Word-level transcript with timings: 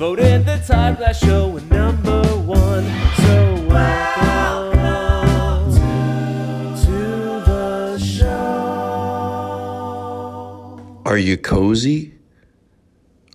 voted 0.00 0.46
the 0.46 0.56
Todd 0.66 0.96
Glass 0.96 1.18
Show 1.18 1.58
number 1.70 2.22
one. 2.46 2.84
So 3.16 3.66
welcome 3.68 4.80
to 6.84 7.42
the 7.44 7.98
show. 7.98 8.26
Are 11.04 11.18
you 11.18 11.36
cozy? 11.36 12.14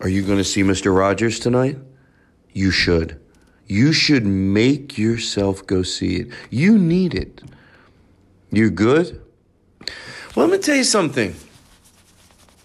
Are 0.01 0.09
you 0.09 0.23
going 0.23 0.39
to 0.39 0.43
see 0.43 0.63
Mr. 0.63 0.97
Rogers 0.97 1.39
tonight? 1.39 1.77
You 2.51 2.71
should. 2.71 3.19
You 3.67 3.93
should 3.93 4.25
make 4.25 4.97
yourself 4.97 5.67
go 5.67 5.83
see 5.83 6.15
it. 6.15 6.29
You 6.49 6.79
need 6.79 7.13
it. 7.13 7.43
You 8.49 8.71
good? 8.71 9.21
Well, 10.35 10.47
let 10.47 10.57
me 10.57 10.57
tell 10.57 10.77
you 10.77 10.83
something. 10.83 11.35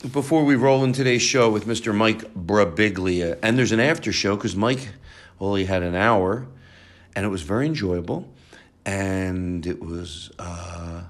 Before 0.01 0.47
we 0.47 0.55
roll 0.55 0.83
in 0.83 0.95
today's 0.95 1.21
show 1.21 1.51
with 1.51 1.67
Mr. 1.67 1.95
Mike 1.95 2.33
Birbiglia, 2.33 3.39
and 3.43 3.59
there's 3.59 3.71
an 3.71 3.81
after 3.81 4.13
show 4.13 4.35
because 4.35 4.57
Mike 4.57 4.89
only 5.39 5.67
had 5.67 5.83
an 5.83 5.95
hour, 5.95 6.47
and 7.15 7.27
it 7.27 7.29
was 7.29 7.43
very 7.43 7.67
enjoyable, 7.67 8.27
and 8.87 9.67
it 9.67 9.79
was. 9.79 10.31
Uh, 10.39 11.03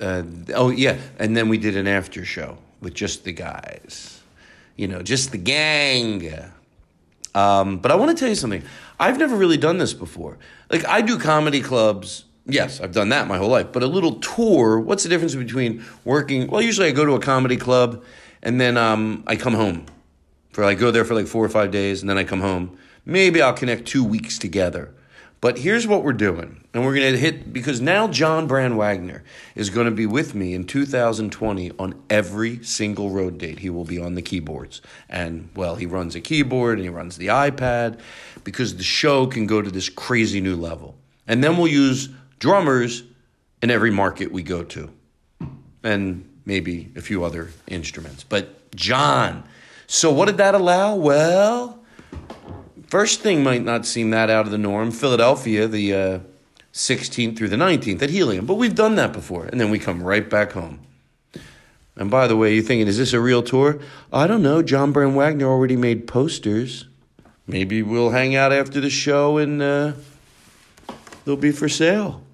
uh, 0.00 0.22
oh 0.56 0.70
yeah, 0.70 0.98
and 1.20 1.36
then 1.36 1.48
we 1.48 1.56
did 1.56 1.76
an 1.76 1.86
after 1.86 2.24
show 2.24 2.58
with 2.80 2.94
just 2.94 3.22
the 3.22 3.32
guys, 3.32 4.20
you 4.74 4.88
know, 4.88 5.00
just 5.00 5.30
the 5.30 5.38
gang. 5.38 6.28
Um, 7.32 7.78
but 7.78 7.92
I 7.92 7.94
want 7.94 8.10
to 8.10 8.16
tell 8.20 8.28
you 8.28 8.34
something. 8.34 8.64
I've 8.98 9.18
never 9.18 9.36
really 9.36 9.56
done 9.56 9.78
this 9.78 9.94
before. 9.94 10.36
Like 10.68 10.84
I 10.84 11.00
do 11.00 11.16
comedy 11.16 11.60
clubs. 11.60 12.24
Yes, 12.46 12.80
I've 12.80 12.92
done 12.92 13.10
that 13.10 13.28
my 13.28 13.38
whole 13.38 13.48
life. 13.48 13.68
But 13.72 13.82
a 13.82 13.86
little 13.86 14.14
tour. 14.16 14.80
What's 14.80 15.02
the 15.02 15.08
difference 15.08 15.34
between 15.34 15.84
working? 16.04 16.48
Well, 16.48 16.62
usually 16.62 16.88
I 16.88 16.92
go 16.92 17.04
to 17.04 17.14
a 17.14 17.20
comedy 17.20 17.56
club 17.56 18.02
and 18.42 18.60
then 18.60 18.76
um, 18.76 19.24
I 19.26 19.36
come 19.36 19.54
home. 19.54 19.86
For 20.52 20.64
I 20.64 20.74
go 20.74 20.90
there 20.90 21.04
for 21.04 21.14
like 21.14 21.26
four 21.26 21.44
or 21.44 21.48
five 21.48 21.70
days 21.70 22.00
and 22.00 22.10
then 22.10 22.18
I 22.18 22.24
come 22.24 22.40
home. 22.40 22.76
Maybe 23.04 23.40
I'll 23.40 23.52
connect 23.52 23.86
two 23.86 24.04
weeks 24.04 24.38
together. 24.38 24.92
But 25.40 25.58
here's 25.58 25.86
what 25.86 26.04
we're 26.04 26.12
doing. 26.12 26.62
And 26.74 26.84
we're 26.84 26.94
going 26.94 27.12
to 27.12 27.18
hit, 27.18 27.52
because 27.52 27.80
now 27.80 28.08
John 28.08 28.46
Brand 28.46 28.76
Wagner 28.76 29.24
is 29.54 29.70
going 29.70 29.86
to 29.86 29.90
be 29.90 30.04
with 30.04 30.34
me 30.34 30.52
in 30.52 30.64
2020 30.64 31.72
on 31.78 32.02
every 32.10 32.62
single 32.62 33.10
road 33.10 33.38
date. 33.38 33.60
He 33.60 33.70
will 33.70 33.86
be 33.86 33.98
on 33.98 34.16
the 34.16 34.22
keyboards. 34.22 34.82
And, 35.08 35.48
well, 35.56 35.76
he 35.76 35.86
runs 35.86 36.14
a 36.14 36.20
keyboard 36.20 36.78
and 36.78 36.84
he 36.84 36.90
runs 36.90 37.16
the 37.16 37.28
iPad 37.28 38.00
because 38.44 38.76
the 38.76 38.82
show 38.82 39.26
can 39.26 39.46
go 39.46 39.62
to 39.62 39.70
this 39.70 39.88
crazy 39.88 40.42
new 40.42 40.56
level. 40.56 40.94
And 41.26 41.42
then 41.42 41.56
we'll 41.56 41.68
use 41.68 42.10
drummers 42.40 43.04
in 43.62 43.70
every 43.70 43.92
market 43.92 44.32
we 44.32 44.42
go 44.42 44.64
to. 44.64 44.90
And 45.84 46.28
maybe 46.44 46.90
a 46.96 47.00
few 47.00 47.22
other 47.22 47.50
instruments. 47.68 48.24
But 48.24 48.74
John. 48.74 49.44
So 49.86 50.12
what 50.12 50.26
did 50.26 50.38
that 50.38 50.54
allow? 50.54 50.96
Well, 50.96 51.80
First 52.90 53.20
thing 53.20 53.44
might 53.44 53.62
not 53.62 53.86
seem 53.86 54.10
that 54.10 54.30
out 54.30 54.46
of 54.46 54.50
the 54.50 54.58
norm. 54.58 54.90
Philadelphia, 54.90 55.68
the 55.68 55.94
uh, 55.94 56.18
16th 56.72 57.36
through 57.36 57.48
the 57.48 57.56
19th 57.56 58.02
at 58.02 58.10
Helium. 58.10 58.46
But 58.46 58.54
we've 58.54 58.74
done 58.74 58.96
that 58.96 59.12
before. 59.12 59.44
And 59.44 59.60
then 59.60 59.70
we 59.70 59.78
come 59.78 60.02
right 60.02 60.28
back 60.28 60.52
home. 60.52 60.80
And 61.94 62.10
by 62.10 62.26
the 62.26 62.36
way, 62.36 62.52
you're 62.54 62.64
thinking, 62.64 62.88
is 62.88 62.98
this 62.98 63.12
a 63.12 63.20
real 63.20 63.44
tour? 63.44 63.78
I 64.12 64.26
don't 64.26 64.42
know. 64.42 64.60
John 64.60 64.90
Brand 64.90 65.14
Wagner 65.14 65.46
already 65.46 65.76
made 65.76 66.08
posters. 66.08 66.86
Maybe 67.46 67.80
we'll 67.80 68.10
hang 68.10 68.34
out 68.34 68.52
after 68.52 68.80
the 68.80 68.90
show 68.90 69.38
and 69.38 69.62
uh, 69.62 69.92
they'll 71.24 71.36
be 71.36 71.52
for 71.52 71.68
sale. 71.68 72.24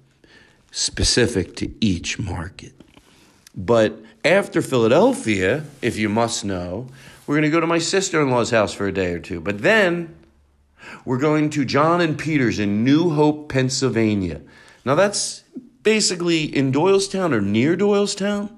Specific 0.77 1.55
to 1.55 1.73
each 1.81 2.19
market. 2.19 2.71
But 3.55 3.97
after 4.23 4.61
Philadelphia, 4.61 5.63
if 5.81 5.97
you 5.97 6.07
must 6.07 6.45
know, 6.45 6.87
we're 7.25 7.33
going 7.33 7.49
to 7.49 7.49
go 7.49 7.59
to 7.59 7.65
my 7.65 7.79
sister 7.79 8.21
in 8.21 8.29
law's 8.29 8.51
house 8.51 8.75
for 8.75 8.85
a 8.85 8.91
day 8.91 9.11
or 9.13 9.17
two. 9.17 9.41
But 9.41 9.63
then 9.63 10.15
we're 11.03 11.17
going 11.17 11.49
to 11.49 11.65
John 11.65 11.99
and 11.99 12.15
Peters 12.15 12.59
in 12.59 12.83
New 12.83 13.09
Hope, 13.09 13.49
Pennsylvania. 13.49 14.41
Now, 14.85 14.93
that's 14.93 15.43
basically 15.81 16.43
in 16.43 16.71
Doylestown 16.71 17.33
or 17.33 17.41
near 17.41 17.75
Doylestown. 17.75 18.55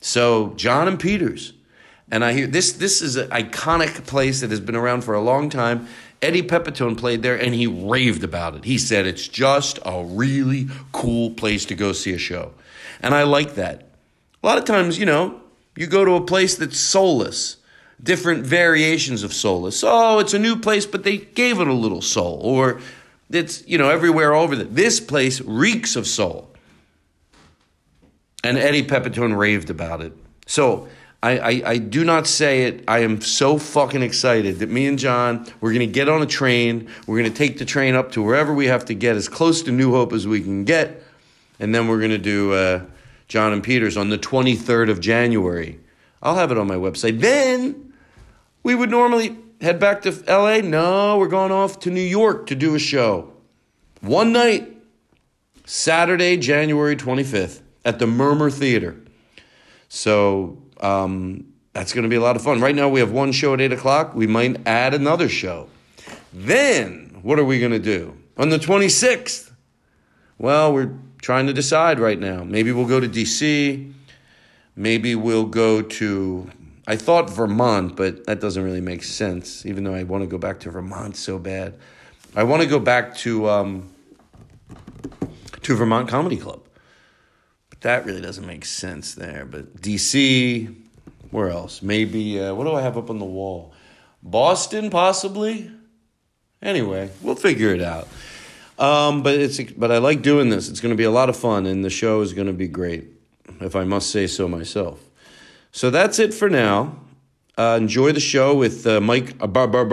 So, 0.00 0.54
John 0.56 0.88
and 0.88 0.98
Peters. 0.98 1.52
And 2.10 2.24
I 2.24 2.32
hear 2.32 2.48
this 2.48 2.72
this 2.72 3.00
is 3.00 3.14
an 3.14 3.28
iconic 3.28 4.06
place 4.06 4.40
that 4.40 4.50
has 4.50 4.60
been 4.60 4.74
around 4.74 5.04
for 5.04 5.14
a 5.14 5.20
long 5.20 5.50
time. 5.50 5.86
Eddie 6.20 6.42
Pepitone 6.42 6.96
played 6.96 7.22
there 7.22 7.40
and 7.40 7.54
he 7.54 7.66
raved 7.66 8.24
about 8.24 8.54
it. 8.54 8.64
He 8.64 8.78
said 8.78 9.06
it's 9.06 9.28
just 9.28 9.78
a 9.84 10.04
really 10.04 10.68
cool 10.92 11.30
place 11.30 11.64
to 11.66 11.74
go 11.74 11.92
see 11.92 12.12
a 12.12 12.18
show. 12.18 12.52
And 13.00 13.14
I 13.14 13.22
like 13.22 13.54
that. 13.54 13.88
A 14.42 14.46
lot 14.46 14.58
of 14.58 14.64
times, 14.64 14.98
you 14.98 15.06
know, 15.06 15.40
you 15.76 15.86
go 15.86 16.04
to 16.04 16.12
a 16.12 16.20
place 16.20 16.56
that's 16.56 16.78
soulless 16.78 17.56
different 18.02 18.44
variations 18.44 19.22
of 19.22 19.32
soulless. 19.32 19.82
Oh, 19.84 20.18
it's 20.18 20.34
a 20.34 20.38
new 20.38 20.56
place, 20.56 20.86
but 20.86 21.04
they 21.04 21.18
gave 21.18 21.60
it 21.60 21.66
a 21.66 21.72
little 21.72 22.02
soul. 22.02 22.40
Or 22.42 22.80
it's, 23.30 23.66
you 23.66 23.78
know, 23.78 23.90
everywhere 23.90 24.34
over 24.34 24.56
there. 24.56 24.66
This 24.66 25.00
place 25.00 25.40
reeks 25.40 25.96
of 25.96 26.06
soul. 26.06 26.50
And 28.44 28.56
Eddie 28.56 28.84
Pepitone 28.84 29.36
raved 29.36 29.68
about 29.68 30.00
it. 30.00 30.12
So 30.46 30.88
I, 31.22 31.38
I, 31.38 31.62
I, 31.66 31.78
do 31.78 32.04
not 32.04 32.28
say 32.28 32.62
it. 32.62 32.84
I 32.86 33.00
am 33.00 33.20
so 33.20 33.58
fucking 33.58 34.02
excited 34.02 34.60
that 34.60 34.68
me 34.68 34.86
and 34.86 34.96
John, 34.98 35.46
we're 35.60 35.72
going 35.72 35.86
to 35.86 35.92
get 35.92 36.08
on 36.08 36.22
a 36.22 36.26
train. 36.26 36.88
We're 37.08 37.18
going 37.18 37.32
to 37.32 37.36
take 37.36 37.58
the 37.58 37.64
train 37.64 37.96
up 37.96 38.12
to 38.12 38.22
wherever 38.22 38.54
we 38.54 38.66
have 38.66 38.84
to 38.84 38.94
get, 38.94 39.16
as 39.16 39.28
close 39.28 39.62
to 39.62 39.72
New 39.72 39.90
Hope 39.90 40.12
as 40.12 40.28
we 40.28 40.40
can 40.40 40.64
get. 40.64 41.02
And 41.58 41.74
then 41.74 41.88
we're 41.88 41.98
going 41.98 42.12
to 42.12 42.18
do 42.18 42.52
uh, 42.52 42.82
John 43.26 43.52
and 43.52 43.64
Peters 43.64 43.96
on 43.96 44.10
the 44.10 44.18
23rd 44.18 44.90
of 44.90 45.00
January. 45.00 45.80
I'll 46.22 46.36
have 46.36 46.52
it 46.52 46.58
on 46.58 46.68
my 46.68 46.76
website. 46.76 47.20
Then 47.20 47.94
we 48.62 48.76
would 48.76 48.90
normally 48.90 49.36
head 49.60 49.80
back 49.80 50.02
to 50.02 50.12
LA. 50.28 50.58
No, 50.58 51.18
we're 51.18 51.26
going 51.26 51.50
off 51.50 51.80
to 51.80 51.90
New 51.90 52.00
York 52.00 52.46
to 52.46 52.54
do 52.54 52.76
a 52.76 52.78
show. 52.78 53.32
One 54.02 54.32
night, 54.32 54.72
Saturday, 55.64 56.36
January 56.36 56.94
25th, 56.94 57.60
at 57.84 57.98
the 57.98 58.06
Murmrr 58.06 58.52
Theater. 58.52 58.96
So 59.88 60.62
um, 60.80 61.52
that's 61.72 61.92
going 61.92 62.04
to 62.04 62.08
be 62.08 62.16
a 62.16 62.20
lot 62.20 62.36
of 62.36 62.42
fun. 62.42 62.60
Right 62.60 62.74
now, 62.74 62.88
we 62.88 63.00
have 63.00 63.12
one 63.12 63.32
show 63.32 63.54
at 63.54 63.60
8 63.60 63.72
o'clock. 63.72 64.14
We 64.14 64.26
might 64.26 64.66
add 64.66 64.94
another 64.94 65.28
show. 65.28 65.68
Then, 66.32 67.18
what 67.22 67.38
are 67.38 67.44
we 67.44 67.58
going 67.58 67.72
to 67.72 67.78
do? 67.78 68.16
On 68.36 68.48
the 68.48 68.58
26th, 68.58 69.52
well, 70.38 70.72
we're 70.72 70.94
trying 71.20 71.46
to 71.46 71.52
decide 71.52 71.98
right 71.98 72.18
now. 72.18 72.44
Maybe 72.44 72.72
we'll 72.72 72.86
go 72.86 73.00
to 73.00 73.08
DC. 73.08 73.92
Maybe 74.76 75.14
we'll 75.14 75.46
go 75.46 75.82
to 75.82 76.50
I 76.88 76.96
thought 76.96 77.28
Vermont, 77.28 77.96
but 77.96 78.24
that 78.24 78.40
doesn't 78.40 78.64
really 78.64 78.80
make 78.80 79.02
sense, 79.02 79.66
even 79.66 79.84
though 79.84 79.92
I 79.92 80.04
want 80.04 80.22
to 80.22 80.26
go 80.26 80.38
back 80.38 80.58
to 80.60 80.70
Vermont 80.70 81.16
so 81.16 81.38
bad. 81.38 81.74
I 82.34 82.44
want 82.44 82.62
to 82.62 82.68
go 82.68 82.78
back 82.78 83.14
to 83.16 83.46
um, 83.50 83.92
to 85.60 85.76
Vermont 85.76 86.08
Comedy 86.08 86.38
Club. 86.38 86.62
That 87.80 88.06
really 88.06 88.20
doesn't 88.20 88.46
make 88.46 88.64
sense 88.64 89.14
there. 89.14 89.44
But 89.44 89.80
DC, 89.80 90.74
where 91.30 91.50
else? 91.50 91.82
Maybe, 91.82 92.40
uh, 92.40 92.54
what 92.54 92.64
do 92.64 92.72
I 92.72 92.82
have 92.82 92.96
up 92.96 93.10
on 93.10 93.18
the 93.18 93.24
wall? 93.24 93.72
Boston, 94.22 94.90
possibly? 94.90 95.70
Anyway, 96.60 97.10
we'll 97.22 97.36
figure 97.36 97.72
it 97.72 97.82
out. 97.82 98.08
Um, 98.78 99.22
but 99.22 99.34
it's 99.34 99.60
but 99.72 99.90
I 99.90 99.98
like 99.98 100.22
doing 100.22 100.50
this. 100.50 100.68
It's 100.68 100.80
going 100.80 100.92
to 100.92 100.96
be 100.96 101.04
a 101.04 101.10
lot 101.10 101.28
of 101.28 101.36
fun, 101.36 101.66
and 101.66 101.84
the 101.84 101.90
show 101.90 102.20
is 102.20 102.32
going 102.32 102.46
to 102.46 102.52
be 102.52 102.68
great, 102.68 103.06
if 103.60 103.74
I 103.74 103.84
must 103.84 104.10
say 104.10 104.26
so 104.26 104.48
myself. 104.48 105.00
So 105.72 105.90
that's 105.90 106.18
it 106.18 106.32
for 106.32 106.48
now. 106.48 106.96
Uh, 107.56 107.76
enjoy 107.80 108.12
the 108.12 108.20
show 108.20 108.54
with 108.54 108.86
uh, 108.86 109.00
Mike 109.00 109.36
Birbiglia. 109.38 109.88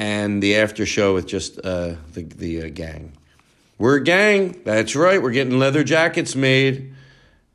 And 0.00 0.42
the 0.42 0.56
after 0.56 0.86
show 0.86 1.12
with 1.12 1.26
just 1.26 1.58
uh, 1.62 1.94
the 2.14 2.22
the 2.22 2.62
uh, 2.62 2.68
gang. 2.70 3.12
We're 3.78 3.96
a 3.96 4.02
gang. 4.02 4.58
That's 4.64 4.96
right. 4.96 5.22
We're 5.22 5.30
getting 5.30 5.58
leather 5.58 5.84
jackets 5.84 6.34
made, 6.34 6.94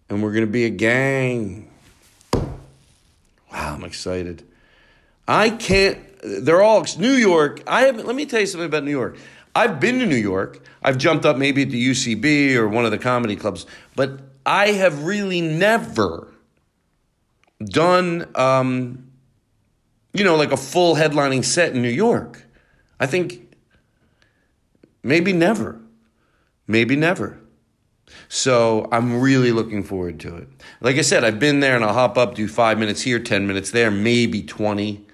and 0.09 0.21
we're 0.21 0.31
gonna 0.31 0.45
be 0.45 0.65
a 0.65 0.69
gang. 0.69 1.71
Wow, 2.33 2.53
I'm 3.51 3.83
excited. 3.83 4.43
I 5.27 5.49
can't. 5.49 5.99
They're 6.23 6.61
all 6.61 6.85
New 6.99 7.13
York. 7.13 7.63
I 7.65 7.81
haven't. 7.81 8.05
Let 8.05 8.15
me 8.15 8.27
tell 8.27 8.41
you 8.41 8.45
something 8.45 8.67
about 8.67 8.83
New 8.83 8.91
York. 8.91 9.17
I've 9.55 9.79
been 9.79 9.97
to 9.99 10.05
New 10.05 10.15
York. 10.15 10.63
I've 10.83 10.99
jumped 10.99 11.25
up 11.25 11.37
maybe 11.37 11.63
at 11.63 11.71
the 11.71 11.89
UCB 11.89 12.55
or 12.55 12.67
one 12.67 12.85
of 12.85 12.91
the 12.91 12.99
comedy 12.99 13.35
clubs, 13.35 13.65
but 13.95 14.19
I 14.45 14.67
have 14.73 15.03
really 15.03 15.41
never 15.41 16.27
done, 17.63 18.27
um, 18.35 19.04
you 20.17 20.23
know, 20.23 20.35
like 20.35 20.51
a 20.51 20.57
full 20.57 20.95
headlining 20.95 21.43
set 21.43 21.73
in 21.73 21.81
New 21.81 21.89
York. 21.89 22.43
I 22.99 23.05
think 23.05 23.55
maybe 25.03 25.33
never. 25.33 25.81
Maybe 26.67 26.95
never. 26.95 27.39
So 28.27 28.87
I'm 28.91 29.19
really 29.19 29.51
looking 29.51 29.83
forward 29.83 30.19
to 30.21 30.35
it. 30.37 30.47
Like 30.81 30.95
I 30.97 31.01
said, 31.01 31.23
I've 31.23 31.39
been 31.39 31.59
there 31.59 31.75
and 31.75 31.83
I'll 31.83 31.93
hop 31.93 32.17
up, 32.17 32.35
do 32.35 32.47
five 32.47 32.77
minutes 32.77 33.01
here, 33.01 33.19
10 33.19 33.47
minutes 33.47 33.71
there, 33.71 33.91
maybe 33.91 34.41
20. 34.41 35.05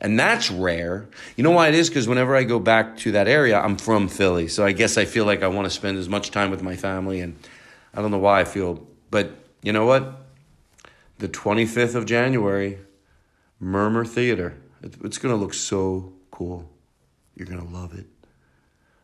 And 0.00 0.18
that's 0.18 0.50
rare. 0.50 1.08
You 1.36 1.44
know 1.44 1.50
why 1.50 1.68
it 1.68 1.74
is? 1.74 1.88
Because 1.88 2.06
whenever 2.06 2.36
I 2.36 2.44
go 2.44 2.58
back 2.58 2.96
to 2.98 3.12
that 3.12 3.26
area, 3.26 3.58
I'm 3.58 3.76
from 3.76 4.08
Philly. 4.08 4.48
So 4.48 4.64
I 4.64 4.72
guess 4.72 4.96
I 4.96 5.04
feel 5.04 5.24
like 5.24 5.42
I 5.42 5.48
want 5.48 5.66
to 5.66 5.70
spend 5.70 5.98
as 5.98 6.08
much 6.08 6.30
time 6.30 6.50
with 6.50 6.62
my 6.62 6.76
family. 6.76 7.20
And 7.20 7.36
I 7.94 8.00
don't 8.00 8.10
know 8.10 8.18
why 8.18 8.40
I 8.40 8.44
feel, 8.44 8.86
but 9.10 9.32
you 9.62 9.72
know 9.72 9.86
what? 9.86 10.24
The 11.18 11.28
25th 11.28 11.96
of 11.96 12.06
January, 12.06 12.78
Murmrr 13.62 14.06
Theater. 14.06 14.56
It's 14.82 15.18
going 15.18 15.34
to 15.34 15.40
look 15.40 15.54
so 15.54 16.12
cool. 16.30 16.68
You're 17.34 17.46
going 17.46 17.64
to 17.66 17.72
love 17.72 17.98
it. 17.98 18.06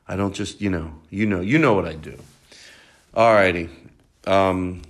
I 0.07 0.17
don't 0.17 0.35
just, 0.35 0.61
you 0.61 0.71
know, 0.71 0.95
you 1.11 1.27
know, 1.27 1.41
you 1.41 1.59
know 1.59 1.75
what 1.75 1.87
I 1.87 1.95
do. 1.95 2.19
Alrighty. 3.15 3.71
Um, 4.27 4.83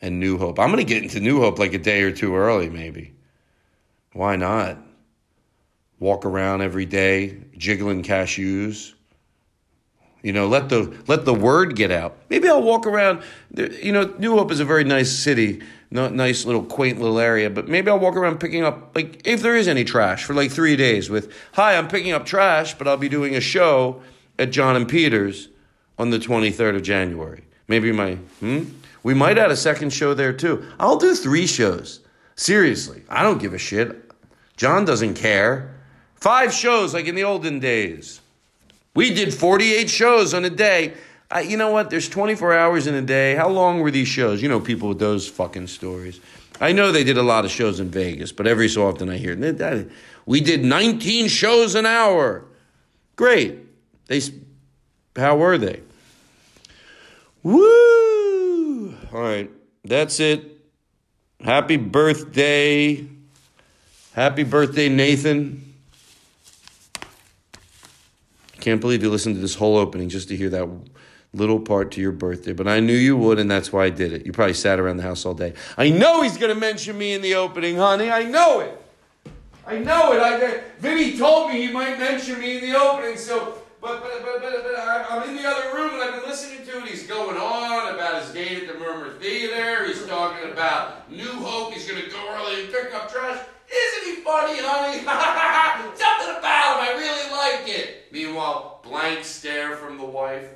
and 0.00 0.20
New 0.20 0.38
Hope. 0.38 0.58
I'm 0.58 0.70
going 0.70 0.84
to 0.84 0.84
get 0.84 1.02
into 1.02 1.20
New 1.20 1.40
Hope 1.40 1.58
like 1.58 1.72
a 1.74 1.78
day 1.78 2.02
or 2.02 2.12
two 2.12 2.34
early, 2.34 2.68
maybe. 2.68 3.12
Why 4.12 4.36
not? 4.36 4.78
walk 6.00 6.24
around 6.24 6.62
every 6.62 6.86
day 6.86 7.38
jiggling 7.56 8.02
cashews. 8.02 8.94
You 10.22 10.32
know, 10.32 10.48
let 10.48 10.68
the 10.68 10.96
let 11.06 11.24
the 11.24 11.34
word 11.34 11.76
get 11.76 11.90
out. 11.90 12.16
Maybe 12.28 12.48
I'll 12.48 12.62
walk 12.62 12.86
around. 12.86 13.22
You 13.54 13.92
know, 13.92 14.14
New 14.18 14.36
Hope 14.36 14.50
is 14.50 14.58
a 14.58 14.64
very 14.64 14.84
nice 14.84 15.12
city, 15.12 15.62
not 15.90 16.12
nice 16.12 16.44
little 16.44 16.62
quaint 16.62 17.00
little 17.00 17.18
area. 17.18 17.50
But 17.50 17.68
maybe 17.68 17.90
I'll 17.90 17.98
walk 17.98 18.16
around 18.16 18.40
picking 18.40 18.64
up 18.64 18.94
like 18.94 19.26
if 19.26 19.42
there 19.42 19.56
is 19.56 19.68
any 19.68 19.84
trash 19.84 20.24
for 20.24 20.34
like 20.34 20.50
three 20.50 20.76
days. 20.76 21.10
With 21.10 21.32
hi, 21.52 21.76
I'm 21.76 21.88
picking 21.88 22.12
up 22.12 22.26
trash, 22.26 22.74
but 22.74 22.86
I'll 22.86 22.96
be 22.96 23.08
doing 23.08 23.34
a 23.34 23.40
show 23.40 24.02
at 24.38 24.50
John 24.50 24.76
and 24.76 24.88
Peters 24.88 25.48
on 25.98 26.10
the 26.10 26.18
23rd 26.18 26.76
of 26.76 26.82
January. 26.82 27.44
Maybe 27.66 27.92
my 27.92 28.14
hmm. 28.40 28.64
We 29.02 29.14
might 29.14 29.38
add 29.38 29.50
a 29.50 29.56
second 29.56 29.90
show 29.92 30.14
there 30.14 30.32
too. 30.32 30.64
I'll 30.78 30.96
do 30.96 31.14
three 31.14 31.46
shows. 31.46 32.00
Seriously, 32.34 33.02
I 33.08 33.22
don't 33.22 33.40
give 33.40 33.54
a 33.54 33.58
shit. 33.58 34.10
John 34.56 34.84
doesn't 34.84 35.14
care. 35.14 35.74
Five 36.16 36.52
shows 36.52 36.94
like 36.94 37.06
in 37.06 37.14
the 37.14 37.24
olden 37.24 37.60
days. 37.60 38.20
We 38.94 39.14
did 39.14 39.32
48 39.32 39.88
shows 39.88 40.34
on 40.34 40.44
a 40.44 40.50
day. 40.50 40.94
Uh, 41.30 41.40
you 41.40 41.56
know 41.56 41.70
what? 41.70 41.90
There's 41.90 42.08
24 42.08 42.54
hours 42.54 42.86
in 42.86 42.94
a 42.94 43.02
day. 43.02 43.34
How 43.34 43.48
long 43.48 43.80
were 43.80 43.90
these 43.90 44.08
shows? 44.08 44.42
You 44.42 44.48
know, 44.48 44.60
people 44.60 44.88
with 44.88 44.98
those 44.98 45.28
fucking 45.28 45.66
stories. 45.66 46.20
I 46.60 46.72
know 46.72 46.90
they 46.90 47.04
did 47.04 47.18
a 47.18 47.22
lot 47.22 47.44
of 47.44 47.50
shows 47.50 47.80
in 47.80 47.90
Vegas, 47.90 48.32
but 48.32 48.46
every 48.46 48.68
so 48.68 48.88
often 48.88 49.08
I 49.08 49.18
hear 49.18 49.36
we 50.26 50.40
did 50.40 50.64
19 50.64 51.28
shows 51.28 51.74
an 51.74 51.86
hour. 51.86 52.44
Great. 53.16 53.58
They, 54.06 54.20
how 55.16 55.36
were 55.36 55.58
they? 55.58 55.82
Woo! 57.42 58.96
All 59.12 59.20
right, 59.20 59.50
that's 59.84 60.20
it. 60.20 60.60
Happy 61.40 61.76
birthday. 61.76 63.06
Happy 64.12 64.42
birthday, 64.42 64.88
Nathan. 64.88 65.74
Can't 68.60 68.80
believe 68.80 69.02
you 69.02 69.10
listened 69.10 69.36
to 69.36 69.40
this 69.40 69.54
whole 69.54 69.76
opening 69.76 70.08
just 70.08 70.28
to 70.28 70.36
hear 70.36 70.50
that 70.50 70.68
little 71.32 71.60
part 71.60 71.92
to 71.92 72.00
your 72.00 72.12
birthday. 72.12 72.52
But 72.52 72.68
I 72.68 72.80
knew 72.80 72.94
you 72.94 73.16
would, 73.16 73.38
and 73.38 73.50
that's 73.50 73.72
why 73.72 73.84
I 73.84 73.90
did 73.90 74.12
it. 74.12 74.26
You 74.26 74.32
probably 74.32 74.54
sat 74.54 74.80
around 74.80 74.96
the 74.96 75.02
house 75.02 75.24
all 75.26 75.34
day. 75.34 75.54
I 75.76 75.90
know 75.90 76.22
he's 76.22 76.38
going 76.38 76.54
to 76.54 76.58
mention 76.58 76.96
me 76.96 77.12
in 77.12 77.22
the 77.22 77.34
opening, 77.34 77.76
honey. 77.76 78.10
I 78.10 78.24
know 78.24 78.60
it. 78.60 78.80
I 79.66 79.78
know 79.78 80.12
it. 80.12 80.20
I, 80.20 80.62
Vinny 80.78 81.18
told 81.18 81.50
me 81.50 81.66
he 81.66 81.72
might 81.72 81.98
mention 81.98 82.40
me 82.40 82.58
in 82.58 82.70
the 82.70 82.78
opening, 82.78 83.16
so. 83.16 83.62
But, 83.80 84.00
but, 84.00 84.24
but, 84.24 84.42
but, 84.42 84.64
but 84.64 85.06
I'm 85.08 85.28
in 85.28 85.36
the 85.36 85.48
other 85.48 85.76
room 85.76 85.94
and 85.94 86.02
I've 86.02 86.20
been 86.20 86.28
listening 86.28 86.66
to 86.66 86.78
it. 86.78 86.88
He's 86.88 87.06
going 87.06 87.36
on 87.36 87.94
about 87.94 88.22
his 88.22 88.32
date 88.32 88.64
at 88.64 88.66
the 88.66 88.84
Murmrr 88.84 89.20
Theater. 89.20 89.86
He's 89.86 90.04
talking 90.06 90.50
about 90.50 91.08
New 91.12 91.30
Hope. 91.30 91.72
He's 91.72 91.88
going 91.88 92.02
to 92.02 92.10
go 92.10 92.18
early 92.34 92.64
and 92.64 92.72
pick 92.72 92.92
up 92.92 93.12
trash. 93.12 93.40
Isn't 93.70 94.16
he 94.16 94.22
funny, 94.22 94.58
honey? 94.58 94.98
Something 95.96 96.38
about 96.38 96.80
him. 96.80 96.88
I 96.88 96.94
really 96.98 97.30
like 97.30 97.68
it. 97.78 98.10
Meanwhile, 98.10 98.80
blank 98.82 99.24
stare 99.24 99.76
from 99.76 99.98
the 99.98 100.04
wife. 100.04 100.48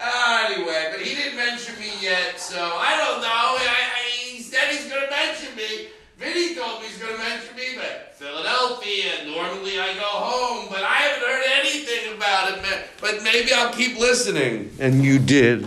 Anyway, 0.00 0.88
but 0.92 1.00
he 1.00 1.14
didn't 1.14 1.36
mention 1.36 1.78
me 1.78 1.90
yet, 2.00 2.38
so 2.40 2.56
I 2.56 2.96
don't 2.96 3.20
know. 3.20 3.28
I, 3.28 3.76
I, 3.96 4.00
he 4.30 4.42
said 4.42 4.70
he's 4.70 4.88
going 4.88 5.02
to 5.02 5.10
mention 5.10 5.56
me. 5.56 5.88
Vinny 6.18 6.54
told 6.54 6.80
me 6.80 6.88
he's 6.88 6.98
going 6.98 7.14
to 7.14 7.18
mention 7.18 7.56
me, 7.56 7.76
but 7.76 8.14
Philadelphia, 8.16 9.24
normally 9.26 9.78
I 9.78 9.94
go 9.94 10.00
home, 10.02 10.66
but 10.70 10.82
I 10.82 10.94
haven't 10.94 11.28
heard 11.28 11.44
anything 11.60 12.16
about 12.16 12.58
it. 12.58 12.64
But 13.00 13.22
maybe 13.22 13.52
I'll 13.52 13.72
keep 13.72 13.98
listening. 13.98 14.70
And 14.78 15.04
you 15.04 15.18
did. 15.18 15.66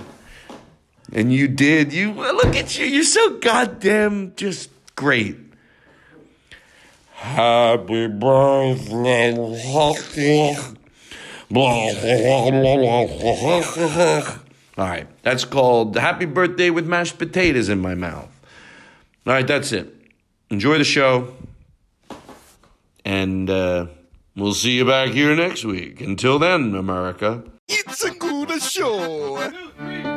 And 1.13 1.33
you 1.33 1.47
did. 1.47 1.93
You 1.93 2.11
look 2.13 2.55
at 2.55 2.77
you. 2.77 2.85
You're 2.85 3.03
so 3.03 3.37
goddamn 3.39 4.33
just 4.35 4.69
great. 4.95 5.37
Happy 7.13 8.07
birthday. 8.07 9.27
All 14.77 14.87
right, 14.87 15.07
that's 15.21 15.43
called 15.43 15.95
Happy 15.97 16.25
Birthday 16.25 16.69
with 16.69 16.87
Mashed 16.87 17.17
Potatoes 17.17 17.67
in 17.67 17.79
My 17.79 17.93
Mouth. 17.93 18.29
All 19.27 19.33
right, 19.33 19.45
that's 19.45 19.71
it. 19.71 19.93
Enjoy 20.49 20.77
the 20.77 20.83
show. 20.83 21.33
And 23.03 23.49
uh, 23.49 23.87
we'll 24.35 24.53
see 24.53 24.71
you 24.71 24.85
back 24.85 25.09
here 25.09 25.35
next 25.35 25.65
week. 25.65 25.99
Until 25.99 26.39
then, 26.39 26.73
America. 26.73 27.43
It's 27.67 28.03
a 28.03 28.11
good 28.11 28.61
show. 28.61 30.10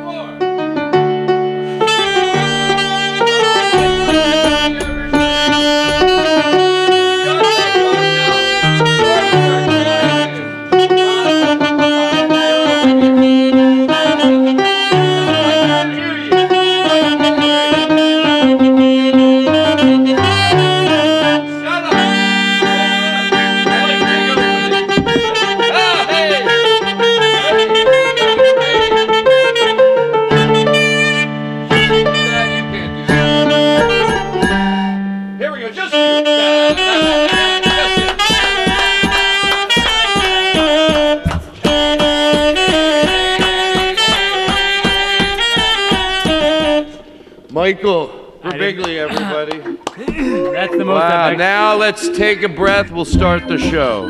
Michael 47.65 48.09
Birbiglia, 48.43 49.09
everybody. 49.09 49.57
That's 50.53 50.71
the 50.77 50.85
most 50.85 50.99
Wow, 51.01 51.29
I've 51.29 51.37
now 51.39 51.75
let's 51.75 52.15
take 52.15 52.43
a 52.43 52.47
breath. 52.47 52.91
We'll 52.91 53.05
start 53.05 53.47
the 53.47 53.57
show. 53.57 54.07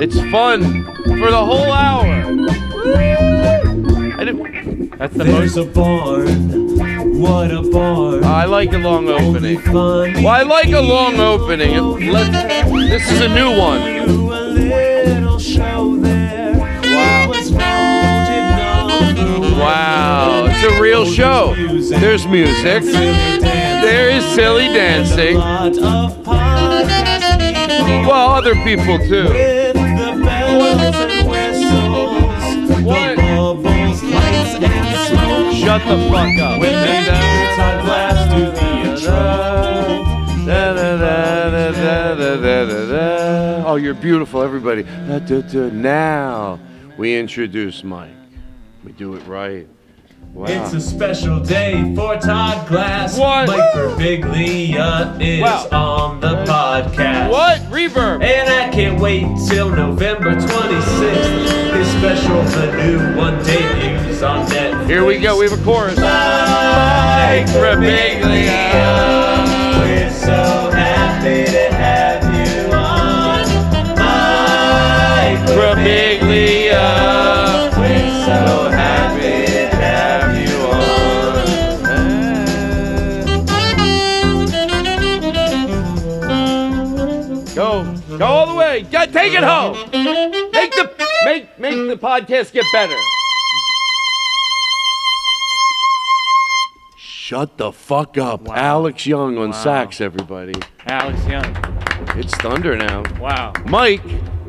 It's 0.00 0.18
fun 0.30 0.82
for 1.04 1.30
the 1.30 1.44
whole 1.44 1.70
hour. 1.70 2.06
I, 4.18 4.24
didn't- 4.24 4.96
That's 4.98 5.14
the 5.14 5.24
There's 5.24 5.54
most. 5.54 5.68
a 5.68 5.70
barn. 5.70 7.20
What 7.20 7.50
a 7.50 7.60
barn. 7.60 8.24
Ah, 8.24 8.40
I 8.40 8.44
like 8.46 8.72
a 8.72 8.78
long 8.78 9.06
opening. 9.06 9.60
Well, 9.70 10.28
I 10.28 10.42
like 10.42 10.70
a 10.70 10.80
long 10.80 11.20
opening. 11.20 11.76
Let's, 12.10 12.30
this 12.88 13.12
is 13.12 13.20
a 13.20 13.28
new 13.28 13.54
one. 13.54 14.21
It's 20.64 20.78
a 20.78 20.80
real 20.80 21.04
show. 21.04 21.56
There's 21.56 22.24
music. 22.24 22.84
There 22.84 24.10
is 24.10 24.24
silly 24.26 24.66
dancing. 24.66 25.36
Well, 28.06 28.30
other 28.30 28.54
people 28.54 28.96
too. 28.98 29.26
What? 32.84 33.18
Shut 35.52 35.82
the 35.82 35.98
fuck 36.08 36.38
up. 36.38 36.60
When 36.60 36.70
they 36.70 37.06
blast 37.82 38.30
to 38.30 38.52
the 42.86 43.64
Oh, 43.66 43.74
you're 43.74 43.94
beautiful, 43.94 44.42
everybody. 44.42 44.84
Now 45.72 46.60
we 46.96 47.18
introduce 47.18 47.82
Mike. 47.82 48.14
We 48.84 48.92
do 48.92 49.16
it 49.16 49.26
right. 49.26 49.66
Wow. 50.34 50.46
It's 50.48 50.72
a 50.72 50.80
special 50.80 51.40
day 51.40 51.94
for 51.94 52.16
Todd 52.16 52.66
Glass. 52.66 53.18
What? 53.18 53.48
Mike 53.48 53.72
Birbiglia 53.74 55.20
is 55.20 55.42
Wow. 55.42 55.68
on 55.72 56.20
the 56.20 56.42
podcast. 56.46 57.30
What? 57.30 57.60
Reverb. 57.70 58.22
And 58.24 58.48
I 58.48 58.70
can't 58.70 58.98
wait 58.98 59.26
till 59.48 59.68
November 59.68 60.32
26th. 60.34 61.74
His 61.74 61.86
special, 61.98 62.42
the 62.44 62.72
new 62.76 63.14
one 63.16 63.42
debuts 63.44 64.22
on 64.22 64.46
Netflix. 64.46 64.86
Here 64.86 65.04
we 65.04 65.18
go. 65.18 65.36
We 65.38 65.50
have 65.50 65.60
a 65.60 65.62
chorus. 65.64 65.96
Mike 65.98 67.46
Birbiglia. 67.48 68.56
We're 69.80 70.10
so 70.10 70.70
happy 70.72 70.81
take 88.92 89.32
it 89.32 89.42
home. 89.42 89.76
Make 90.52 90.72
the 90.72 91.08
make 91.24 91.58
make 91.58 91.74
the 91.74 91.96
podcast 92.00 92.52
get 92.52 92.64
better. 92.72 92.96
Shut 96.96 97.56
the 97.56 97.72
fuck 97.72 98.18
up, 98.18 98.48
Alex 98.48 99.06
Young 99.06 99.38
on 99.38 99.52
sax, 99.52 100.00
everybody. 100.00 100.54
Alex 100.86 101.26
Young. 101.26 101.56
It's 102.18 102.34
thunder 102.36 102.76
now. 102.76 103.02
Wow. 103.18 103.52
Mike, 103.64 104.02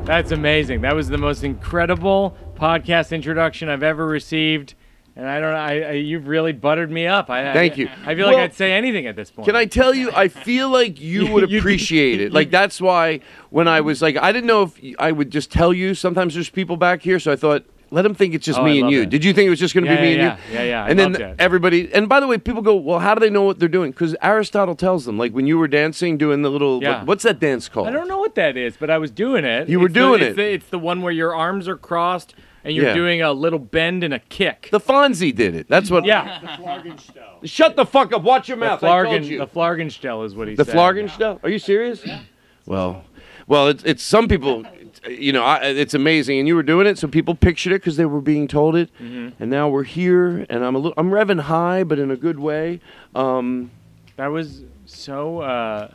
That's 0.05 0.31
amazing. 0.31 0.81
That 0.81 0.95
was 0.95 1.07
the 1.07 1.17
most 1.17 1.45
incredible 1.45 2.35
podcast 2.55 3.13
introduction 3.13 3.69
I've 3.69 3.83
ever 3.83 4.05
received. 4.05 4.75
And 5.15 5.27
I 5.27 5.39
don't 5.39 5.51
know, 5.51 5.57
I, 5.57 5.79
I, 5.79 5.91
you've 5.91 6.27
really 6.27 6.53
buttered 6.53 6.89
me 6.89 7.05
up. 7.05 7.29
I, 7.29 7.53
Thank 7.53 7.73
I, 7.73 7.75
you. 7.75 7.89
I 8.03 8.15
feel 8.15 8.25
like 8.25 8.37
I'd 8.37 8.55
say 8.55 8.71
anything 8.73 9.05
at 9.05 9.15
this 9.15 9.29
point. 9.29 9.45
Can 9.45 9.55
I 9.55 9.65
tell 9.65 9.93
you? 9.93 10.11
I 10.11 10.27
feel 10.27 10.69
like 10.69 10.99
you 10.99 11.27
would 11.31 11.53
appreciate 11.53 12.19
it. 12.19 12.33
Like 12.33 12.49
that's 12.49 12.81
why 12.81 13.19
when 13.51 13.67
I 13.67 13.81
was 13.81 14.01
like, 14.01 14.17
I 14.17 14.31
didn't 14.31 14.47
know 14.47 14.63
if 14.63 14.79
I 14.97 15.11
would 15.11 15.29
just 15.29 15.51
tell 15.51 15.71
you. 15.71 15.93
Sometimes 15.93 16.33
there's 16.33 16.49
people 16.49 16.77
back 16.77 17.01
here, 17.03 17.19
so 17.19 17.31
I 17.31 17.35
thought. 17.35 17.63
Let 17.91 18.01
them 18.01 18.15
think 18.15 18.33
it's 18.33 18.43
just 18.43 18.57
Oh, 18.57 18.63
me 18.63 18.81
and 18.81 18.89
you. 18.89 19.03
it. 19.03 19.11
Did 19.11 19.23
you 19.23 19.33
think 19.33 19.45
it 19.45 19.49
was 19.51 19.59
just 19.59 19.75
going 19.75 19.83
to 19.83 19.91
Yeah, 19.91 19.97
be 19.97 20.01
me 20.01 20.15
yeah, 20.15 20.31
and 20.31 20.39
you? 20.49 20.53
yeah. 20.55 20.61
Yeah, 20.63 20.67
yeah, 20.67 20.83
I 20.85 20.89
And 20.89 20.97
then 20.99 21.35
everybody. 21.37 21.93
And 21.93 22.09
by 22.09 22.19
the 22.19 22.25
way, 22.25 22.39
people 22.39 22.63
go, 22.63 22.73
"Well, 22.75 22.97
how 22.97 23.13
do 23.13 23.19
they 23.19 23.29
know 23.29 23.43
what 23.43 23.59
they're 23.59 23.69
doing?" 23.69 23.91
Because 23.91 24.15
Aristotle 24.19 24.73
tells 24.73 25.05
them. 25.05 25.19
Like 25.19 25.31
when 25.31 25.45
you 25.45 25.59
were 25.59 25.67
dancing, 25.67 26.17
doing 26.17 26.41
the 26.41 26.49
little. 26.49 26.81
Yeah. 26.81 26.97
what- 27.01 27.05
what's 27.05 27.23
that 27.23 27.39
dance 27.39 27.69
called? 27.69 27.87
I 27.87 27.91
don't 27.91 28.07
know 28.07 28.17
what 28.17 28.33
that 28.33 28.57
is, 28.57 28.77
but 28.77 28.89
I 28.89 28.97
was 28.97 29.11
doing 29.11 29.45
it. 29.45 29.69
You 29.69 29.79
were 29.79 29.85
It's 29.85 29.93
the- 29.93 29.99
doing 29.99 30.21
it's 30.23 30.31
it. 30.31 30.35
The, 30.37 30.53
it's 30.53 30.69
the 30.69 30.79
one 30.79 31.03
where 31.03 31.13
your 31.13 31.35
arms 31.35 31.67
are 31.67 31.77
crossed 31.77 32.33
and 32.63 32.73
you're 32.75 32.85
Yeah. 32.85 32.93
doing 32.93 33.21
a 33.21 33.31
little 33.33 33.59
bend 33.59 34.03
and 34.03 34.13
a 34.13 34.19
kick. 34.19 34.69
The 34.71 34.79
Fonzie 34.79 35.35
did 35.35 35.55
it. 35.55 35.67
That's 35.69 35.89
what. 35.91 36.05
yeah. 36.05 36.39
The 36.41 36.47
Flagenstell. 36.63 37.39
Shut 37.43 37.75
the 37.75 37.85
fuck 37.85 38.13
up. 38.13 38.23
Watch 38.23 38.47
your 38.47 38.57
The 38.57 38.65
mouth. 38.65 38.83
I 38.83 38.87
told 39.03 39.07
Flargen, 39.21 39.25
you. 39.27 39.37
the 39.39 39.47
Flargenstell 39.47 40.25
is 40.25 40.35
what 40.35 40.47
he 40.47 40.55
The 40.55 40.65
said. 40.65 40.75
Flargenstell? 40.75 41.39
Are 41.43 41.49
you 41.49 41.59
serious? 41.59 42.05
Yeah. 42.05 42.21
Well, 42.65 43.03
well, 43.47 43.67
it's, 43.67 43.83
it's 43.83 44.01
some 44.03 44.29
people, 44.29 44.63
you 45.09 45.33
know, 45.33 45.43
I, 45.43 45.57
it's 45.65 45.93
amazing, 45.93 46.39
and 46.39 46.47
you 46.47 46.55
were 46.55 46.63
doing 46.63 46.87
it, 46.87 46.97
so 46.97 47.09
people 47.09 47.35
pictured 47.35 47.73
it 47.73 47.81
because 47.81 47.97
they 47.97 48.05
were 48.05 48.21
being 48.21 48.47
told 48.47 48.77
it, 48.77 48.89
Mm-hmm. 49.01 49.41
and 49.41 49.51
now 49.51 49.67
we're 49.67 49.83
here, 49.83 50.45
and 50.49 50.63
I'm 50.63 50.75
a 50.75 50.77
little, 50.77 50.93
I'm 50.95 51.09
revving 51.11 51.41
high, 51.41 51.83
but 51.83 51.99
in 51.99 52.09
a 52.09 52.15
good 52.15 52.39
way. 52.39 52.79
Um, 53.13 53.71
That 54.15 54.27
was 54.27 54.63
so. 54.85 55.39
Uh, 55.39 55.89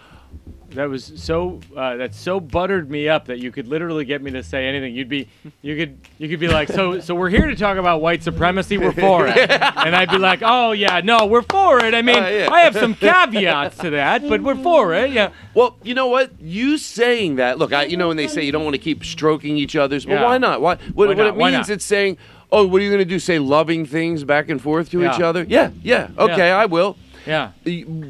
that 0.71 0.89
was 0.89 1.13
so. 1.17 1.61
Uh, 1.77 1.97
that 1.97 2.15
so 2.15 2.41
buttered 2.41 2.91
me 2.91 3.09
up 3.09 3.27
that 3.27 3.39
you 3.39 3.51
could 3.51 3.69
literally 3.69 4.05
get 4.05 4.23
me 4.23 4.31
to 4.33 4.43
say 4.43 4.67
anything. 4.67 4.95
You'd 4.95 5.09
be, 5.09 5.29
you 5.63 5.77
could, 5.77 5.99
you 6.19 6.29
could 6.29 6.41
be 6.41 6.49
like, 6.49 6.69
so, 6.69 7.01
so 7.01 7.15
we're 7.15 7.31
here 7.31 7.47
to 7.47 7.57
talk 7.57 7.79
about 7.79 8.01
white 8.03 8.23
supremacy. 8.23 8.77
We're 8.79 8.93
for 8.93 9.27
it, 9.27 9.37
and 9.51 9.97
I'd 9.97 10.11
be 10.11 10.19
like, 10.19 10.41
oh 10.43 10.73
yeah, 10.73 11.01
no, 11.03 11.27
we're 11.27 11.43
for 11.43 11.83
it. 11.85 11.95
I 11.95 12.03
mean, 12.03 12.23
Uh, 12.23 12.27
yeah. 12.29 12.49
I 12.51 12.61
have 12.63 12.75
some 12.75 12.95
caveats 12.95 13.79
to 13.79 13.91
that, 13.91 14.29
but 14.29 14.43
we're 14.43 14.57
for 14.57 14.95
it. 14.95 15.11
Yeah. 15.13 15.31
well, 15.55 15.77
you 15.83 15.95
know 15.95 16.09
what? 16.09 16.33
You 16.41 16.77
saying 16.79 17.37
that, 17.37 17.59
look, 17.59 17.73
I, 17.73 17.85
you 17.85 17.97
know, 17.97 18.09
when 18.09 18.17
they 18.17 18.29
say 18.29 18.45
you 18.45 18.53
don't 18.53 18.65
want 18.65 18.75
to 18.75 18.79
keep 18.83 19.05
stroking 19.05 19.57
each 19.57 19.77
other's, 19.77 20.05
but 20.05 20.13
Yeah. 20.15 20.25
why 20.25 20.39
not? 20.39 20.61
Why? 20.61 20.77
What, 20.95 21.09
Why 21.09 21.15
what 21.15 21.27
it 21.27 21.37
means, 21.37 21.71
it's 21.71 21.85
saying, 21.85 22.19
oh, 22.53 22.67
what 22.67 22.81
are 22.81 22.85
you 22.85 22.91
going 22.91 22.99
to 23.01 23.05
do? 23.05 23.19
Say 23.19 23.39
loving 23.39 23.87
things 23.87 24.25
back 24.25 24.49
and 24.49 24.61
forth 24.61 24.91
to 24.91 25.03
each 25.05 25.21
other? 25.21 25.45
Yeah, 25.49 25.71
yeah, 25.83 26.09
okay, 26.19 26.51
I 26.51 26.67
will. 26.67 26.97
Yeah. 27.29 27.53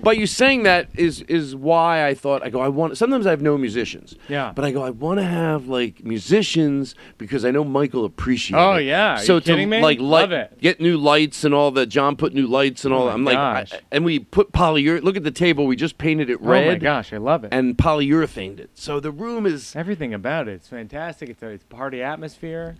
But 0.02 0.16
you 0.16 0.26
saying 0.26 0.62
that 0.62 0.88
is 0.94 1.22
is 1.22 1.54
why 1.56 2.06
I 2.06 2.14
thought 2.14 2.42
I 2.44 2.50
go 2.50 2.60
I 2.60 2.68
want 2.68 2.96
sometimes 2.96 3.26
I 3.26 3.30
have 3.30 3.42
no 3.42 3.58
musicians. 3.58 4.14
Yeah. 4.28 4.52
But 4.54 4.64
I 4.64 4.70
go 4.70 4.82
I 4.84 4.90
want 4.90 5.18
to 5.18 5.24
have 5.24 5.66
like 5.66 6.04
musicians 6.04 6.94
because 7.18 7.44
I 7.44 7.50
know 7.50 7.64
Michael 7.64 8.04
appreciates. 8.04 8.58
Oh, 8.60 8.74
it. 8.76 8.84
yeah. 8.84 9.14
Are 9.14 9.18
So 9.18 9.34
you 9.34 9.40
to 9.40 9.46
kidding 9.52 9.68
me? 9.68 9.80
like 9.82 9.98
light, 9.98 10.30
Love 10.30 10.32
it. 10.32 10.60
get 10.60 10.80
new 10.80 10.96
lights 10.96 11.42
and 11.44 11.52
all 11.52 11.70
that. 11.72 11.86
John 11.86 12.14
put 12.16 12.32
new 12.32 12.46
lights 12.46 12.84
and 12.84 12.94
all. 12.94 13.02
Oh 13.02 13.06
that. 13.06 13.14
I'm 13.14 13.24
like 13.24 13.34
gosh. 13.36 13.72
I- 13.72 13.80
and 13.90 14.04
we 14.04 14.20
put 14.20 14.52
polyurethane. 14.52 15.02
Look 15.02 15.16
at 15.16 15.24
the 15.24 15.30
table. 15.30 15.66
We 15.66 15.74
just 15.76 15.98
painted 15.98 16.30
it 16.30 16.40
red. 16.40 16.66
Oh 16.66 16.70
my 16.72 16.78
gosh, 16.78 17.12
I 17.12 17.16
love 17.16 17.42
it. 17.44 17.52
and 17.52 17.76
polyurethaned 17.76 18.60
it. 18.60 18.70
So 18.74 19.00
the 19.00 19.10
room 19.10 19.44
is. 19.46 19.74
Everything 19.74 20.14
about 20.14 20.46
it. 20.48 20.52
It's 20.52 20.68
fantastic. 20.68 21.28
It's 21.30 21.42
a 21.42 21.48
it's 21.48 21.64
party 21.64 22.02
atmosphere. 22.02 22.76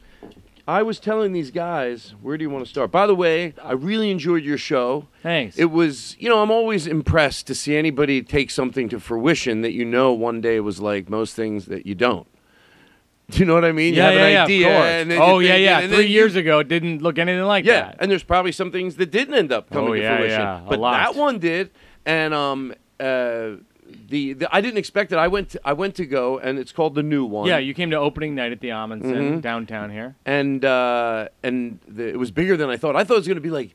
I 0.69 0.83
was 0.83 1.01
telling 1.01 1.33
these 1.33 1.51
guys, 1.51 2.15
where 2.21 2.37
do 2.37 2.43
you 2.45 2.51
want 2.51 2.63
to 2.67 2.69
start? 2.71 2.91
By 2.91 3.07
the 3.07 3.15
way, 3.15 3.55
I 3.65 3.73
really 3.73 4.11
enjoyed 4.11 4.45
your 4.45 4.59
show. 4.59 5.09
Thanks. 5.23 5.57
It 5.59 5.71
was, 5.71 6.15
you 6.21 6.29
know, 6.29 6.43
I'm 6.43 6.51
always 6.51 6.87
impressed 6.87 7.47
to 7.47 7.55
see 7.55 7.75
anybody 7.75 8.21
take 8.23 8.51
something 8.51 8.87
to 8.91 9.01
fruition 9.01 9.63
that 9.63 9.73
you 9.73 9.87
know 9.87 10.13
one 10.13 10.43
day 10.43 10.61
was 10.61 10.79
like 10.79 11.09
most 11.09 11.35
things 11.35 11.65
that 11.67 11.87
you 11.87 11.95
don't. 11.95 12.27
Do 13.31 13.39
you 13.41 13.45
know 13.47 13.55
what 13.55 13.65
I 13.65 13.73
mean? 13.73 13.95
you 13.95 14.01
yeah, 14.03 14.11
have 14.11 14.15
yeah, 14.15 14.27
an 14.27 14.33
yeah, 14.35 14.45
idea. 14.45 14.69
of 14.69 14.75
course. 14.77 14.89
And 14.91 15.11
then 15.11 15.23
oh 15.23 15.39
you 15.39 15.49
yeah, 15.49 15.57
yeah. 15.57 15.79
and 15.81 15.93
Three 15.93 16.05
you- 16.05 16.11
years 16.11 16.37
ago, 16.37 16.59
it 16.59 16.69
didn't 16.69 17.01
look 17.01 17.19
anything 17.19 17.45
like 17.45 17.65
Yeah, 17.65 17.73
that. 17.81 17.89
Yeah, 17.95 17.97
and 18.01 18.11
there's 18.11 18.23
probably 18.23 18.53
some 18.53 18.71
things 18.71 18.97
that 18.97 19.11
didn't 19.11 19.35
end 19.35 19.51
up 19.53 19.71
coming 19.71 19.91
Oh, 19.91 19.95
to 19.95 20.01
yeah, 20.03 20.17
fruition. 20.19 20.41
yeah, 20.41 20.67
a 20.67 20.69
but 20.69 20.81
lot. 20.81 20.93
that 20.99 21.15
one 21.19 21.39
did. 21.39 21.71
And 22.05 22.35
um 22.35 22.75
uh 23.01 23.53
the, 24.09 24.33
the 24.33 24.49
I 24.55 24.61
didn't 24.61 24.79
expect 24.79 25.13
it. 25.13 25.17
I 25.19 25.29
went 25.29 25.51
to, 25.51 25.61
I 25.65 25.73
went 25.75 25.95
to 25.97 26.07
go 26.07 26.39
and 26.39 26.59
it's 26.59 26.73
called 26.73 26.95
the 26.95 27.03
new 27.03 27.25
one. 27.25 27.47
yeah, 27.49 27.59
you 27.59 27.75
came 27.75 27.91
to 27.91 27.97
opening 27.99 28.35
night 28.35 28.53
at 28.53 28.61
the 28.61 28.69
Ahmanson 28.69 29.03
Mm-hmm. 29.15 29.41
downtown 29.41 29.91
here. 29.91 30.17
and 30.25 30.65
uh, 30.65 31.29
and 31.43 31.79
the, 31.87 32.09
it 32.09 32.19
was 32.19 32.31
bigger 32.31 32.57
than 32.57 32.71
I 32.71 32.77
thought. 32.77 32.97
I 32.97 33.05
thought 33.05 33.15
it 33.15 33.19
was 33.19 33.27
going 33.29 33.37
to 33.37 33.41
be 33.43 33.51
like, 33.51 33.75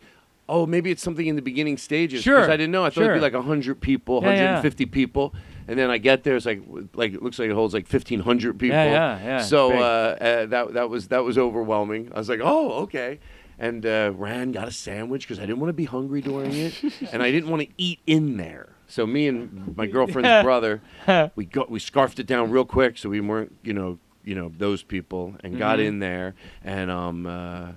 oh, 0.49 0.65
maybe 0.65 0.91
it's 0.91 1.01
something 1.03 1.25
in 1.25 1.35
the 1.35 1.41
beginning 1.41 1.77
stages. 1.77 2.21
Sure, 2.23 2.41
I 2.49 2.57
didn't 2.57 2.71
know. 2.71 2.83
I 2.83 2.89
thought 2.89 3.03
it'd 3.05 3.13
be 3.15 3.19
like 3.21 3.33
hundred 3.33 3.79
people, 3.79 4.21
Yeah, 4.23 4.29
yeah. 4.33 4.41
150 4.61 4.85
people, 4.87 5.33
and 5.67 5.77
then 5.79 5.89
I 5.89 5.97
get 5.99 6.23
there, 6.23 6.35
it's 6.35 6.45
like 6.45 6.61
like 6.93 7.13
it 7.13 7.21
looks 7.23 7.39
like 7.39 7.49
it 7.49 7.53
holds 7.53 7.73
like 7.73 7.87
1500 7.91 8.59
people. 8.59 8.75
Yeah, 8.75 8.85
yeah, 8.85 9.23
yeah, 9.23 9.41
So 9.41 9.71
uh, 9.71 10.17
uh, 10.19 10.45
that 10.47 10.73
that 10.73 10.89
was 10.89 11.07
that 11.09 11.23
was 11.23 11.37
overwhelming. 11.37 12.11
I 12.13 12.17
was 12.19 12.27
like, 12.29 12.41
oh, 12.43 12.73
okay. 12.83 13.19
And 13.59 13.85
uh, 13.85 14.11
ran, 14.15 14.51
got 14.51 14.67
a 14.67 14.71
sandwich 14.71 15.25
because 15.27 15.37
I 15.37 15.43
didn't 15.45 15.59
want 15.59 15.69
to 15.69 15.73
be 15.73 15.85
hungry 15.85 16.21
during 16.21 16.51
it, 16.53 16.73
and 17.13 17.21
I 17.21 17.29
didn't 17.31 17.49
want 17.49 17.61
to 17.61 17.67
eat 17.77 17.99
in 18.07 18.37
there. 18.37 18.72
So 18.93 19.07
me 19.07 19.27
and 19.27 19.75
my 19.77 19.87
girlfriend's 19.87 20.43
brother, 20.43 20.81
we 21.35 21.45
got 21.45 21.69
we 21.71 21.79
scarfed 21.79 22.19
it 22.19 22.27
down 22.27 22.51
real 22.51 22.65
quick, 22.65 22.97
so 22.97 23.09
we 23.09 23.19
weren't, 23.21 23.55
you 23.63 23.73
know, 23.73 23.97
you 24.23 24.35
know 24.35 24.51
those 24.57 24.83
people, 24.83 25.35
and 25.43 25.57
got 25.57 25.79
Mm-hmm. 25.79 25.87
in 25.87 25.99
there, 25.99 26.35
and 26.63 26.91
um, 26.91 27.25
uh, 27.25 27.71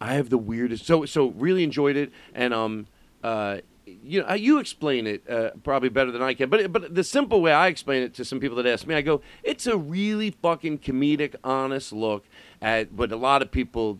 I 0.00 0.14
have 0.14 0.30
the 0.30 0.38
weirdest. 0.38 0.86
So 0.86 1.04
so 1.06 1.28
really 1.30 1.64
enjoyed 1.64 1.96
it, 1.96 2.12
and 2.34 2.54
um, 2.54 2.86
uh, 3.22 3.58
you 3.86 4.22
know, 4.22 4.32
you 4.34 4.58
explain 4.58 5.06
it 5.06 5.28
uh, 5.28 5.50
probably 5.62 5.88
better 5.88 6.10
than 6.10 6.22
I 6.22 6.34
can. 6.34 6.48
But 6.48 6.72
but 6.72 6.94
the 6.94 7.04
simple 7.04 7.42
way 7.42 7.52
I 7.52 7.66
explain 7.66 8.02
it 8.02 8.14
to 8.14 8.24
some 8.24 8.38
people 8.38 8.56
that 8.58 8.66
ask 8.66 8.86
me, 8.86 8.94
I 8.94 9.02
go, 9.02 9.20
it's 9.42 9.66
a 9.66 9.76
really 9.76 10.30
fucking 10.30 10.78
comedic, 10.78 11.34
honest 11.42 11.92
look 11.92 12.24
at 12.62 12.92
what 12.92 13.10
a 13.12 13.16
lot 13.16 13.42
of 13.42 13.50
people. 13.50 13.98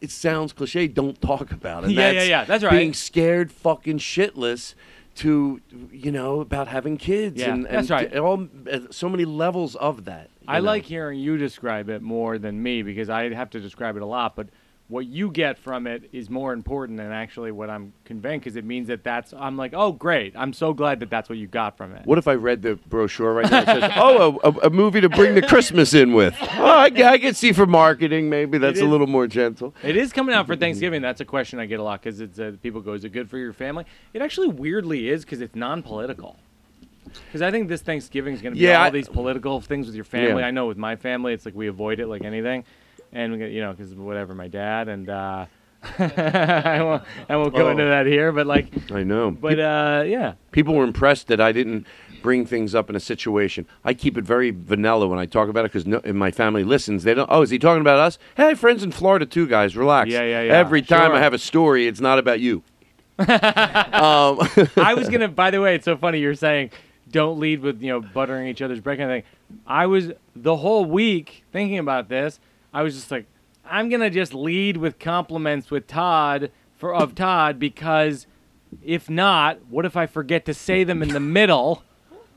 It 0.00 0.10
sounds 0.10 0.52
cliche. 0.52 0.88
Don't 0.88 1.20
talk 1.20 1.52
about 1.52 1.84
it. 1.84 1.90
Yeah, 1.92 2.10
yeah, 2.10 2.12
That's 2.12 2.28
yeah, 2.28 2.44
that's 2.44 2.64
right. 2.64 2.70
Being 2.72 2.94
scared, 2.94 3.52
fucking 3.52 3.98
shitless. 3.98 4.74
To 5.20 5.60
you 5.92 6.12
know 6.12 6.40
about 6.40 6.68
having 6.68 6.96
kids 6.96 7.40
Yeah, 7.40 7.52
and, 7.52 7.64
that's 7.66 7.90
and 7.90 8.12
right. 8.12 8.16
all 8.16 8.48
uh, 8.70 8.80
so 8.90 9.08
many 9.08 9.24
levels 9.24 9.76
of 9.76 10.04
that. 10.06 10.30
I 10.48 10.58
know. 10.60 10.64
like 10.66 10.84
hearing 10.84 11.18
you 11.18 11.36
describe 11.36 11.88
it 11.90 12.00
more 12.00 12.38
than 12.38 12.62
me 12.62 12.82
because 12.82 13.10
I 13.10 13.32
have 13.34 13.50
to 13.50 13.60
describe 13.60 13.96
it 13.96 14.02
a 14.02 14.06
lot. 14.06 14.34
But 14.34 14.48
what 14.90 15.06
you 15.06 15.30
get 15.30 15.56
from 15.56 15.86
it 15.86 16.10
is 16.12 16.28
more 16.28 16.52
important 16.52 16.98
than 16.98 17.12
actually 17.12 17.52
what 17.52 17.70
I'm 17.70 17.92
conveying 18.04 18.40
because 18.40 18.56
it 18.56 18.64
means 18.64 18.88
that 18.88 19.04
that's. 19.04 19.32
I'm 19.32 19.56
like, 19.56 19.72
oh, 19.74 19.92
great. 19.92 20.34
I'm 20.36 20.52
so 20.52 20.74
glad 20.74 21.00
that 21.00 21.08
that's 21.08 21.28
what 21.28 21.38
you 21.38 21.46
got 21.46 21.76
from 21.76 21.94
it. 21.94 22.04
What 22.04 22.18
if 22.18 22.26
I 22.28 22.34
read 22.34 22.60
the 22.60 22.74
brochure 22.74 23.32
right 23.34 23.50
now? 23.50 23.60
It 23.62 23.66
says, 23.66 23.92
"Oh, 23.96 24.38
a, 24.42 24.48
a, 24.48 24.52
a 24.66 24.70
movie 24.70 25.00
to 25.00 25.08
bring 25.08 25.34
the 25.34 25.42
Christmas 25.42 25.94
in 25.94 26.12
with." 26.12 26.36
Oh, 26.60 26.64
I, 26.64 26.86
I 26.86 27.18
can 27.18 27.32
see 27.32 27.52
for 27.52 27.64
marketing, 27.64 28.28
maybe 28.28 28.58
that's 28.58 28.80
a 28.80 28.84
little 28.84 29.06
more 29.06 29.26
gentle. 29.26 29.74
It 29.82 29.96
is 29.96 30.12
coming 30.12 30.34
out 30.34 30.46
for 30.46 30.56
Thanksgiving. 30.56 31.00
That's 31.00 31.20
a 31.22 31.24
question 31.24 31.58
I 31.58 31.64
get 31.66 31.80
a 31.80 31.82
lot 31.82 32.02
because 32.02 32.20
it's 32.20 32.38
uh, 32.38 32.52
people 32.62 32.80
go, 32.82 32.92
"Is 32.92 33.04
it 33.04 33.10
good 33.10 33.30
for 33.30 33.38
your 33.38 33.52
family?" 33.54 33.84
It 34.12 34.20
actually 34.20 34.48
weirdly 34.48 35.08
is 35.08 35.24
because 35.24 35.40
it's 35.40 35.54
non-political. 35.54 36.36
Because 37.26 37.42
I 37.42 37.50
think 37.50 37.68
this 37.68 37.80
Thanksgiving 37.82 38.34
is 38.34 38.42
going 38.42 38.54
to 38.54 38.58
be 38.60 38.64
Yeah, 38.66 38.78
all 38.80 38.86
I- 38.86 38.90
these 38.90 39.08
political 39.08 39.60
things 39.60 39.86
with 39.86 39.94
your 39.94 40.04
family. 40.04 40.42
Yeah. 40.42 40.48
I 40.48 40.50
know 40.50 40.66
with 40.66 40.76
my 40.76 40.96
family, 40.96 41.32
it's 41.32 41.44
like 41.46 41.54
we 41.54 41.66
avoid 41.68 41.98
it 42.00 42.06
like 42.08 42.24
anything, 42.24 42.64
and 43.12 43.40
you 43.40 43.60
know, 43.60 43.72
because 43.72 43.94
whatever, 43.94 44.34
my 44.34 44.48
dad 44.48 44.88
and 44.88 45.08
uh, 45.08 45.46
I 45.98 46.82
won't, 46.82 47.02
I 47.28 47.36
won't 47.36 47.54
go 47.54 47.70
into 47.70 47.84
that 47.84 48.06
here, 48.06 48.32
but 48.32 48.46
like, 48.46 48.90
I 48.92 49.02
know. 49.02 49.30
but 49.30 49.58
uh, 49.58 50.04
yeah. 50.06 50.34
People 50.52 50.74
were 50.74 50.84
impressed 50.84 51.28
that 51.28 51.40
I 51.40 51.52
didn't 51.52 51.86
bring 52.22 52.44
things 52.44 52.74
up 52.74 52.90
in 52.90 52.96
a 52.96 53.00
situation. 53.00 53.66
I 53.84 53.94
keep 53.94 54.18
it 54.18 54.24
very 54.24 54.50
vanilla 54.50 55.08
when 55.08 55.18
I 55.18 55.26
talk 55.26 55.48
about 55.48 55.64
it 55.64 55.72
because 55.72 55.86
no, 55.86 56.00
my 56.12 56.30
family 56.30 56.64
listens, 56.64 57.04
they 57.04 57.14
don't. 57.14 57.28
Oh, 57.32 57.42
is 57.42 57.50
he 57.50 57.58
talking 57.58 57.80
about 57.80 57.98
us? 57.98 58.18
Hey, 58.36 58.54
friends 58.54 58.82
in 58.82 58.92
Florida 58.92 59.24
too, 59.26 59.46
guys. 59.46 59.76
Relax. 59.76 60.10
Yeah, 60.10 60.22
yeah, 60.22 60.42
yeah. 60.42 60.52
Every 60.52 60.82
time 60.82 61.10
Sure. 61.10 61.16
I 61.16 61.20
have 61.20 61.32
a 61.32 61.38
story, 61.38 61.86
it's 61.86 62.00
not 62.00 62.18
about 62.18 62.40
you. 62.40 62.62
um, 63.20 63.26
I 64.76 64.94
was 64.96 65.08
gonna. 65.08 65.28
By 65.28 65.50
the 65.50 65.60
way, 65.60 65.74
it's 65.74 65.84
so 65.84 65.96
funny 65.96 66.20
you're 66.20 66.34
saying 66.34 66.70
don't 67.10 67.38
lead 67.38 67.60
with 67.60 67.82
you 67.82 67.88
know 67.88 68.00
buttering 68.00 68.48
each 68.48 68.62
other's 68.62 68.80
bread 68.80 68.98
kind 68.98 69.10
of 69.10 69.14
thing. 69.16 69.58
I 69.66 69.86
was 69.86 70.12
the 70.34 70.56
whole 70.56 70.84
week 70.84 71.44
thinking 71.52 71.78
about 71.78 72.08
this. 72.08 72.40
I 72.72 72.82
was 72.82 72.94
just 72.94 73.10
like, 73.10 73.26
I'm 73.64 73.88
gonna 73.88 74.10
just 74.10 74.34
lead 74.34 74.76
with 74.76 74.98
compliments 74.98 75.70
with 75.70 75.86
Todd 75.86 76.50
for 76.76 76.94
of 76.94 77.14
Todd 77.14 77.58
because 77.58 78.26
if 78.82 79.10
not, 79.10 79.66
what 79.66 79.84
if 79.84 79.96
I 79.96 80.06
forget 80.06 80.44
to 80.46 80.54
say 80.54 80.84
them 80.84 81.02
in 81.02 81.10
the 81.10 81.20
middle? 81.20 81.82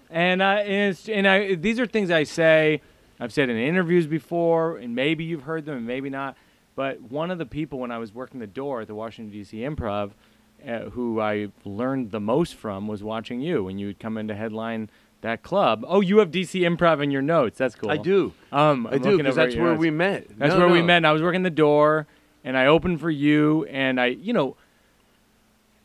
And 0.10 0.44
I 0.44 0.60
and, 0.62 1.00
and 1.10 1.28
I 1.28 1.56
these 1.56 1.80
are 1.80 1.86
things 1.86 2.12
I 2.12 2.24
say. 2.24 2.82
I've 3.20 3.32
said 3.32 3.50
in 3.50 3.58
interviews 3.58 4.06
before, 4.06 4.78
and 4.78 4.96
maybe 4.96 5.24
you've 5.24 5.44
heard 5.44 5.66
them, 5.66 5.78
and 5.78 5.88
maybe 5.88 6.10
not. 6.10 6.36
But 6.76 7.02
one 7.02 7.32
of 7.32 7.38
the 7.38 7.46
people 7.46 7.80
when 7.80 7.92
I 7.92 7.98
was 8.00 8.14
working 8.14 8.40
the 8.40 8.48
door 8.48 8.82
at 8.82 8.88
the 8.88 8.96
Washington 8.96 9.32
D.C. 9.32 9.60
Improv, 9.60 10.12
uh, 10.68 10.90
who 10.90 11.22
I 11.22 11.50
learned 11.64 12.12
the 12.12 12.20
most 12.20 12.56
from, 12.56 12.88
was 12.88 13.04
watching 13.04 13.40
you 13.40 13.64
when 13.64 13.78
you 13.78 13.88
would 13.88 14.00
come 14.00 14.18
in 14.18 14.28
to 14.28 14.36
headline 14.36 14.90
that 15.24 15.44
club. 15.44 15.84
Oh, 15.88 16.00
you 16.02 16.20
have 16.20 16.32
DC 16.32 16.62
Improv 16.62 17.04
in 17.04 17.12
your 17.12 17.22
notes. 17.22 17.58
That's 17.58 17.76
cool. 17.76 17.90
I 17.92 17.98
do. 17.98 18.34
Um, 18.52 18.88
I 18.88 18.92
I'm 18.96 19.02
do 19.02 19.18
because 19.18 19.36
that's 19.36 19.56
where 19.56 19.72
notes. 19.72 19.80
we 19.80 19.90
met. 19.90 20.28
That's 20.38 20.54
No, 20.54 20.60
where 20.60 20.70
we 20.70 20.82
met. 20.82 20.98
And 20.98 21.08
I 21.08 21.12
was 21.12 21.22
working 21.22 21.44
the 21.44 21.50
door, 21.50 22.08
and 22.44 22.56
I 22.58 22.68
opened 22.68 23.00
for 23.02 23.10
you, 23.10 23.66
and 23.66 24.00
I, 24.00 24.06
you 24.08 24.32
know, 24.32 24.56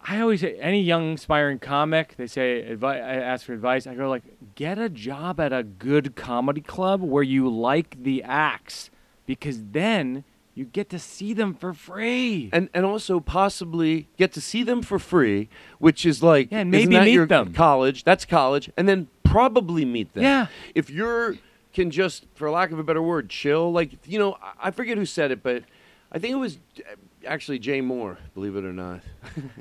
I 0.00 0.20
always 0.20 0.40
say 0.40 0.56
any 0.60 0.80
young 0.82 1.14
aspiring 1.14 1.58
comic, 1.58 2.14
they 2.16 2.26
say 2.28 2.64
advi- 2.70 3.02
I 3.02 3.16
ask 3.16 3.44
for 3.44 3.52
advice. 3.52 3.86
I 3.86 3.94
go 3.94 4.08
like, 4.08 4.22
get 4.54 4.78
a 4.78 4.88
job 4.88 5.40
at 5.40 5.52
a 5.52 5.62
good 5.62 6.14
comedy 6.16 6.60
club 6.60 7.02
where 7.02 7.22
you 7.24 7.48
like 7.48 8.02
the 8.02 8.22
acts, 8.22 8.90
because 9.26 9.62
then 9.72 10.24
you 10.54 10.64
get 10.64 10.88
to 10.90 10.98
see 10.98 11.34
them 11.34 11.54
for 11.54 11.72
free. 11.74 12.48
and 12.52 12.68
and 12.74 12.84
also 12.86 13.20
possibly 13.20 14.08
get 14.16 14.32
to 14.32 14.40
see 14.40 14.62
them 14.62 14.82
for 14.82 14.98
free, 14.98 15.48
which 15.78 16.06
is 16.06 16.22
like 16.22 16.50
Yeah, 16.50 16.64
maybe 16.64 16.98
meet 16.98 17.12
your 17.12 17.26
them. 17.26 17.52
college. 17.52 18.02
That's 18.04 18.24
college, 18.24 18.70
and 18.76 18.88
then 18.88 19.08
probably 19.30 19.84
meet 19.84 20.12
them. 20.14 20.22
Yeah. 20.22 20.46
If 20.74 20.90
you're 20.90 21.36
can 21.74 21.90
just, 21.90 22.26
for 22.34 22.50
lack 22.50 22.72
of 22.72 22.78
a 22.78 22.82
better 22.82 23.02
word, 23.02 23.28
chill. 23.28 23.72
Like 23.72 23.90
you 24.06 24.18
know, 24.18 24.36
I- 24.60 24.70
forget 24.70 24.98
who 24.98 25.06
said 25.06 25.30
it, 25.30 25.42
but 25.42 25.64
I 26.10 26.18
think 26.18 26.32
it 26.32 26.36
was 26.38 26.58
uh, 26.78 26.94
actually 27.26 27.58
Jay 27.58 27.80
Mohr. 27.80 28.16
Believe 28.34 28.56
it 28.56 28.64
or 28.64 28.72
not. 28.72 29.00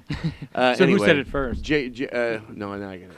uh, 0.55 0.75
So 0.75 0.85
who 0.87 0.99
said 0.99 1.17
it 1.17 1.27
first? 1.27 1.61
Jay. 1.61 1.89
Jay 1.89 2.07
uh, 2.09 2.39
no, 2.53 2.75
no, 2.75 2.89
I 2.89 2.97
get 2.97 3.09
it. 3.09 3.17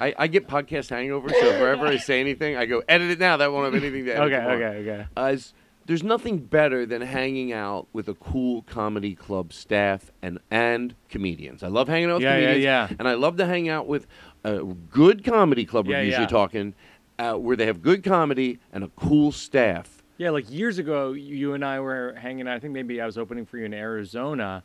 I, 0.00 0.14
I 0.16 0.26
get 0.28 0.46
podcast 0.46 0.90
hangover, 0.90 1.28
so 1.28 1.60
wherever 1.60 1.86
I 1.86 1.96
say 1.96 2.20
anything, 2.20 2.56
I 2.56 2.66
go 2.66 2.82
edit 2.88 3.10
it 3.10 3.18
now. 3.18 3.36
That 3.36 3.52
won't 3.52 3.64
have 3.72 3.82
anything 3.82 4.04
to 4.04 4.12
edit. 4.12 4.32
Okay, 4.32 4.36
tomorrow." 4.36 4.56
okay, 4.78 4.90
okay. 4.90 5.06
Uh, 5.16 5.36
there's 5.86 6.02
nothing 6.02 6.38
better 6.38 6.86
than 6.86 7.02
hanging 7.02 7.52
out 7.52 7.88
with 7.92 8.08
a 8.08 8.14
cool 8.14 8.62
comedy 8.62 9.14
club 9.14 9.52
staff 9.52 10.10
and 10.22 10.38
and 10.50 10.94
comedians. 11.08 11.62
I 11.62 11.68
love 11.68 11.88
hanging 11.88 12.10
out 12.10 12.14
with 12.14 12.22
Yeah, 12.22 12.36
yeah, 12.36 12.40
comedians, 12.52 12.64
yeah. 12.64 12.96
and 12.98 13.08
I 13.08 13.14
love 13.14 13.36
to 13.38 13.46
hang 13.46 13.68
out 13.68 13.86
with 13.86 14.06
a 14.44 14.64
good 14.90 15.24
comedy 15.24 15.64
club. 15.64 15.86
Yeah, 15.86 15.98
we're 15.98 16.04
usually 16.04 16.22
yeah. 16.22 16.28
talking 16.28 16.74
uh, 17.18 17.34
where 17.34 17.56
they 17.56 17.66
have 17.66 17.82
good 17.82 18.04
comedy 18.04 18.58
and 18.72 18.84
a 18.84 18.88
cool 18.88 19.32
staff. 19.32 20.02
Yeah, 20.16 20.30
like 20.30 20.50
years 20.50 20.78
ago, 20.78 21.12
you 21.12 21.34
you 21.34 21.54
and 21.54 21.64
I 21.64 21.80
were 21.80 22.14
hanging 22.14 22.46
out. 22.46 22.54
I 22.54 22.60
think 22.60 22.72
maybe 22.72 23.00
I 23.00 23.06
was 23.06 23.18
opening 23.18 23.46
for 23.46 23.58
you 23.58 23.64
in 23.64 23.74
Arizona, 23.74 24.62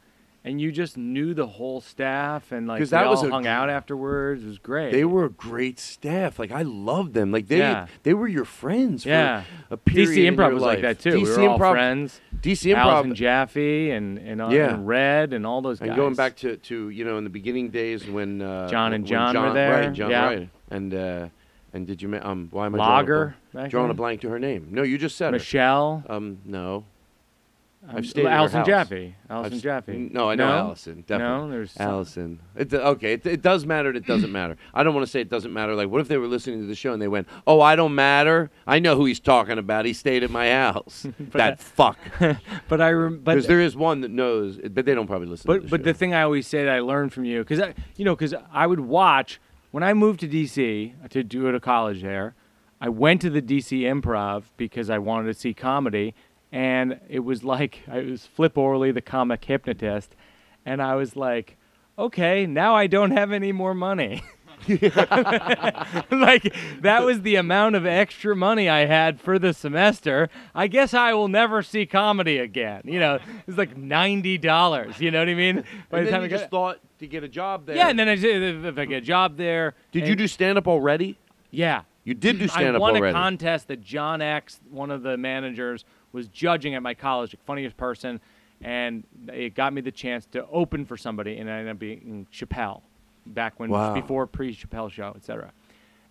and 0.50 0.60
you 0.60 0.72
just 0.72 0.98
knew 0.98 1.36
the 1.36 1.46
whole 1.46 1.80
staff, 1.80 2.52
and 2.52 2.68
like 2.68 2.80
we 2.80 2.86
that 2.88 3.06
all 3.06 3.12
was 3.12 3.24
a 3.24 3.30
hung 3.30 3.46
out 3.46 3.70
afterwards. 3.70 4.44
It 4.44 4.48
was 4.48 4.58
great. 4.58 4.92
They 4.92 5.06
were 5.06 5.26
a 5.26 5.30
great 5.30 5.80
staff. 5.80 6.40
Like 6.40 6.52
I 6.52 6.64
loved 6.64 7.14
them. 7.14 7.32
Like 7.32 7.48
they 7.48 7.60
Yeah. 7.60 7.86
they 8.02 8.16
were 8.16 8.28
your 8.28 8.46
friends. 8.46 9.06
yeah. 9.06 9.44
for 9.68 9.76
a 9.76 9.78
period 9.78 10.10
DC 10.10 10.36
Improv 10.36 10.54
was 10.54 10.64
like 10.64 10.82
that 10.82 11.00
too. 11.00 11.12
DC 11.12 11.24
we 11.38 11.44
were 11.44 11.50
all 11.50 11.60
Improv, 11.60 11.72
friends. 11.72 12.22
DC 12.42 12.74
Improv. 12.74 12.78
Allison 12.78 13.16
Jaffe 13.16 13.92
and 13.92 14.18
and, 14.18 14.42
uh, 14.42 14.50
Yeah. 14.50 14.74
and 14.74 14.88
Red 14.88 15.34
and 15.34 15.46
all 15.46 15.62
those 15.62 15.80
guys. 15.80 15.90
And 15.90 15.96
going 15.96 16.16
back 16.16 16.36
to, 16.38 16.58
to 16.58 16.90
you 16.90 17.06
know 17.06 17.18
in 17.20 17.24
the 17.24 17.30
beginning 17.30 17.70
days 17.70 18.08
when 18.08 18.42
uh, 18.42 18.68
John 18.70 18.94
and 18.94 19.04
when 19.04 19.08
John 19.10 19.40
were 19.40 19.54
there, 19.54 19.72
right? 19.72 19.94
John, 19.94 20.10
yeah. 20.10 20.26
right? 20.26 20.50
And 20.72 20.94
uh, 20.94 21.28
and 21.74 21.86
did 21.86 22.02
you 22.02 22.20
um 22.22 22.48
why 22.52 22.66
am 22.66 22.74
I 22.74 22.78
Lager, 22.80 23.16
drawing 23.16 23.34
a, 23.34 23.54
blank, 23.54 23.72
drawing 23.72 23.92
a 23.92 23.94
blank 23.94 24.22
to 24.22 24.30
her 24.30 24.40
name? 24.40 24.70
No, 24.72 24.82
you 24.82 24.98
just 24.98 25.16
said 25.16 25.32
Michelle, 25.32 26.04
her. 26.08 26.14
Um, 26.16 26.40
no, 26.46 26.86
I've 27.88 28.06
stayed 28.06 28.26
at 28.26 28.32
her 28.32 28.38
Allison 28.38 28.58
house. 28.60 28.68
Jaffe, 28.68 29.16
Allison 29.30 29.54
I've 29.54 29.62
Jaffe. 29.64 30.10
No, 30.12 30.30
I 30.30 30.36
know 30.36 30.48
no? 30.50 30.58
Allison. 30.58 31.04
Definitely. 31.08 31.46
No, 31.46 31.50
there's 31.50 31.78
Allison. 31.78 32.42
It, 32.56 32.74
uh, 32.74 32.78
okay, 32.78 33.14
it, 33.14 33.26
it 33.26 33.42
does 33.42 33.66
matter. 33.66 33.90
It 33.92 34.06
doesn't 34.06 34.32
matter. 34.34 34.58
I 34.74 34.84
don't 34.84 34.94
want 34.94 35.06
to 35.08 35.12
say 35.12 35.22
it 35.22 35.30
doesn't 35.30 35.54
matter. 35.54 35.74
Like, 35.76 35.88
what 35.90 36.02
if 36.02 36.10
they 36.10 36.18
were 36.18 36.28
listening 36.28 36.60
to 36.60 36.68
the 36.68 36.76
show 36.76 36.92
and 36.92 37.02
they 37.02 37.08
went, 37.08 37.28
"Oh, 37.48 37.62
I 37.62 37.78
don't 37.78 37.96
matter. 37.96 38.52
I 38.68 38.80
know 38.80 38.96
who 38.98 39.06
he's 39.06 39.22
talking 39.22 39.58
about. 39.58 39.86
He 39.86 39.94
stayed 39.94 40.24
at 40.24 40.30
my 40.30 40.52
house." 40.52 41.08
that 41.32 41.60
fuck. 41.62 41.98
But 42.68 42.82
I 42.82 42.92
rem- 42.92 43.20
but 43.24 43.36
Because 43.36 43.48
there 43.48 43.62
is 43.62 43.78
one 43.78 44.02
that 44.02 44.12
knows, 44.12 44.58
but 44.72 44.86
they 44.86 44.94
don't 44.94 45.08
probably 45.08 45.28
listen. 45.28 45.48
to 45.48 45.54
But 45.60 45.64
the 45.64 45.70
but 45.70 45.80
show. 45.80 45.84
the 45.86 45.94
thing 45.94 46.14
I 46.14 46.24
always 46.24 46.48
say 46.48 46.66
that 46.66 46.74
I 46.74 46.82
learned 46.82 47.14
from 47.14 47.24
you, 47.24 47.40
because 47.46 47.74
you 47.96 48.04
know, 48.04 48.16
because 48.16 48.34
I 48.52 48.68
would 48.68 48.82
watch 48.82 49.40
when 49.72 49.84
I 49.84 49.94
moved 49.94 50.20
to 50.20 50.28
DC 50.28 51.10
to 51.12 51.24
do 51.24 51.48
it 51.48 51.56
a 51.56 51.60
college 51.62 52.02
there. 52.02 52.36
I 52.82 52.88
went 52.88 53.20
to 53.24 53.30
the 53.30 53.42
DC 53.42 53.82
Improv 53.82 54.44
because 54.56 54.90
I 54.90 55.00
wanted 55.00 55.28
to 55.28 55.34
see 55.38 55.54
comedy, 55.54 56.16
and 56.52 57.00
it 57.10 57.20
was 57.20 57.44
like 57.44 57.82
I 57.92 58.00
was 58.02 58.26
Flip 58.26 58.58
Orley, 58.58 58.92
the 58.92 59.02
comic 59.02 59.44
hypnotist, 59.46 60.16
and 60.66 60.82
I 60.82 60.96
was 60.96 61.16
like, 61.16 61.58
okay, 61.98 62.46
now 62.46 62.76
I 62.76 62.88
don't 62.88 63.12
have 63.12 63.32
any 63.32 63.52
more 63.52 63.74
money. 63.74 64.24
like 64.68 66.54
that 66.82 67.02
was 67.04 67.22
the 67.22 67.36
amount 67.36 67.76
of 67.76 67.86
extra 67.86 68.36
money 68.36 68.68
I 68.70 68.86
had 68.86 69.20
for 69.22 69.40
the 69.40 69.54
semester. 69.54 70.30
I 70.54 70.68
guess 70.68 70.94
I 70.94 71.14
will 71.14 71.28
never 71.28 71.62
see 71.64 71.86
comedy 71.86 72.38
again. 72.38 72.82
You 72.86 73.00
know, 73.00 73.20
it's 73.48 73.58
like 73.58 73.78
ninety 73.78 74.38
dollars. 74.38 75.00
You 75.00 75.12
know 75.12 75.20
what 75.20 75.30
I 75.30 75.34
mean? 75.36 75.64
By 75.90 76.00
and 76.00 76.08
the 76.08 76.12
time 76.12 76.22
you 76.22 76.26
I 76.26 76.30
got- 76.30 76.40
just 76.40 76.52
thought 76.52 76.80
to 77.00 77.08
get 77.08 77.24
a 77.24 77.28
job 77.30 77.66
there. 77.66 77.76
yeah, 77.78 77.90
and 77.90 77.98
then 77.98 78.10
I 78.10 78.16
said 78.16 78.66
if 78.66 78.78
I 78.78 78.86
get 78.86 78.98
a 78.98 79.02
job 79.06 79.38
there. 79.38 79.76
Did 79.92 80.04
you 80.04 80.10
and- 80.10 80.18
do 80.18 80.28
stand 80.28 80.58
up 80.58 80.68
already? 80.68 81.18
Yeah. 81.52 81.84
You 82.04 82.14
did 82.14 82.40
do 82.40 82.48
stand 82.48 82.70
up. 82.70 82.74
I 82.74 82.76
up 82.76 82.82
won 82.82 82.96
already. 82.98 83.12
a 83.12 83.14
contest 83.14 83.68
that 83.68 83.82
John 83.82 84.22
X, 84.22 84.60
one 84.70 84.90
of 84.90 85.04
the 85.04 85.16
managers, 85.16 85.86
was 86.12 86.28
judging 86.28 86.76
at 86.76 86.82
my 86.84 86.94
college, 86.94 87.34
like 87.34 87.44
funniest 87.46 87.78
person, 87.78 88.20
and 88.62 89.04
it 89.28 89.56
got 89.56 89.74
me 89.74 89.82
the 89.82 89.92
chance 89.92 90.26
to 90.28 90.46
open 90.48 90.86
for 90.86 90.98
somebody, 90.98 91.38
and 91.38 91.50
I 91.50 91.60
ended 91.60 91.72
up 91.74 91.80
being 91.80 92.28
Chappelle, 92.32 92.82
back 93.26 93.60
when 93.60 93.70
Wow. 93.70 93.94
before 93.94 94.28
pre-Chappelle 94.28 94.92
show, 94.92 95.14
etc. 95.16 95.52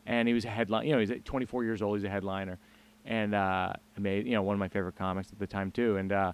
And 0.07 0.27
he 0.29 0.35
was 0.35 0.45
a 0.45 0.49
headline. 0.51 0.87
You 0.87 0.93
know, 0.95 0.99
he's 1.01 1.13
24 1.25 1.65
years 1.65 1.83
old. 1.83 1.99
He's 1.99 2.05
a 2.05 2.09
headliner, 2.11 2.59
and 3.05 3.35
uh, 3.35 3.73
I 3.97 4.01
made 4.01 4.27
you 4.27 4.33
know 4.33 4.43
one 4.43 4.55
of 4.55 4.61
my 4.61 4.69
favorite 4.69 4.97
comics 4.97 5.33
at 5.33 5.39
the 5.39 5.47
time 5.47 5.71
too, 5.71 5.97
and. 5.97 6.13
Uh, 6.13 6.33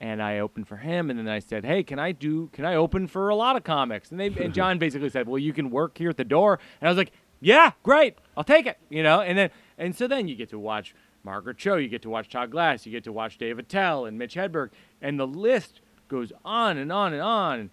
and 0.00 0.20
I 0.20 0.40
opened 0.40 0.66
for 0.66 0.78
him, 0.78 1.10
and 1.10 1.18
then 1.20 1.28
I 1.28 1.38
said, 1.38 1.64
"Hey, 1.64 1.84
can 1.84 2.00
I 2.00 2.10
do? 2.10 2.48
Can 2.52 2.64
I 2.64 2.74
open 2.74 3.06
for 3.06 3.28
a 3.28 3.36
lot 3.36 3.54
of 3.54 3.62
comics?" 3.62 4.10
And 4.10 4.18
they 4.18 4.26
and 4.26 4.52
John 4.58 4.76
basically 4.78 5.08
said, 5.10 5.28
"Well, 5.28 5.38
you 5.38 5.52
can 5.52 5.70
work 5.70 5.96
here 5.96 6.10
at 6.10 6.16
the 6.16 6.24
door." 6.24 6.58
And 6.80 6.88
I 6.88 6.90
was 6.90 6.96
like, 6.98 7.12
"Yeah, 7.40 7.70
great, 7.84 8.16
I'll 8.36 8.42
take 8.42 8.66
it." 8.66 8.78
You 8.90 9.04
know, 9.04 9.20
and 9.20 9.38
then 9.38 9.50
and 9.78 9.94
so 9.94 10.08
then 10.08 10.26
you 10.26 10.34
get 10.34 10.50
to 10.50 10.58
watch 10.58 10.92
Margaret 11.24 11.58
Cho, 11.58 11.76
you 11.76 11.88
get 11.88 12.02
to 12.02 12.10
watch 12.10 12.28
Todd 12.28 12.50
Glass, 12.50 12.84
you 12.86 12.92
get 12.92 13.04
to 13.04 13.12
watch 13.12 13.38
Dave 13.38 13.58
Attell 13.58 14.04
and 14.06 14.18
Mitch 14.18 14.34
Hedberg, 14.34 14.70
and 15.00 15.18
the 15.18 15.26
list 15.26 15.80
goes 16.08 16.32
on 16.44 16.76
and 16.78 16.90
on 16.92 17.12
and 17.12 17.22
on. 17.22 17.70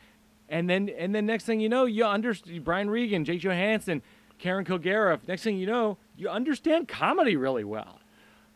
And 0.47 0.69
then 0.69 0.89
and 0.89 1.13
then 1.13 1.25
next 1.25 1.45
thing 1.45 1.59
you 1.59 1.69
know, 1.69 1.85
you 1.85 2.05
understand 2.05 2.63
Brian 2.63 2.89
Regan, 2.89 3.25
Jake 3.25 3.41
Johannsen, 3.41 4.01
Karen 4.38 4.65
Kilgariff. 4.65 5.19
Next 5.27 5.43
thing 5.43 5.57
you 5.57 5.67
know, 5.67 5.97
you 6.17 6.29
understand 6.29 6.88
comedy 6.88 7.35
really 7.35 7.63
well. 7.63 7.99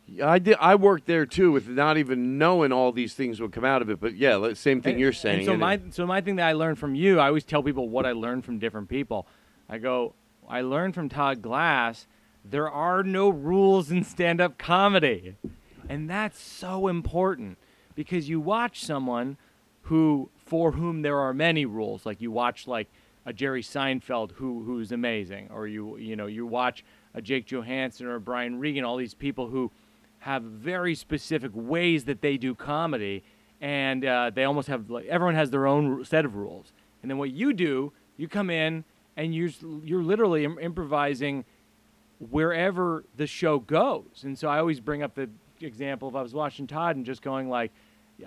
Yeah, 0.07 0.29
I 0.29 0.39
did. 0.39 0.57
I 0.59 0.75
worked 0.75 1.05
there 1.05 1.25
too, 1.25 1.51
with 1.51 1.67
not 1.69 1.97
even 1.97 2.37
knowing 2.37 2.71
all 2.71 2.91
these 2.91 3.13
things 3.13 3.39
would 3.39 3.51
come 3.53 3.63
out 3.63 3.81
of 3.81 3.89
it. 3.89 3.99
But 3.99 4.15
yeah, 4.15 4.53
same 4.53 4.81
thing 4.81 4.93
And- 4.93 4.99
you're 4.99 5.13
saying. 5.13 5.37
And 5.39 5.45
so 5.45 5.55
my 5.57 5.73
it- 5.75 5.93
so 5.93 6.05
my 6.05 6.19
thing 6.21 6.35
that 6.37 6.47
I 6.47 6.53
learned 6.53 6.77
from 6.79 6.93
you, 6.95 7.19
I 7.19 7.27
always 7.27 7.43
tell 7.43 7.63
people 7.63 7.89
what 7.89 8.05
I 8.05 8.11
learned 8.11 8.43
from 8.43 8.59
different 8.59 8.89
people. 8.89 9.27
I 9.69 9.77
go, 9.77 10.13
I 10.49 10.61
learned 10.61 10.93
from 10.93 11.09
Todd 11.09 11.41
Glass, 11.41 12.05
there 12.43 12.69
are 12.69 13.03
no 13.03 13.29
rules 13.29 13.91
in 13.91 14.03
stand-up 14.03 14.57
comedy. 14.57 15.35
And 15.89 16.09
that's 16.09 16.39
so 16.39 16.87
important 16.87 17.57
because 17.95 18.29
you 18.29 18.39
watch 18.39 18.83
someone 18.83 19.37
who 19.83 20.29
for 20.37 20.73
whom 20.73 21.01
there 21.01 21.19
are 21.19 21.33
many 21.33 21.65
rules, 21.65 22.05
like 22.05 22.21
you 22.21 22.31
watch 22.31 22.67
like 22.67 22.87
a 23.25 23.33
Jerry 23.33 23.61
Seinfeld 23.61 24.33
who 24.33 24.63
who's 24.63 24.91
amazing 24.91 25.49
or 25.51 25.67
you 25.67 25.97
you 25.97 26.15
know, 26.15 26.25
you 26.25 26.45
watch 26.45 26.83
a 27.13 27.21
Jake 27.21 27.47
Johannsen 27.47 28.05
or 28.05 28.19
Brian 28.19 28.59
Regan, 28.59 28.83
all 28.83 28.97
these 28.97 29.13
people 29.13 29.47
who 29.47 29.71
have 30.19 30.43
very 30.43 30.95
specific 30.95 31.51
ways 31.53 32.05
that 32.05 32.21
they 32.21 32.37
do 32.37 32.55
comedy, 32.55 33.23
and 33.59 34.05
uh, 34.05 34.31
they 34.33 34.45
almost 34.45 34.67
have 34.69 34.89
like 34.89 35.05
everyone 35.05 35.35
has 35.35 35.49
their 35.49 35.67
own 35.67 36.05
set 36.05 36.25
of 36.25 36.35
rules. 36.35 36.71
And 37.01 37.11
then 37.11 37.17
what 37.17 37.31
you 37.31 37.53
do, 37.53 37.91
you 38.15 38.27
come 38.27 38.49
in 38.49 38.85
and 39.17 39.35
you're 39.35 39.51
you're 39.83 40.03
literally 40.03 40.45
Im- 40.45 40.59
improvising 40.59 41.43
wherever 42.29 43.05
the 43.15 43.27
show 43.27 43.59
goes. 43.59 44.23
And 44.23 44.37
so 44.37 44.47
I 44.47 44.59
always 44.59 44.79
bring 44.79 45.03
up 45.03 45.15
the 45.15 45.29
example 45.61 46.07
of 46.07 46.15
I 46.15 46.21
was 46.21 46.33
watching 46.33 46.67
Todd 46.67 46.95
and 46.95 47.05
just 47.05 47.21
going 47.21 47.49
like, 47.49 47.71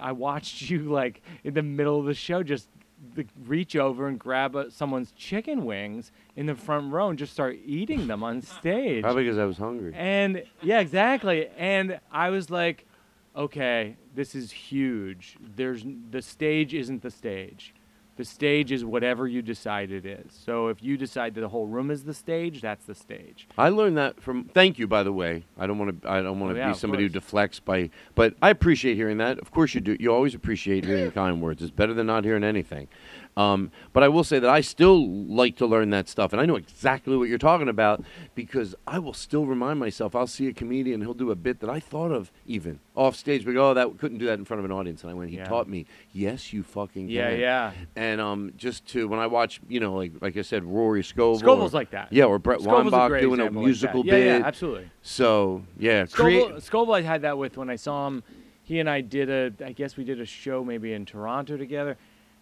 I 0.00 0.12
watched 0.12 0.62
you 0.70 0.90
like 0.90 1.22
in 1.44 1.54
the 1.54 1.62
middle 1.62 1.98
of 1.98 2.06
the 2.06 2.14
show 2.14 2.42
just 2.42 2.68
the, 3.14 3.26
reach 3.46 3.76
over 3.76 4.09
and 4.09 4.18
grab 4.18 4.56
a, 4.56 4.70
someone's 4.70 5.12
chicken 5.12 5.64
wings 5.64 6.12
in 6.35 6.46
the 6.46 6.54
front 6.54 6.92
row 6.92 7.09
and 7.09 7.18
just 7.18 7.32
start 7.32 7.59
eating 7.64 8.06
them 8.06 8.22
on 8.22 8.42
stage. 8.42 9.02
Probably 9.02 9.24
because 9.24 9.38
I 9.38 9.44
was 9.44 9.59
hungry. 9.59 9.92
And 9.94 10.42
yeah, 10.62 10.80
exactly. 10.80 11.48
And 11.56 12.00
I 12.11 12.30
was 12.30 12.50
like, 12.50 12.87
okay, 13.35 13.96
this 14.14 14.35
is 14.35 14.50
huge. 14.50 15.37
There's 15.40 15.85
the 16.11 16.22
stage 16.22 16.74
isn't 16.74 17.02
the 17.02 17.11
stage. 17.11 17.74
The 18.16 18.24
stage 18.24 18.72
is 18.72 18.83
whatever 18.83 19.29
you 19.29 19.42
decide 19.42 19.90
it 19.90 20.07
is. 20.07 20.33
So 20.33 20.68
if 20.68 20.83
you 20.83 20.96
decide 20.96 21.35
that 21.35 21.42
the 21.42 21.48
whole 21.50 21.66
room 21.66 21.90
is 21.90 22.05
the 22.05 22.14
stage, 22.14 22.62
that's 22.62 22.87
the 22.87 22.94
stage. 22.94 23.46
I 23.59 23.68
learned 23.68 23.98
that 23.98 24.22
from. 24.22 24.44
Thank 24.44 24.79
you, 24.79 24.87
by 24.87 25.02
the 25.02 25.12
way. 25.12 25.44
I 25.59 25.66
don't 25.66 25.79
want 25.79 26.02
to. 26.02 26.11
I 26.11 26.22
don't 26.22 26.40
want 26.40 26.52
Oh, 26.52 26.55
to 26.55 26.61
yeah, 26.61 26.72
be 26.72 26.79
somebody 26.79 27.02
who 27.02 27.09
deflects 27.11 27.61
by. 27.61 27.90
But 28.14 28.35
I 28.40 28.48
appreciate 28.48 28.94
hearing 28.94 29.18
that. 29.18 29.38
Of 29.38 29.50
course 29.50 29.74
you 29.74 29.83
do. 29.83 29.96
You 30.00 30.14
always 30.14 30.35
appreciate 30.35 30.87
hearing 30.87 31.11
kind 31.22 31.42
words. 31.42 31.61
It's 31.61 31.70
better 31.70 31.92
than 31.92 32.07
not 32.07 32.24
hearing 32.24 32.42
anything. 32.44 32.88
Um, 33.37 33.70
but 33.92 34.03
I 34.03 34.09
will 34.09 34.25
say 34.25 34.38
that 34.38 34.49
I 34.49 34.62
still 34.62 35.07
like 35.27 35.57
to 35.57 35.66
learn 35.66 35.90
that 35.90 36.09
stuff, 36.09 36.33
and 36.33 36.40
I 36.40 36.46
know 36.46 36.57
exactly 36.57 37.18
what 37.18 37.29
you're 37.29 37.37
talking 37.37 37.68
about 37.68 38.03
because 38.35 38.75
I 38.87 38.99
will 38.99 39.12
still 39.12 39.44
remind 39.44 39.79
myself. 39.79 40.14
I'll 40.16 40.27
see 40.27 40.46
a 40.49 40.55
comedian, 40.55 41.03
he'll 41.03 41.12
do 41.12 41.31
a 41.31 41.35
bit 41.35 41.61
that 41.61 41.68
I 41.68 41.79
thought 41.79 42.12
of 42.12 42.33
even 42.46 42.81
off 42.96 43.14
stage, 43.14 43.44
but 43.44 43.55
oh, 43.57 43.75
that 43.75 43.99
couldn't 43.99 44.18
do 44.18 44.25
that 44.27 44.38
in 44.38 44.46
front 44.46 44.61
of 44.61 44.64
an 44.64 44.72
audience. 44.72 45.03
And 45.03 45.11
I 45.11 45.14
went, 45.14 45.31
he 45.31 45.37
Yeah. 45.37 45.44
taught 45.44 45.68
me. 45.68 45.85
Yes, 46.14 46.55
you 46.55 46.62
fucking 46.62 47.11
Yeah, 47.11 47.31
can. 47.33 47.40
yeah. 47.40 47.72
And 47.94 48.22
um, 48.22 48.53
just 48.57 48.87
to 48.88 49.07
when 49.07 49.20
I 49.20 49.27
watch, 49.27 49.61
you 49.68 49.81
know, 49.81 49.94
like 49.94 50.12
like 50.22 50.37
I 50.38 50.42
said, 50.42 50.64
Rory 50.64 51.03
Scovel. 51.03 51.38
Scoville's 51.38 51.75
or- 51.75 51.79
like 51.79 51.90
that. 51.90 52.11
Yeah, 52.11 52.25
or 52.25 52.38
Brett 52.38 52.62
Weinbach 52.62 53.12
a 53.12 53.20
doing 53.20 53.40
a 53.40 53.44
example 53.44 53.61
like 53.61 53.66
musical 53.66 54.03
bit. 54.03 54.25
Yeah, 54.27 54.38
yeah, 54.38 54.46
absolutely. 54.46 54.90
So 55.03 55.62
yeah, 55.79 56.07
create. 56.07 56.62
Scovel 56.62 56.94
I 56.94 57.03
had 57.03 57.20
that 57.22 57.37
with 57.37 57.59
when 57.59 57.68
I 57.68 57.77
saw 57.77 58.07
him. 58.07 58.22
He 58.62 58.81
and 58.81 58.90
I 58.90 59.01
did 59.03 59.29
a, 59.31 59.53
I 59.64 59.70
guess 59.72 59.96
we 59.96 60.03
did 60.03 60.20
a 60.20 60.25
show 60.27 60.64
maybe 60.64 60.92
in 60.92 61.05
Toronto 61.05 61.57
together, 61.57 61.96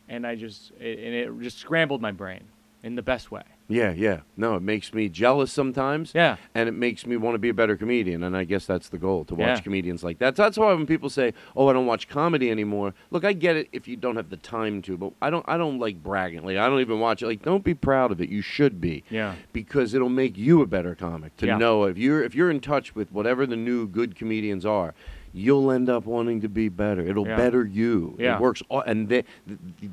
and 0.08 0.26
I 0.26 0.34
just, 0.36 0.72
it, 0.80 0.98
and 0.98 1.14
it 1.14 1.42
just 1.42 1.58
scrambled 1.58 2.00
my 2.02 2.12
brain 2.12 2.44
in 2.82 2.94
the 2.96 3.02
best 3.02 3.30
way. 3.30 3.42
Yeah, 3.66 3.92
yeah. 3.92 4.20
No, 4.36 4.56
it 4.56 4.62
makes 4.62 4.92
me 4.92 5.08
jealous 5.08 5.50
sometimes. 5.50 6.12
Yeah. 6.14 6.36
And 6.54 6.68
it 6.68 6.72
makes 6.72 7.06
me 7.06 7.16
want 7.16 7.34
to 7.34 7.38
be 7.38 7.48
a 7.48 7.54
better 7.54 7.78
comedian, 7.78 8.22
and 8.22 8.36
I 8.36 8.44
guess 8.44 8.66
that's 8.66 8.90
the 8.90 8.98
goal 8.98 9.24
to 9.24 9.34
watch 9.34 9.46
Yeah. 9.46 9.60
comedians 9.60 10.04
like 10.04 10.18
that. 10.18 10.36
That's 10.36 10.58
why 10.58 10.70
when 10.74 10.84
people 10.84 11.08
say, 11.08 11.32
"Oh, 11.56 11.68
I 11.68 11.72
don't 11.72 11.86
watch 11.86 12.06
comedy 12.06 12.50
anymore," 12.50 12.92
look, 13.10 13.24
I 13.24 13.32
get 13.32 13.56
it 13.56 13.68
if 13.72 13.88
you 13.88 13.96
don't 13.96 14.16
have 14.16 14.28
the 14.28 14.36
time 14.36 14.82
to, 14.82 14.98
but 14.98 15.14
I 15.22 15.30
don't. 15.30 15.46
I 15.48 15.56
don't 15.56 15.78
like 15.78 16.02
bragging. 16.02 16.44
Like 16.44 16.58
I 16.58 16.68
don't 16.68 16.80
even 16.80 17.00
watch 17.00 17.22
it. 17.22 17.26
Like 17.26 17.40
don't 17.40 17.64
be 17.64 17.72
proud 17.72 18.12
of 18.12 18.20
it. 18.20 18.28
You 18.28 18.42
should 18.42 18.82
be. 18.82 19.02
Yeah. 19.08 19.36
Because 19.54 19.94
it'll 19.94 20.10
make 20.10 20.36
you 20.36 20.60
a 20.60 20.66
better 20.66 20.94
comic 20.94 21.34
to 21.38 21.46
Yeah. 21.46 21.56
know 21.56 21.84
if 21.84 21.96
you're 21.96 22.22
if 22.22 22.34
you're 22.34 22.50
in 22.50 22.60
touch 22.60 22.94
with 22.94 23.10
whatever 23.12 23.46
the 23.46 23.56
new 23.56 23.86
good 23.86 24.14
comedians 24.14 24.66
are. 24.66 24.92
You'll 25.36 25.72
end 25.72 25.90
up 25.90 26.06
wanting 26.06 26.40
to 26.42 26.48
be 26.48 26.68
better. 26.68 27.02
It'll 27.02 27.26
Yeah. 27.26 27.36
better 27.36 27.64
you. 27.66 28.14
Yeah. 28.18 28.36
It 28.36 28.40
works, 28.40 28.62
all, 28.68 28.80
and 28.82 29.08
they, 29.08 29.24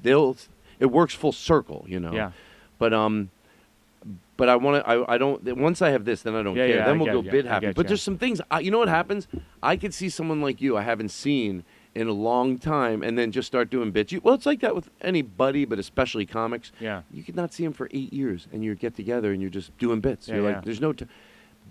they'll. 0.04 0.38
It 0.80 0.86
works 0.86 1.14
full 1.16 1.32
circle, 1.32 1.84
you 1.90 2.00
know. 2.00 2.14
Yeah. 2.14 2.32
But 2.78 2.94
um, 2.94 3.32
but 4.38 4.50
I 4.50 4.56
want 4.56 4.84
to. 4.84 4.90
I, 4.90 5.16
I 5.16 5.18
don't. 5.18 5.44
Once 5.58 5.82
I 5.82 5.90
have 5.90 6.06
this, 6.06 6.22
then 6.22 6.36
I 6.36 6.44
don't 6.44 6.56
Yeah, 6.56 6.68
care. 6.68 6.76
yeah, 6.78 6.86
then 6.86 6.96
I 7.02 7.04
we'll 7.04 7.22
go 7.24 7.32
bit 7.32 7.46
happy. 7.46 7.74
But 7.74 7.88
there's 7.88 8.02
some 8.04 8.18
things. 8.20 8.40
I, 8.52 8.60
you 8.60 8.70
know 8.72 8.78
what 8.80 8.88
happens? 8.90 9.28
I 9.64 9.78
could 9.78 9.94
see 9.94 10.10
someone 10.10 10.42
like 10.42 10.62
you 10.62 10.78
I 10.78 10.84
haven't 10.84 11.10
seen 11.10 11.64
in 11.94 12.08
a 12.08 12.14
long 12.14 12.58
time, 12.58 13.04
and 13.04 13.18
then 13.18 13.32
just 13.32 13.48
start 13.48 13.70
doing 13.70 13.92
bits. 13.92 14.12
You, 14.12 14.22
well, 14.24 14.34
it's 14.36 14.46
like 14.46 14.62
that 14.62 14.74
with 14.76 14.90
anybody, 15.02 15.66
but 15.66 15.78
especially 15.80 16.26
comics. 16.26 16.72
Yeah. 16.80 17.02
You 17.12 17.22
could 17.24 17.36
not 17.36 17.52
see 17.54 17.64
them 17.64 17.74
for 17.74 17.90
eight 17.92 18.14
years, 18.14 18.48
and 18.54 18.64
you 18.64 18.74
get 18.76 18.96
together 18.96 19.34
and 19.34 19.42
you're 19.42 19.52
just 19.52 19.78
doing 19.78 20.00
bits. 20.02 20.28
Yeah, 20.28 20.36
you're 20.36 20.44
like, 20.54 20.64
there's 20.66 20.80
no. 20.82 20.94
T- 20.94 21.06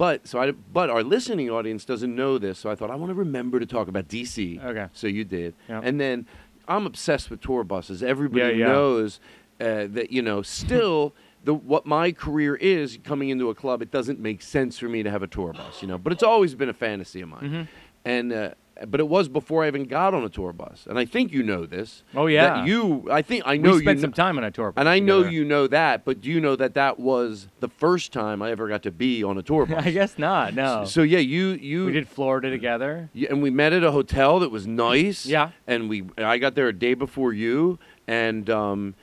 but 0.00 0.26
so 0.26 0.40
I. 0.40 0.50
But 0.52 0.88
our 0.90 1.02
listening 1.04 1.50
audience 1.50 1.84
doesn't 1.84 2.14
know 2.16 2.38
this, 2.38 2.58
so 2.58 2.70
I 2.70 2.74
thought 2.74 2.90
I 2.90 2.94
want 2.96 3.10
to 3.10 3.14
remember 3.26 3.60
to 3.60 3.66
talk 3.66 3.86
about 3.88 4.08
DC. 4.08 4.62
Okay. 4.64 4.86
So 4.92 5.06
you 5.06 5.24
did, 5.24 5.54
Yeah. 5.68 5.80
and 5.84 6.00
then 6.00 6.26
I'm 6.66 6.86
obsessed 6.86 7.28
with 7.30 7.40
tour 7.42 7.64
buses. 7.64 8.02
Everybody 8.02 8.54
Yeah, 8.58 8.66
yeah. 8.66 8.72
knows 8.72 9.20
uh, 9.60 9.86
that 9.96 10.10
you 10.10 10.22
know 10.22 10.40
still 10.42 11.14
the 11.44 11.52
what 11.54 11.84
my 11.84 12.12
career 12.12 12.54
is 12.56 12.98
coming 13.04 13.28
into 13.28 13.50
a 13.50 13.54
club 13.54 13.82
it 13.82 13.90
doesn't 13.90 14.18
make 14.20 14.40
sense 14.42 14.78
for 14.78 14.88
me 14.88 15.02
to 15.02 15.10
have 15.10 15.22
a 15.22 15.26
tour 15.26 15.52
bus 15.54 15.80
you 15.82 15.88
know 15.88 15.96
but 15.98 16.12
it's 16.12 16.22
always 16.22 16.54
been 16.54 16.68
a 16.68 16.74
fantasy 16.86 17.20
of 17.22 17.28
mine 17.30 17.40
Mm-hmm. 17.42 17.62
and 18.04 18.32
uh, 18.32 18.50
but 18.88 19.00
it 19.00 19.08
was 19.08 19.28
before 19.28 19.64
I 19.64 19.66
even 19.68 19.84
got 19.84 20.14
on 20.14 20.24
a 20.24 20.28
tour 20.28 20.52
bus 20.52 20.86
and 20.88 20.98
I 20.98 21.04
think 21.04 21.32
you 21.32 21.42
know 21.42 21.66
this 21.66 22.02
Oh, 22.14 22.26
yeah. 22.26 22.54
that 22.54 22.66
you 22.66 23.06
I 23.10 23.22
think 23.22 23.42
I 23.46 23.56
know 23.56 23.70
we 23.70 23.76
you 23.76 23.82
spent 23.82 23.98
kn- 23.98 24.00
some 24.00 24.12
time 24.12 24.38
on 24.38 24.44
a 24.44 24.50
tour. 24.50 24.72
Bus, 24.72 24.80
and 24.80 24.88
I 24.88 24.98
know 24.98 25.18
together. 25.18 25.34
you 25.34 25.44
know 25.44 25.66
that 25.66 26.04
but 26.04 26.20
do 26.20 26.30
you 26.30 26.40
know 26.40 26.56
that 26.56 26.74
that 26.74 26.98
was 26.98 27.48
the 27.60 27.68
first 27.68 28.12
time 28.12 28.42
I 28.42 28.50
ever 28.50 28.68
got 28.68 28.82
to 28.84 28.90
be 28.90 29.22
on 29.22 29.36
a 29.38 29.42
tour 29.42 29.66
bus 29.66 29.84
I 29.84 29.90
guess 29.90 30.18
not. 30.18 30.54
No. 30.54 30.84
so 30.84 31.02
yeah 31.02 31.18
you 31.18 31.48
you 31.50 31.86
we 31.86 31.92
did 31.92 32.08
Florida 32.08 32.50
together. 32.50 33.10
yeah, 33.12 33.28
and 33.30 33.42
we 33.42 33.50
met 33.50 33.72
at 33.72 33.84
a 33.84 33.90
hotel 33.92 34.38
that 34.40 34.50
was 34.50 34.66
nice. 34.66 35.26
Yeah. 35.26 35.50
And 35.66 35.88
we, 35.88 36.04
I 36.18 36.38
got 36.38 36.54
there 36.54 36.68
a 36.68 36.72
day 36.72 36.94
before 36.94 37.32
you, 37.32 37.78
and 38.08 38.48
um, 38.50 38.94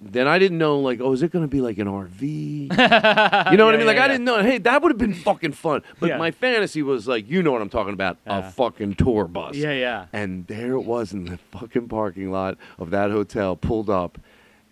then 0.00 0.28
I 0.28 0.38
didn't 0.38 0.58
know 0.58 0.78
like, 0.78 1.00
oh, 1.00 1.12
is 1.12 1.22
it 1.22 1.32
going 1.32 1.44
to 1.44 1.48
be 1.48 1.60
like 1.60 1.78
an 1.78 1.86
RV? 1.88 2.20
you 3.50 3.56
know 3.56 3.64
what 3.66 3.74
I 3.74 3.78
mean? 3.78 3.86
Like 3.86 3.96
yeah, 3.96 4.02
I 4.02 4.06
yeah. 4.06 4.08
didn't 4.08 4.24
know. 4.24 4.42
Hey, 4.42 4.58
that 4.58 4.82
would 4.82 4.90
have 4.92 4.98
been 4.98 5.14
fucking 5.14 5.52
fun. 5.52 5.82
But 5.98 6.10
Yeah. 6.10 6.18
my 6.18 6.30
fantasy 6.30 6.82
was 6.82 7.08
like, 7.08 7.28
you 7.28 7.42
know 7.42 7.52
what 7.52 7.62
I'm 7.62 7.68
talking 7.68 7.92
about? 7.92 8.18
Yeah. 8.26 8.38
A 8.48 8.50
fucking 8.50 8.94
tour 8.94 9.26
bus. 9.26 9.56
Yeah, 9.56 9.72
yeah. 9.72 10.06
And 10.12 10.46
there 10.46 10.72
it 10.72 10.82
was 10.82 11.12
in 11.12 11.24
the 11.24 11.38
fucking 11.50 11.88
parking 11.88 12.30
lot 12.30 12.58
of 12.78 12.90
that 12.90 13.10
hotel, 13.10 13.56
pulled 13.56 13.90
up, 13.90 14.18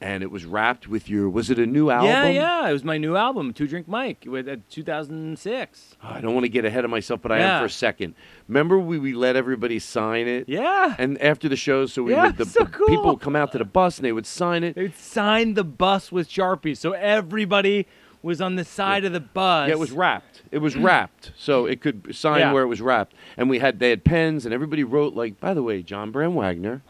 and 0.05 0.23
it 0.23 0.31
was 0.31 0.45
wrapped 0.45 0.87
with 0.87 1.09
your. 1.09 1.31
Was 1.31 1.49
it 1.49 1.59
a 1.59 1.64
new 1.64 1.88
album? 1.88 2.11
Yeah, 2.11 2.29
yeah. 2.29 2.69
It 2.69 2.73
was 2.75 2.85
my 2.85 2.99
new 2.99 3.17
album, 3.17 3.55
Two 3.55 3.67
Drink 3.67 3.88
Mike, 3.88 4.25
with 4.29 4.47
uh, 4.47 4.57
2006. 4.69 5.97
I 6.03 6.21
don't 6.21 6.35
want 6.35 6.45
to 6.45 6.51
get 6.51 6.67
ahead 6.67 6.85
of 6.85 6.90
myself, 6.90 7.23
but 7.23 7.33
I 7.33 7.38
am 7.38 7.61
for 7.62 7.67
a 7.67 7.71
second. 7.71 8.14
Remember, 8.47 8.79
we, 8.79 8.99
we 8.99 9.14
let 9.14 9.35
everybody 9.35 9.79
sign 9.79 10.29
it. 10.29 10.47
Yeah. 10.47 10.95
And 10.99 11.21
after 11.23 11.49
the 11.49 11.57
show, 11.57 11.87
so 11.87 12.03
we 12.03 12.12
Yeah, 12.12 12.27
would, 12.27 12.37
the, 12.37 12.45
so 12.45 12.64
the 12.64 12.71
people 12.87 13.07
would 13.07 13.21
come 13.21 13.35
out 13.35 13.53
to 13.53 13.59
the 13.59 13.64
bus 13.64 13.97
and 13.99 14.05
they 14.05 14.12
would 14.12 14.27
sign 14.27 14.62
it. 14.62 14.75
They 14.75 14.83
would 14.83 14.97
sign 14.97 15.55
the 15.55 15.64
bus 15.64 16.12
with 16.12 16.29
Sharpies, 16.29 16.77
so 16.77 16.93
everybody 16.93 17.87
was 18.23 18.40
on 18.43 18.57
the 18.57 18.64
side 18.64 19.05
of 19.07 19.12
the 19.12 19.21
bus. 19.21 19.69
Yeah, 19.69 19.75
it 19.75 19.79
was 19.79 19.93
wrapped. 19.93 20.43
It 20.51 20.59
was 20.59 20.77
wrapped, 20.77 21.33
so 21.37 21.64
it 21.67 21.81
could 21.81 22.14
sign 22.14 22.40
Yeah. 22.40 22.53
where 22.53 22.62
it 22.62 22.67
was 22.69 22.81
wrapped. 22.83 23.14
And 23.38 23.49
we 23.49 23.59
had 23.59 23.79
they 23.79 23.88
had 23.90 24.05
pens, 24.05 24.45
and 24.45 24.53
everybody 24.55 24.85
wrote 24.85 25.14
like. 25.14 25.40
By 25.40 25.55
the 25.55 25.62
way, 25.62 25.83
John 25.83 26.11
Brand 26.11 26.35
Wagner, 26.37 26.83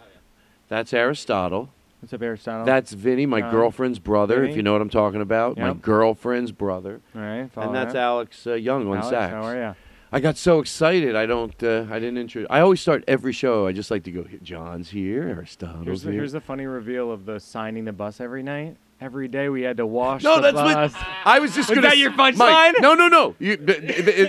that's 0.69 0.93
Aristotle. 0.93 1.71
What's 2.05 2.13
up, 2.13 2.21
Aristotle? 2.21 2.67
That's 2.67 2.93
Vinny, 2.93 3.25
my 3.25 3.41
Uh, 3.41 3.51
girlfriend's 3.51 3.99
brother. 3.99 4.41
If 4.43 4.49
Vinny. 4.49 4.57
you 4.57 4.63
know 4.63 4.73
what 4.75 4.83
I'm 4.83 4.91
talking 4.91 5.23
about, 5.23 5.57
my 5.57 5.69
Yep. 5.69 5.81
girlfriend's 5.81 6.53
brother, 6.53 7.01
All 7.17 7.23
right. 7.23 7.51
follow 7.51 7.69
and 7.69 7.75
that's 7.75 7.95
that. 7.95 8.03
Alex 8.03 8.47
uh, 8.47 8.53
Young 8.53 8.87
on 8.89 8.99
Alex, 8.99 9.09
sax. 9.09 9.33
How 9.33 9.43
are 9.43 9.57
you? 9.57 9.75
I 10.13 10.21
got 10.21 10.37
so 10.37 10.59
excited. 10.61 11.17
I 11.17 11.25
don't. 11.25 11.55
Uh, 11.63 11.87
I 11.91 11.99
didn't 12.01 12.19
intro. 12.19 12.45
I 12.51 12.61
always 12.61 12.83
start 12.83 13.05
every 13.09 13.33
show. 13.33 13.67
I 13.67 13.73
just 13.73 13.91
like 13.91 14.03
to 14.03 14.11
go. 14.11 14.27
John's 14.43 14.91
here. 14.91 15.31
Aristotle's 15.31 15.87
Here's 15.87 16.03
the, 16.03 16.11
here. 16.11 16.21
here's 16.21 16.33
the 16.33 16.43
funny 16.43 16.67
reveal 16.67 17.11
of 17.11 17.25
the 17.25 17.41
signing 17.41 17.87
the 17.87 17.93
bus 17.95 18.21
every 18.21 18.43
night. 18.43 18.77
Every 19.01 19.29
day 19.29 19.49
we 19.49 19.63
had 19.63 19.77
to 19.79 19.87
wash 19.87 20.23
No, 20.23 20.41
that's 20.41 20.55
bus. 20.55 20.93
what 20.93 21.03
I 21.27 21.39
was 21.41 21.55
just 21.55 21.69
Was 21.69 21.77
gonna. 21.77 21.89
that 21.89 21.99
your 21.99 22.13
punchline? 22.13 22.75
No, 22.81 22.95
no, 22.95 23.09
no. 23.09 23.35
You, 23.39 23.57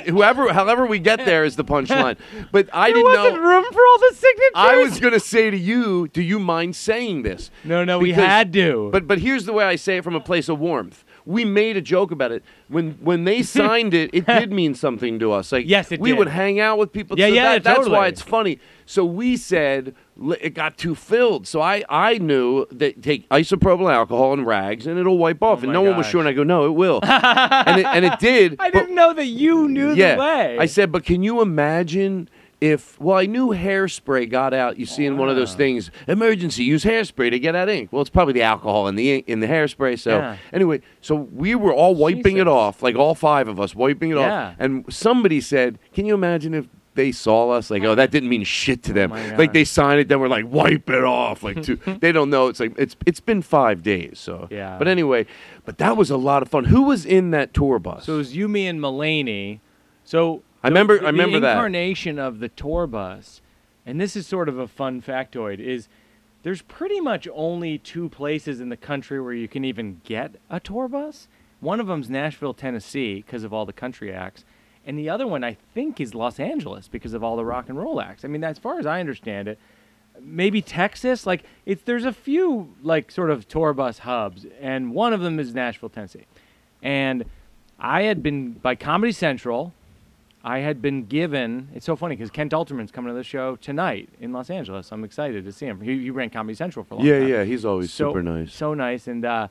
whoever, 0.08 0.52
however 0.52 0.86
we 0.86 1.00
get 1.00 1.24
there 1.24 1.46
is 1.46 1.56
the 1.56 1.64
punchline. 1.64 2.18
But 2.52 2.70
I 2.74 2.88
there 2.92 2.96
didn't 2.96 3.12
wasn't 3.20 3.36
know. 3.36 3.50
room 3.50 3.64
for 3.72 3.80
all 3.80 4.00
the 4.00 4.16
signatures. 4.16 4.52
I 4.56 4.76
was 4.78 5.00
gonna 5.00 5.20
say 5.20 5.50
to 5.50 5.58
you, 5.58 6.08
do 6.10 6.22
you 6.22 6.40
mind 6.40 6.76
saying 6.76 7.24
this? 7.24 7.52
No, 7.64 7.84
no, 7.86 8.00
we 8.00 8.12
had 8.12 8.52
to. 8.54 8.90
But 8.92 9.08
but 9.08 9.20
here's 9.20 9.46
the 9.46 9.54
way 9.54 9.64
I 9.66 9.76
say 9.76 9.98
it 9.98 10.04
from 10.04 10.16
a 10.16 10.20
place 10.20 10.50
of 10.50 10.60
warmth. 10.60 11.04
We 11.28 11.44
made 11.46 11.76
a 11.78 11.82
joke 11.82 12.12
about 12.12 12.32
it 12.32 12.44
when 12.68 12.94
when 13.02 13.24
they 13.24 13.44
signed 13.60 13.94
it. 13.94 14.10
It 14.14 14.26
did 14.26 14.52
mean 14.52 14.74
something 14.76 15.20
to 15.20 15.32
us. 15.32 15.52
Like 15.52 15.66
Yes, 15.68 15.92
it 15.92 16.00
we 16.00 16.10
did. 16.10 16.18
would 16.20 16.28
hang 16.28 16.60
out 16.60 16.78
with 16.78 16.92
people. 16.92 17.18
Yeah, 17.18 17.28
so 17.28 17.34
yeah, 17.34 17.44
that- 17.54 17.64
That's 17.64 17.88
why 17.90 18.08
it's 18.08 18.22
funny. 18.22 18.60
So 18.86 19.04
we 19.06 19.36
said 19.38 19.86
"Li- 19.88 19.94
it 20.42 20.54
got 20.54 20.78
too 20.78 20.96
filled. 20.96 21.48
So 21.48 21.62
I 21.62 21.84
I 21.90 22.18
knew 22.18 22.66
that 22.72 23.02
take 23.02 23.28
isopropyl 23.30 23.92
alcohol 23.94 24.34
and 24.34 24.46
rags 24.46 24.88
and 24.88 24.98
it'll 24.98 25.18
wipe 25.18 25.44
off. 25.44 25.60
Oh 25.60 25.64
and 25.64 25.66
Oh 25.66 25.68
my 25.68 25.74
no 25.74 25.82
one 25.90 25.98
was 25.98 26.08
sure. 26.08 26.20
And 26.22 26.30
I 26.30 26.34
go, 26.34 26.44
no, 26.44 26.66
it 26.66 26.72
will. 26.72 27.00
and 27.04 27.80
it, 27.80 27.86
and 27.86 28.06
it 28.06 28.20
did. 28.20 28.56
I 28.60 28.70
but- 28.70 28.80
didn't 28.80 28.96
know 28.96 29.14
that 29.14 29.26
you 29.26 29.68
knew 29.68 29.94
yeah. 29.94 30.16
the 30.16 30.22
way. 30.22 30.58
I 30.60 30.66
said, 30.66 30.92
but 30.92 31.04
can 31.04 31.22
you 31.24 31.42
imagine 31.42 32.30
if? 32.62 33.00
Well, 33.02 33.18
I 33.18 33.26
knew 33.26 33.50
hairspray 33.50 34.30
got 34.30 34.54
out. 34.54 34.78
You 34.80 34.86
see 34.86 35.06
in 35.06 35.18
one 35.18 35.28
of 35.28 35.36
those 35.36 35.54
things, 35.56 35.92
emergency 36.08 36.64
use 36.64 36.86
hairspray 36.86 37.32
to 37.32 37.40
get 37.40 37.54
out 37.54 37.68
ink. 37.68 37.92
Well, 37.92 38.02
it's 38.02 38.10
probably 38.10 38.34
the 38.34 38.44
alcohol 38.44 38.88
in 38.88 38.96
the 38.96 39.16
ink, 39.16 39.26
in 39.28 39.42
the 39.42 39.48
hairspray. 39.48 40.00
So 40.00 40.18
Yeah. 40.20 40.38
anyway, 40.54 40.80
so 41.02 41.16
we 41.16 41.56
were 41.56 41.74
all 41.74 41.94
wiping 41.94 42.38
it 42.38 42.48
off, 42.48 42.82
like 42.82 42.96
all 42.96 43.16
five 43.16 43.50
of 43.50 43.60
us 43.60 43.76
wiping 43.76 44.12
it 44.12 44.16
Yeah. 44.16 44.48
off. 44.50 44.56
And 44.60 44.86
somebody 44.90 45.42
said, 45.42 45.78
"Can 45.94 46.06
you 46.06 46.14
imagine 46.14 46.54
if?" 46.54 46.68
They 46.96 47.12
saw 47.12 47.52
us 47.52 47.70
like, 47.70 47.84
oh, 47.84 47.94
that 47.96 48.10
didn't 48.12 48.30
mean 48.30 48.44
shit 48.44 48.84
to 48.84 48.92
oh 48.92 48.96
them. 48.96 49.12
Oh 49.12 49.36
like 49.38 49.54
they 49.54 49.64
signed 49.64 50.00
it, 50.00 50.08
then 50.08 50.20
we're 50.20 50.28
like, 50.28 50.46
wipe 50.50 50.90
it 50.90 51.04
off. 51.04 51.44
Like, 51.44 51.62
to, 51.64 51.76
they 52.02 52.12
don't 52.12 52.30
know. 52.30 52.48
It's 52.48 52.60
like 52.60 52.74
it's 52.78 52.96
it's 53.06 53.20
been 53.20 53.42
five 53.42 53.84
days. 53.84 54.20
So 54.20 54.48
Yeah. 54.50 54.78
But 54.78 54.88
anyway, 54.88 55.28
but 55.66 55.78
that 55.78 55.98
was 55.98 56.10
a 56.10 56.18
lot 56.18 56.42
of 56.42 56.50
fun. 56.50 56.66
Who 56.66 56.84
was 56.84 57.06
in 57.06 57.32
that 57.32 57.54
tour 57.54 57.80
bus? 57.80 58.06
So 58.06 58.16
it 58.16 58.18
was 58.18 58.36
you, 58.36 58.48
me, 58.48 58.66
and 58.68 58.80
Mulaney. 58.80 59.60
So 60.04 60.42
I 60.64 60.70
remember- 60.70 61.00
the, 61.00 61.06
I 61.06 61.10
remember 61.10 61.38
the 61.40 61.48
that. 61.48 61.52
incarnation 61.54 62.18
of 62.18 62.40
the 62.40 62.50
tour 62.50 62.88
bus, 62.88 63.42
and 63.86 64.00
this 64.02 64.16
is 64.16 64.26
sort 64.26 64.50
of 64.50 64.58
a 64.58 64.68
fun 64.68 65.02
factoid, 65.02 65.60
is 65.60 65.88
there's 66.44 66.62
pretty 66.62 67.00
much 67.02 67.28
only 67.34 67.78
two 67.78 68.08
places 68.08 68.62
in 68.62 68.70
the 68.70 68.78
country 68.78 69.20
where 69.20 69.34
you 69.34 69.48
can 69.48 69.66
even 69.66 70.02
get 70.04 70.36
a 70.50 70.60
tour 70.60 70.88
bus. 70.88 71.28
One 71.60 71.80
of 71.80 71.88
them's 71.88 72.10
Nashville, 72.10 72.54
Tennessee, 72.54 73.16
because 73.16 73.44
of 73.44 73.52
all 73.52 73.66
the 73.66 73.74
country 73.74 74.14
acts, 74.14 74.46
and 74.86 74.98
the 75.00 75.10
other 75.10 75.26
one 75.28 75.44
I 75.44 75.58
think 75.74 76.00
is 76.00 76.14
Los 76.16 76.40
Angeles 76.40 76.88
because 76.88 77.14
of 77.14 77.24
all 77.24 77.36
the 77.36 77.46
rock 77.46 77.70
and 77.70 77.78
roll 77.78 78.00
acts. 78.02 78.24
I 78.24 78.28
mean, 78.28 78.44
as 78.44 78.58
far 78.60 78.80
as 78.80 78.86
I 78.86 79.00
understand 79.00 79.48
it, 79.48 79.58
maybe 80.22 80.62
Texas. 80.62 81.26
Like 81.26 81.44
it's 81.66 81.84
there's 81.84 82.06
a 82.06 82.14
few 82.14 82.74
like 82.84 83.12
sort 83.12 83.30
of 83.32 83.48
tour 83.48 83.74
bus 83.74 84.00
hubs, 84.00 84.46
and 84.62 84.94
one 84.94 85.14
of 85.14 85.22
them 85.22 85.40
is 85.40 85.54
Nashville, 85.54 85.90
Tennessee. 85.90 86.26
And 86.82 87.26
I 87.80 88.04
had 88.04 88.22
been 88.24 88.54
by 88.54 88.76
Comedy 88.76 89.12
Central. 89.12 89.74
I 90.44 90.60
had 90.60 90.80
been 90.80 91.06
given. 91.06 91.70
It's 91.74 91.88
so 91.88 91.96
funny 91.96 92.16
because 92.16 92.30
Kent 92.30 92.54
Alterman's 92.54 92.92
coming 92.92 93.10
to 93.12 93.16
the 93.18 93.24
show 93.24 93.56
tonight 93.56 94.10
in 94.22 94.32
Los 94.32 94.52
Angeles. 94.52 94.92
I'm 94.92 95.04
excited 95.04 95.44
to 95.44 95.52
see 95.52 95.66
him. 95.66 95.82
He, 95.82 95.98
he 96.04 96.12
ran 96.12 96.30
Comedy 96.30 96.54
Central 96.56 96.86
for 96.86 96.94
a 96.94 96.98
long 96.98 97.08
Yeah, 97.08 97.20
time. 97.20 97.28
yeah, 97.28 97.36
yeah, 97.38 97.44
he's 97.46 97.66
always 97.66 97.92
so, 97.92 98.10
super 98.10 98.22
nice. 98.22 98.54
So 98.54 98.76
nice, 98.76 99.08
and 99.08 99.26
uh, 99.26 99.48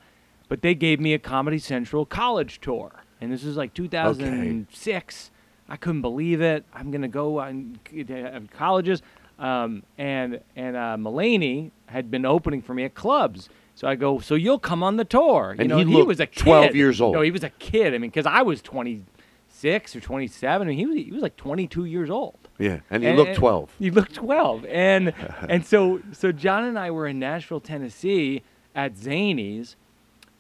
but 0.49 0.63
they 0.63 0.75
gave 0.77 1.01
me 1.01 1.13
a 1.13 1.19
Comedy 1.19 1.59
Central 1.59 2.07
college 2.07 2.61
tour, 2.61 3.03
and 3.21 3.33
this 3.33 3.43
was 3.45 3.57
like 3.57 3.73
2006. 3.75 5.31
I 5.69 5.77
couldn't 5.77 6.03
believe 6.03 6.41
it. 6.43 6.65
I'm 6.75 6.91
gonna 6.91 7.09
go 7.09 7.41
on 7.41 7.79
uh, 8.11 8.41
colleges, 8.57 9.03
um, 9.39 9.83
and 9.97 10.41
and 10.57 10.77
uh, 10.77 10.97
Mulaney 10.99 11.71
had 11.87 12.11
been 12.11 12.27
opening 12.27 12.61
for 12.63 12.75
me 12.75 12.85
at 12.85 12.95
clubs. 12.95 13.49
So 13.77 13.89
I 13.89 13.95
go, 13.97 14.21
so 14.21 14.35
you'll 14.37 14.59
come 14.61 14.83
on 14.85 14.99
the 14.99 15.05
tour. 15.05 15.55
You 15.57 15.63
And 15.63 15.69
know, 15.71 15.79
he 15.79 15.85
he, 15.85 15.93
looked 15.95 16.07
was 16.07 16.21
a 16.21 16.27
kid. 16.27 16.45
12 16.45 16.77
years 16.77 17.01
old. 17.01 17.15
No, 17.15 17.23
he 17.23 17.31
was 17.33 17.43
a 17.43 17.51
kid. 17.51 17.93
I 17.93 17.99
mean, 17.99 18.09
because 18.11 18.25
I 18.27 18.43
was 18.43 18.63
26 18.63 19.97
or 19.97 20.01
27, 20.01 20.69
and 20.69 20.79
he 20.79 20.87
was 20.87 20.97
he 20.97 21.11
was 21.11 21.23
like 21.23 21.37
22 21.37 21.85
years 21.87 22.11
old. 22.11 22.37
Yeah, 22.59 22.81
and 22.91 23.03
he 23.03 23.09
And- 23.09 23.19
looked 23.19 23.31
and- 23.31 23.39
12. 23.39 23.75
You 23.81 23.91
look 23.91 24.13
12. 24.13 24.67
And 24.67 25.13
and 25.49 25.65
so 25.67 26.01
so 26.13 26.31
John 26.31 26.65
and 26.65 26.79
I 26.79 26.91
were 26.91 27.07
in 27.07 27.19
Nashville, 27.19 27.61
Tennessee 27.61 28.43
at 28.75 28.95
Zanies 28.95 29.75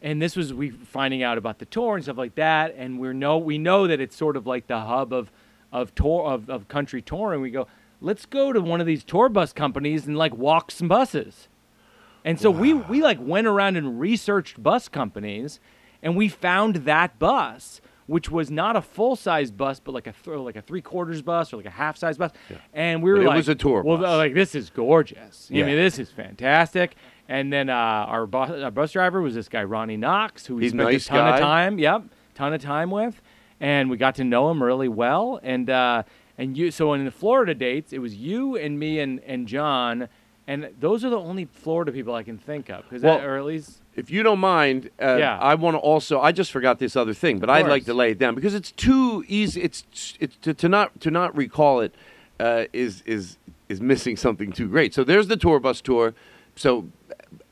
and 0.04 0.22
this 0.22 0.36
was 0.36 0.54
we 0.54 0.70
finding 0.70 1.22
out 1.24 1.36
about 1.38 1.58
the 1.58 1.64
tour 1.64 1.96
and 1.96 2.04
stuff 2.04 2.18
like 2.18 2.36
that 2.36 2.74
and 2.76 3.00
we're 3.00 3.12
know 3.14 3.38
we 3.38 3.58
know 3.58 3.86
that 3.88 4.00
it's 4.00 4.14
sort 4.14 4.36
of 4.36 4.46
like 4.46 4.68
the 4.68 4.78
hub 4.80 5.12
of 5.12 5.32
of 5.72 5.92
tour 5.96 6.26
of, 6.30 6.48
of 6.48 6.68
country 6.68 7.02
touring. 7.02 7.40
We 7.40 7.50
go, 7.50 7.66
let's 8.00 8.26
go 8.26 8.52
to 8.52 8.60
one 8.60 8.80
of 8.80 8.86
these 8.86 9.02
tour 9.02 9.28
bus 9.28 9.52
companies 9.52 10.06
and 10.06 10.16
like 10.16 10.32
walk 10.36 10.70
some 10.70 10.86
buses. 10.86 11.48
And 12.24 12.38
so 12.38 12.48
we 12.50 12.72
we 12.74 13.02
like 13.02 13.18
went 13.20 13.46
around 13.48 13.76
and 13.76 13.98
researched 13.98 14.62
bus 14.62 14.88
companies 14.88 15.58
and 16.02 16.16
we 16.16 16.28
found 16.28 16.76
that 16.86 17.18
bus 17.18 17.80
which 18.06 18.30
was 18.30 18.50
not 18.50 18.76
a 18.76 18.82
full 18.82 19.16
size 19.16 19.50
bus, 19.50 19.80
but 19.80 19.92
like 19.92 20.06
a 20.06 20.12
th- 20.12 20.36
like 20.36 20.56
a 20.56 20.60
three 20.60 20.82
quarters 20.82 21.22
bus 21.22 21.54
or 21.54 21.56
like 21.56 21.64
a 21.64 21.70
half 21.70 21.96
size 21.96 22.18
bus, 22.18 22.32
and 22.74 23.02
we 23.02 23.10
were 23.10 23.16
But 23.16 23.22
it 23.24 23.28
like, 23.28 23.36
was 23.38 23.48
a 23.48 23.54
tour 23.54 23.82
Well, 23.82 23.96
bus. 23.96 24.18
like 24.18 24.34
this 24.34 24.54
is 24.54 24.68
gorgeous. 24.68 25.48
I 25.50 25.56
Yeah. 25.56 25.64
mean, 25.64 25.76
this 25.76 25.98
is 25.98 26.10
fantastic. 26.10 26.96
And 27.28 27.52
then 27.52 27.70
uh, 27.70 27.74
our, 27.74 28.26
bus, 28.26 28.50
our 28.50 28.70
bus 28.70 28.92
driver 28.92 29.22
was 29.22 29.34
this 29.34 29.48
guy 29.48 29.64
Ronnie 29.64 29.96
Knox, 29.96 30.46
who 30.46 30.56
we 30.56 30.64
He's 30.64 30.72
spent 30.72 30.90
nice 30.90 31.06
a 31.06 31.08
ton 31.08 31.18
guy. 31.18 31.34
of 31.37 31.40
time. 31.40 31.78
Yep, 31.78 32.02
ton 32.34 32.52
of 32.52 32.60
time 32.62 32.90
with, 32.90 33.22
and 33.60 33.88
we 33.88 33.96
got 33.96 34.14
to 34.16 34.24
know 34.24 34.50
him 34.50 34.62
really 34.62 34.88
well. 34.88 35.40
And 35.42 35.70
uh, 35.70 36.02
and 36.37 36.56
you, 36.56 36.70
so 36.70 36.92
in 36.92 37.04
the 37.04 37.10
Florida 37.10 37.54
dates, 37.54 37.92
it 37.92 37.98
was 38.00 38.14
you 38.14 38.56
and 38.56 38.78
me 38.78 39.00
and 39.00 39.20
and 39.20 39.48
John, 39.48 40.08
and 40.46 40.68
those 40.78 41.02
are 41.02 41.08
the 41.08 41.18
only 41.18 41.46
Florida 41.46 41.92
people 41.92 42.14
I 42.14 42.22
can 42.24 42.37
think 42.37 42.68
of, 42.68 42.82
because 42.84 43.02
Well, 43.02 43.20
or 43.20 43.38
at 43.38 43.44
least 43.46 43.80
If 43.94 44.10
you 44.10 44.22
don't 44.22 44.40
mind, 44.40 44.90
uh, 45.00 45.16
Yeah. 45.16 45.38
I 45.38 45.54
want 45.54 45.76
to 45.76 45.78
also. 45.78 46.20
I 46.20 46.30
just 46.32 46.52
forgot 46.52 46.78
this 46.78 46.94
other 46.94 47.14
thing, 47.14 47.38
but 47.38 47.48
I'd 47.48 47.66
like 47.68 47.87
to 47.87 47.94
lay 47.94 48.10
it 48.10 48.18
down 48.18 48.34
because 48.34 48.54
it's 48.54 48.70
too 48.72 49.24
easy. 49.28 49.62
It's 49.62 49.84
it's 50.20 50.37
to, 50.42 50.52
to 50.52 50.68
not 50.68 51.00
to 51.00 51.10
not 51.10 51.34
recall 51.34 51.80
it 51.80 51.94
uh, 52.38 52.64
is 52.74 53.02
is 53.06 53.38
is 53.70 53.80
missing 53.80 54.16
something 54.18 54.52
too 54.52 54.68
great. 54.68 54.92
So 54.92 55.04
there's 55.04 55.28
the 55.28 55.38
tour 55.38 55.58
bus 55.58 55.80
tour. 55.80 56.12
So 56.56 56.88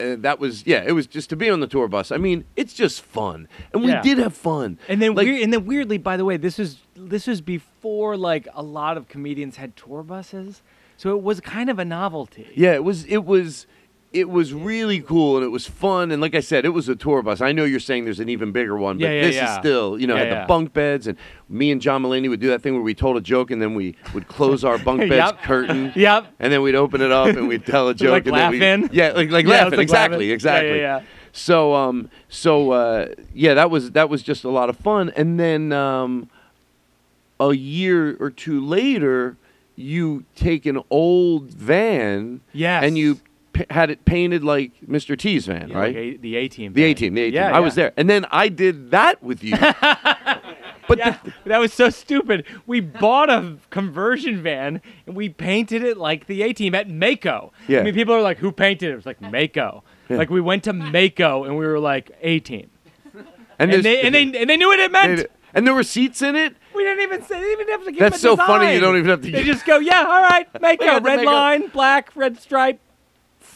uh, 0.00 0.16
that 0.18 0.38
was 0.38 0.66
yeah, 0.66 0.82
it 0.86 0.92
was 0.92 1.06
just 1.06 1.30
to 1.30 1.36
be 1.36 1.48
on 1.50 1.60
the 1.60 1.66
tour 1.66 1.88
bus. 1.88 2.10
I 2.12 2.16
mean, 2.16 2.44
it's 2.56 2.74
just 2.74 3.02
fun, 3.02 3.48
and 3.72 3.82
we 3.82 3.88
Yeah. 3.90 4.02
did 4.02 4.18
have 4.18 4.34
fun. 4.34 4.78
And 4.88 5.00
then 5.02 5.14
Like- 5.14 5.26
weir- 5.26 5.42
and 5.42 5.52
then 5.52 5.64
weirdly, 5.66 5.98
by 5.98 6.16
the 6.16 6.24
way, 6.24 6.36
this 6.36 6.58
is 6.58 6.78
this 6.96 7.26
is 7.28 7.40
before 7.40 8.16
like 8.16 8.46
a 8.54 8.62
lot 8.62 8.96
of 8.96 9.08
comedians 9.08 9.56
had 9.56 9.76
tour 9.76 10.02
buses, 10.02 10.62
so 10.96 11.16
it 11.16 11.22
was 11.22 11.40
kind 11.40 11.68
of 11.70 11.78
a 11.78 11.84
novelty. 11.84 12.48
Yeah, 12.54 12.74
it 12.74 12.84
was 12.84 13.04
it 13.06 13.24
was 13.24 13.66
it 14.12 14.28
was 14.28 14.52
really 14.52 15.00
cool 15.00 15.36
and 15.38 15.44
it 15.44 15.48
was 15.48 15.66
fun 15.66 16.10
and 16.10 16.20
like 16.20 16.34
I 16.34 16.40
said, 16.40 16.64
it 16.66 16.70
was 16.70 16.88
a 16.88 16.94
tour 16.94 17.22
bus. 17.22 17.40
I 17.40 17.52
know 17.52 17.64
you're 17.64 17.80
saying 17.80 18.04
there's 18.04 18.20
an 18.20 18.28
even 18.28 18.52
bigger 18.52 18.76
one, 18.76 18.98
but 18.98 19.04
Yeah, 19.04 19.12
yeah, 19.12 19.22
this 19.22 19.36
is 19.50 19.54
still, 19.56 19.98
you 19.98 20.06
know, 20.06 20.14
Yeah, 20.14 20.20
had 20.24 20.28
yeah. 20.28 20.40
the 20.42 20.46
bunk 20.46 20.72
beds 20.74 21.06
and 21.06 21.16
me 21.48 21.70
and 21.70 21.80
John 21.80 22.02
Mulaney 22.02 22.28
would 22.28 22.40
do 22.40 22.48
that 22.48 22.60
thing 22.62 22.74
where 22.74 22.82
we 22.82 22.94
told 22.94 23.16
a 23.16 23.20
joke 23.22 23.50
and 23.50 23.62
then 23.62 23.74
we 23.74 23.96
would 24.12 24.28
close 24.28 24.64
our 24.64 24.76
bunk 24.78 25.00
bed's 25.08 25.14
Yep. 25.32 25.42
curtain. 25.42 25.92
Yep. 25.96 26.26
And 26.40 26.52
then 26.52 26.60
we'd 26.62 26.74
open 26.74 27.00
it 27.00 27.10
up 27.10 27.28
and 27.28 27.48
we'd 27.48 27.64
tell 27.64 27.88
a 27.88 27.94
joke 28.04 28.10
Like 28.12 28.26
and 28.26 28.36
then 28.36 28.50
we- 28.50 28.60
laughing? 28.60 28.90
yeah, 28.92 29.12
like 29.12 29.30
like 29.30 29.46
Yeah, 29.46 29.50
laughing. 29.64 29.70
like 29.78 29.78
exactly, 29.80 30.16
laughing. 30.16 30.28
Yeah, 30.28 30.34
exactly. 30.34 30.70
yeah, 30.80 30.98
yeah. 30.98 31.02
So 31.32 31.74
um 31.74 32.10
so 32.28 32.72
uh 32.72 33.08
yeah, 33.32 33.54
that 33.54 33.70
was 33.70 33.92
that 33.92 34.10
was 34.10 34.22
just 34.22 34.44
a 34.44 34.50
lot 34.50 34.68
of 34.68 34.76
fun 34.76 35.10
and 35.16 35.40
then 35.40 35.72
um 35.72 36.28
a 37.40 37.54
year 37.54 38.16
or 38.20 38.30
two 38.30 38.60
later 38.64 39.36
you 39.74 40.24
take 40.36 40.66
an 40.66 40.78
old 40.90 41.48
van 41.50 42.40
Yes. 42.52 42.84
and 42.84 42.98
you 42.98 43.18
p- 43.52 43.66
had 43.70 43.90
it 43.90 44.04
painted 44.04 44.42
like 44.44 44.72
Mr. 44.86 45.18
T's 45.18 45.46
van, 45.46 45.68
Yeah, 45.68 45.78
right? 45.78 45.94
like 45.94 45.96
a, 45.96 46.16
the 46.18 46.36
A 46.36 46.48
team. 46.48 46.72
the 46.72 46.84
A 46.84 46.94
team, 46.94 47.14
the 47.14 47.22
A 47.22 47.26
team. 47.26 47.34
Yeah, 47.34 47.56
I 47.56 47.60
was 47.60 47.74
there, 47.74 47.92
and 47.96 48.08
then 48.08 48.26
I 48.30 48.48
did 48.48 48.90
that 48.90 49.22
with 49.22 49.42
you. 49.44 49.56
but 50.88 50.98
Yeah, 50.98 51.18
the, 51.24 51.32
that 51.46 51.58
was 51.58 51.72
so 51.72 51.90
stupid. 51.90 52.44
We 52.66 52.80
bought 52.80 53.30
a 53.30 53.56
conversion 53.70 54.42
van 54.42 54.80
and 55.06 55.14
we 55.16 55.28
painted 55.28 55.82
it 55.82 55.96
like 55.96 56.26
the 56.26 56.42
A 56.42 56.52
team 56.52 56.74
at 56.74 56.88
Maaco. 56.88 57.50
Yeah. 57.68 57.80
I 57.80 57.82
mean, 57.84 57.94
people 57.94 58.14
are 58.14 58.22
like, 58.22 58.38
"Who 58.38 58.52
painted 58.52 58.88
it?" 58.90 58.92
It 58.92 58.96
was 58.96 59.06
like 59.06 59.20
Maaco. 59.20 59.82
Like 60.08 60.28
we 60.30 60.40
went 60.42 60.64
to 60.64 60.72
Maaco 60.72 61.46
and 61.46 61.56
we 61.56 61.66
were 61.66 61.78
like 61.78 62.10
A 62.20 62.38
team, 62.40 62.70
and, 63.58 63.72
and 63.72 63.82
they 63.82 64.02
and 64.02 64.14
they 64.14 64.22
and 64.22 64.50
they 64.50 64.56
knew 64.56 64.68
what 64.68 64.78
it 64.78 64.92
meant. 64.92 65.20
and, 65.20 65.28
and 65.54 65.66
there 65.66 65.74
were 65.74 65.82
seats 65.84 66.20
in 66.22 66.36
it. 66.36 66.54
We 66.74 66.82
didn't 66.84 67.02
even 67.02 67.22
say, 67.22 67.34
they 67.34 67.40
didn't 67.40 67.60
even 67.60 67.72
have 67.72 67.84
to 67.84 67.92
give 67.92 68.00
That's 68.00 68.16
a 68.16 68.20
so 68.20 68.36
funny 68.36 68.72
you 68.74 68.80
don't 68.80 68.96
even 68.96 69.10
have 69.10 69.20
to 69.22 69.30
They 69.30 69.44
just 69.44 69.66
go, 69.66 69.78
yeah, 69.78 70.00
all 70.00 70.22
right, 70.22 70.50
Maaco, 70.54 70.78
got 70.78 71.02
the 71.02 71.06
red 71.08 71.24
line, 71.24 71.68
black, 71.68 72.10
red 72.16 72.40
stripe. 72.40 72.80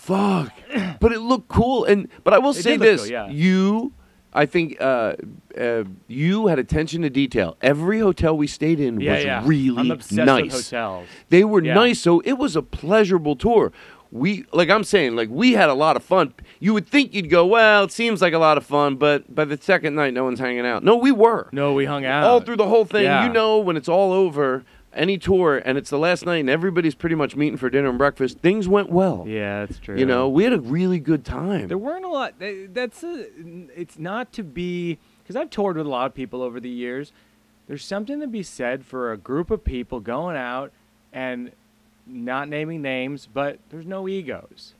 Fuck. 0.06 0.52
but 1.00 1.12
it 1.12 1.20
looked 1.20 1.48
cool, 1.48 1.84
and 1.84 2.08
but 2.24 2.32
I 2.34 2.38
will 2.38 2.52
say 2.54 2.76
did 2.76 2.80
look 2.80 2.88
this: 2.88 3.00
cool, 3.02 3.10
yeah. 3.10 3.28
you, 3.28 3.92
I 4.32 4.46
think, 4.46 4.76
uh, 4.80 5.14
uh, 5.58 5.84
you 6.06 6.46
had 6.46 6.58
attention 6.58 7.02
to 7.02 7.10
detail. 7.10 7.56
Every 7.60 7.98
hotel 7.98 8.36
we 8.36 8.46
stayed 8.46 8.78
in 8.80 9.00
Yeah, 9.00 9.14
was 9.14 9.24
yeah. 9.24 9.42
really 9.44 9.78
I'm 9.80 9.90
obsessed 9.90 10.26
nice. 10.26 10.44
with 10.52 10.70
hotels. 10.70 11.06
They 11.30 11.42
were 11.44 11.62
Yeah. 11.62 11.74
nice, 11.74 12.00
so 12.00 12.20
it 12.20 12.34
was 12.34 12.54
a 12.56 12.62
pleasurable 12.62 13.34
tour. 13.36 13.72
We 14.12 14.44
like 14.52 14.70
I'm 14.70 14.84
saying, 14.84 15.16
like 15.16 15.28
we 15.30 15.52
had 15.54 15.68
a 15.68 15.74
lot 15.74 15.96
of 15.96 16.04
fun. 16.04 16.32
You 16.60 16.72
would 16.74 16.86
think 16.86 17.12
you'd 17.12 17.28
go, 17.28 17.44
well, 17.44 17.82
it 17.84 17.92
seems 17.92 18.22
like 18.22 18.32
a 18.32 18.38
lot 18.38 18.56
of 18.56 18.64
fun, 18.64 18.94
but 18.96 19.34
by 19.34 19.44
the 19.44 19.58
second 19.60 19.96
night, 19.96 20.14
no 20.14 20.22
one's 20.22 20.38
hanging 20.38 20.64
out. 20.64 20.84
No, 20.84 20.94
we 20.96 21.10
were 21.10 21.48
No, 21.50 21.72
we 21.74 21.84
hung 21.86 22.04
out 22.04 22.22
all 22.24 22.40
through 22.40 22.56
the 22.56 22.68
whole 22.68 22.84
thing. 22.84 23.02
Yeah. 23.02 23.26
You 23.26 23.32
know, 23.32 23.58
when 23.58 23.76
it's 23.76 23.88
all 23.88 24.12
over, 24.12 24.64
any 24.96 25.18
tour, 25.18 25.60
and 25.64 25.76
it's 25.78 25.90
the 25.90 25.98
last 25.98 26.24
night, 26.26 26.38
and 26.38 26.50
everybody's 26.50 26.94
pretty 26.94 27.14
much 27.14 27.36
meeting 27.36 27.56
for 27.56 27.70
dinner 27.70 27.88
and 27.88 27.98
breakfast. 27.98 28.38
Things 28.38 28.66
went 28.68 28.90
well. 28.90 29.24
Yeah, 29.26 29.64
that's 29.66 29.78
true. 29.78 29.96
You 29.96 30.06
know, 30.06 30.28
we 30.28 30.44
had 30.44 30.52
a 30.52 30.60
really 30.60 30.98
good 30.98 31.24
time. 31.24 31.68
There 31.68 31.78
weren't 31.78 32.04
a 32.04 32.08
lot. 32.08 32.34
That's 32.38 33.02
a, 33.04 33.26
it's 33.78 33.98
not 33.98 34.32
to 34.34 34.42
be 34.42 34.98
because 35.22 35.36
I've 35.36 35.50
toured 35.50 35.76
with 35.76 35.86
a 35.86 35.90
lot 35.90 36.06
of 36.06 36.14
people 36.14 36.42
over 36.42 36.60
the 36.60 36.68
years. 36.70 37.12
There's 37.66 37.84
something 37.84 38.20
to 38.20 38.26
be 38.26 38.42
said 38.42 38.84
for 38.84 39.12
a 39.12 39.16
group 39.16 39.50
of 39.50 39.64
people 39.64 39.98
going 40.00 40.36
out 40.36 40.70
and 41.12 41.50
not 42.06 42.48
naming 42.48 42.80
names, 42.82 43.26
but 43.32 43.58
there's 43.70 43.86
no 43.86 44.06
egos. 44.08 44.74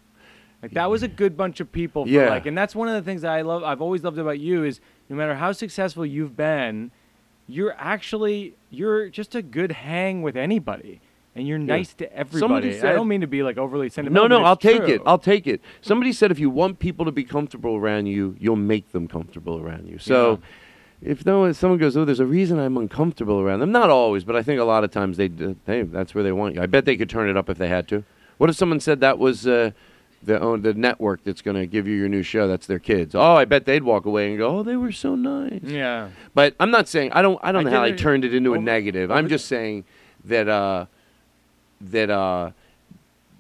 Like 0.63 0.73
that 0.73 0.89
was 0.89 1.03
a 1.03 1.09
good 1.09 1.37
bunch 1.37 1.61
of 1.61 1.71
people. 1.73 2.05
For 2.05 2.11
Yeah. 2.11 2.31
Like, 2.31 2.47
and 2.47 2.57
that's 2.57 2.75
one 2.75 2.89
of 2.89 2.95
the 2.95 3.03
things 3.03 3.23
that 3.23 3.33
I 3.33 3.43
love. 3.43 3.65
I've 3.65 3.83
always 3.83 4.03
loved 4.05 4.19
about 4.19 4.39
you 4.39 4.65
is 4.65 4.81
no 5.09 5.17
matter 5.17 5.35
how 5.35 5.53
successful 5.53 6.07
you've 6.07 6.37
been, 6.37 6.91
you're 7.49 7.75
actually 7.79 8.55
you're 8.71 9.09
just 9.09 9.35
a 9.35 9.43
good 9.43 9.73
hang 9.73 10.23
with 10.23 10.37
anybody. 10.37 11.01
And 11.35 11.47
you're 11.47 11.59
nice 11.59 11.93
to 11.95 12.11
everybody. 12.17 12.71
I 12.71 12.81
said- 12.81 12.95
don't 12.95 13.09
mean 13.09 13.21
to 13.21 13.27
be 13.27 13.43
like 13.43 13.59
overly 13.59 13.87
no, 13.87 13.91
sentimental. 13.91 14.29
no, 14.31 14.39
but 14.39 14.45
I'll 14.47 14.53
it's 14.55 14.63
take 14.63 14.89
it. 14.89 15.03
I'll 15.05 15.19
take 15.19 15.47
it. 15.47 15.61
Somebody 15.83 16.15
said 16.15 16.31
if 16.31 16.39
you 16.39 16.49
want 16.49 16.79
people 16.79 17.05
to 17.05 17.13
be 17.13 17.25
comfortable 17.25 17.77
around 17.77 18.07
you, 18.07 18.37
you'll 18.41 18.57
make 18.57 18.93
them 18.93 19.07
comfortable 19.07 19.61
around 19.61 19.87
you. 19.87 19.99
So, 19.99 20.41
if 21.03 21.27
no 21.27 21.41
one, 21.41 21.53
someone 21.53 21.79
goes, 21.79 21.95
"Oh, 21.95 22.07
there's 22.07 22.21
a 22.21 22.25
reason 22.27 22.59
I'm 22.59 22.79
uncomfortable 22.79 23.39
around 23.39 23.61
them," 23.61 23.71
not 23.71 23.91
always, 23.91 24.25
but 24.25 24.35
I 24.35 24.43
think 24.43 24.59
a 24.59 24.65
lot 24.65 24.83
of 24.83 24.91
times 24.91 25.19
they, 25.19 25.29
d- 25.29 25.57
hey, 25.67 25.83
that's 25.83 26.15
where 26.15 26.25
they 26.25 26.33
want 26.33 26.55
you. 26.55 26.63
I 26.63 26.67
bet 26.67 26.87
they 26.87 26.97
could 26.97 27.11
turn 27.11 27.29
it 27.29 27.37
up 27.37 27.51
if 27.51 27.59
they 27.59 27.69
had 27.69 27.87
to. 27.89 28.03
What 28.39 28.49
if 28.49 28.57
someone 28.57 28.81
said 28.81 29.01
that 29.01 29.19
was 29.19 29.47
uh, 29.47 29.73
the 30.27 30.41
own 30.41 30.63
the 30.63 30.75
network 30.75 31.25
that's 31.25 31.41
going 31.41 31.57
to 31.57 31.67
give 31.67 31.87
you 31.87 31.95
your 31.95 32.09
new 32.09 32.23
show? 32.23 32.47
That's 32.47 32.67
their 32.67 32.79
kids. 32.79 33.15
Oh, 33.15 33.37
I 33.37 33.45
bet 33.45 33.65
they'd 33.65 33.83
walk 33.83 34.05
away 34.05 34.29
and 34.29 34.37
go, 34.37 34.59
"Oh, 34.59 34.63
they 34.63 34.77
were 34.77 34.93
so 34.93 35.15
nice." 35.15 35.63
Yeah. 35.63 36.11
But 36.35 36.55
I'm 36.61 36.71
not 36.71 36.89
saying 36.89 37.13
I 37.13 37.23
don't 37.23 37.39
I 37.43 37.53
don't 37.53 37.67
I 37.67 37.71
know 37.71 37.77
how 37.77 37.85
I 37.85 37.93
turned 37.93 38.25
it 38.25 38.35
into 38.35 38.53
a 38.55 38.59
negative. 38.59 39.11
I'm 39.11 39.29
just 39.29 39.47
saying 39.47 39.85
that 40.25 40.49
uh 40.49 40.87
that 41.81 42.11
uh 42.11 42.51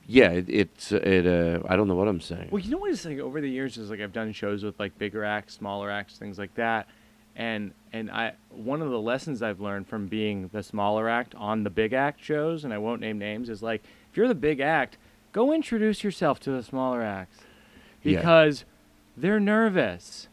yeah, 0.06 0.30
it, 0.30 0.46
it's 0.48 0.92
it 0.92 1.26
uh 1.26 1.60
I 1.68 1.76
don't 1.76 1.88
know 1.88 1.96
what 1.96 2.08
I'm 2.08 2.20
saying. 2.20 2.48
Well, 2.50 2.62
you 2.62 2.70
know 2.70 2.78
what 2.78 2.92
it's 2.92 3.04
like 3.04 3.18
over 3.18 3.40
the 3.40 3.50
years 3.50 3.76
is 3.76 3.90
like 3.90 4.00
I've 4.00 4.12
done 4.12 4.32
shows 4.32 4.62
with 4.62 4.78
like 4.78 4.96
bigger 4.96 5.24
acts, 5.24 5.54
smaller 5.54 5.90
acts, 5.90 6.16
things 6.16 6.38
like 6.38 6.54
that. 6.54 6.88
And 7.34 7.72
and 7.92 8.10
I 8.10 8.34
one 8.50 8.80
of 8.80 8.90
the 8.90 9.00
lessons 9.00 9.42
I've 9.42 9.60
learned 9.60 9.88
from 9.88 10.06
being 10.06 10.48
the 10.52 10.62
smaller 10.62 11.08
act 11.08 11.34
on 11.34 11.64
the 11.64 11.70
big 11.70 11.92
act 11.92 12.22
shows, 12.22 12.64
and 12.64 12.72
I 12.72 12.78
won't 12.78 13.00
name 13.00 13.18
names, 13.18 13.50
is 13.50 13.62
like 13.62 13.82
if 14.10 14.16
you're 14.16 14.28
the 14.28 14.34
big 14.34 14.60
act, 14.60 14.96
go 15.36 15.52
introduce 15.52 16.02
yourself 16.02 16.40
to 16.40 16.50
the 16.50 16.62
smaller 16.62 17.02
acts. 17.02 17.36
Yeah. 18.02 18.16
Because 18.18 18.64
they're 19.18 19.38
nervous. 19.38 20.28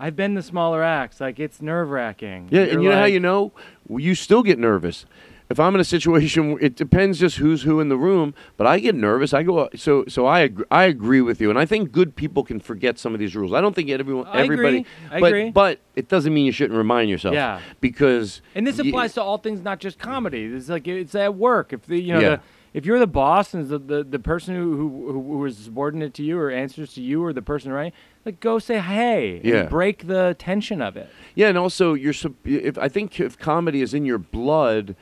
I've 0.00 0.16
been 0.16 0.32
the 0.34 0.42
smaller 0.42 0.82
acts, 0.82 1.20
like 1.20 1.38
it's 1.38 1.60
nerve 1.60 1.90
wracking. 1.90 2.48
Yeah, 2.50 2.62
and 2.62 2.82
you 2.82 2.88
know 2.88 2.96
how 2.98 3.04
you 3.04 3.20
know? 3.20 3.52
You 3.88 4.14
still 4.14 4.42
get 4.42 4.58
nervous 4.58 5.04
if 5.48 5.60
I'm 5.60 5.74
in 5.74 5.80
a 5.80 5.84
situation, 5.84 6.58
it 6.60 6.74
depends 6.74 7.20
just 7.20 7.36
who's 7.36 7.62
who 7.62 7.78
in 7.80 7.88
the 7.88 7.96
room. 7.96 8.34
But 8.56 8.66
I 8.66 8.80
get 8.80 8.94
nervous. 8.94 9.32
I 9.32 9.42
go 9.42 9.58
uh, 9.58 9.68
so 9.76 10.04
so. 10.08 10.26
I 10.26 10.40
agree, 10.40 10.64
I 10.70 10.84
agree 10.84 11.20
with 11.20 11.40
you, 11.40 11.50
and 11.50 11.58
I 11.58 11.66
think 11.66 11.92
good 11.92 12.16
people 12.16 12.42
can 12.42 12.58
forget 12.58 12.98
some 12.98 13.14
of 13.14 13.20
these 13.20 13.36
rules. 13.36 13.52
I 13.52 13.60
don't 13.60 13.74
think 13.74 13.88
everyone 13.90 14.26
I 14.26 14.42
everybody. 14.42 14.78
agree. 14.78 14.86
I 15.10 15.20
but 15.20 15.26
agree. 15.28 15.50
but 15.50 15.78
it 15.94 16.08
doesn't 16.08 16.34
mean 16.34 16.46
you 16.46 16.52
shouldn't 16.52 16.76
remind 16.76 17.10
yourself. 17.10 17.34
Yeah. 17.34 17.60
Because 17.80 18.42
And 18.54 18.66
this 18.66 18.78
y- 18.78 18.88
applies 18.88 19.14
to 19.14 19.22
all 19.22 19.38
things, 19.38 19.62
not 19.62 19.78
just 19.78 19.98
comedy. 19.98 20.44
It's 20.44 20.68
like 20.68 20.88
it's 20.88 21.14
at 21.14 21.34
work. 21.36 21.72
If 21.72 21.86
the 21.86 22.00
you 22.00 22.14
know 22.14 22.20
Yeah. 22.20 22.28
the, 22.36 22.40
if 22.76 22.84
you're 22.84 22.98
the 22.98 23.06
boss 23.06 23.54
and 23.54 23.66
the, 23.70 23.78
the, 23.78 24.04
the 24.04 24.18
person 24.18 24.54
who, 24.54 24.76
who 24.76 25.12
who 25.12 25.44
is 25.46 25.56
subordinate 25.56 26.12
to 26.12 26.22
you 26.22 26.38
or 26.38 26.50
answers 26.50 26.92
to 26.92 27.00
you 27.00 27.24
or 27.24 27.32
the 27.32 27.40
person 27.40 27.72
right, 27.72 27.94
like 28.26 28.38
go 28.38 28.58
say 28.58 28.80
hey. 28.80 29.36
and 29.36 29.44
Yeah. 29.46 29.62
break 29.64 30.06
the 30.06 30.36
tension 30.38 30.82
of 30.82 30.94
it. 30.94 31.08
Yeah, 31.34 31.48
and 31.48 31.56
also 31.56 31.94
you're. 31.94 32.12
If 32.44 32.76
I 32.76 32.88
think 32.88 33.18
if 33.18 33.38
comedy 33.38 33.80
is 33.80 33.94
in 33.94 34.04
your 34.04 34.18
blood, 34.18 34.94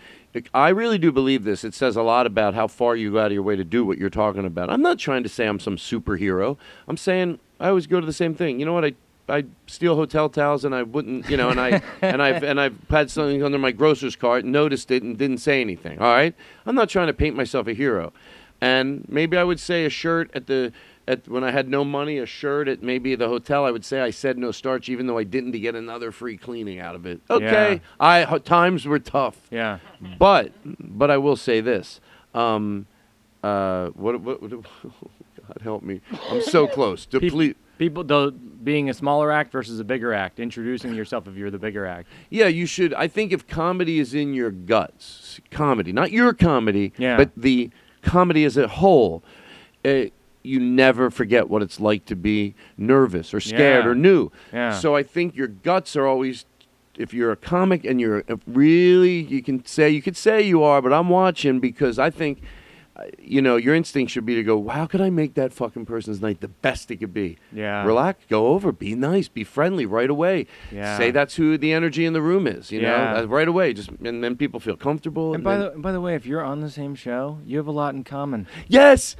I 0.54 0.68
really 0.68 0.98
do 0.98 1.10
believe 1.10 1.42
this. 1.42 1.64
It 1.64 1.74
says 1.74 1.96
a 1.96 2.02
lot 2.02 2.26
about 2.28 2.54
how 2.54 2.68
far 2.68 2.94
you 2.94 3.10
go 3.10 3.18
out 3.18 3.26
of 3.26 3.32
your 3.32 3.42
way 3.42 3.56
to 3.56 3.64
do 3.64 3.84
what 3.84 3.98
you're 3.98 4.08
talking 4.08 4.44
about. 4.44 4.70
I'm 4.70 4.82
not 4.82 5.00
trying 5.00 5.24
to 5.24 5.28
say 5.28 5.46
I'm 5.46 5.58
some 5.58 5.76
superhero. 5.76 6.56
I'm 6.86 6.96
saying 6.96 7.40
I 7.58 7.70
always 7.70 7.88
go 7.88 7.98
to 7.98 8.06
the 8.06 8.12
same 8.12 8.36
thing. 8.36 8.60
You 8.60 8.66
know 8.66 8.72
what? 8.72 8.84
I 8.84 8.92
I 9.28 9.44
steal 9.66 9.96
hotel 9.96 10.28
towels 10.28 10.64
and 10.64 10.74
I 10.74 10.82
wouldn't, 10.82 11.30
you 11.30 11.36
know, 11.36 11.48
and 11.48 11.60
I 11.60 11.80
and 12.02 12.20
I've 12.22 12.42
and 12.42 12.60
I've 12.60 12.76
had 12.90 13.10
something 13.10 13.42
under 13.42 13.58
my 13.58 13.72
grocer's 13.72 14.16
cart, 14.16 14.44
noticed 14.44 14.90
it, 14.90 15.02
and 15.02 15.16
didn't 15.16 15.38
say 15.38 15.60
anything. 15.60 15.98
All 15.98 16.12
right, 16.12 16.34
I'm 16.66 16.74
not 16.74 16.88
trying 16.88 17.06
to 17.06 17.14
paint 17.14 17.34
myself 17.36 17.66
a 17.66 17.72
hero, 17.72 18.12
and 18.60 19.04
maybe 19.08 19.36
I 19.36 19.44
would 19.44 19.60
say 19.60 19.84
a 19.86 19.90
shirt 19.90 20.30
at 20.34 20.46
the 20.46 20.72
at 21.06 21.28
when 21.28 21.44
I 21.44 21.50
had 21.50 21.68
no 21.68 21.84
money, 21.84 22.18
a 22.18 22.26
shirt 22.26 22.66
at 22.68 22.82
maybe 22.82 23.14
the 23.14 23.28
hotel. 23.28 23.64
I 23.64 23.70
would 23.70 23.84
say 23.84 24.00
I 24.00 24.10
said 24.10 24.36
no 24.38 24.50
starch, 24.52 24.88
even 24.88 25.06
though 25.06 25.18
I 25.18 25.24
didn't 25.24 25.52
to 25.52 25.58
get 25.58 25.74
another 25.74 26.12
free 26.12 26.36
cleaning 26.36 26.78
out 26.80 26.94
of 26.94 27.06
it. 27.06 27.20
Okay, 27.30 27.80
I 28.00 28.22
ho- 28.22 28.38
times 28.38 28.86
were 28.86 28.98
tough, 28.98 29.36
Yeah. 29.50 29.78
but 30.18 30.52
but 30.64 31.10
I 31.10 31.16
will 31.18 31.36
say 31.36 31.60
this. 31.60 32.00
Um, 32.34 32.86
uh, 33.42 33.88
what, 33.90 34.20
what, 34.20 34.40
what 34.42 34.50
God 34.90 35.60
help 35.62 35.82
me. 35.82 36.00
I'm 36.30 36.40
so 36.42 36.66
close. 36.66 37.04
Deplete. 37.06 37.56
People 37.78 38.04
though 38.04 38.30
being 38.30 38.88
a 38.88 38.94
smaller 38.94 39.30
act 39.32 39.52
versus 39.52 39.80
a 39.80 39.84
bigger 39.84 40.12
act, 40.14 40.38
introducing 40.40 40.94
yourself 40.94 41.26
if 41.28 41.34
you're 41.36 41.50
the 41.50 41.58
bigger 41.58 41.86
act. 41.86 42.08
Yeah, 42.30 42.46
you 42.46 42.66
should. 42.66 42.94
I 42.94 43.08
think 43.08 43.32
if 43.32 43.46
comedy 43.46 43.98
is 43.98 44.14
in 44.14 44.32
your 44.32 44.50
guts, 44.50 45.40
comedy, 45.50 45.92
not 45.92 46.12
your 46.12 46.32
comedy, 46.32 46.92
Yeah. 46.96 47.16
but 47.16 47.30
the 47.36 47.70
comedy 48.02 48.44
as 48.44 48.56
a 48.56 48.68
whole, 48.68 49.22
uh, 49.84 50.04
you 50.42 50.60
never 50.60 51.10
forget 51.10 51.48
what 51.48 51.62
it's 51.62 51.80
like 51.80 52.04
to 52.06 52.14
be 52.16 52.54
nervous 52.78 53.34
or 53.34 53.40
scared 53.40 53.84
Yeah. 53.84 53.90
or 53.90 53.94
new. 53.94 54.30
Yeah. 54.52 54.72
So 54.78 54.94
I 54.94 55.02
think 55.02 55.34
your 55.36 55.48
guts 55.48 55.96
are 55.96 56.06
always. 56.06 56.46
If 56.96 57.12
you're 57.12 57.32
a 57.32 57.36
comic 57.36 57.84
and 57.84 58.00
you're 58.00 58.22
really, 58.46 59.18
you 59.18 59.42
can 59.42 59.66
say 59.66 59.90
you 59.90 60.00
could 60.00 60.16
say 60.16 60.42
you 60.42 60.62
are, 60.62 60.80
but 60.80 60.92
I'm 60.92 61.08
watching 61.08 61.58
because 61.58 61.98
I 61.98 62.08
think, 62.08 62.40
you 63.18 63.42
know, 63.42 63.56
your 63.56 63.74
instinct 63.74 64.12
should 64.12 64.24
be 64.24 64.34
to 64.36 64.42
go, 64.42 64.68
how 64.68 64.86
could 64.86 65.00
I 65.00 65.10
make 65.10 65.34
that 65.34 65.52
fucking 65.52 65.84
person's 65.86 66.20
night 66.20 66.40
the 66.40 66.48
best 66.48 66.90
it 66.90 66.98
could 66.98 67.12
be? 67.12 67.38
Yeah. 67.52 67.84
Relax, 67.84 68.24
go 68.28 68.48
over, 68.48 68.70
be 68.72 68.94
nice, 68.94 69.26
be 69.28 69.42
friendly 69.44 69.84
right 69.84 70.08
away. 70.10 70.46
Yeah. 70.70 70.96
Say 70.96 71.10
that's 71.10 71.34
who 71.36 71.58
the 71.58 71.72
energy 71.72 72.04
in 72.06 72.12
the 72.12 72.22
room 72.22 72.46
is, 72.46 72.70
you 72.70 72.80
Yeah. 72.80 73.12
know, 73.14 73.22
uh, 73.22 73.26
right 73.26 73.48
away. 73.48 73.72
Just 73.72 73.90
and 74.04 74.22
then 74.22 74.36
people 74.36 74.60
feel 74.60 74.76
comfortable. 74.76 75.34
And 75.34 75.42
by 75.42 75.56
then- 75.58 75.72
the 75.74 75.78
by 75.80 75.92
the 75.92 76.00
way, 76.00 76.14
if 76.14 76.24
you're 76.26 76.44
on 76.44 76.60
the 76.60 76.70
same 76.70 76.94
show, 76.94 77.38
you 77.44 77.56
have 77.58 77.66
a 77.66 77.72
lot 77.72 77.94
in 77.94 78.04
common. 78.04 78.46
yes, 78.68 79.16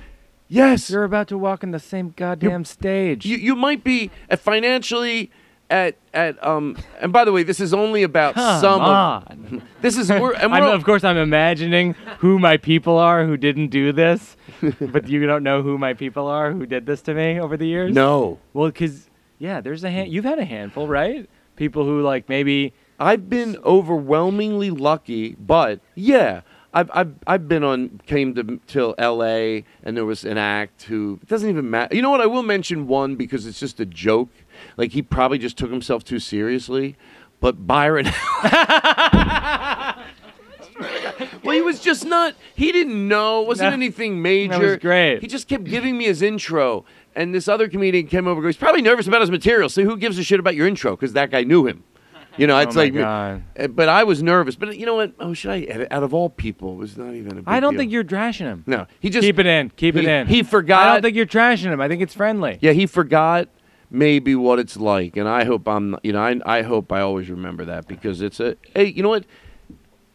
yes, 0.47 0.91
You're 0.91 1.05
about 1.05 1.27
to 1.29 1.39
walk 1.39 1.63
in 1.65 1.71
the 1.73 1.79
same 1.81 2.13
goddamn 2.17 2.65
stage. 2.65 3.27
you 3.27 3.37
you 3.37 3.57
might 3.57 3.83
be 3.83 4.11
uh, 4.31 4.37
financially 4.37 5.31
at 5.71 5.97
at 6.13 6.45
um. 6.45 6.77
And 7.01 7.13
by 7.13 7.25
the 7.25 7.33
way, 7.33 7.43
this 7.43 7.61
is 7.61 7.75
only 7.75 8.03
about 8.03 8.35
Come 8.35 8.61
some. 8.61 8.81
Of, 8.81 9.63
this 9.81 9.97
is 9.97 10.11
we're, 10.11 10.35
and 10.35 10.53
we're, 10.53 10.75
of 10.75 10.85
course, 10.85 11.05
I'm 11.05 11.17
imagining 11.17 11.95
who 12.19 12.39
my 12.39 12.57
people 12.57 12.99
are 12.99 13.25
who 13.25 13.37
didn't 13.37 13.69
do 13.69 13.93
this, 13.93 14.37
but 14.81 15.09
you 15.09 15.27
don't 15.27 15.43
know 15.43 15.63
who 15.63 15.79
my 15.79 15.95
people 15.95 16.27
are 16.27 16.53
who 16.53 16.67
did 16.67 16.87
this 16.87 17.03
to 17.03 17.15
me 17.15 17.41
over 17.41 17.57
the 17.57 17.67
years. 17.67 17.93
no. 17.95 18.39
Well, 18.53 18.69
because 18.69 19.09
yeah, 19.39 19.61
there's 19.61 19.85
a 19.85 19.91
hand. 19.91 20.13
You've 20.13 20.25
had 20.25 20.39
a 20.39 20.45
handful, 20.45 20.87
right? 20.87 21.29
People 21.57 21.85
who 21.85 22.03
like 22.03 22.29
maybe. 22.29 22.73
I've 22.97 23.29
been 23.29 23.57
overwhelmingly 23.65 24.71
lucky, 24.71 25.35
but 25.35 25.81
yeah, 25.97 26.43
I've 26.75 26.91
I've, 26.93 27.15
I've 27.27 27.49
been 27.49 27.63
on 27.63 28.01
came 28.07 28.35
to 28.35 28.61
till 28.67 28.95
L.A. 28.99 29.65
and 29.83 29.97
there 29.97 30.05
was 30.05 30.25
an 30.25 30.37
act 30.39 30.83
who 30.83 31.19
it 31.23 31.29
doesn't 31.29 31.49
even 31.49 31.71
matter. 31.71 31.95
You 31.95 32.03
know 32.03 32.11
what? 32.11 32.21
I 32.21 32.27
will 32.27 32.43
mention 32.43 32.89
one 32.89 33.15
because 33.15 33.47
it's 33.47 33.61
just 33.61 33.79
a 33.81 33.87
joke. 33.87 34.31
Like 34.77 34.93
he 34.93 35.03
probably 35.03 35.39
just 35.39 35.57
took 35.57 35.71
himself 35.71 36.05
too 36.05 36.19
seriously, 36.19 36.97
but 37.41 37.67
Byron. 37.67 38.07
well, 41.43 41.55
he 41.55 41.61
was 41.63 41.81
just 41.81 42.05
not. 42.05 42.35
He 42.55 42.73
didn't 42.73 43.07
know. 43.09 43.43
It 43.43 43.49
wasn't 43.49 43.71
No, 43.71 43.75
anything 43.75 44.21
major. 44.23 44.59
was 44.59 44.77
great. 44.79 45.21
He 45.21 45.27
just 45.27 45.49
kept 45.49 45.65
giving 45.65 45.97
me 45.97 46.05
his 46.05 46.23
intro. 46.23 46.85
And 47.17 47.33
this 47.35 47.47
other 47.47 47.69
comedian 47.69 48.09
came 48.09 48.27
over. 48.27 48.45
He's 48.47 48.57
probably 48.57 48.83
nervous 48.83 49.07
about 49.07 49.21
his 49.21 49.31
material. 49.31 49.69
So 49.69 49.85
who 49.85 49.97
gives 49.97 50.19
a 50.19 50.25
shit 50.25 50.41
about 50.41 50.57
your 50.57 50.67
intro? 50.67 50.97
Because 50.97 51.13
that 51.13 51.31
guy 51.31 51.45
knew 51.45 51.65
him. 51.67 51.85
You 52.37 52.49
know, 52.49 52.59
it's 52.65 52.75
oh 52.77 52.81
my 52.81 52.85
like. 52.85 52.95
God. 52.95 53.43
Uh, 53.57 53.69
But 53.69 53.89
I 53.89 54.03
was 54.03 54.21
nervous. 54.21 54.57
But 54.57 54.77
you 54.77 54.85
know 54.85 54.97
what? 54.97 55.13
Oh, 55.21 55.33
should 55.33 55.53
I? 55.53 55.61
edit? 55.61 55.89
Out 55.93 56.03
of 56.03 56.13
all 56.13 56.29
people, 56.29 56.73
it 56.73 56.79
was 56.79 56.97
not 56.99 57.15
even 57.15 57.33
a 57.33 57.35
big 57.37 57.45
I 57.47 57.61
don't 57.61 57.75
deal. 57.75 57.79
think 57.83 57.93
you're 57.93 58.03
trashing 58.03 58.47
him. 58.47 58.65
No, 58.67 58.87
he 58.99 59.11
just 59.11 59.25
keep 59.25 59.39
it 59.39 59.47
in. 59.47 59.71
Keep 59.71 59.95
it 59.95 60.03
he- 60.05 60.11
in. 60.11 60.27
he 60.27 60.43
forgot- 60.43 60.89
I 60.89 60.93
don't 60.95 61.03
think 61.03 61.15
you're 61.17 61.25
trashing 61.27 61.73
him. 61.73 61.81
I 61.81 61.87
think 61.87 62.03
it's 62.03 62.15
friendly. 62.15 62.59
Yeah, 62.61 62.73
he 62.73 62.87
forgot 62.87 63.49
maybe 63.95 64.35
what 64.35 64.59
it's 64.59 64.77
like, 64.77 65.17
and 65.17 65.29
I 65.29 65.45
hope 65.45 65.67
I'm. 65.69 65.97
You 66.03 66.13
know, 66.13 66.21
I 66.21 66.41
I 66.45 66.63
hope 66.63 66.93
I 66.93 67.01
always 67.01 67.31
remember 67.31 67.65
that 67.65 67.87
because 67.87 68.21
it's 68.21 68.41
a. 68.41 68.57
Hey, 68.75 68.87
you 68.87 69.03
know 69.03 69.09
what? 69.09 69.25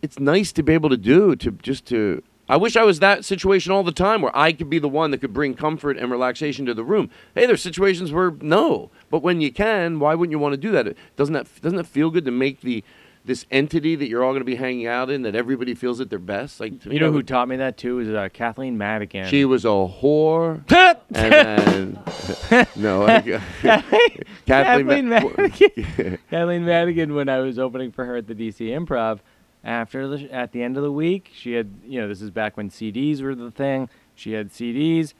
It's 0.01 0.19
nice 0.19 0.51
to 0.53 0.63
be 0.63 0.73
able 0.73 0.89
to 0.89 0.97
do 0.97 1.35
to 1.37 1.51
just 1.51 1.85
to. 1.87 2.21
I 2.47 2.57
wish 2.57 2.75
I 2.75 2.83
was 2.83 2.99
that 2.99 3.25
situation 3.25 3.71
all 3.71 3.83
the 3.83 3.91
time 3.91 4.23
where 4.23 4.35
I 4.35 4.53
could 4.53 4.71
be 4.71 4.79
the 4.79 4.89
one 4.89 5.11
that 5.11 5.19
could 5.19 5.33
bring 5.33 5.53
comfort 5.53 5.97
and 5.97 6.09
relaxation 6.09 6.65
to 6.65 6.73
the 6.73 6.83
room. 6.83 7.11
Hey, 7.35 7.45
there's 7.45 7.61
situations 7.61 8.11
where 8.11 8.31
no, 8.41 8.89
but 9.11 9.21
when 9.21 9.39
you 9.39 9.53
can, 9.53 9.99
why 9.99 10.15
wouldn't 10.15 10.31
you 10.31 10.39
want 10.39 10.53
to 10.53 10.57
do 10.57 10.71
that? 10.71 10.95
Doesn't 11.15 11.33
that 11.33 11.47
doesn't 11.61 11.77
that 11.77 11.87
feel 11.87 12.09
good 12.09 12.25
to 12.25 12.31
make 12.31 12.61
the 12.61 12.83
this 13.25 13.45
entity 13.51 13.95
that 13.95 14.07
you're 14.07 14.23
all 14.23 14.31
going 14.31 14.41
to 14.41 14.45
be 14.45 14.55
hanging 14.55 14.87
out 14.87 15.09
in 15.09 15.23
that 15.23 15.35
everybody 15.35 15.73
feels 15.75 15.99
at 15.99 16.09
their 16.09 16.19
best? 16.19 16.59
Like 16.59 16.81
to 16.81 16.93
You 16.93 16.99
know 16.99 17.11
who 17.11 17.21
taught 17.23 17.47
me 17.47 17.57
that 17.57 17.77
too 17.77 17.99
is 17.99 18.09
uh, 18.09 18.29
Kathleen 18.33 18.77
Madigan. 18.77 19.27
She 19.27 19.45
was 19.45 19.65
a 19.65 19.69
whore. 19.69 20.63
and 21.13 21.31
then 21.33 22.67
no, 22.75 23.05
I, 23.05 23.21
Kathleen, 23.61 24.23
Kathleen 24.45 25.09
Ma- 25.09 25.19
Madigan. 25.37 26.19
Kathleen 26.29 26.65
Madigan, 26.65 27.13
when 27.13 27.29
I 27.29 27.39
was 27.39 27.59
opening 27.59 27.91
for 27.91 28.05
her 28.05 28.15
at 28.15 28.27
the 28.27 28.35
DC 28.35 28.59
Improv, 28.69 29.19
after 29.63 30.07
the 30.07 30.33
at 30.33 30.51
the 30.51 30.63
end 30.63 30.77
of 30.77 30.83
the 30.83 30.91
week, 30.91 31.31
she 31.33 31.53
had 31.53 31.69
you 31.85 31.99
know 32.01 32.07
this 32.07 32.21
is 32.21 32.31
back 32.31 32.57
when 32.57 32.69
CDs 32.69 33.21
were 33.21 33.35
the 33.35 33.51
thing. 33.51 33.89
She 34.15 34.33
had 34.33 34.51
CDs, 34.51 35.13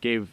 gave 0.00 0.30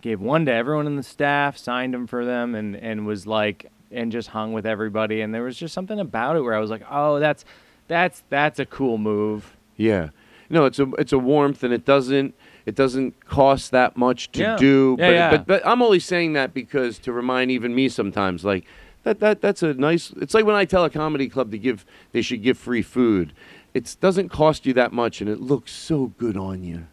gave 0.00 0.20
one 0.20 0.44
to 0.46 0.52
everyone 0.52 0.86
in 0.86 0.96
the 0.96 1.02
staff, 1.02 1.56
signed 1.56 1.94
them 1.94 2.06
for 2.06 2.24
them, 2.24 2.54
and 2.54 2.74
and 2.76 3.06
was 3.06 3.26
like 3.26 3.70
and 3.94 4.12
just 4.12 4.28
hung 4.28 4.52
with 4.52 4.66
everybody. 4.66 5.20
And 5.20 5.34
there 5.34 5.42
was 5.42 5.56
just 5.56 5.74
something 5.74 5.98
about 5.98 6.36
it 6.36 6.42
where 6.42 6.54
I 6.54 6.58
was 6.58 6.70
like, 6.70 6.82
oh, 6.90 7.18
that's 7.20 7.44
that's 7.88 8.22
that's 8.28 8.58
a 8.58 8.66
cool 8.66 8.98
move. 8.98 9.56
Yeah, 9.76 10.10
no, 10.50 10.64
it's 10.66 10.78
a 10.78 10.90
it's 10.98 11.12
a 11.12 11.18
warmth, 11.18 11.62
and 11.62 11.72
it 11.72 11.84
doesn't 11.84 12.34
it 12.66 12.74
doesn't 12.74 13.24
cost 13.26 13.70
that 13.72 13.96
much 13.96 14.32
to 14.32 14.40
Yeah. 14.40 14.56
do. 14.56 14.96
Yeah, 14.98 15.06
but, 15.06 15.12
yeah. 15.14 15.30
but 15.30 15.46
but 15.46 15.66
I'm 15.66 15.82
only 15.82 16.00
saying 16.00 16.32
that 16.34 16.54
because 16.54 16.98
to 17.00 17.12
remind 17.12 17.50
even 17.50 17.74
me 17.74 17.88
sometimes, 17.88 18.44
like 18.44 18.64
that 19.02 19.20
that 19.20 19.40
that's 19.40 19.62
a 19.62 19.74
nice. 19.74 20.12
It's 20.20 20.34
like 20.34 20.44
when 20.46 20.56
I 20.56 20.64
tell 20.64 20.84
a 20.84 20.90
comedy 20.90 21.28
club 21.28 21.50
to 21.50 21.58
give 21.58 21.84
they 22.12 22.22
should 22.22 22.42
give 22.42 22.58
free 22.58 22.82
food. 22.82 23.32
It 23.74 23.96
doesn't 24.00 24.28
cost 24.28 24.66
you 24.66 24.72
that 24.74 24.92
much, 24.92 25.20
and 25.20 25.28
it 25.28 25.40
looks 25.40 25.72
so 25.72 26.12
good 26.16 26.36
on 26.36 26.62
you. 26.62 26.86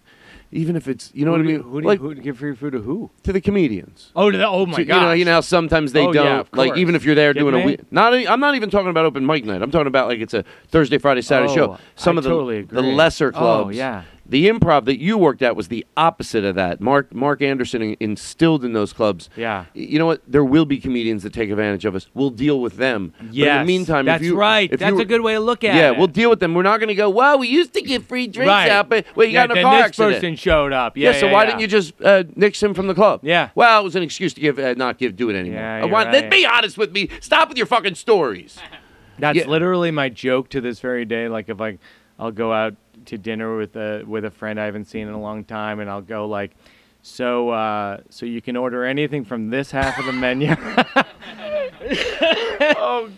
Even 0.53 0.75
if 0.75 0.87
it's, 0.89 1.11
you 1.13 1.23
know 1.23 1.31
who 1.31 1.37
what 1.37 1.45
I 1.45 1.49
mean, 1.49 1.61
Who 1.61 1.81
do 1.81 1.87
like 1.87 1.99
you, 2.01 2.07
who 2.09 2.15
do 2.15 2.21
give 2.21 2.37
free 2.37 2.53
food 2.55 2.71
to 2.73 2.79
who? 2.81 3.09
to 3.23 3.31
the 3.31 3.39
comedians. 3.39 4.11
Oh, 4.15 4.29
to 4.29 4.37
the, 4.37 4.45
oh 4.45 4.65
my 4.65 4.77
So, 4.77 4.83
god! 4.83 4.95
You 4.95 5.01
know, 5.01 5.11
you 5.13 5.25
know 5.25 5.33
how 5.35 5.41
sometimes 5.41 5.93
they 5.93 6.05
Oh, 6.05 6.11
don't 6.11 6.39
of 6.41 6.49
like 6.53 6.75
even 6.77 6.93
if 6.95 7.05
you're 7.05 7.15
there 7.15 7.33
Kidding 7.33 7.49
doing 7.49 7.63
a 7.63 7.65
week. 7.65 7.79
Not 7.91 8.13
I'm 8.13 8.39
not 8.41 8.56
even 8.56 8.69
talking 8.69 8.89
about 8.89 9.06
open 9.06 9.25
mic 9.25 9.45
night. 9.45 9.62
I'm 9.62 9.71
talking 9.71 9.87
about 9.87 10.08
like 10.08 10.19
it's 10.19 10.33
a 10.33 10.43
Thursday, 10.67 10.97
Friday, 10.97 11.21
Saturday 11.21 11.52
Oh, 11.54 11.56
show. 11.56 11.77
Some 11.95 12.17
I 12.17 12.19
of 12.19 12.23
the 12.25 12.29
totally 12.31 12.62
the 12.63 12.81
lesser 12.81 13.31
Oh, 13.33 13.69
yeah. 13.69 14.04
The 14.32 14.48
improv 14.48 14.86
that 14.86 14.98
you 14.98 15.17
worked 15.17 15.42
at 15.42 15.58
was 15.58 15.67
the 15.67 15.86
opposite 15.98 16.46
of 16.46 16.56
that. 16.56 16.79
Mark 16.79 17.13
Mark 17.13 17.42
Anderson 17.42 17.98
instilled 18.00 18.63
in 18.63 18.71
those 18.71 18.94
clubs. 18.94 19.29
Yeah. 19.36 19.65
You 19.73 20.00
know 20.00 20.06
what? 20.06 20.21
There 20.25 20.46
will 20.46 20.63
be 20.63 20.79
comedians 20.79 21.23
that 21.23 21.34
take 21.34 21.50
advantage 21.50 21.84
of 21.84 21.96
us. 21.96 22.08
We'll 22.13 22.29
deal 22.29 22.62
with 22.62 22.77
them. 22.77 23.13
But 23.19 23.25
in 23.36 23.58
the 23.58 23.65
meantime, 23.65 24.06
that's 24.06 24.21
if 24.21 24.27
you, 24.27 24.38
right. 24.38 24.71
That's 24.71 24.98
a 24.98 25.04
good 25.04 25.19
way 25.19 25.34
to 25.34 25.42
look 25.42 25.65
at 25.65 25.75
yeah, 25.75 25.90
it. 25.90 25.92
Yeah, 25.92 25.98
we'll 25.98 26.08
deal 26.08 26.29
with 26.29 26.40
them. 26.40 26.54
We're 26.54 26.63
not 26.63 26.77
going 26.77 26.88
to 26.88 26.96
go. 26.96 27.10
Well, 27.10 27.40
we 27.40 27.50
used 27.50 27.73
to 27.73 27.82
give 27.82 28.06
free 28.06 28.27
drinks 28.27 28.48
right. 28.48 28.69
out, 28.69 28.88
but 28.88 29.06
well, 29.17 29.27
you 29.27 29.34
yeah, 29.34 29.48
got 29.48 29.58
in 29.58 29.58
a 29.58 29.63
car 29.63 29.77
this 29.79 29.86
accident. 29.88 30.15
person 30.15 30.36
showed 30.38 30.71
up. 30.71 30.96
Yeah. 30.96 31.12
Yeah, 31.12 31.19
so 31.19 31.27
why 31.27 31.44
yeah. 31.44 31.46
didn't 31.48 31.60
you 31.60 31.67
just 31.67 32.02
uh, 32.02 32.23
nix 32.38 32.63
him 32.63 32.73
from 32.73 32.88
the 32.88 32.96
club? 32.96 33.19
Yeah. 33.23 33.50
Well, 33.54 33.82
it 33.82 33.84
was 33.84 33.98
an 33.98 34.04
excuse 34.04 34.34
to 34.36 34.40
give, 34.40 34.58
uh, 34.58 34.75
not 34.75 34.98
give, 34.98 35.17
do 35.17 35.29
it 35.29 35.36
anymore. 35.36 35.60
Yeah, 35.60 35.75
I 35.75 35.79
you're 35.79 35.90
want, 35.90 36.08
right. 36.08 36.32
Be 36.32 36.46
honest 36.46 36.77
with 36.77 36.94
me. 36.94 37.10
Stop 37.19 37.50
with 37.50 37.58
your 37.58 37.67
fucking 37.67 37.96
stories. 37.96 38.58
That's 39.19 39.38
Yeah. 39.38 39.48
literally 39.48 39.92
my 39.92 40.08
joke 40.08 40.48
to 40.52 40.62
this 40.62 40.79
very 40.79 41.04
day. 41.04 41.27
Like 41.27 41.50
if 41.50 41.60
I, 41.60 41.79
I'll 42.17 42.32
go 42.32 42.54
out 42.54 42.75
to 43.06 43.17
dinner 43.17 43.58
with 43.58 43.75
a 43.75 44.04
with 44.06 44.25
a 44.25 44.31
friend 44.31 44.60
I 44.60 44.65
haven't 44.65 44.85
seen 44.85 45.08
in 45.08 45.13
a 45.13 45.21
long 45.21 45.43
time, 45.43 45.79
and 45.79 45.89
I'll 45.89 46.02
go 46.02 46.27
like, 46.27 46.52
so 47.02 47.49
uh, 47.49 48.02
so 48.10 48.25
you 48.25 48.41
can 48.41 48.56
order 48.56 48.85
anything 48.85 49.25
from 49.25 49.49
this 49.49 49.71
half 49.71 49.97
of 49.99 50.06
the 50.06 50.13
menu. 50.13 50.56
oh 52.77 53.10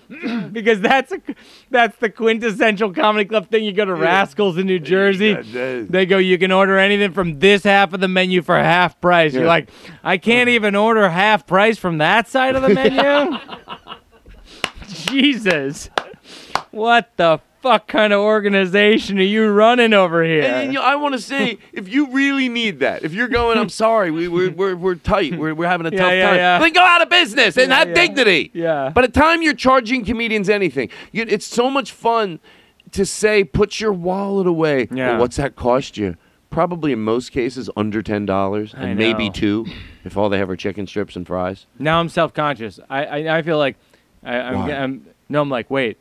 because 0.54 0.80
that's 0.80 1.12
a 1.12 1.22
that's 1.70 1.98
the 1.98 2.10
quintessential 2.10 2.94
comedy 2.94 3.26
club 3.26 3.50
thing. 3.50 3.64
You 3.64 3.74
go 3.74 3.86
to 3.86 3.94
Rascals 3.94 4.58
in 4.58 4.68
New 4.68 4.80
Jersey. 4.80 5.38
Yeah. 5.46 5.84
They 5.88 6.06
go, 6.06 6.18
you 6.18 6.38
can 6.38 6.52
order 6.52 6.78
anything 6.78 7.12
from 7.12 7.40
this 7.40 7.64
half 7.64 7.94
of 7.94 8.00
the 8.00 8.08
menu 8.08 8.42
for 8.42 8.56
half 8.56 9.02
price. 9.02 9.34
You're 9.34 9.46
like, 9.46 9.70
I 10.04 10.18
can't 10.18 10.50
even 10.50 10.76
order 10.76 11.10
half 11.10 11.46
price 11.46 11.78
from 11.78 11.98
that 11.98 12.28
side 12.28 12.56
of 12.56 12.62
the 12.62 12.70
menu. 12.70 13.38
Jesus, 14.88 15.90
what 16.72 17.12
the 17.18 17.40
fuck 17.64 17.88
kind 17.88 18.12
of 18.12 18.20
organization 18.20 19.18
are 19.18 19.24
you 19.24 19.48
running 19.48 19.94
over 19.94 20.22
here? 20.22 20.44
And, 20.44 20.74
you 20.74 20.80
know, 20.80 20.86
I 20.86 20.98
want 20.98 21.14
to 21.16 21.22
say, 21.22 21.58
if 21.72 21.88
you 21.88 22.12
really 22.12 22.50
need 22.50 22.82
that, 22.82 23.04
if 23.04 23.14
you're 23.14 23.30
going, 23.30 23.58
I'm 23.58 23.70
sorry, 23.70 24.12
we, 24.12 24.28
we're, 24.28 24.52
we're, 24.52 24.76
we're 24.76 24.96
tight, 24.96 25.40
we're, 25.40 25.54
we're 25.54 25.70
having 25.70 25.88
a 25.88 25.90
Yeah, 25.90 25.98
tough 26.02 26.12
yeah, 26.12 26.28
time, 26.28 26.36
yeah. 26.36 26.60
then 26.60 26.74
go 26.74 26.82
out 26.82 27.02
of 27.02 27.10
business 27.10 27.58
and 27.58 27.72
have 27.72 27.94
dignity. 27.94 28.52
Yeah. 28.54 28.90
By 28.90 29.04
the 29.04 29.08
time 29.08 29.42
you're 29.42 29.54
charging 29.54 30.04
comedians 30.04 30.50
anything, 30.50 30.90
you, 31.14 31.26
it's 31.28 31.48
so 31.48 31.70
much 31.70 31.94
fun 31.94 32.42
to 32.92 33.06
say, 33.06 33.46
put 33.46 33.80
your 33.80 33.94
wallet 33.94 34.46
away. 34.46 34.90
Yeah. 34.92 35.12
Well, 35.12 35.22
what's 35.22 35.38
that 35.38 35.56
cost 35.56 35.96
you? 35.98 36.18
Probably 36.50 36.92
in 36.92 37.00
most 37.00 37.32
cases 37.32 37.70
under 37.76 38.04
ten 38.04 38.28
dollars, 38.28 38.76
and 38.76 38.96
maybe 38.96 39.32
two, 39.32 39.66
if 40.04 40.16
all 40.16 40.30
they 40.30 40.38
have 40.38 40.52
are 40.52 40.56
chicken 40.56 40.86
strips 40.86 41.16
and 41.16 41.26
fries. 41.26 41.66
now 41.80 42.00
I'm 42.00 42.10
self-conscious. 42.10 42.80
I 42.92 43.06
I, 43.06 43.38
I 43.38 43.42
feel 43.42 43.58
like 43.58 43.76
I, 44.24 44.36
I'm, 44.36 44.58
I'm 44.70 45.08
no. 45.30 45.42
I'm 45.42 45.50
like, 45.50 45.72
wait, 45.72 45.98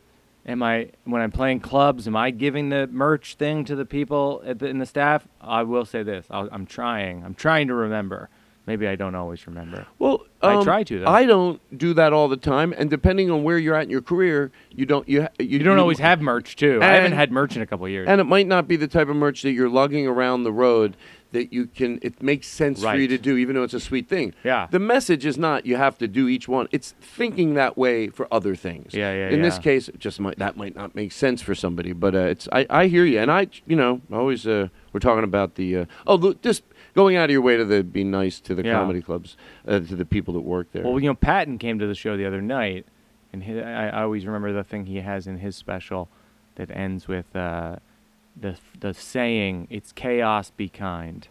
am 0.47 0.63
I 0.63 0.91
when 1.05 1.23
I'm 1.23 1.31
playing 1.31 1.61
clubs? 1.61 2.07
Am 2.07 2.17
I 2.17 2.31
giving 2.31 2.69
the 2.69 2.87
merch 2.89 3.35
thing 3.35 3.65
to 3.67 3.77
the 3.77 3.85
people 3.85 4.43
at 4.45 4.59
the, 4.59 4.67
in 4.67 4.79
the 4.79 4.87
staff? 4.87 5.27
I 5.41 5.63
will 5.63 5.85
say 5.85 6.03
this: 6.03 6.27
I'll, 6.31 6.49
I'm 6.53 6.67
trying. 6.67 7.25
I'm 7.25 7.35
trying 7.35 7.69
to 7.69 7.75
remember. 7.75 8.29
Maybe 8.65 8.87
I 8.87 8.95
don't 8.95 9.17
always 9.17 9.45
remember. 9.49 9.87
Well, 9.99 10.25
I 10.41 10.55
um, 10.55 10.65
try 10.65 10.85
to, 10.85 11.01
though. 11.01 11.07
I 11.09 11.27
don't 11.27 11.61
do 11.77 11.95
that 11.95 12.13
all 12.13 12.29
the 12.29 12.37
time, 12.37 12.73
and 12.79 12.89
depending 12.89 13.29
on 13.29 13.43
where 13.43 13.59
you're 13.59 13.75
at 13.75 13.85
in 13.85 13.91
your 13.91 14.03
career, 14.03 14.53
you 14.71 14.87
don't 14.87 15.09
you 15.09 15.27
you, 15.39 15.47
You 15.47 15.59
don't 15.61 15.79
always 15.79 15.99
have 15.99 16.21
merch 16.21 16.55
too. 16.55 16.79
I 16.81 16.87
haven't 16.87 17.13
had 17.13 17.33
merch 17.33 17.57
in 17.57 17.63
a 17.63 17.67
couple 17.67 17.87
of 17.87 17.93
years. 17.93 18.07
And 18.09 18.21
it 18.21 18.25
might 18.25 18.47
not 18.47 18.69
be 18.69 18.77
the 18.77 18.87
type 18.87 19.09
of 19.09 19.17
merch 19.17 19.43
that 19.43 19.51
you're 19.51 19.69
lugging 19.69 20.07
around 20.07 20.45
the 20.45 20.53
road 20.53 20.97
that 21.33 21.53
you 21.53 21.67
can. 21.67 21.99
It 22.03 22.23
makes 22.23 22.47
sense 22.47 22.81
for 22.83 22.95
you 22.95 23.09
to 23.09 23.19
do, 23.19 23.37
even 23.37 23.57
though 23.57 23.63
it's 23.65 23.75
a 23.75 23.81
sweet 23.81 24.09
thing. 24.09 24.35
Yeah. 24.45 24.69
The 24.71 24.79
message 24.79 25.27
is 25.27 25.37
not 25.37 25.67
you 25.67 25.77
have 25.77 25.99
to 25.99 26.09
do 26.09 26.29
each 26.29 26.47
one. 26.49 26.69
It's 26.71 26.93
thinking 27.01 27.55
that 27.55 27.77
way 27.77 28.09
for 28.09 28.29
other 28.33 28.55
things. 28.55 28.95
Yeah, 28.95 29.13
yeah, 29.13 29.29
In 29.31 29.43
this 29.43 29.59
case, 29.59 29.91
just 29.99 30.21
might 30.21 30.39
that 30.39 30.57
might 30.57 30.75
not 30.77 30.95
make 30.95 31.13
sense 31.13 31.43
for 31.43 31.55
somebody, 31.55 31.93
but 31.93 32.15
uh, 32.15 32.19
it's 32.21 32.49
I, 32.53 32.67
I 32.71 32.87
hear 32.87 33.05
you, 33.05 33.19
and 33.19 33.31
I 33.31 33.49
you 33.67 33.77
know 33.77 34.01
always 34.13 34.47
uh, 34.47 34.69
we're 34.93 35.01
talking 35.01 35.25
about 35.25 35.57
the 35.57 35.77
uh, 35.79 35.85
oh 36.07 36.15
look, 36.15 36.43
just 36.43 36.63
going 36.95 37.17
out 37.17 37.25
of 37.25 37.31
your 37.31 37.41
way 37.43 37.57
to 37.57 37.65
the 37.65 37.83
be 37.83 38.05
nice 38.05 38.39
to 38.41 38.55
the 38.55 38.65
Yeah. 38.65 38.75
comedy 38.75 39.01
clubs 39.03 39.37
uh, 39.67 39.81
to 39.81 39.97
the 39.97 40.05
people 40.05 40.35
that 40.35 40.41
work 40.43 40.71
there. 40.73 40.85
Well, 40.85 41.01
you 41.01 41.09
know, 41.09 41.15
Patton 41.15 41.59
came 41.59 41.79
to 41.79 41.87
the 41.87 41.95
show 41.95 42.17
the 42.17 42.27
other 42.27 42.43
night, 42.43 42.87
and 43.33 43.43
I, 43.43 43.89
I 43.89 44.03
always 44.03 44.27
remember 44.27 44.53
the 44.53 44.65
thing 44.65 44.87
he 44.87 44.99
has 45.01 45.27
in 45.27 45.39
his 45.39 45.57
special 45.57 46.09
that 46.57 46.71
ends 46.71 47.09
with 47.09 47.35
uh, 47.35 47.77
the 48.41 48.57
the 48.79 48.95
saying, 48.95 49.69
"It's 49.71 49.93
chaos, 49.93 50.51
be 50.51 50.69
kind." 50.69 51.29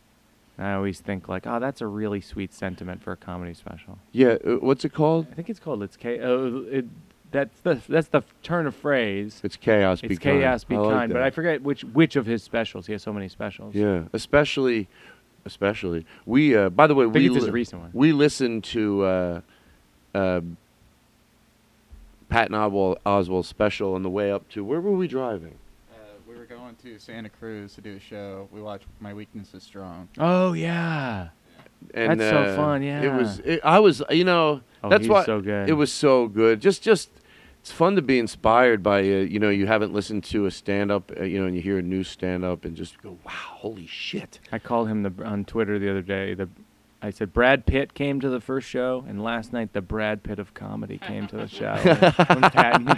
And 0.58 0.68
I 0.68 0.74
always 0.74 1.00
think 1.00 1.28
like, 1.28 1.48
oh, 1.48 1.60
that's 1.60 1.82
a 1.82 1.88
really 1.88 2.22
sweet 2.22 2.54
sentiment 2.54 3.02
for 3.02 3.12
a 3.14 3.18
comedy 3.18 3.54
special. 3.54 3.98
yeah, 4.12 4.36
uh, 4.46 4.56
what's 4.60 4.86
it 4.86 4.94
called? 4.94 5.28
I 5.32 5.36
think 5.36 5.50
it's 5.50 5.60
called 5.60 5.82
"It's 5.84 5.98
Chaos." 5.98 6.24
Uh, 6.24 6.62
it, 6.70 6.86
that's 7.32 7.62
the 7.62 7.82
that's 7.88 8.10
the 8.10 8.24
turn 8.44 8.68
of 8.68 8.76
phrase. 8.76 9.40
It's 9.44 9.56
chaos. 9.56 10.02
be 10.02 10.10
kind. 10.10 10.12
It's 10.12 10.24
kind. 10.24 10.40
chaos, 10.42 10.64
be 10.64 10.76
I 10.76 10.80
like 10.80 10.94
kind. 10.96 11.14
But. 11.14 11.22
I 11.22 11.30
forget 11.32 11.62
which 11.62 11.84
which 11.84 12.16
of 12.16 12.26
his 12.26 12.44
specials. 12.44 12.86
He 12.86 12.92
has 12.94 13.02
so 13.02 13.14
many 13.14 13.30
specials. 13.30 13.74
Yeah, 13.74 14.04
especially, 14.14 14.90
especially 15.46 16.06
we. 16.26 16.56
Uh, 16.56 16.70
by 16.70 16.88
the 16.88 16.96
way, 16.96 17.06
we 17.06 17.30
li- 17.30 17.50
recent 17.50 17.82
one. 17.82 17.92
we 17.94 18.12
listened 18.12 18.66
to 18.66 19.04
uh, 19.04 19.42
uh, 20.14 20.42
Patton 22.30 22.56
Oswalt 22.56 22.98
Oswalt's 23.06 23.48
special 23.48 23.96
on 23.96 24.04
the 24.04 24.10
way 24.10 24.32
up 24.32 24.48
to 24.50 24.64
where 24.64 24.82
were 24.82 24.92
we 24.92 25.08
driving? 25.08 25.56
Uh, 26.52 26.56
we 26.56 26.60
going 26.60 26.76
to 26.76 27.00
Santa 27.00 27.30
Cruz 27.30 27.76
to 27.76 27.82
do 27.82 27.96
a 27.96 28.00
show. 28.00 28.48
We 28.52 28.62
watched 28.62 28.88
My 29.00 29.14
Weakness 29.14 29.54
is 29.54 29.64
Strong. 29.64 30.10
Oh 30.18 30.54
yeah. 30.54 31.30
And, 31.94 32.20
That's 32.20 32.30
so 32.32 32.56
fun. 32.56 32.84
Yeah. 32.84 33.02
It 33.02 33.14
was. 33.14 33.40
It, 33.40 33.62
I 33.64 33.80
was. 33.80 34.04
You 34.10 34.24
know. 34.24 34.62
Oh, 34.84 34.90
that's 34.90 35.04
he's 35.04 35.10
why 35.10 35.26
so 35.26 35.42
good. 35.42 35.70
It 35.70 35.74
was 35.74 35.92
so 35.92 36.28
good. 36.28 36.62
Just, 36.62 36.84
just. 36.84 37.10
It's 37.60 37.72
fun 37.72 37.96
to 37.96 38.02
be 38.02 38.18
inspired 38.18 38.82
by. 38.82 39.00
Uh, 39.00 39.22
you 39.22 39.40
know, 39.40 39.50
you 39.50 39.68
haven't 39.68 39.94
listened 39.94 40.24
to 40.26 40.46
a 40.48 40.52
stand-up. 40.52 41.12
Uh, 41.20 41.24
you 41.24 41.40
know, 41.40 41.46
and 41.46 41.56
you 41.56 41.62
hear 41.62 41.78
a 41.78 41.82
new 41.82 42.04
stand-up 42.04 42.66
and 42.66 42.76
just 42.76 43.02
go, 43.02 43.18
"Wow, 43.24 43.32
holy 43.34 43.88
shit!" 43.88 44.40
I 44.52 44.60
called 44.60 44.88
him 44.88 45.04
the 45.04 45.14
on 45.24 45.46
Twitter 45.46 45.78
the 45.78 45.90
other 45.90 46.02
day. 46.02 46.34
The 46.34 46.50
I 47.02 47.10
said 47.12 47.34
Brad 47.34 47.66
Pitt 47.66 47.94
came 47.94 48.20
to 48.20 48.30
the 48.30 48.42
first 48.42 48.68
show, 48.68 49.04
and 49.08 49.24
last 49.24 49.54
night 49.54 49.74
the 49.74 49.82
Brad 49.82 50.24
Pitt 50.24 50.40
of 50.40 50.54
comedy 50.54 50.98
came 50.98 51.28
to 51.28 51.38
the 51.38 51.48
show 51.48 51.76
when 52.28 52.42
Patton 52.52 52.96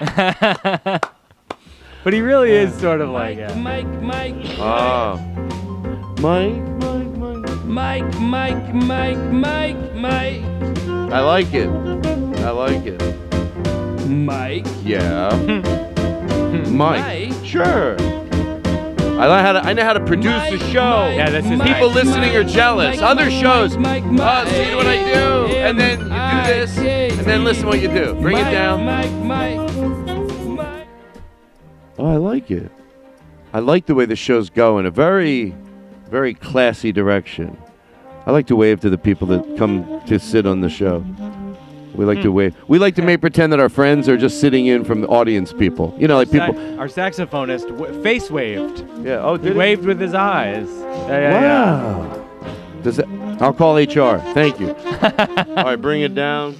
came. 0.00 1.00
but 2.04 2.12
he 2.12 2.20
really 2.20 2.50
is 2.52 2.72
sort 2.78 3.00
of 3.00 3.10
like 3.10 3.36
yeah. 3.38 3.54
Mike, 3.54 3.86
Mike, 4.02 4.34
Ah, 4.58 5.16
Mike, 6.20 6.54
Mike, 6.80 7.16
Mike. 7.16 7.64
Mike, 7.64 8.14
Mike, 8.14 8.74
Mike, 8.74 9.18
Mike, 9.32 9.94
Mike, 9.94 10.42
I 11.12 11.20
like 11.20 11.52
it. 11.54 11.68
I 12.40 12.50
like 12.50 12.86
it. 12.86 14.06
Mike, 14.08 14.66
Yeah. 14.82 15.30
Hmm. 15.36 15.60
Hmm. 15.60 16.76
Mike. 16.76 17.04
Mike. 17.30 17.44
Sure. 17.44 17.96
I 17.98 19.26
know 19.26 19.38
how 19.42 19.52
to. 19.52 19.60
I 19.64 19.72
know 19.72 19.82
how 19.84 19.92
to 19.94 20.00
produce 20.04 20.30
Mike, 20.50 20.52
a 20.54 20.58
show. 20.70 21.00
Mike, 21.08 21.16
Yeah, 21.16 21.30
that's 21.30 21.46
his 21.46 21.58
Mike, 21.58 21.68
People 21.74 21.88
listening 21.90 22.34
are 22.36 22.44
Mike, 22.44 22.52
jealous. 22.52 22.96
Mike, 23.00 23.10
Other 23.10 23.24
Mike, 23.24 23.40
shows. 23.42 23.76
Mike, 23.76 24.04
Oh, 24.06 24.12
Mike, 24.12 24.46
uh, 24.46 24.48
see 24.50 24.74
what 24.76 24.86
I 24.86 24.96
do, 25.12 25.46
and 25.56 25.78
then 25.78 25.98
you 25.98 26.06
do 26.06 26.54
this, 26.54 26.78
and 27.18 27.26
then 27.26 27.42
listen 27.44 27.66
what 27.66 27.80
you 27.82 27.88
do. 27.88 28.14
Bring 28.14 28.38
it 28.38 28.44
Mike, 28.44 28.52
down. 28.52 28.84
Mike, 28.84 29.10
Mike, 29.12 29.58
Mike. 30.06 30.17
Oh, 31.98 32.06
I 32.06 32.16
like 32.16 32.50
it. 32.50 32.70
I 33.52 33.60
like 33.60 33.86
the 33.86 33.94
way 33.94 34.04
the 34.04 34.16
show's 34.16 34.50
going. 34.50 34.86
A 34.86 34.90
very, 34.90 35.54
very 36.10 36.34
classy 36.34 36.92
direction. 36.92 37.56
I 38.26 38.30
like 38.30 38.46
to 38.48 38.56
wave 38.56 38.80
to 38.80 38.90
the 38.90 38.98
people 38.98 39.26
that 39.28 39.56
come 39.56 40.02
to 40.06 40.18
sit 40.18 40.46
on 40.46 40.60
the 40.60 40.68
show. 40.68 41.04
We 41.94 42.04
like 42.04 42.20
to 42.22 42.30
wave. 42.30 42.54
We 42.68 42.78
like 42.78 42.94
to 42.96 43.02
make 43.02 43.20
pretend 43.20 43.52
that 43.52 43.58
our 43.58 43.70
friends 43.70 44.08
are 44.08 44.16
just 44.16 44.40
sitting 44.40 44.66
in 44.66 44.84
from 44.84 45.00
the 45.00 45.08
audience 45.08 45.52
people. 45.52 45.94
You 45.98 46.06
know, 46.06 46.16
like 46.16 46.30
people. 46.30 46.56
Our 46.78 46.86
saxophonist 46.86 47.66
w- 47.76 48.02
face 48.02 48.30
waved. 48.30 48.84
Yeah. 49.02 49.20
Oh, 49.22 49.36
He 49.36 49.42
did 49.44 49.52
it? 49.52 49.56
waved 49.56 49.84
with 49.84 49.98
his 50.00 50.14
eyes. 50.14 50.68
Yeah, 50.68 51.08
yeah, 51.08 51.40
yeah. 51.40 51.96
Wow. 51.96 52.24
Does 52.82 52.96
that? 52.98 53.08
I'll 53.40 53.52
call 53.54 53.76
HR. 53.76 54.18
Thank 54.34 54.60
you. 54.60 54.68
All 55.56 55.64
right, 55.64 55.76
bring 55.76 56.02
it 56.02 56.14
down. 56.14 56.54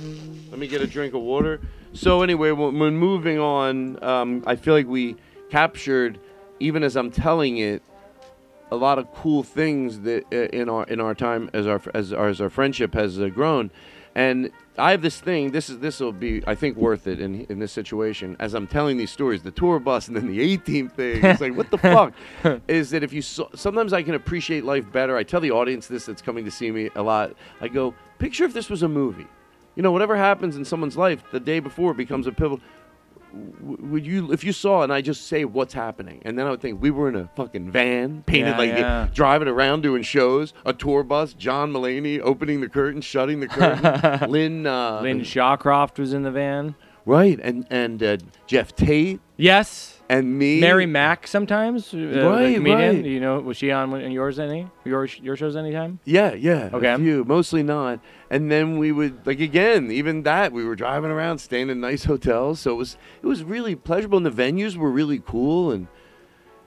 Let 0.51 0.59
me 0.59 0.67
get 0.67 0.81
a 0.81 0.87
drink 0.87 1.15
of 1.15 1.21
water. 1.21 1.61
So 1.93 2.23
anyway, 2.23 2.51
when, 2.51 2.79
when 2.79 2.97
moving 2.97 3.39
on, 3.39 4.03
um, 4.03 4.43
I 4.47 4.57
feel 4.57 4.75
like 4.75 4.87
we 4.89 5.17
captured, 5.51 6.19
even 6.61 6.83
as 6.83 6.97
I'm 6.97 7.11
telling 7.11 7.59
it, 7.59 7.83
a 8.71 8.77
lot 8.77 8.99
of 8.99 9.13
cool 9.15 9.43
things 9.43 10.01
that 10.01 10.25
uh, 10.33 10.57
in 10.57 10.69
our 10.69 10.85
in 10.85 11.01
our 11.01 11.15
time 11.15 11.51
as 11.53 11.67
our 11.67 11.81
as 11.95 12.13
our, 12.13 12.29
as 12.29 12.41
our 12.41 12.51
friendship 12.51 12.95
has 12.95 13.19
uh, 13.19 13.29
grown, 13.29 13.71
and 14.15 14.51
I 14.77 14.91
have 14.91 15.03
this 15.03 15.21
thing. 15.21 15.53
This 15.53 15.71
is 15.71 15.79
this 15.79 16.01
will 16.01 16.13
be 16.13 16.43
I 16.47 16.55
think 16.55 16.77
worth 16.77 17.07
it 17.07 17.21
in 17.21 17.47
in 17.47 17.59
this 17.59 17.73
situation. 17.73 18.37
As 18.39 18.55
I'm 18.55 18.67
telling 18.67 18.97
these 18.97 19.11
stories, 19.11 19.43
the 19.43 19.51
tour 19.51 19.79
bus 19.79 20.09
and 20.09 20.17
then 20.17 20.27
the 20.27 20.41
18 20.41 20.89
thing. 20.91 21.25
It's 21.25 21.41
like 21.41 21.57
what 21.57 21.71
the 21.71 21.79
fuck 21.95 22.13
is 22.69 22.91
that 22.91 23.03
if 23.03 23.13
you 23.13 23.23
saw, 23.23 23.49
sometimes 23.55 23.93
I 23.93 24.03
can 24.03 24.15
appreciate 24.15 24.65
life 24.65 24.91
better. 24.93 25.17
I 25.17 25.23
tell 25.23 25.41
the 25.41 25.51
audience 25.51 25.87
this 25.87 26.07
that's 26.07 26.23
coming 26.23 26.45
to 26.45 26.51
see 26.51 26.71
me 26.71 26.91
a 26.95 27.03
lot. 27.03 27.35
I 27.61 27.69
go 27.69 27.95
picture 28.19 28.45
if 28.45 28.53
this 28.53 28.69
was 28.69 28.83
a 28.83 28.89
movie. 28.89 29.27
You 29.77 29.83
know, 29.83 29.93
whatever 29.93 30.17
happens 30.17 30.57
in 30.57 30.65
someone's 30.65 30.97
life 30.97 31.23
the 31.31 31.41
day 31.41 31.61
before 31.61 31.95
becomes 31.95 32.27
a 32.27 32.33
pivotal 32.33 32.61
would 33.33 34.07
you 34.07 34.33
if 34.33 34.43
you 34.45 34.53
saw 34.53 34.83
and 34.83 34.93
I 34.93 35.01
just 35.01 35.27
say 35.27 35.45
what's 35.45 35.75
happening 35.75 36.23
and 36.25 36.39
then 36.39 36.47
I 36.47 36.51
would 36.51 36.61
think 36.61 36.81
we 36.81 36.91
were 36.91 37.09
in 37.09 37.17
a 37.17 37.29
fucking 37.37 37.71
van 37.71 38.23
painted 38.25 38.51
Yeah, 38.53 38.59
like 38.59 38.71
yeah. 38.71 39.09
driving 39.13 39.49
around 39.49 39.83
doing 39.83 40.03
shows 40.03 40.55
a 40.65 40.73
tour 40.73 41.03
bus 41.03 41.35
John 41.35 41.73
Mulaney 41.73 42.21
opening 42.21 42.61
the 42.61 42.69
curtain 42.69 43.01
shutting 43.01 43.41
the 43.41 43.49
curtain 43.49 44.31
Lynn 44.31 44.67
uh, 44.67 45.01
Lynn 45.03 45.21
Shawcroft 45.21 45.99
was 45.99 46.13
in 46.15 46.23
the 46.23 46.31
van. 46.31 46.75
right 47.05 47.39
and 47.43 47.67
and 47.71 48.03
uh, 48.03 48.17
Jeff 48.47 48.75
Tate 48.75 49.21
Yes. 49.37 49.98
And 50.11 50.39
me 50.39 50.61
Mary 50.61 50.87
Mack 50.87 51.27
sometimes. 51.27 51.93
Uh, 51.93 51.97
the 51.99 52.23
Right, 52.29 52.55
comedian. 52.55 52.97
right. 52.97 53.05
You 53.05 53.21
know, 53.21 53.41
was 53.41 53.57
she 53.57 53.71
on 53.71 53.91
one- 53.91 54.11
yours 54.11 54.39
any? 54.39 54.67
Your 54.85 55.05
your 55.23 55.37
shows 55.37 55.55
anytime? 55.57 55.99
yeah 56.05 56.33
yeah 56.35 56.71
Okay. 56.73 56.89
a 56.93 56.99
few 56.99 57.25
mostly 57.25 57.63
not 57.63 58.01
and 58.31 58.51
then 58.51 58.79
we 58.79 58.91
would 58.93 59.27
like 59.27 59.41
again 59.41 59.91
even 59.91 60.23
that 60.23 60.53
we 60.53 60.65
were 60.65 60.75
driving 60.77 61.11
around 61.11 61.39
staying 61.39 61.69
in 61.71 61.81
nice 61.81 62.05
hotels 62.05 62.61
so 62.61 62.73
it 62.73 62.77
was 62.77 62.97
it 63.23 63.27
was 63.27 63.43
really 63.45 63.75
pleasurable 63.75 64.17
and 64.17 64.27
the 64.27 64.31
venues 64.31 64.77
were 64.77 64.91
really 64.91 65.19
cool 65.25 65.71
and 65.73 65.87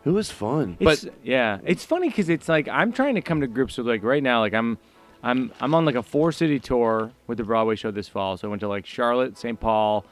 it 0.06 0.10
was 0.10 0.32
fun 0.32 0.78
It's, 0.80 1.04
but 1.06 1.14
yeah, 1.24 1.60
it's 1.64 1.86
funny 1.86 2.10
because 2.10 2.30
it's 2.30 2.50
like 2.50 2.68
I'm 2.68 2.92
trying 2.92 3.16
to 3.16 3.22
come 3.22 3.42
to 3.42 3.48
grips 3.48 3.78
with 3.78 3.88
like 3.88 4.04
right 4.04 4.24
now, 4.24 4.40
like 4.40 4.54
I'm, 4.56 4.80
I'm, 5.22 5.52
I'm 5.62 5.76
on 5.76 5.86
like 5.86 5.94
a 5.94 6.02
four 6.02 6.32
city 6.32 6.60
tour 6.60 7.12
with 7.28 7.38
the 7.38 7.44
Broadway 7.44 7.76
show 7.76 7.92
this 7.92 8.08
fall. 8.08 8.36
So 8.38 8.48
I 8.48 8.50
went 8.50 8.62
to 8.62 8.68
like 8.68 8.88
Charlotte, 8.88 9.38
St. 9.38 9.60
Paul, 9.60 10.04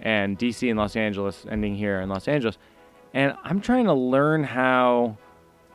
and 0.00 0.38
DC 0.38 0.70
and 0.70 0.78
Los 0.78 0.96
Angeles, 0.96 1.44
ending 1.50 1.74
here 1.76 2.00
in 2.00 2.08
Los 2.08 2.26
Angeles, 2.26 2.56
and 3.14 3.34
I'm 3.42 3.60
trying 3.60 3.86
to 3.86 3.94
learn 3.94 4.44
how 4.44 5.16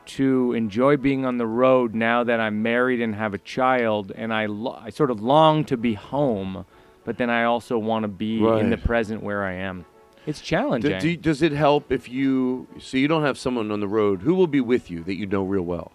to 0.06 0.54
enjoy 0.54 0.98
being 0.98 1.26
on 1.26 1.38
the 1.38 1.48
road 1.48 1.96
now 1.96 2.24
that 2.24 2.40
I'm 2.40 2.62
married 2.62 3.00
and 3.00 3.16
have 3.16 3.34
a 3.34 3.38
child, 3.38 4.12
and 4.16 4.34
I, 4.34 4.48
lo- 4.48 4.80
I 4.80 4.90
sort 4.90 5.12
of 5.12 5.22
long 5.22 5.66
to 5.66 5.78
be 5.78 5.94
home. 5.94 6.66
but 7.06 7.18
then 7.18 7.30
I 7.30 7.46
also 7.46 7.78
want 7.78 8.04
to 8.04 8.08
be 8.08 8.44
in 8.46 8.70
the 8.70 8.78
present 8.78 9.24
where 9.24 9.44
I 9.44 9.54
am. 9.54 9.86
It's 10.26 10.42
challenging. 10.42 11.00
do- 11.00 11.18
does 11.18 11.42
it 11.42 11.54
help 11.54 11.92
if 11.92 12.10
you 12.10 12.68
so 12.80 12.98
you 12.98 13.08
don't 13.08 13.24
have 13.24 13.38
someone 13.38 13.72
on 13.72 13.80
the 13.80 13.88
road 13.88 14.22
who 14.22 14.36
will 14.36 14.48
be 14.48 14.62
with 14.62 14.92
you 14.92 15.04
that 15.04 15.16
you 15.16 15.26
know 15.26 15.44
real 15.44 15.64
well? 15.64 15.92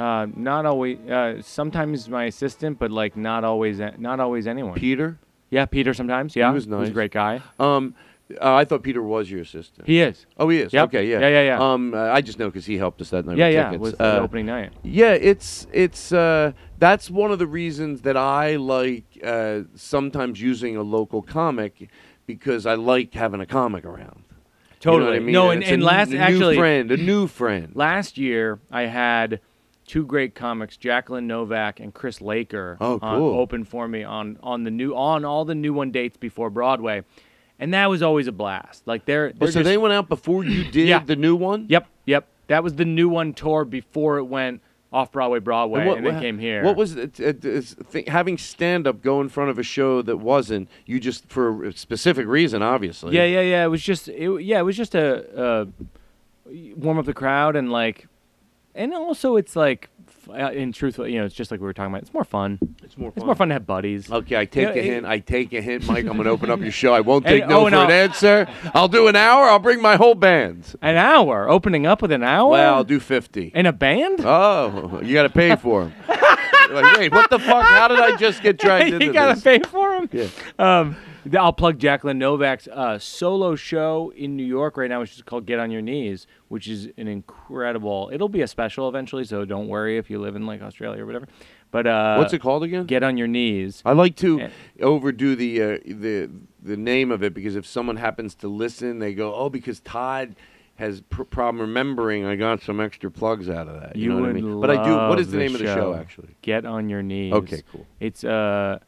uh, 0.00 0.26
not 0.34 0.64
always. 0.66 0.98
Uh, 1.00 1.42
sometimes 1.42 2.08
my 2.08 2.24
assistant, 2.24 2.78
but 2.78 2.90
like 2.90 3.16
not 3.16 3.44
always. 3.44 3.80
Not 3.98 4.18
always 4.18 4.46
anyone. 4.46 4.74
Peter? 4.74 5.18
yeah, 5.50 5.66
Peter. 5.66 5.92
Sometimes. 5.92 6.34
Yeah, 6.34 6.48
he 6.48 6.54
was 6.54 6.66
nice. 6.66 6.78
He's 6.78 6.80
nice. 6.86 6.90
a 6.90 6.94
great 6.94 7.12
guy. 7.12 7.42
Um, 7.58 7.94
uh, 8.40 8.54
I 8.54 8.64
thought 8.64 8.82
Peter 8.82 9.02
was 9.02 9.30
your 9.30 9.40
assistant. 9.40 9.86
He 9.86 10.00
is. 10.00 10.26
oh, 10.38 10.48
he 10.48 10.58
is. 10.58 10.72
Yep. 10.72 10.88
Okay, 10.88 11.08
yeah, 11.10 11.20
Yeah, 11.20 11.28
yeah, 11.28 11.42
yeah. 11.42 11.72
Um, 11.72 11.94
uh, 11.94 11.98
I 12.10 12.20
just 12.20 12.38
know 12.38 12.46
because 12.48 12.66
he 12.66 12.76
helped 12.76 13.00
us 13.00 13.10
that 13.10 13.24
night. 13.26 13.36
Yeah, 13.38 13.46
with 13.46 13.54
yeah. 13.54 13.70
tickets. 13.70 14.00
Uh, 14.00 14.20
opening 14.22 14.46
night. 14.46 14.72
Yeah, 14.82 15.12
it's 15.12 15.66
it's 15.72 16.12
uh, 16.12 16.52
that's 16.78 17.10
one 17.10 17.30
of 17.32 17.38
the 17.38 17.46
reasons 17.46 18.02
that 18.02 18.16
I 18.16 18.56
like 18.56 19.04
uh, 19.24 19.60
sometimes 19.74 20.40
using 20.40 20.76
a 20.76 20.82
local 20.82 21.22
comic 21.22 21.88
because 22.26 22.66
I 22.66 22.74
like 22.74 23.14
having 23.14 23.40
a 23.40 23.46
comic 23.46 23.84
around. 23.84 24.24
You 24.84 24.92
know 24.92 24.92
what 24.92 25.00
Totally. 25.00 25.16
I 25.16 25.20
mean? 25.20 25.32
No, 25.32 25.50
and, 25.50 25.62
and 25.62 25.72
n- 25.74 25.80
last 25.80 26.08
a 26.08 26.12
new 26.12 26.18
actually 26.20 26.56
friend, 26.56 26.90
a 26.90 26.96
new 26.96 27.26
friend. 27.26 27.72
last 27.74 28.16
year 28.16 28.60
I 28.70 28.82
had 28.82 29.40
two 29.86 30.06
great 30.06 30.34
comics, 30.34 30.76
Jacqueline 30.78 31.26
Novak 31.26 31.80
and 31.80 31.92
Chris 31.92 32.20
Laker, 32.22 32.78
Oh, 32.80 32.98
on- 33.02 33.18
cool. 33.18 33.38
open 33.40 33.64
for 33.64 33.86
me 33.88 34.04
on 34.04 34.38
on 34.42 34.64
the 34.64 34.70
new 34.70 34.94
on 34.96 35.24
all 35.26 35.44
the 35.44 35.54
new 35.54 35.74
one 35.74 35.90
dates 35.90 36.16
before 36.16 36.48
Broadway, 36.48 37.02
and 37.60 37.72
that 37.74 37.88
was 37.88 38.02
always 38.02 38.26
a 38.26 38.32
blast. 38.32 38.84
Like 38.88 39.04
they're, 39.04 39.28
Oh, 39.28 39.38
they're 39.38 39.48
so 39.52 39.60
just- 39.60 39.64
they 39.68 39.76
went 39.78 39.94
out 39.94 40.08
before 40.08 40.42
you 40.44 40.64
did 40.72 40.88
Yeah. 40.88 40.98
the 41.04 41.14
new 41.16 41.36
one. 41.36 41.66
Yep, 41.68 41.86
yep. 42.06 42.26
That 42.48 42.64
was 42.64 42.74
the 42.74 42.84
new 42.84 43.08
one 43.08 43.32
tour 43.34 43.64
before 43.64 44.18
it 44.18 44.24
went 44.24 44.60
off 44.92 45.12
Broadway, 45.12 45.38
Broadway, 45.38 45.86
and, 45.86 46.04
then 46.04 46.20
came 46.20 46.36
here. 46.40 46.64
What 46.64 46.74
was 46.76 46.96
it, 46.96 47.20
it, 47.20 47.44
it's 47.44 47.76
th- 47.92 48.08
having 48.08 48.36
stand 48.36 48.88
up 48.88 49.02
go 49.02 49.20
in 49.20 49.28
front 49.28 49.48
of 49.50 49.56
a 49.56 49.62
show 49.62 50.02
that 50.02 50.16
wasn't 50.16 50.68
you 50.84 50.98
just 50.98 51.28
for 51.28 51.66
a 51.66 51.72
specific 51.72 52.26
reason, 52.26 52.60
obviously. 52.60 53.14
Yeah, 53.14 53.24
yeah, 53.24 53.40
yeah. 53.42 53.64
It 53.64 53.68
was 53.68 53.82
just, 53.84 54.08
it, 54.08 54.42
yeah, 54.42 54.58
it 54.58 54.64
was 54.64 54.76
just 54.76 54.96
a, 54.96 55.68
a 55.68 55.68
warm 56.76 56.98
up 56.98 57.04
the 57.04 57.14
crowd 57.14 57.54
and 57.54 57.70
like, 57.70 58.08
and 58.74 58.92
also 58.92 59.36
it's 59.36 59.54
like, 59.54 59.88
f- 60.34 60.40
uh, 60.40 60.52
in 60.52 60.72
truth, 60.72 60.98
you 60.98 61.18
know, 61.18 61.24
it's 61.24 61.34
just 61.34 61.50
like 61.50 61.60
we 61.60 61.66
were 61.66 61.72
talking 61.72 61.92
about. 61.92 62.02
It's 62.02 62.12
more 62.14 62.24
fun. 62.24 62.58
It's 62.82 62.96
more. 62.96 63.10
Fun. 63.10 63.18
It's 63.18 63.26
more 63.26 63.34
fun 63.34 63.48
to 63.48 63.54
have 63.54 63.66
buddies. 63.66 64.10
Okay, 64.10 64.36
I 64.36 64.44
take 64.44 64.68
Yeah, 64.68 64.74
a 64.74 64.76
it- 64.76 64.84
hint. 64.84 65.06
I 65.06 65.18
take 65.18 65.52
a 65.52 65.60
hint, 65.60 65.86
Mike. 65.86 66.06
I'm 66.06 66.16
gonna 66.16 66.30
open 66.30 66.50
up 66.50 66.60
your 66.60 66.70
show. 66.82 66.92
I 66.92 67.00
won't 67.00 67.24
And- 67.26 67.40
take 67.40 67.48
no 67.48 67.60
oh, 67.60 67.64
for 67.64 67.70
no. 67.70 67.84
an 67.84 67.90
answer. 67.90 68.46
I'll 68.74 68.88
do 68.88 69.08
an 69.08 69.16
hour. 69.16 69.44
I'll 69.46 69.58
bring 69.58 69.80
my 69.82 69.96
whole 69.96 70.14
band. 70.14 70.74
An 70.82 70.96
hour 70.96 71.48
opening 71.48 71.86
up 71.86 72.02
with 72.02 72.12
an 72.12 72.22
hour. 72.22 72.50
Well, 72.50 72.74
I'll 72.74 72.84
do 72.84 73.00
fifty. 73.00 73.50
in 73.54 73.66
a 73.66 73.72
band. 73.72 74.20
Oh, 74.24 75.00
you 75.02 75.14
got 75.14 75.22
to 75.24 75.28
pay 75.30 75.56
for 75.56 75.84
them. 75.84 75.94
like, 76.72 76.96
wait, 76.98 77.12
what 77.12 77.30
the 77.30 77.38
fuck? 77.38 77.64
How 77.64 77.88
did 77.88 77.98
I 77.98 78.16
just 78.16 78.42
get 78.42 78.58
dragged 78.58 78.86
into 78.94 78.98
this? 78.98 79.06
you 79.06 79.12
gotta 79.12 79.34
this? 79.34 79.42
pay 79.44 79.58
for 79.60 79.98
them. 79.98 80.08
Yeah. 80.12 80.28
Um, 80.58 80.94
th- 80.94 81.09
I'll 81.38 81.52
plug 81.52 81.78
Jacqueline 81.78 82.18
Novak's 82.18 82.68
uh, 82.68 82.98
solo 82.98 83.54
show 83.56 84.12
in 84.16 84.36
New 84.36 84.44
York 84.44 84.76
right 84.76 84.88
now, 84.88 85.00
which 85.00 85.14
is 85.16 85.22
called 85.22 85.46
"Get 85.46 85.58
on 85.58 85.70
Your 85.70 85.82
Knees," 85.82 86.26
which 86.48 86.68
is 86.68 86.88
an 86.96 87.08
incredible. 87.08 88.10
It'll 88.12 88.28
be 88.28 88.42
a 88.42 88.46
special 88.48 88.88
eventually, 88.88 89.24
so 89.24 89.44
don't 89.44 89.68
worry 89.68 89.98
if 89.98 90.10
you 90.10 90.18
live 90.20 90.36
in 90.36 90.46
like 90.46 90.62
Australia 90.62 91.02
or 91.02 91.06
whatever. 91.06 91.28
But 91.70 91.86
uh, 91.86 92.16
What's 92.16 92.32
it 92.32 92.40
called 92.40 92.64
again? 92.64 92.86
Get 92.86 93.02
on 93.02 93.16
Your 93.16 93.28
Knees. 93.28 93.82
I 93.84 93.92
like 93.92 94.16
to 94.16 94.40
Eh. 94.40 94.48
overdo 94.82 95.36
the 95.36 95.62
uh, 95.62 95.78
the 95.86 96.30
the 96.62 96.76
name 96.76 97.10
of 97.12 97.22
it 97.22 97.32
because 97.34 97.54
if 97.56 97.66
someone 97.66 97.96
happens 97.96 98.34
to 98.36 98.48
listen, 98.48 98.98
they 98.98 99.14
go, 99.14 99.34
"Oh, 99.34 99.48
because 99.50 99.80
Todd 99.80 100.34
has 100.76 101.00
pr- 101.02 101.22
problem 101.24 101.60
remembering." 101.60 102.24
I 102.24 102.34
got 102.36 102.60
some 102.62 102.80
extra 102.80 103.10
plugs 103.10 103.48
out 103.48 103.68
of 103.68 103.80
that. 103.80 103.94
You, 103.94 104.04
You 104.04 104.08
know 104.16 104.20
what 104.20 104.30
I 104.30 104.32
mean? 104.32 104.60
But 104.60 104.70
I 104.70 104.84
do. 104.84 104.94
What 105.08 105.20
is 105.20 105.26
the 105.28 105.32
the 105.36 105.44
name 105.44 105.54
of 105.54 105.60
the 105.60 105.66
show 105.66 105.74
show. 105.74 105.94
actually? 105.94 106.34
Get 106.42 106.64
on 106.64 106.88
Your 106.88 107.02
Knees. 107.02 107.32
Okay, 107.34 107.62
cool. 107.70 107.86
It's 108.00 108.24
uh, 108.24 108.78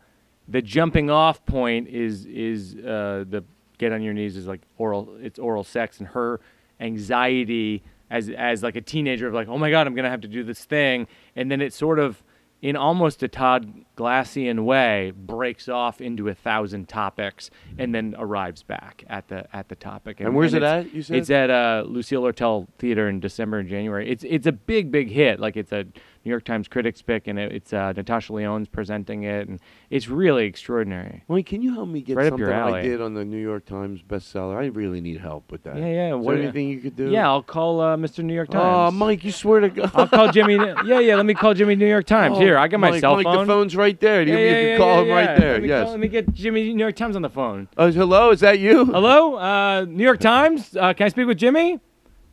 the 0.48 0.62
jumping 0.62 1.10
off 1.10 1.44
point 1.46 1.88
is 1.88 2.26
is 2.26 2.74
uh 2.76 3.24
the 3.28 3.44
get 3.78 3.92
on 3.92 4.02
your 4.02 4.14
knees 4.14 4.36
is 4.36 4.46
like 4.46 4.60
oral. 4.78 5.16
It's 5.20 5.38
oral 5.38 5.64
sex 5.64 5.98
and 5.98 6.08
her 6.08 6.40
anxiety 6.80 7.82
as 8.10 8.28
as 8.30 8.62
like 8.62 8.76
a 8.76 8.80
teenager 8.80 9.26
of 9.26 9.34
like 9.34 9.48
oh 9.48 9.58
my 9.58 9.70
god 9.70 9.86
I'm 9.86 9.94
gonna 9.94 10.10
have 10.10 10.20
to 10.22 10.28
do 10.28 10.44
this 10.44 10.64
thing 10.64 11.06
and 11.36 11.50
then 11.50 11.60
it 11.60 11.72
sort 11.72 11.98
of 11.98 12.22
in 12.60 12.76
almost 12.76 13.22
a 13.22 13.28
Todd 13.28 13.84
Glassian 13.96 14.64
way 14.64 15.12
breaks 15.14 15.68
off 15.68 16.00
into 16.00 16.28
a 16.28 16.34
thousand 16.34 16.88
topics 16.88 17.50
and 17.78 17.94
then 17.94 18.14
arrives 18.18 18.62
back 18.62 19.04
at 19.08 19.28
the 19.28 19.44
at 19.54 19.68
the 19.68 19.76
topic. 19.76 20.20
And 20.20 20.34
where's 20.34 20.54
it 20.54 20.62
at, 20.62 20.92
you 20.94 21.02
said? 21.02 21.16
it's 21.18 21.30
at 21.30 21.50
uh, 21.50 21.84
Lucille 21.86 22.22
Lortel 22.22 22.68
Theater 22.78 23.08
in 23.08 23.20
December 23.20 23.58
and 23.58 23.68
January. 23.68 24.08
It's 24.10 24.24
it's 24.24 24.46
a 24.46 24.52
big 24.52 24.90
big 24.90 25.10
hit. 25.10 25.40
Like 25.40 25.56
it's 25.56 25.72
a 25.72 25.84
New 26.24 26.30
York 26.30 26.44
Times 26.44 26.68
critics 26.68 27.02
pick, 27.02 27.26
and 27.26 27.36
it, 27.38 27.50
it's 27.52 27.72
uh, 27.72 27.92
Natasha 27.96 28.32
Lyonne's 28.32 28.68
presenting 28.68 29.24
it, 29.24 29.48
and 29.48 29.58
it's 29.90 30.08
really 30.08 30.44
extraordinary. 30.46 31.24
Wait, 31.26 31.46
can 31.46 31.62
you 31.62 31.74
help 31.74 31.88
me 31.88 32.00
get 32.00 32.16
Right 32.16 32.28
something 32.28 32.48
I 32.48 32.80
did 32.80 33.00
on 33.00 33.14
the 33.14 33.24
New 33.24 33.40
York 33.40 33.64
Times 33.66 34.02
bestseller? 34.02 34.56
I 34.56 34.66
really 34.66 35.00
need 35.00 35.18
help 35.20 35.50
with 35.50 35.64
that. 35.64 35.76
Yeah, 35.76 35.86
yeah. 35.86 36.16
Is 36.16 36.24
what- 36.24 36.34
there 36.34 36.44
anything 36.44 36.68
you 36.68 36.78
could 36.80 36.94
do? 36.94 37.10
Yeah, 37.10 37.28
I'll 37.28 37.42
call 37.42 37.80
uh, 37.80 37.96
Mr. 37.96 38.22
New 38.22 38.34
York 38.34 38.50
Times. 38.50 38.94
Oh, 38.94 38.96
Mike, 38.96 39.24
you 39.24 39.32
swear 39.32 39.60
to 39.60 39.68
God. 39.68 39.90
I'll 39.94 40.06
call 40.06 40.30
Jimmy. 40.30 40.54
yeah, 40.86 41.00
yeah. 41.00 41.16
Let 41.16 41.26
me 41.26 41.34
call 41.34 41.54
Jimmy 41.54 41.74
New 41.74 41.88
York 41.88 42.06
Times. 42.06 42.36
Oh, 42.36 42.40
Here, 42.40 42.56
I 42.56 42.68
got 42.68 42.78
my 42.78 42.90
Mike, 42.90 43.00
cell 43.00 43.16
Mike, 43.16 43.24
phone. 43.24 43.38
the 43.38 43.52
phone's 43.52 43.74
right 43.74 43.81
there. 43.90 44.22
You, 44.22 44.32
Yeah, 44.32 44.38
you 44.38 44.44
yeah, 44.46 44.62
can 44.76 44.78
call 44.78 45.02
him 45.02 45.08
right 45.10 45.38
there. 45.38 45.52
Let 45.54 45.62
me, 45.62 45.68
yes. 45.68 45.82
call- 45.84 45.90
let 45.92 46.00
me 46.00 46.08
get 46.08 46.32
Jimmy 46.32 46.72
New 46.72 46.78
York 46.80 46.96
Times 46.96 47.16
on 47.16 47.22
the 47.22 47.28
phone. 47.30 47.68
Oh, 47.76 47.90
hello, 47.90 48.30
is 48.30 48.40
that 48.40 48.58
you? 48.58 48.84
Hello, 48.92 49.36
uh, 49.36 49.84
New 49.88 50.04
York 50.04 50.20
Times. 50.20 50.76
Uh, 50.76 50.92
can 50.94 51.06
I 51.06 51.08
speak 51.08 51.26
with 51.26 51.38
Jimmy? 51.38 51.80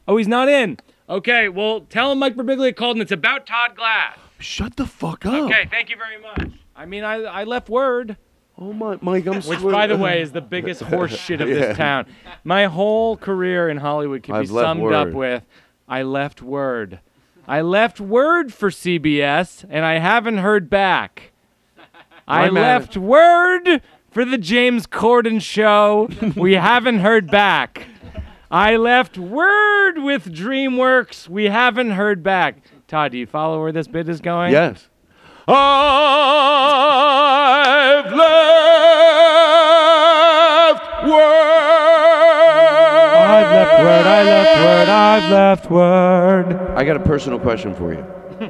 Oh, 0.08 0.18
he's 0.18 0.28
not 0.28 0.47
in. 0.50 0.78
Okay, 1.10 1.50
well, 1.50 1.82
tell 1.82 2.12
him 2.12 2.20
Mike 2.20 2.36
Birbiglia 2.36 2.76
called, 2.76 2.95
and 2.97 3.02
it's 3.02 3.12
about 3.12 3.45
Todd 3.47 3.76
Glass. 3.76 4.18
Shut 4.39 4.76
the 4.76 4.86
fuck 4.86 5.26
up. 5.26 5.34
Okay, 5.34 5.68
thank 5.72 5.89
you 5.89 5.95
very 5.97 6.22
much. 6.22 6.54
I 6.76 6.86
mean, 6.86 7.04
I, 7.04 7.16
I 7.24 7.43
left 7.43 7.68
word, 7.70 8.16
Oh 8.62 8.74
my, 8.74 8.97
Mike, 9.02 9.26
I'm 9.26 9.41
which, 9.41 9.62
by 9.62 9.88
the 9.88 9.95
way, 9.97 10.22
is 10.24 10.32
the 10.34 10.41
biggest 10.41 10.82
horse 10.82 11.16
shit 11.18 11.39
of 11.41 11.47
Yeah. 11.47 11.56
this 11.56 11.78
town. 11.78 12.06
My 12.43 12.66
whole 12.66 13.16
career 13.18 13.70
in 13.70 13.78
Hollywood 13.78 14.22
can 14.24 14.36
I've 14.36 14.41
be 14.43 14.47
summed 14.47 14.91
up 14.93 15.12
with 15.12 15.43
I 15.88 16.04
left 16.04 16.41
word. 16.41 17.00
I 17.47 17.62
left 17.62 18.00
word 18.00 18.54
for 18.54 18.70
CBS, 18.70 19.66
and 19.70 19.84
I 19.86 19.97
haven't 20.00 20.38
heard 20.39 20.70
back. 20.70 21.29
I 22.30 22.46
My 22.46 22.52
man- 22.52 22.80
left 22.82 22.96
word 22.96 23.82
for 24.12 24.24
the 24.24 24.38
James 24.38 24.86
Corden 24.88 25.42
show. 25.42 26.08
we 26.36 26.54
haven't 26.54 27.00
heard 27.00 27.30
back. 27.32 27.88
I 28.52 28.78
left 28.78 29.18
word 29.18 30.00
with 30.00 30.34
DreamWorks. 30.34 31.28
We 31.28 31.46
haven't 31.46 31.92
heard 31.92 32.24
back. 32.24 32.58
Todd, 32.88 33.12
do 33.12 33.18
you 33.18 33.28
follow 33.28 33.60
where 33.62 33.72
this 33.72 33.88
bit 33.88 34.08
is 34.10 34.22
going? 34.22 34.52
Yes. 34.52 34.88
I've 38.00 38.14
left 38.14 38.24
word. 41.04 41.10
I've 43.30 43.52
left 43.52 43.80
word. 43.80 44.06
I 44.06 44.24
left 44.24 44.60
word. 44.60 44.90
I've 44.90 45.32
left 45.32 45.72
word. 45.72 46.54
I 46.78 46.84
got 46.84 46.96
a 46.96 47.00
personal 47.04 47.40
question 47.40 47.74
for 47.76 47.94
you. 47.94 48.06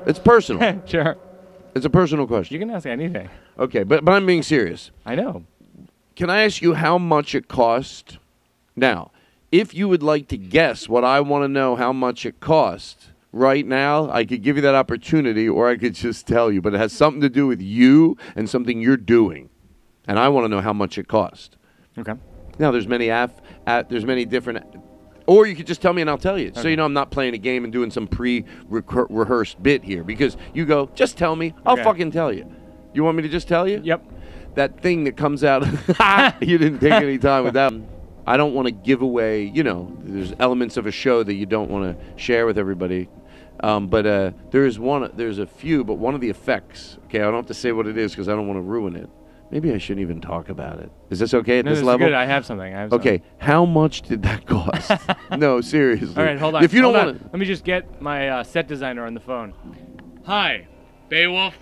It's 0.06 0.20
personal. 0.20 0.82
Sure. 0.86 1.18
It's 1.76 1.86
a 1.86 1.90
personal 1.90 2.28
question. 2.28 2.54
You 2.54 2.60
can 2.60 2.70
ask 2.70 2.86
anything. 2.86 3.30
Okay, 3.58 3.84
but 3.84 4.04
but 4.04 4.14
I'm 4.14 4.26
being 4.26 4.44
serious. 4.44 4.92
I 5.06 5.16
know. 5.16 5.46
Can 6.16 6.30
I 6.30 6.44
ask 6.44 6.62
you 6.62 6.74
how 6.74 6.98
much 6.98 7.34
it 7.34 7.48
cost? 7.48 8.18
Now, 8.76 9.12
if 9.52 9.74
you 9.74 9.88
would 9.88 10.04
like 10.04 10.28
to 10.30 10.38
guess 10.38 10.90
what 10.90 11.04
I 11.04 11.22
want 11.22 11.44
to 11.44 11.48
know 11.48 11.76
how 11.76 11.94
much 11.94 12.26
it 12.26 12.40
cost 12.40 13.10
right 13.32 13.66
now, 13.66 14.10
I 14.10 14.26
could 14.26 14.42
give 14.42 14.56
you 14.56 14.62
that 14.64 14.76
opportunity 14.76 15.48
or 15.48 15.70
I 15.70 15.78
could 15.78 15.96
just 15.96 16.28
tell 16.28 16.52
you, 16.52 16.62
but 16.62 16.74
it 16.74 16.78
has 16.78 16.94
something 16.94 17.22
to 17.22 17.30
do 17.30 17.48
with 17.48 17.62
you 17.62 18.18
and 18.36 18.50
something 18.50 18.82
you're 18.82 18.98
doing. 18.98 19.50
And 20.08 20.20
I 20.20 20.28
want 20.30 20.46
to 20.46 20.50
know 20.50 20.62
how 20.62 20.74
much 20.74 20.98
it 20.98 21.08
cost. 21.08 21.56
Okay. 21.98 22.14
Now, 22.58 22.72
there's 22.72 22.88
many 22.88 23.10
af, 23.10 23.32
at, 23.66 23.90
there's 23.90 24.06
many 24.06 24.26
different 24.26 24.66
or 25.30 25.46
you 25.46 25.56
could 25.56 25.68
just 25.68 25.80
tell 25.82 25.94
me 25.94 26.02
and 26.02 26.10
I'll 26.10 26.18
tell 26.18 26.40
you. 26.40 26.52
So 26.56 26.68
you 26.68 26.76
know 26.76 26.86
I'm 26.86 26.94
not 26.94 27.12
playing 27.12 27.36
a 27.36 27.38
game 27.38 27.64
and 27.64 27.72
doing 27.72 27.92
some 27.92 28.08
pre-rehearsed 28.08 29.62
bit 29.62 29.84
here 29.84 30.04
because 30.04 30.38
you 30.56 30.66
go, 30.66 30.90
just 30.96 31.18
tell 31.18 31.36
me. 31.36 31.54
I'll 31.66 31.74
Okay. 31.74 31.84
fucking 31.84 32.12
tell 32.12 32.34
you. 32.34 32.52
You 32.94 33.04
want 33.04 33.16
me 33.18 33.24
to 33.24 33.30
just 33.30 33.48
tell 33.48 33.68
you? 33.68 33.80
Yep. 33.84 34.02
that 34.56 34.82
thing 34.82 35.04
that 35.04 35.16
comes 35.16 35.44
out. 35.44 35.64
you 36.42 36.58
didn't 36.58 36.80
take 36.80 36.92
any 36.92 37.20
time 37.20 37.44
with 37.44 37.54
that. 37.54 37.72
I 38.26 38.36
don't 38.38 38.54
want 38.56 38.66
to 38.68 38.72
give 38.72 39.02
away. 39.04 39.44
You 39.44 39.64
know, 39.64 39.96
there's 40.02 40.34
elements 40.40 40.76
of 40.78 40.88
a 40.88 40.92
show 40.92 41.22
that 41.24 41.36
you 41.36 41.46
don't 41.46 41.70
want 41.70 41.98
to 41.98 42.20
share 42.22 42.46
with 42.48 42.58
everybody. 42.58 43.08
Um, 43.62 43.88
but 43.88 44.06
uh, 44.08 44.32
there 44.52 44.66
is 44.66 44.80
one. 44.80 45.12
There's 45.16 45.38
a 45.38 45.46
few, 45.46 45.84
but 45.84 45.96
one 45.96 46.16
of 46.16 46.22
the 46.22 46.30
effects. 46.30 46.98
Okay, 47.06 47.20
I 47.20 47.26
don't 47.26 47.36
have 47.36 47.46
to 47.48 47.54
say 47.54 47.72
what 47.72 47.86
it 47.88 47.98
is 47.98 48.12
because 48.12 48.28
I 48.28 48.32
don't 48.34 48.48
want 48.48 48.58
to 48.58 48.62
ruin 48.64 48.96
it. 48.96 49.10
Maybe 49.52 49.72
I 49.74 49.78
shouldn't 49.80 50.02
even 50.02 50.22
talk 50.22 50.50
about 50.50 50.80
it. 50.80 50.92
Is 51.10 51.18
this 51.20 51.34
okay 51.34 51.60
at 51.60 51.66
No, 51.66 51.72
this 51.72 51.78
this 51.78 51.82
is 51.82 51.88
level? 51.88 52.08
good. 52.08 52.14
I 52.14 52.26
have 52.26 52.46
something. 52.46 52.74
I 52.74 52.80
have 52.82 52.92
something. 52.92 53.14
okay, 53.16 53.24
how 53.40 53.66
much 53.66 54.04
did 54.04 54.22
that 54.24 54.46
cost? 54.46 54.92
no, 55.38 55.60
seriously. 55.62 56.16
All 56.18 56.24
right, 56.24 56.38
hold 56.38 56.56
on. 56.56 56.64
If 56.64 56.74
you 56.74 56.82
don't 56.82 56.94
hold 56.94 57.08
want. 57.08 57.24
Let 57.34 57.40
me 57.40 57.46
just 57.46 57.64
get 57.64 58.00
my 58.02 58.30
uh, 58.30 58.44
set 58.44 58.68
designer 58.68 59.06
on 59.06 59.14
the 59.16 59.20
phone. 59.20 59.54
Hi, 60.26 60.68
Beowulf, 61.10 61.56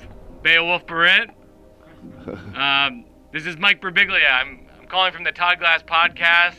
Beowulf 0.43 0.85
Boritt. 0.85 1.29
um, 2.57 3.05
this 3.31 3.45
is 3.45 3.57
Mike 3.57 3.81
Birbiglia. 3.81 4.29
I'm, 4.31 4.67
I'm 4.79 4.88
calling 4.88 5.13
from 5.13 5.23
the 5.23 5.31
Todd 5.31 5.59
Glass 5.59 5.81
podcast. 5.83 6.55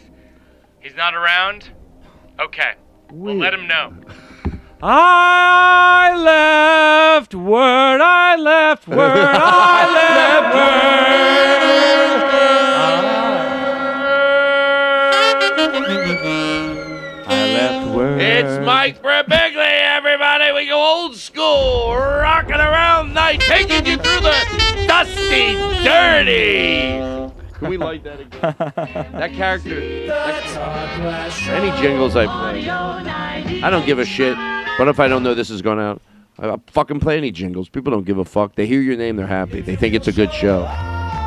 He's 0.81 0.95
not 0.97 1.15
around? 1.15 1.71
Okay. 2.41 2.75
we'll 3.11 3.37
let 3.37 3.53
him 3.53 3.67
know. 3.67 3.93
I 4.81 6.15
left 6.17 7.35
word. 7.35 8.01
I 8.01 8.37
left 8.37 8.87
word. 8.87 8.99
I 9.01 9.93
left 9.93 10.55
word. 10.55 10.69
I 17.27 17.53
left 17.53 17.95
word. 17.97 18.21
It's 18.21 18.65
Mike 18.65 19.03
Birbiglia, 19.03 19.97
everybody. 19.97 20.53
We 20.53 20.69
go 20.69 20.81
old 20.81 21.17
school, 21.17 21.97
rocking 21.97 22.55
around 22.55 23.15
night, 23.15 23.41
taking 23.41 23.85
you 23.85 23.97
through 23.97 24.21
the 24.21 24.85
dusty, 24.87 25.55
dirty. 25.83 26.99
Can 27.59 27.69
we 27.69 27.77
light 27.77 28.05
that 28.05 28.21
again? 28.21 28.55
that 29.19 29.33
character. 29.33 30.07
that- 30.07 31.49
any 31.49 31.71
jingles 31.83 32.15
I 32.15 32.27
play, 32.27 32.69
I 32.71 33.71
don't 33.71 33.85
give 33.85 33.99
a 33.99 34.05
shit. 34.05 34.37
What 34.79 34.87
if 34.87 35.01
I 35.01 35.09
don't 35.09 35.25
know 35.25 35.35
this 35.35 35.51
is 35.51 35.61
going 35.61 35.81
out? 35.81 36.01
I, 36.39 36.57
fucking 36.69 37.01
play 37.01 37.17
any 37.17 37.33
jingles. 37.33 37.69
People 37.69 37.91
don't 37.91 38.05
give 38.05 38.19
a 38.19 38.25
fuck. 38.25 38.55
They 38.55 38.65
hear 38.65 38.81
your 38.81 38.97
name, 38.97 39.17
they're 39.17 39.27
happy. 39.27 39.61
They 39.61 39.75
think 39.75 39.93
it's 39.95 40.07
a 40.07 40.13
good 40.13 40.33
show. 40.33 40.69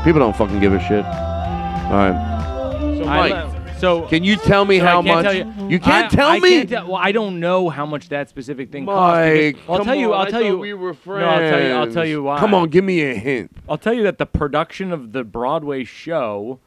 People 0.05 0.19
don't 0.19 0.35
fucking 0.37 0.61
give 0.61 0.71
a 0.71 0.79
shit. 0.79 1.03
All 1.03 1.91
right. 1.91 2.97
So, 2.97 3.05
Mike, 3.05 3.77
so 3.77 4.01
can 4.07 4.23
you 4.23 4.37
tell 4.37 4.63
me 4.63 4.79
So 4.79 4.85
how 4.85 5.01
much? 5.01 5.23
Tell 5.25 5.33
you, 5.33 5.53
you 5.67 5.79
can't 5.79 6.05
I- 6.13 6.15
tell 6.15 6.29
I 6.29 6.39
me. 6.39 6.49
can't 6.49 6.69
tell- 6.69 6.87
well, 6.87 6.95
I 6.95 7.11
don't 7.11 7.41
know 7.41 7.67
how 7.67 7.85
much 7.85 8.07
that 8.07 8.29
specific 8.29 8.71
thing 8.71 8.85
costs. 8.85 9.15
Mike, 9.17 9.33
because- 9.57 9.61
I'll 9.79 9.83
tell 9.83 9.95
you. 9.95 10.13
on, 10.13 10.25
I'll 10.25 10.31
tell 10.31 10.41
you. 10.43 10.57
we 10.57 10.73
were 10.73 10.95
No, 11.05 11.13
I'll 11.15 11.39
tell 11.49 11.61
you. 11.61 11.73
I'll 11.73 11.91
tell 11.91 12.05
you 12.05 12.23
why. 12.23 12.39
Come 12.39 12.53
on, 12.53 12.69
give 12.69 12.85
me 12.85 13.01
a 13.01 13.15
hint. 13.15 13.51
I'll 13.67 13.77
tell 13.77 13.93
you 13.93 14.03
that 14.03 14.17
the 14.17 14.25
production 14.25 14.93
of 14.93 15.11
the 15.11 15.25
Broadway 15.25 15.83
show 15.83 16.59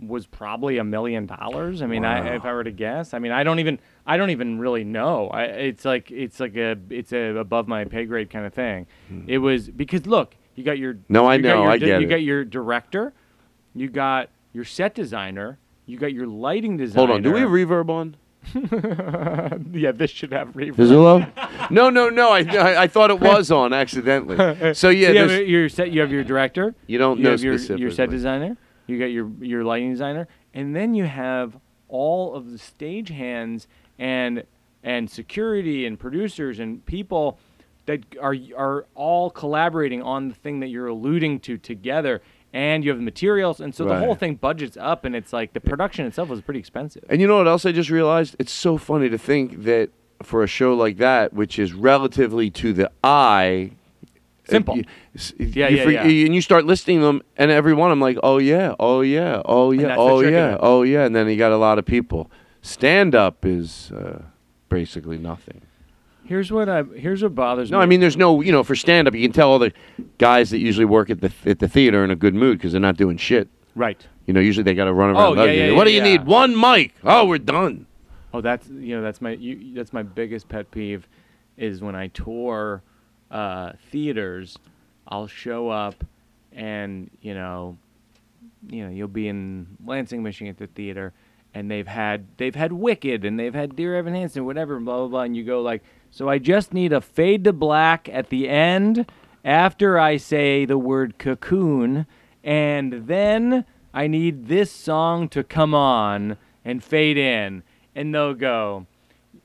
was 0.00 0.26
probably 0.26 0.78
a 0.78 0.84
million 0.84 1.26
dollars. 1.26 1.82
I 1.82 1.86
mean, 1.86 2.04
I, 2.04 2.34
if 2.36 2.44
I 2.44 2.52
were 2.52 2.64
to 2.64 2.70
guess, 2.70 3.12
I 3.14 3.18
mean, 3.18 3.32
I 3.32 3.42
don't 3.44 3.58
even, 3.58 3.78
I 4.06 4.16
don't 4.16 4.30
even 4.30 4.58
really 4.58 4.84
know. 4.84 5.28
I, 5.28 5.42
it's 5.44 5.84
like, 5.84 6.10
it's 6.10 6.40
like 6.40 6.56
a, 6.56 6.76
it's 6.88 7.12
a 7.12 7.36
above 7.36 7.68
my 7.68 7.84
pay 7.84 8.04
grade 8.06 8.30
kind 8.30 8.46
of 8.46 8.54
thing. 8.54 8.86
It 9.26 9.38
was 9.38 9.68
because 9.68 10.06
look, 10.06 10.36
you 10.54 10.64
got 10.64 10.78
your, 10.78 10.94
Hmm. 10.94 11.00
No, 11.08 11.26
I 11.26 11.36
know, 11.36 11.62
your 11.62 11.70
I 11.70 11.76
get 11.78 12.00
you 12.00 12.06
it. 12.06 12.10
got 12.10 12.22
your 12.22 12.44
director, 12.44 13.12
you 13.74 13.88
got 13.88 14.30
your 14.52 14.64
set 14.64 14.94
designer, 14.94 15.58
you 15.86 15.98
got 15.98 16.12
your 16.12 16.26
lighting 16.26 16.76
designer. 16.76 17.06
Hold 17.06 17.10
on. 17.16 17.22
Do 17.22 17.32
we 17.32 17.40
have 17.40 17.50
reverb 17.50 17.88
on? 17.90 18.16
yeah, 19.72 19.92
this 19.92 20.10
should 20.10 20.32
have 20.32 20.48
reverb. 20.54 20.78
Is 20.78 20.90
it 20.90 20.94
low? 20.94 21.24
no, 21.70 21.90
no, 21.90 22.08
no. 22.08 22.30
I, 22.30 22.40
I 22.40 22.82
I 22.82 22.86
thought 22.86 23.10
it 23.10 23.20
was 23.20 23.50
on 23.50 23.72
accidentally. 23.72 24.36
So 24.74 24.88
yeah, 24.88 25.08
So 25.08 25.12
you 25.12 25.18
have 25.18 25.48
your 25.48 25.68
set. 25.68 25.90
You 25.92 26.00
have 26.00 26.10
your 26.10 26.24
director. 26.24 26.74
you 26.86 26.98
don't 26.98 27.18
you 27.18 27.24
know 27.24 27.30
have 27.32 27.42
your, 27.42 27.54
your 27.56 27.90
set 27.90 28.10
designer, 28.10 28.56
you 28.90 28.98
got 28.98 29.06
your 29.06 29.30
your 29.40 29.64
lighting 29.64 29.90
designer, 29.90 30.28
and 30.52 30.74
then 30.74 30.94
you 30.94 31.04
have 31.04 31.58
all 31.88 32.34
of 32.34 32.50
the 32.50 32.58
stage 32.58 33.08
hands 33.08 33.66
and 33.98 34.44
and 34.82 35.10
security 35.10 35.86
and 35.86 35.98
producers 35.98 36.58
and 36.58 36.84
people 36.86 37.38
that 37.86 38.04
are 38.20 38.36
are 38.56 38.86
all 38.94 39.30
collaborating 39.30 40.02
on 40.02 40.28
the 40.28 40.34
thing 40.34 40.60
that 40.60 40.68
you're 40.68 40.86
alluding 40.86 41.40
to 41.40 41.58
together. 41.58 42.20
And 42.52 42.82
you 42.82 42.90
have 42.90 42.98
the 42.98 43.04
materials, 43.04 43.60
and 43.60 43.72
so 43.72 43.84
the 43.84 43.96
whole 43.96 44.16
thing 44.16 44.34
budgets 44.34 44.76
up, 44.76 45.04
and 45.04 45.14
it's 45.14 45.32
like 45.32 45.52
the 45.52 45.60
production 45.60 46.04
itself 46.04 46.30
was 46.30 46.40
pretty 46.40 46.58
expensive. 46.58 47.04
And 47.08 47.20
you 47.20 47.28
know 47.28 47.36
what 47.36 47.46
else 47.46 47.64
I 47.64 47.70
just 47.70 47.90
realized? 47.90 48.34
It's 48.40 48.50
so 48.50 48.76
funny 48.76 49.08
to 49.08 49.18
think 49.18 49.62
that 49.62 49.90
for 50.24 50.42
a 50.42 50.48
show 50.48 50.74
like 50.74 50.96
that, 50.96 51.32
which 51.32 51.60
is 51.60 51.72
relatively 51.72 52.50
to 52.50 52.72
the 52.72 52.90
eye. 53.04 53.70
Simple. 54.50 54.76
you- 54.76 54.84
Yeah, 55.38 55.68
you 55.68 55.76
yeah, 55.90 56.04
yeah. 56.06 56.26
And 56.26 56.34
you 56.34 56.40
start 56.40 56.64
listing 56.66 57.00
them, 57.00 57.22
and 57.36 57.50
every 57.50 57.74
one 57.74 57.90
I'm 57.90 58.00
like, 58.00 58.18
oh 58.22 58.38
yeah, 58.38 58.74
oh 58.78 59.00
yeah, 59.00 59.42
oh 59.44 59.70
yeah, 59.72 59.94
oh 59.98 60.20
yeah, 60.20 60.56
oh 60.60 60.82
yeah, 60.82 61.04
and 61.04 61.14
then 61.14 61.28
you 61.28 61.36
got 61.36 61.52
a 61.52 61.56
lot 61.56 61.78
of 61.78 61.84
people. 61.84 62.30
Stand 62.62 63.14
up 63.14 63.44
is 63.46 63.90
uh, 63.92 64.22
basically 64.68 65.18
nothing. 65.18 65.62
Here's 66.24 66.52
what 66.52 66.68
I 66.68 66.82
here's 66.84 67.22
what 67.22 67.34
bothers 67.34 67.70
No, 67.70 67.78
me. 67.78 67.82
I 67.82 67.86
mean, 67.86 68.00
there's 68.00 68.16
no, 68.16 68.40
you 68.40 68.52
know, 68.52 68.62
for 68.62 68.76
stand 68.76 69.08
up, 69.08 69.14
you 69.14 69.22
can 69.22 69.32
tell 69.32 69.50
all 69.50 69.58
the 69.58 69.72
guys 70.18 70.50
that 70.50 70.58
usually 70.58 70.84
work 70.84 71.10
at 71.10 71.20
the 71.20 71.32
at 71.44 71.58
the 71.58 71.66
theater 71.68 72.04
in 72.04 72.10
a 72.10 72.16
good 72.16 72.34
mood 72.34 72.58
because 72.58 72.72
they're 72.72 72.80
not 72.80 72.96
doing 72.96 73.16
shit. 73.16 73.48
right. 73.74 74.06
You 74.26 74.34
know, 74.34 74.38
usually 74.40 74.62
they 74.62 74.74
got 74.74 74.84
to 74.84 74.92
run 74.92 75.16
Oh, 75.16 75.34
around. 75.34 75.38
yeah, 75.38 75.44
yeah, 75.46 75.52
you. 75.64 75.70
yeah, 75.72 75.76
what 75.76 75.84
do 75.84 75.90
you 75.90 75.96
yeah. 75.98 76.04
need? 76.04 76.24
One 76.24 76.54
mic. 76.58 76.94
Oh, 77.02 77.24
we're 77.26 77.38
done. 77.38 77.86
Oh, 78.32 78.40
that's 78.40 78.68
you 78.68 78.94
know 78.94 79.02
that's 79.02 79.20
my 79.20 79.30
you, 79.32 79.74
that's 79.74 79.92
my 79.92 80.04
biggest 80.04 80.48
pet 80.48 80.70
peeve, 80.70 81.08
is 81.56 81.80
when 81.80 81.96
I 81.96 82.06
tour 82.08 82.82
uh, 83.30 83.72
theaters, 83.90 84.58
I'll 85.06 85.26
show 85.26 85.68
up, 85.68 86.04
and 86.52 87.10
you 87.20 87.34
know, 87.34 87.78
you 88.68 88.84
know 88.84 88.90
you'll 88.90 89.08
be 89.08 89.28
in 89.28 89.66
Lansing, 89.84 90.22
Michigan 90.22 90.50
at 90.50 90.58
the 90.58 90.66
theater, 90.66 91.12
and 91.54 91.70
they've 91.70 91.86
had 91.86 92.26
they've 92.36 92.54
had 92.54 92.72
Wicked 92.72 93.24
and 93.24 93.38
they've 93.38 93.54
had 93.54 93.76
Dear 93.76 93.96
Evan 93.96 94.14
Hansen, 94.14 94.44
whatever, 94.44 94.78
blah 94.78 94.98
blah 94.98 95.08
blah, 95.08 95.22
and 95.22 95.36
you 95.36 95.44
go 95.44 95.62
like, 95.62 95.82
so 96.10 96.28
I 96.28 96.38
just 96.38 96.72
need 96.72 96.92
a 96.92 97.00
fade 97.00 97.44
to 97.44 97.52
black 97.52 98.08
at 98.12 98.28
the 98.28 98.48
end 98.48 99.10
after 99.44 99.98
I 99.98 100.16
say 100.16 100.64
the 100.64 100.78
word 100.78 101.18
cocoon, 101.18 102.06
and 102.44 103.06
then 103.06 103.64
I 103.92 104.06
need 104.06 104.46
this 104.46 104.70
song 104.70 105.28
to 105.30 105.42
come 105.42 105.74
on 105.74 106.36
and 106.64 106.84
fade 106.84 107.16
in, 107.16 107.62
and 107.94 108.14
they'll 108.14 108.34
go, 108.34 108.86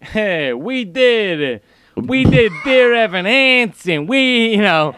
hey, 0.01 0.53
we 0.53 0.86
did. 0.86 1.61
We 1.95 2.23
did 2.25 2.51
Dear 2.63 2.93
Evan 2.93 3.25
Hansen. 3.25 4.05
We, 4.07 4.49
you 4.55 4.61
know, 4.61 4.95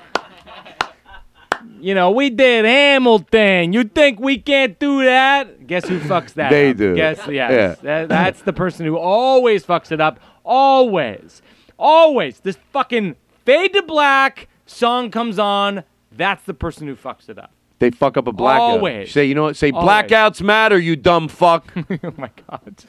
you 1.80 1.94
know, 1.94 2.12
we 2.12 2.30
did 2.30 2.66
Hamilton. 2.66 3.74
You 3.74 3.84
think 3.84 4.20
we 4.20 4.38
can't 4.40 4.80
do 4.80 5.04
that? 5.04 5.68
Guess 5.68 5.88
who 5.88 6.00
fucks 6.00 6.34
that 6.34 6.50
They 6.50 6.72
up? 6.72 6.78
do. 6.78 6.96
Guess, 6.96 7.20
yes. 7.28 7.30
Yeah. 7.52 7.76
That, 7.84 8.10
that's 8.10 8.42
the 8.42 8.54
person 8.54 8.86
who 8.86 8.98
always 8.98 9.64
fucks 9.66 9.92
it 9.92 10.02
up. 10.02 10.20
Always. 10.44 11.42
Always. 11.78 12.40
This 12.40 12.58
fucking 12.72 13.16
fade 13.46 13.74
to 13.74 13.84
black 13.84 14.48
song 14.66 15.12
comes 15.12 15.38
on. 15.38 15.84
That's 16.12 16.44
the 16.46 16.54
person 16.56 16.88
who 16.88 16.96
fucks 16.96 17.30
it 17.30 17.38
up. 17.38 17.52
They 17.80 17.92
fuck 17.92 18.18
up 18.18 18.26
a 18.26 18.32
blackout. 18.32 18.62
Always. 18.62 19.12
Say, 19.12 19.26
you 19.26 19.36
know 19.36 19.44
what? 19.44 19.56
Say 19.56 19.70
Always. 19.70 19.88
blackouts 19.88 20.42
matter, 20.42 20.80
you 20.80 20.96
dumb 20.96 21.28
fuck. 21.28 21.72
oh 22.04 22.14
my 22.18 22.32
God. 22.50 22.84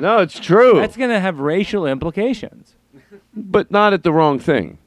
no, 0.00 0.18
it's 0.18 0.40
true. 0.40 0.74
That's 0.80 0.96
going 0.96 1.10
to 1.10 1.20
have 1.20 1.38
racial 1.38 1.86
implications. 1.86 2.74
But 3.34 3.70
not 3.70 3.92
at 3.92 4.02
the 4.02 4.12
wrong 4.12 4.38
thing. 4.38 4.78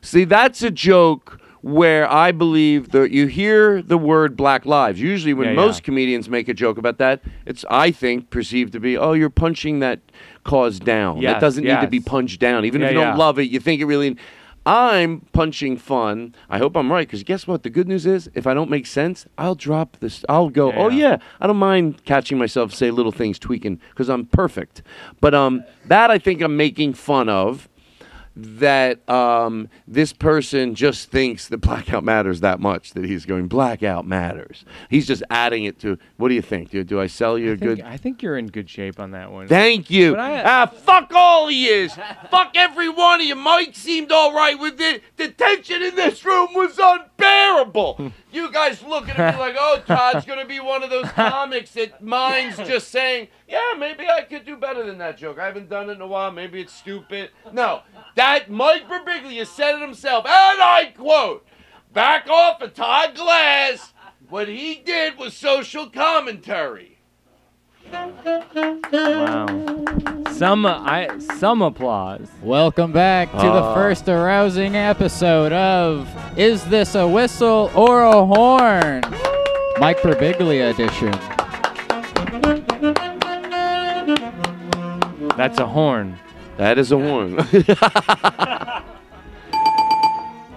See, 0.00 0.24
that's 0.24 0.62
a 0.62 0.70
joke 0.70 1.40
where 1.60 2.10
I 2.10 2.32
believe 2.32 2.90
that 2.90 3.12
you 3.12 3.26
hear 3.28 3.80
the 3.82 3.96
word 3.96 4.36
black 4.36 4.66
lives. 4.66 5.00
Usually 5.00 5.32
when 5.32 5.50
Yeah, 5.50 5.54
most 5.54 5.78
yeah. 5.80 5.84
comedians 5.84 6.28
make 6.28 6.48
a 6.48 6.54
joke 6.54 6.76
about 6.76 6.98
that, 6.98 7.22
it's 7.46 7.64
I 7.70 7.92
think 7.92 8.30
perceived 8.30 8.72
to 8.72 8.80
be, 8.80 8.98
"Oh, 8.98 9.12
you're 9.12 9.30
punching 9.30 9.78
that 9.78 10.00
cause 10.42 10.80
down. 10.80 11.20
that 11.22 11.40
doesn't 11.40 11.62
need 11.62 11.80
to 11.80 11.86
be 11.86 12.00
punched 12.00 12.40
down. 12.40 12.64
Even 12.64 12.82
if 12.82 12.86
Yeah, 12.86 12.98
you 12.98 13.04
don't 13.04 13.16
love 13.16 13.38
it, 13.38 13.44
you 13.44 13.60
think 13.60 13.80
it 13.80 13.84
really 13.84 14.16
I'm 14.64 15.20
punching 15.32 15.78
fun. 15.78 16.34
I 16.48 16.58
hope 16.58 16.76
I'm 16.76 16.90
right 16.92 17.06
because 17.06 17.24
guess 17.24 17.46
what? 17.46 17.62
The 17.64 17.70
good 17.70 17.88
news 17.88 18.06
is, 18.06 18.30
if 18.34 18.46
I 18.46 18.54
don't 18.54 18.70
make 18.70 18.86
sense, 18.86 19.26
I'll 19.36 19.56
drop 19.56 19.96
this. 19.98 20.24
I'll 20.28 20.50
go. 20.50 20.70
Yeah, 20.70 20.78
oh 20.78 20.88
yeah. 20.88 21.16
I 21.40 21.46
don't 21.46 21.56
mind 21.56 22.04
catching 22.04 22.38
myself 22.38 22.72
say 22.72 22.90
little 22.90 23.12
things, 23.12 23.38
tweaking 23.38 23.80
because 23.90 24.08
I'm 24.08 24.26
perfect. 24.26 24.82
But 25.20 25.34
um, 25.34 25.64
that 25.86 26.10
I 26.10 26.18
think 26.18 26.40
I'm 26.42 26.56
making 26.56 26.94
fun 26.94 27.28
of. 27.28 27.68
That 28.34 29.06
um, 29.10 29.68
this 29.86 30.12
person 30.14 30.74
just 30.74 31.10
thinks 31.10 31.48
that 31.48 31.58
blackout 31.60 32.02
matters 32.02 32.40
that 32.40 32.60
much 32.60 32.92
that 32.94 33.04
he's 33.04 33.26
going 33.26 33.46
blackout 33.48 34.06
matters. 34.06 34.64
He's 34.88 35.06
just 35.06 35.22
adding 35.28 35.64
it 35.64 35.78
to. 35.80 35.98
What 36.16 36.28
do 36.30 36.34
you 36.34 36.40
think? 36.42 36.70
Do, 36.70 36.82
do 36.82 36.98
I 36.98 37.08
sell 37.08 37.36
you 37.36 37.50
a 37.50 37.52
I 37.52 37.56
think, 37.56 37.60
good? 37.78 37.80
I 37.82 37.96
think 37.98 38.22
you're 38.22 38.38
in 38.38 38.46
good 38.46 38.70
shape 38.70 38.98
on 38.98 39.10
that 39.10 39.30
one. 39.30 39.48
Thank 39.48 39.90
you. 39.90 40.16
I- 40.16 40.42
ah, 40.44 40.66
fuck 40.66 41.12
all 41.14 41.48
he 41.48 41.66
is. 41.68 41.92
fuck 42.30 42.52
every 42.54 42.88
one 42.88 43.20
of 43.20 43.26
you. 43.26 43.34
Mike 43.34 43.74
seemed 43.76 44.10
all 44.10 44.32
right 44.34 44.58
with 44.58 44.80
it. 44.80 45.02
The 45.18 45.28
tension 45.28 45.82
in 45.82 45.94
this 45.94 46.24
room 46.24 46.48
was 46.54 46.78
unbearable. 47.22 47.94
Hmm. 47.94 48.08
you 48.32 48.50
guys 48.52 48.82
look 48.82 49.08
at 49.08 49.18
me 49.18 49.40
like, 49.40 49.56
oh, 49.58 49.82
Todd's 49.86 50.24
gonna 50.24 50.46
be 50.46 50.60
one 50.60 50.82
of 50.82 50.90
those 50.90 51.08
comics 51.12 51.72
that 51.72 52.02
minds 52.02 52.56
just 52.56 52.88
saying, 52.88 53.28
yeah, 53.48 53.74
maybe 53.78 54.06
I 54.08 54.22
could 54.22 54.44
do 54.44 54.56
better 54.56 54.84
than 54.84 54.98
that 54.98 55.16
joke. 55.16 55.38
I 55.38 55.46
haven't 55.46 55.68
done 55.68 55.90
it 55.90 55.94
in 55.94 56.00
a 56.00 56.06
while. 56.06 56.30
Maybe 56.30 56.60
it's 56.60 56.72
stupid. 56.72 57.30
No, 57.52 57.82
that 58.14 58.50
Mike 58.50 58.88
Birbiglia 58.88 59.46
said 59.46 59.76
it 59.76 59.80
himself, 59.80 60.24
and 60.26 60.60
I 60.62 60.92
quote, 60.96 61.46
"Back 61.92 62.28
off 62.28 62.60
of 62.62 62.74
Todd 62.74 63.14
Glass. 63.14 63.92
What 64.28 64.48
he 64.48 64.76
did 64.76 65.18
was 65.18 65.36
social 65.36 65.90
commentary." 65.90 66.91
Wow. 67.92 69.46
Some 70.30 70.64
I 70.66 71.08
some 71.36 71.60
applause. 71.62 72.26
Welcome 72.42 72.90
back 72.92 73.30
to 73.32 73.36
the 73.36 73.42
Ah. 73.62 73.74
first 73.74 74.08
arousing 74.08 74.74
episode 74.76 75.52
of 75.52 76.08
Is 76.38 76.64
This 76.64 76.94
a 76.94 77.06
Whistle 77.06 77.70
or 77.74 78.02
a 78.02 78.24
Horn? 78.24 79.02
Mike 79.78 80.00
Birbiglia 80.00 80.70
edition. 80.70 81.12
That's 85.36 85.58
a 85.58 85.66
horn. 85.66 86.18
That 86.56 86.78
is 86.78 86.92
a 86.92 86.98
horn. 86.98 87.36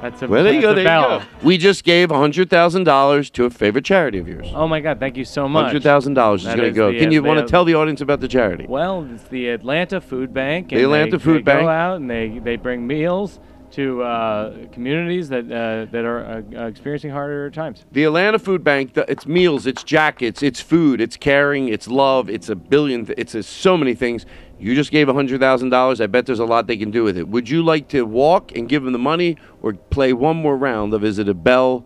That's 0.06 0.22
a, 0.22 0.28
Well, 0.28 0.43
there 0.43 0.53
you 0.53 0.62
go. 0.62 0.76
There 0.76 0.84
you 0.84 1.20
go. 1.20 1.24
We 1.41 1.58
just 1.58 1.84
gave 1.84 2.12
hundred 2.12 2.51
thousand 2.51 2.84
dollars 2.84 3.32
to 3.32 3.45
a 3.45 3.49
favorite 3.49 3.86
charity 3.86 4.20
of 4.20 4.28
yours. 4.28 4.47
Oh 4.53 4.68
my 4.68 4.80
God! 4.80 4.99
Thank 4.99 5.18
you 5.18 5.26
so 5.26 5.47
much. 5.47 5.66
Hundred 5.66 5.82
thousand 5.82 6.14
dollars 6.14 6.41
is 6.41 6.53
going 6.53 6.60
to 6.60 6.72
go. 6.72 6.91
the, 6.91 6.99
Can 6.99 7.10
uh, 7.10 7.14
you 7.14 7.24
want 7.24 7.39
to 7.39 7.47
tell 7.47 7.66
the 7.66 7.74
audience 7.74 8.01
about 8.01 8.20
the 8.20 8.28
charity? 8.28 8.68
Well, 8.68 9.08
it's 9.12 9.24
the 9.24 9.49
Atlanta 9.49 9.99
Food 9.99 10.32
Bank. 10.32 10.70
The 10.70 10.84
Atlanta 10.84 11.18
they, 11.18 11.24
Food 11.24 11.38
they 11.38 11.53
Bank. 11.53 11.62
go 11.62 11.70
out 11.70 11.95
and 11.95 12.08
they 12.08 12.38
they 12.38 12.56
bring 12.56 12.86
meals 12.86 13.39
to 13.72 14.03
uh, 14.03 14.68
communities 14.72 15.30
that 15.30 15.45
uh, 15.45 15.91
that 15.91 16.06
are 16.06 16.24
uh, 16.24 16.41
uh, 16.56 16.68
experiencing 16.68 17.10
harder 17.10 17.49
times. 17.49 17.84
The 17.91 18.03
Atlanta 18.03 18.38
Food 18.38 18.64
Bank, 18.64 18.93
the, 18.93 19.10
it's 19.12 19.26
meals, 19.26 19.66
it's 19.66 19.84
jackets, 19.84 20.43
it's 20.43 20.62
food, 20.62 21.01
it's 21.01 21.18
caring, 21.18 21.68
it's 21.68 21.88
love, 21.88 22.30
it's 22.30 22.47
a 22.47 22.56
billion, 22.56 23.08
th- 23.08 23.18
it's 23.18 23.34
a, 23.34 23.41
so 23.41 23.76
many 23.76 23.95
things. 23.95 24.28
You 24.58 24.74
just 24.74 24.91
gave 24.91 25.08
$100,000. 25.08 26.01
I 26.01 26.08
bet 26.08 26.26
there's 26.26 26.39
a 26.39 26.45
lot 26.45 26.68
they 26.68 26.78
can 26.78 26.91
do 26.91 27.03
with 27.03 27.18
it. 27.18 27.28
Would 27.28 27.49
you 27.49 27.64
like 27.64 27.89
to 27.89 28.03
walk 28.03 28.56
and 28.56 28.70
give 28.70 28.84
them 28.84 28.93
the 28.93 28.99
money 28.99 29.38
or 29.62 29.74
play 29.74 30.14
one 30.14 30.38
more 30.38 30.56
round 30.56 30.93
of 30.93 31.03
Is 31.03 31.20
It 31.20 31.28
a 31.28 31.34
Bell? 31.34 31.86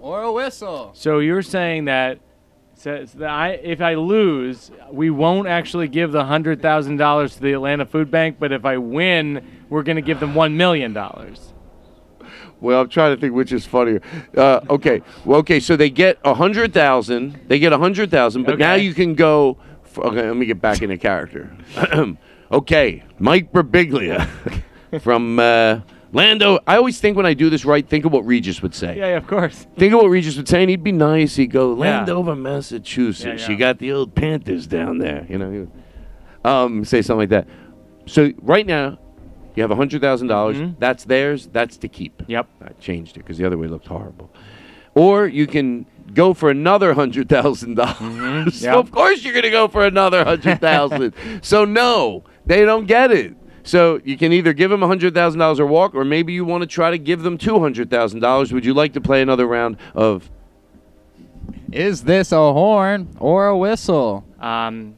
Or 0.00 0.22
a 0.22 0.32
whistle. 0.32 0.92
So 0.94 1.18
you're 1.18 1.42
saying 1.42 1.84
that 1.84 2.18
says 2.74 3.12
that 3.12 3.28
I 3.28 3.50
if 3.50 3.82
I 3.82 3.94
lose, 3.94 4.70
we 4.90 5.10
won't 5.10 5.46
actually 5.46 5.88
give 5.88 6.12
the 6.12 6.24
hundred 6.24 6.62
thousand 6.62 6.96
dollars 6.96 7.34
to 7.34 7.42
the 7.42 7.52
Atlanta 7.52 7.84
Food 7.84 8.10
Bank, 8.10 8.36
but 8.38 8.52
if 8.52 8.64
I 8.64 8.78
win, 8.78 9.46
we're 9.68 9.82
going 9.82 9.96
to 9.96 10.02
give 10.02 10.18
them 10.18 10.34
one 10.34 10.56
million 10.56 10.94
dollars. 10.94 11.52
Well, 12.60 12.80
I'm 12.80 12.88
trying 12.88 13.14
to 13.14 13.20
think 13.20 13.34
which 13.34 13.52
is 13.52 13.66
funnier. 13.66 14.00
Uh, 14.36 14.60
okay, 14.70 15.02
well, 15.24 15.40
okay, 15.40 15.60
so 15.60 15.76
they 15.76 15.90
get 15.90 16.18
a 16.24 16.34
hundred 16.34 16.72
thousand. 16.72 17.38
They 17.48 17.58
get 17.58 17.72
a 17.72 17.78
hundred 17.78 18.10
thousand, 18.10 18.44
but 18.44 18.58
now 18.58 18.74
you 18.74 18.94
can 18.94 19.14
go. 19.14 19.58
Okay, 19.98 20.26
let 20.26 20.36
me 20.36 20.46
get 20.46 20.60
back 20.60 20.82
into 20.82 20.96
character. 20.98 21.50
okay, 22.52 23.02
Mike 23.18 23.52
Birbiglia 23.52 24.28
from 25.00 25.38
uh, 25.38 25.80
Lando. 26.12 26.58
I 26.66 26.76
always 26.76 27.00
think 27.00 27.16
when 27.16 27.26
I 27.26 27.34
do 27.34 27.50
this 27.50 27.64
right, 27.64 27.86
think 27.86 28.04
of 28.04 28.12
what 28.12 28.24
Regis 28.26 28.62
would 28.62 28.74
say. 28.74 28.96
Yeah, 28.96 29.08
yeah, 29.08 29.16
of 29.16 29.26
course. 29.26 29.66
Think 29.76 29.94
of 29.94 30.00
what 30.00 30.08
Regis 30.08 30.36
would 30.36 30.48
say, 30.48 30.62
and 30.62 30.70
he'd 30.70 30.84
be 30.84 30.92
nice. 30.92 31.36
He'd 31.36 31.48
go. 31.50 31.72
Landover, 31.72 32.34
Massachusetts. 32.34 33.48
You 33.48 33.56
got 33.56 33.78
the 33.78 33.92
old 33.92 34.14
Panthers 34.14 34.66
down 34.66 34.98
there. 34.98 35.26
You 35.28 35.38
know, 35.38 35.50
he 35.50 35.58
would, 35.60 35.70
um, 36.44 36.84
say 36.84 37.02
something 37.02 37.20
like 37.20 37.28
that. 37.30 37.48
So 38.06 38.32
right 38.42 38.66
now, 38.66 38.98
you 39.54 39.62
have 39.62 39.70
hundred 39.70 40.00
dollars. 40.00 40.74
That's 40.78 41.04
theirs. 41.04 41.48
That's 41.52 41.76
to 41.78 41.88
keep. 41.88 42.18
Mm-hmm. 42.18 42.30
Yep. 42.32 42.48
I 42.64 42.68
changed 42.80 43.16
it 43.16 43.20
because 43.20 43.38
the 43.38 43.46
other 43.46 43.58
way 43.58 43.68
looked 43.68 43.86
horrible. 43.86 44.30
Or 44.94 45.26
you 45.26 45.46
can 45.46 45.86
go 46.14 46.34
for 46.34 46.50
another 46.50 46.94
hundred 46.94 47.28
thousand 47.28 47.74
dollars. 47.76 48.54
So 48.60 48.66
Yep. 48.66 48.76
of 48.76 48.90
course 48.90 49.22
you're 49.24 49.34
gonna 49.34 49.50
go 49.50 49.68
for 49.68 49.84
another 49.86 50.24
hundred 50.24 50.60
thousand. 50.60 51.14
so 51.42 51.64
no, 51.64 52.24
they 52.46 52.64
don't 52.64 52.86
get 52.86 53.10
it. 53.12 53.34
So 53.62 54.00
you 54.04 54.16
can 54.16 54.32
either 54.32 54.52
give 54.52 54.70
them 54.70 54.80
hundred 54.82 55.14
thousand 55.14 55.38
dollars 55.40 55.60
or 55.60 55.66
walk, 55.66 55.94
or 55.94 56.04
maybe 56.04 56.32
you 56.32 56.44
want 56.44 56.62
to 56.62 56.66
try 56.66 56.90
to 56.90 56.98
give 56.98 57.22
them 57.22 57.36
two 57.38 57.60
hundred 57.60 57.90
thousand 57.90 58.20
dollars. 58.20 58.52
Would 58.52 58.64
you 58.64 58.74
like 58.74 58.92
to 58.94 59.00
play 59.00 59.20
another 59.22 59.46
round 59.46 59.76
of? 59.94 60.30
Is 61.72 62.02
this 62.02 62.32
a 62.32 62.36
horn 62.52 63.08
or 63.20 63.46
a 63.48 63.56
whistle? 63.56 64.24
Um, 64.40 64.96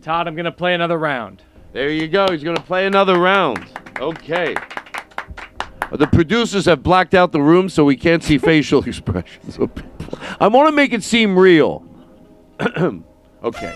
Todd, 0.00 0.26
I'm 0.26 0.34
going 0.34 0.44
to 0.46 0.52
play 0.52 0.74
another 0.74 0.96
round. 0.96 1.42
There 1.72 1.90
you 1.90 2.08
go. 2.08 2.26
He's 2.30 2.42
gonna 2.42 2.60
play 2.62 2.86
another 2.86 3.18
round. 3.18 3.66
Okay. 4.00 4.54
The 5.92 6.06
producers 6.06 6.64
have 6.66 6.82
blacked 6.82 7.14
out 7.14 7.32
the 7.32 7.42
room 7.42 7.68
so 7.68 7.84
we 7.84 7.96
can't 7.96 8.22
see 8.22 8.38
facial 8.52 8.82
expressions 8.84 9.58
of 9.58 9.74
people. 9.74 9.97
I 10.40 10.48
want 10.48 10.68
to 10.68 10.72
make 10.72 10.92
it 10.92 11.02
seem 11.04 11.38
real. 11.38 11.84
okay. 13.42 13.74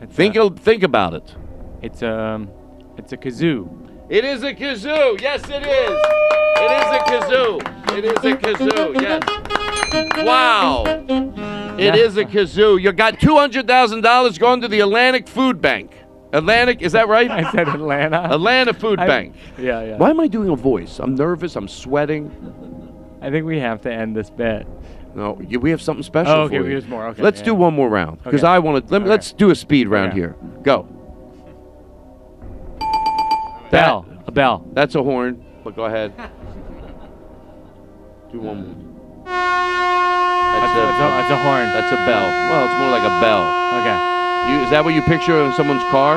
It's 0.00 0.14
Think 0.14 0.36
a, 0.36 0.50
think 0.50 0.82
about 0.82 1.14
it. 1.14 1.34
it's 1.82 2.02
um, 2.02 2.50
it's 2.96 3.12
a 3.12 3.16
kazoo. 3.16 3.68
It 4.08 4.24
is 4.24 4.42
a 4.42 4.54
kazoo. 4.54 5.20
Yes, 5.20 5.42
it 5.48 5.62
is. 5.66 6.00
It 6.60 6.70
is 6.72 6.88
a 6.94 6.98
kazoo. 7.10 7.96
It 7.96 8.04
is 8.04 8.24
a 8.24 8.36
kazoo. 8.36 9.00
Yes. 9.00 10.24
Wow. 10.26 10.84
It 11.78 11.94
is 11.94 12.16
a 12.16 12.24
kazoo. 12.24 12.80
You 12.80 12.92
got 12.92 13.20
two 13.20 13.36
hundred 13.36 13.66
thousand 13.66 14.00
dollars 14.02 14.38
going 14.38 14.60
to 14.62 14.68
the 14.68 14.80
Atlantic 14.80 15.28
Food 15.28 15.60
Bank. 15.60 15.92
Atlantic, 16.32 16.82
is 16.82 16.92
that 16.92 17.08
right? 17.08 17.30
I 17.30 17.50
said 17.52 17.68
Atlanta. 17.68 18.20
Atlanta 18.34 18.74
Food 18.74 18.98
I- 19.00 19.06
Bank. 19.06 19.34
Yeah, 19.58 19.82
yeah. 19.82 19.96
Why 19.96 20.10
am 20.10 20.20
I 20.20 20.28
doing 20.28 20.50
a 20.50 20.56
voice? 20.56 20.98
I'm 20.98 21.14
nervous. 21.14 21.56
I'm 21.56 21.68
sweating. 21.68 22.30
I 23.20 23.30
think 23.30 23.46
we 23.46 23.58
have 23.60 23.80
to 23.82 23.92
end 23.92 24.16
this 24.16 24.30
bet. 24.30 24.66
No, 25.14 25.32
y- 25.40 25.56
we 25.56 25.70
have 25.70 25.82
something 25.82 26.02
special 26.02 26.32
Oh, 26.32 26.40
okay, 26.42 26.58
for 26.58 26.64
we 26.64 26.70
you. 26.70 26.76
have 26.76 26.88
more, 26.88 27.06
okay, 27.08 27.22
let's 27.22 27.40
yeah. 27.40 27.46
do 27.46 27.54
one 27.54 27.74
more 27.74 27.88
round 27.88 28.22
because 28.22 28.44
Okay. 28.44 28.52
I 28.52 28.58
want 28.60 28.86
to. 28.86 28.92
Let, 28.92 29.02
Okay. 29.02 29.10
Let's 29.10 29.32
do 29.32 29.50
a 29.50 29.54
speed 29.54 29.88
round 29.88 30.10
Okay. 30.10 30.18
here. 30.20 30.36
Go. 30.62 30.86
Bell. 33.70 34.06
A 34.26 34.30
bell. 34.32 34.64
That's 34.72 34.94
a 34.94 35.02
horn. 35.02 35.44
But 35.64 35.76
go 35.76 35.84
ahead. 35.84 36.12
do 38.32 38.40
one 38.40 38.66
more. 38.66 38.84
That's, 39.24 40.72
a, 40.72 40.80
that's 40.80 40.98
a, 41.00 41.06
that's 41.16 41.30
a 41.30 41.36
horn. 41.36 41.66
That's 41.72 41.92
a 41.92 41.96
bell. 42.06 42.28
Well, 42.48 42.64
it's 42.64 42.74
more 42.78 42.90
like 42.90 43.02
a 43.04 43.20
bell. 43.20 43.44
Okay. 43.80 44.52
You, 44.52 44.64
is 44.64 44.70
that 44.70 44.84
what 44.84 44.94
you 44.94 45.02
picture 45.02 45.44
in 45.44 45.52
someone's 45.52 45.82
car? 45.84 46.16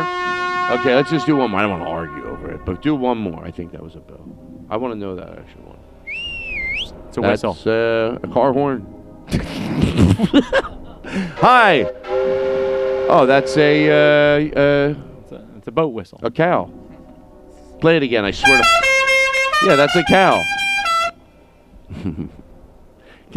Okay, 0.80 0.95
let's 0.95 1.10
just 1.10 1.26
do 1.26 1.36
one 1.36 1.52
more. 1.52 1.60
I 1.60 1.64
don't 1.64 1.72
want 1.72 1.84
to 1.84 1.89
argue 1.89 2.24
over 2.30 2.52
it, 2.52 2.66
but 2.66 2.82
do 2.82 2.95
one 2.95 3.18
more. 3.18 3.43
I 3.43 3.52
think 3.52 3.72
that 3.74 3.84
was 3.84 3.95
a 3.95 3.99
bell. 3.99 4.26
I 4.70 4.78
want 4.78 4.93
to 4.93 4.99
know 4.99 5.16
that 5.16 5.30
actual 5.38 5.64
one. 5.64 5.78
It's 7.12 7.18
a 7.18 7.22
That's 7.22 7.43
whistle. 7.43 7.57
uh, 7.74 8.20
a 8.24 8.28
car 8.34 8.53
horn. 8.53 8.88
Hi. 11.41 11.84
Oh, 13.09 13.26
that's 13.28 13.57
a 13.57 13.89
uh, 13.89 14.57
uh, 14.57 14.95
It's 15.24 15.32
a, 15.34 15.45
it's 15.57 15.68
a 15.68 15.72
boat 15.74 15.89
whistle. 15.89 16.22
a 16.24 16.32
cow. 16.32 16.72
Play 17.82 17.97
it 17.97 18.03
again. 18.03 18.24
I 18.24 18.32
swear 18.32 18.62
to. 18.62 18.68
Yeah, 19.66 19.76
that's 19.76 19.93
a 19.97 20.03
cow. 20.03 20.41
can 22.01 22.30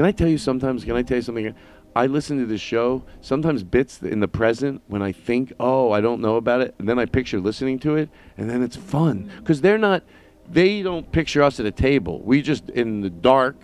I 0.04 0.12
tell 0.12 0.28
you 0.28 0.38
sometimes? 0.38 0.84
Can 0.84 0.94
I 0.94 1.02
tell 1.02 1.16
you 1.16 1.22
something? 1.22 1.52
I 1.96 2.06
listen 2.06 2.38
to 2.38 2.46
this 2.46 2.60
show. 2.60 3.02
Sometimes 3.22 3.64
bits 3.64 4.00
in 4.02 4.20
the 4.20 4.28
present 4.28 4.82
when 4.86 5.02
I 5.02 5.10
think, 5.10 5.52
oh, 5.58 5.90
I 5.90 6.00
don't 6.00 6.20
know 6.20 6.36
about 6.36 6.60
it, 6.60 6.76
and 6.78 6.88
then 6.88 7.00
I 7.00 7.06
picture 7.06 7.40
listening 7.40 7.80
to 7.80 7.96
it, 7.96 8.08
and 8.38 8.48
then 8.48 8.62
it's 8.62 8.76
fun 8.76 9.32
because 9.38 9.62
they're 9.62 9.78
not. 9.78 10.04
They 10.50 10.82
don't 10.82 11.10
picture 11.10 11.42
us 11.42 11.58
at 11.60 11.66
a 11.66 11.70
table. 11.72 12.20
We 12.22 12.42
just 12.42 12.68
in 12.70 13.00
the 13.00 13.10
dark 13.10 13.56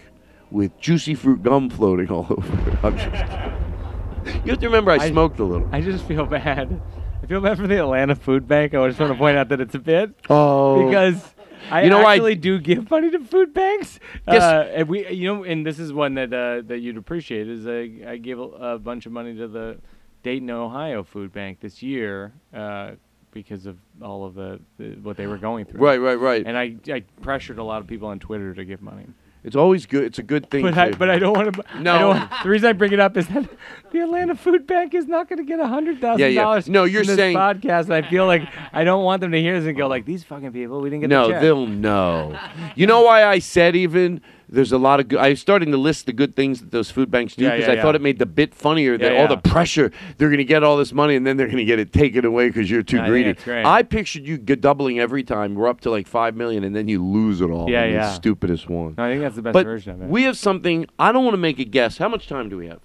with 0.50 0.78
juicy 0.80 1.14
fruit 1.14 1.42
gum 1.42 1.70
floating 1.70 2.08
all 2.10 2.26
over. 2.30 2.78
I'm 2.82 2.96
just, 2.96 4.44
you 4.44 4.50
have 4.50 4.60
to 4.60 4.66
remember, 4.66 4.90
I, 4.90 4.96
I- 4.96 5.10
smoked 5.10 5.38
a 5.38 5.44
little. 5.44 5.68
I 5.72 5.80
just 5.80 6.04
feel 6.04 6.26
bad. 6.26 6.80
I 7.22 7.26
feel 7.26 7.40
bad 7.40 7.58
for 7.58 7.66
the 7.66 7.78
Atlanta 7.78 8.14
Food 8.14 8.48
Bank. 8.48 8.74
I 8.74 8.86
just 8.88 8.98
want 8.98 9.12
to 9.12 9.18
point 9.18 9.36
out 9.36 9.50
that 9.50 9.60
it's 9.60 9.74
a 9.74 9.78
bit 9.78 10.14
oh, 10.30 10.86
because 10.86 11.22
I 11.70 11.82
You 11.84 11.90
know, 11.90 12.00
I- 12.00 12.14
actually 12.14 12.34
do 12.34 12.58
give 12.58 12.90
money 12.90 13.10
to 13.10 13.20
food 13.20 13.52
banks. 13.52 14.00
Yes. 14.26 14.42
Uh, 14.42 14.70
and 14.74 14.88
we, 14.88 15.06
you 15.08 15.32
know, 15.32 15.44
and 15.44 15.64
this 15.64 15.78
is 15.78 15.92
one 15.92 16.14
that 16.14 16.32
uh, 16.32 16.62
that 16.66 16.78
you'd 16.78 16.96
appreciate 16.96 17.46
is 17.48 17.66
I, 17.66 18.10
I 18.12 18.16
gave 18.16 18.38
a, 18.38 18.42
a 18.42 18.78
bunch 18.78 19.04
of 19.06 19.12
money 19.12 19.36
to 19.36 19.46
the 19.46 19.78
Dayton, 20.22 20.50
Ohio 20.50 21.02
Food 21.02 21.32
Bank 21.32 21.60
this 21.60 21.82
year 21.82 22.32
uh, 22.54 22.92
because 23.32 23.66
of 23.66 23.78
all 24.02 24.24
of 24.24 24.34
the, 24.34 24.60
the 24.78 24.90
what 25.02 25.16
they 25.16 25.26
were 25.26 25.38
going 25.38 25.64
through. 25.64 25.80
right, 25.80 25.98
right, 25.98 26.18
right. 26.18 26.44
And 26.46 26.56
I, 26.56 26.76
I 26.92 27.00
pressured 27.20 27.58
a 27.58 27.64
lot 27.64 27.80
of 27.80 27.86
people 27.86 28.08
on 28.08 28.18
Twitter 28.18 28.54
to 28.54 28.64
give 28.64 28.80
money. 28.82 29.06
It's 29.42 29.56
always 29.56 29.86
good. 29.86 30.04
It's 30.04 30.18
a 30.18 30.22
good 30.22 30.50
thing. 30.50 30.60
But 30.62 30.76
I, 30.76 30.90
to- 30.90 30.96
but 30.98 31.08
I 31.08 31.18
don't 31.18 31.32
want 31.34 31.54
to. 31.54 31.80
No. 31.80 32.28
the 32.42 32.48
reason 32.50 32.68
I 32.68 32.74
bring 32.74 32.92
it 32.92 33.00
up 33.00 33.16
is 33.16 33.26
that 33.28 33.48
the 33.90 34.00
Atlanta 34.00 34.34
Food 34.34 34.66
Bank 34.66 34.92
is 34.92 35.06
not 35.06 35.30
going 35.30 35.38
to 35.38 35.44
get 35.44 35.58
a 35.58 35.66
hundred 35.66 35.98
thousand 35.98 36.20
Yeah, 36.20 36.26
yeah. 36.26 36.42
dollars. 36.42 36.68
No, 36.68 36.84
you're 36.84 37.04
this 37.04 37.16
saying- 37.16 37.36
podcast. 37.38 37.84
And 37.84 37.94
I 37.94 38.02
feel 38.02 38.26
like 38.26 38.42
I 38.74 38.84
don't 38.84 39.02
want 39.02 39.22
them 39.22 39.32
to 39.32 39.40
hear 39.40 39.58
this 39.58 39.66
and 39.66 39.78
go 39.78 39.86
like, 39.86 40.04
"These 40.04 40.24
fucking 40.24 40.52
people, 40.52 40.82
we 40.82 40.90
didn't 40.90 41.00
get 41.02 41.08
no, 41.10 41.28
the 41.28 41.32
check." 41.34 41.40
they'll 41.42 41.66
know. 41.66 42.38
You 42.74 42.86
know 42.86 43.00
why 43.00 43.24
I 43.24 43.38
said 43.38 43.76
even 43.76 44.20
there's 44.50 44.72
a 44.72 44.78
lot 44.78 45.00
of 45.00 45.08
good. 45.08 45.18
I'm 45.18 45.36
starting 45.36 45.70
to 45.70 45.76
list 45.76 46.06
the 46.06 46.12
good 46.12 46.34
things 46.34 46.60
that 46.60 46.70
those 46.70 46.90
food 46.90 47.10
banks 47.10 47.34
do 47.34 47.44
because 47.44 47.66
yeah, 47.66 47.72
I 47.72 47.74
yeah. 47.76 47.82
thought 47.82 47.94
it 47.94 48.02
made 48.02 48.18
the 48.18 48.26
bit 48.26 48.54
funnier 48.54 48.98
that 48.98 49.12
Yeah, 49.12 49.20
all 49.20 49.28
the 49.28 49.36
pressure 49.36 49.92
they're 50.18 50.28
going 50.28 50.38
to 50.38 50.44
get 50.44 50.64
all 50.64 50.76
this 50.76 50.92
money 50.92 51.14
and 51.14 51.26
then 51.26 51.36
they're 51.36 51.46
going 51.46 51.58
to 51.58 51.64
get 51.64 51.78
it 51.78 51.92
taken 51.92 52.24
away 52.24 52.48
because 52.48 52.70
you're 52.70 52.82
too 52.82 53.00
I 53.00 53.08
greedy. 53.08 53.36
I 53.46 53.82
pictured 53.82 54.26
you 54.26 54.38
doubling 54.38 54.98
every 54.98 55.22
time. 55.22 55.54
We're 55.54 55.68
up 55.68 55.80
to 55.82 55.90
like 55.90 56.06
five 56.06 56.34
million 56.34 56.64
and 56.64 56.74
then 56.74 56.88
you 56.88 57.04
lose 57.04 57.40
it 57.40 57.50
all. 57.50 57.70
Yeah, 57.70 57.84
in 57.84 57.92
the 57.92 57.98
yeah. 57.98 58.12
Stupidest 58.12 58.68
one. 58.68 58.94
No, 58.98 59.04
I 59.04 59.10
think 59.10 59.22
that's 59.22 59.36
the 59.36 59.42
best 59.42 59.54
but 59.54 59.64
version 59.64 59.94
of 59.94 60.02
it. 60.02 60.08
we 60.08 60.24
have 60.24 60.36
something. 60.36 60.86
I 60.98 61.12
don't 61.12 61.24
want 61.24 61.34
to 61.34 61.38
make 61.38 61.58
a 61.58 61.64
guess. 61.64 61.98
How 61.98 62.08
much 62.08 62.26
time 62.26 62.48
do 62.48 62.56
we 62.56 62.66
have? 62.66 62.80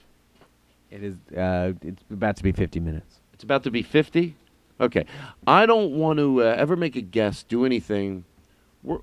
It 0.92 1.04
is. 1.04 1.16
Uh, 1.36 1.74
it's 1.82 2.04
about 2.12 2.38
to 2.38 2.44
be 2.44 2.52
50 2.52 2.80
minutes. 2.80 3.20
It's 3.34 3.44
about 3.44 3.64
to 3.64 3.72
be 3.72 3.82
50? 3.82 4.36
Okay. 4.80 5.06
I 5.48 5.66
don't 5.66 5.98
want 5.98 6.20
to 6.20 6.42
uh, 6.42 6.56
ever 6.58 6.76
make 6.76 6.96
a 6.96 7.02
guess, 7.02 7.44
do 7.44 7.66
anything. 7.66 8.24
We're, 8.84 9.00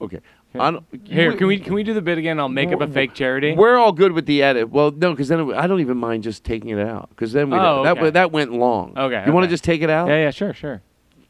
okay. 0.00 0.20
I 0.60 0.70
don't, 0.70 0.84
Here, 1.04 1.34
can 1.36 1.46
we 1.46 1.58
can 1.58 1.74
we 1.74 1.82
do 1.82 1.94
the 1.94 2.02
bit 2.02 2.18
again? 2.18 2.38
I'll 2.40 2.48
make 2.48 2.70
up 2.72 2.80
a 2.80 2.86
fake 2.86 3.14
charity. 3.14 3.54
We're 3.54 3.76
all 3.76 3.92
good 3.92 4.12
with 4.12 4.26
the 4.26 4.42
edit. 4.42 4.70
Well, 4.70 4.90
no, 4.90 5.10
because 5.12 5.28
then 5.28 5.40
it, 5.40 5.54
I 5.54 5.66
don't 5.66 5.80
even 5.80 5.96
mind 5.96 6.22
just 6.22 6.44
taking 6.44 6.70
it 6.70 6.78
out. 6.78 7.08
Because 7.10 7.32
then 7.32 7.50
we 7.50 7.58
Oh, 7.58 7.82
that 7.84 7.98
okay. 7.98 8.10
that 8.10 8.32
went 8.32 8.52
long. 8.52 8.96
Okay, 8.96 9.24
You 9.26 9.32
want 9.32 9.44
to 9.44 9.46
okay. 9.46 9.52
just 9.52 9.64
take 9.64 9.82
it 9.82 9.90
out? 9.90 10.08
Yeah, 10.08 10.16
yeah, 10.16 10.30
sure, 10.30 10.52
sure. 10.54 10.82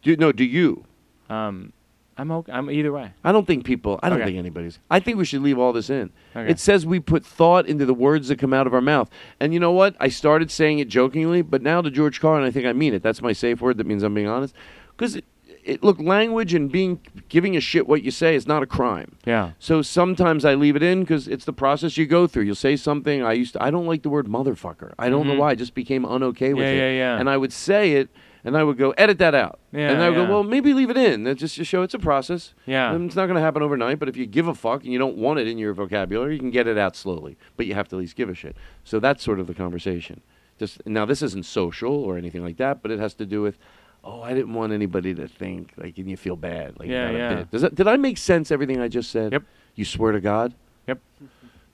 Do, 0.03 0.17
no, 0.17 0.33
do 0.33 0.45
you? 0.45 0.85
Um, 1.29 1.73
I'm 2.17 2.33
okay. 2.33 2.51
I'm 2.53 2.69
either 2.71 2.91
way. 2.91 3.13
I 3.23 3.31
don't 3.31 3.47
think 3.47 3.65
people. 3.65 4.01
I 4.03 4.09
don't 4.09 4.19
Okay. 4.19 4.27
think 4.27 4.39
anybody's. 4.39 4.81
I 4.91 4.99
think 4.99 5.19
we 5.19 5.25
should 5.25 5.41
leave 5.43 5.59
all 5.59 5.73
this 5.73 5.89
in. 5.89 6.11
Okay. 6.35 6.51
It 6.51 6.59
says 6.59 6.85
we 6.85 6.99
put 6.99 7.25
thought 7.25 7.67
into 7.67 7.87
the 7.87 7.95
words 7.95 8.27
that 8.29 8.39
come 8.41 8.53
out 8.53 8.67
of 8.67 8.75
our 8.75 8.81
mouth. 8.81 9.09
And 9.39 9.55
you 9.55 9.61
know 9.61 9.71
what? 9.71 9.95
I 10.01 10.09
started 10.09 10.51
saying 10.51 10.81
it 10.81 10.89
jokingly, 10.89 11.43
but 11.43 11.63
now 11.63 11.81
to 11.81 11.91
George 11.91 12.21
Carlin, 12.21 12.43
I 12.45 12.51
think 12.51 12.67
I 12.67 12.73
mean 12.73 12.93
it. 12.93 13.03
That's 13.05 13.23
my 13.23 13.33
safe 13.33 13.61
word. 13.61 13.79
That 13.79 13.87
means 13.87 14.03
I'm 14.03 14.15
being 14.15 14.27
honest. 14.27 14.53
Because 14.97 15.21
it, 15.69 15.85
look, 15.85 16.01
language 16.01 16.55
and 16.55 16.71
being 16.73 17.01
giving 17.29 17.57
a 17.57 17.61
shit 17.61 17.87
what 17.87 18.03
you 18.03 18.11
say 18.11 18.35
is 18.35 18.47
not 18.47 18.63
a 18.63 18.67
crime. 18.67 19.17
Yeah. 19.27 19.53
So 19.59 19.83
sometimes 19.83 20.45
I 20.45 20.55
leave 20.55 20.77
it 20.77 20.83
in 20.83 21.01
because 21.01 21.29
it's 21.29 21.45
the 21.45 21.53
process 21.53 21.97
you 21.97 22.07
go 22.07 22.27
through. 22.27 22.45
You'll 22.45 22.55
say 22.55 22.77
something. 22.77 23.23
I 23.23 23.33
used 23.35 23.53
to. 23.55 23.63
I 23.63 23.71
don't 23.71 23.87
like 23.87 24.03
the 24.03 24.09
word 24.11 24.27
motherfucker. 24.27 24.95
I 24.99 25.09
don't 25.09 25.27
know 25.27 25.35
why. 25.35 25.51
I 25.51 25.55
just 25.55 25.75
became 25.75 26.05
unokay 26.05 26.55
with 26.55 26.59
Mm-hmm. 26.59 26.61
Yeah, 26.61 26.71
it. 26.71 26.97
yeah, 26.97 27.15
yeah. 27.15 27.21
And 27.21 27.29
I 27.31 27.37
would 27.37 27.53
say 27.53 27.93
it, 27.93 28.09
And 28.45 28.57
I 28.57 28.63
would 28.63 28.79
go 28.79 28.91
edit 28.93 29.19
that 29.19 29.35
out. 29.35 29.59
Yeah, 29.73 29.91
and 29.91 30.01
I 30.03 30.09
would 30.09 30.19
yeah. 30.19 30.27
go, 30.27 30.33
well, 30.33 30.43
maybe 30.45 30.73
leave 30.73 30.91
it 30.91 30.97
in. 30.97 31.25
That 31.25 31.35
just 31.35 31.57
to 31.57 31.65
show 31.65 31.83
it's 31.83 31.93
a 31.95 31.99
process. 31.99 32.55
Yeah. 32.67 32.93
And 32.95 33.07
it's 33.07 33.17
not 33.17 33.27
going 33.27 33.35
to 33.35 33.41
happen 33.43 33.63
overnight. 33.63 33.99
But 33.99 34.09
if 34.09 34.17
you 34.17 34.27
give 34.27 34.47
a 34.49 34.55
fuck 34.55 34.85
and 34.85 34.93
you 34.93 34.99
don't 34.99 35.17
want 35.19 35.39
it 35.41 35.47
in 35.49 35.59
your 35.59 35.75
vocabulary, 35.75 36.35
you 36.35 36.41
can 36.41 36.51
get 36.51 36.67
it 36.67 36.79
out 36.79 36.95
slowly. 36.97 37.37
But 37.57 37.67
you 37.67 37.75
have 37.75 37.89
to 37.89 37.97
at 37.97 37.99
least 38.01 38.17
give 38.17 38.29
a 38.31 38.35
shit. 38.35 38.57
So 38.85 39.01
that's 39.01 39.23
sort 39.23 39.41
of 39.41 39.47
the 39.49 39.55
conversation. 39.55 40.23
Just 40.59 40.85
now, 40.87 41.05
this 41.05 41.21
isn't 41.23 41.45
social 41.47 41.93
or 41.93 42.17
anything 42.17 42.43
like 42.43 42.57
that, 42.57 42.81
but 42.83 42.91
it 42.91 42.99
has 42.99 43.13
to 43.15 43.27
do 43.27 43.43
with. 43.43 43.59
Oh, 44.05 44.23
I 44.23 44.33
didn't 44.33 44.55
want 44.55 44.73
anybody 44.73 45.15
to 45.15 45.29
think 45.29 45.73
like, 45.77 45.99
and 45.99 46.09
you 46.11 46.17
feel 46.17 46.37
bad. 46.37 46.79
Like, 46.79 46.89
Yeah, 46.89 47.11
yeah. 47.11 47.45
Does 47.51 47.63
that, 47.63 47.75
did 47.75 47.87
I 47.89 47.97
make 47.97 48.17
sense? 48.17 48.51
Everything 48.51 48.81
I 48.81 48.89
just 48.89 49.11
said. 49.11 49.33
Yep. 49.33 49.43
You 49.75 49.85
swear 49.85 50.13
to 50.13 50.21
God. 50.21 50.55
Yep. 50.87 51.01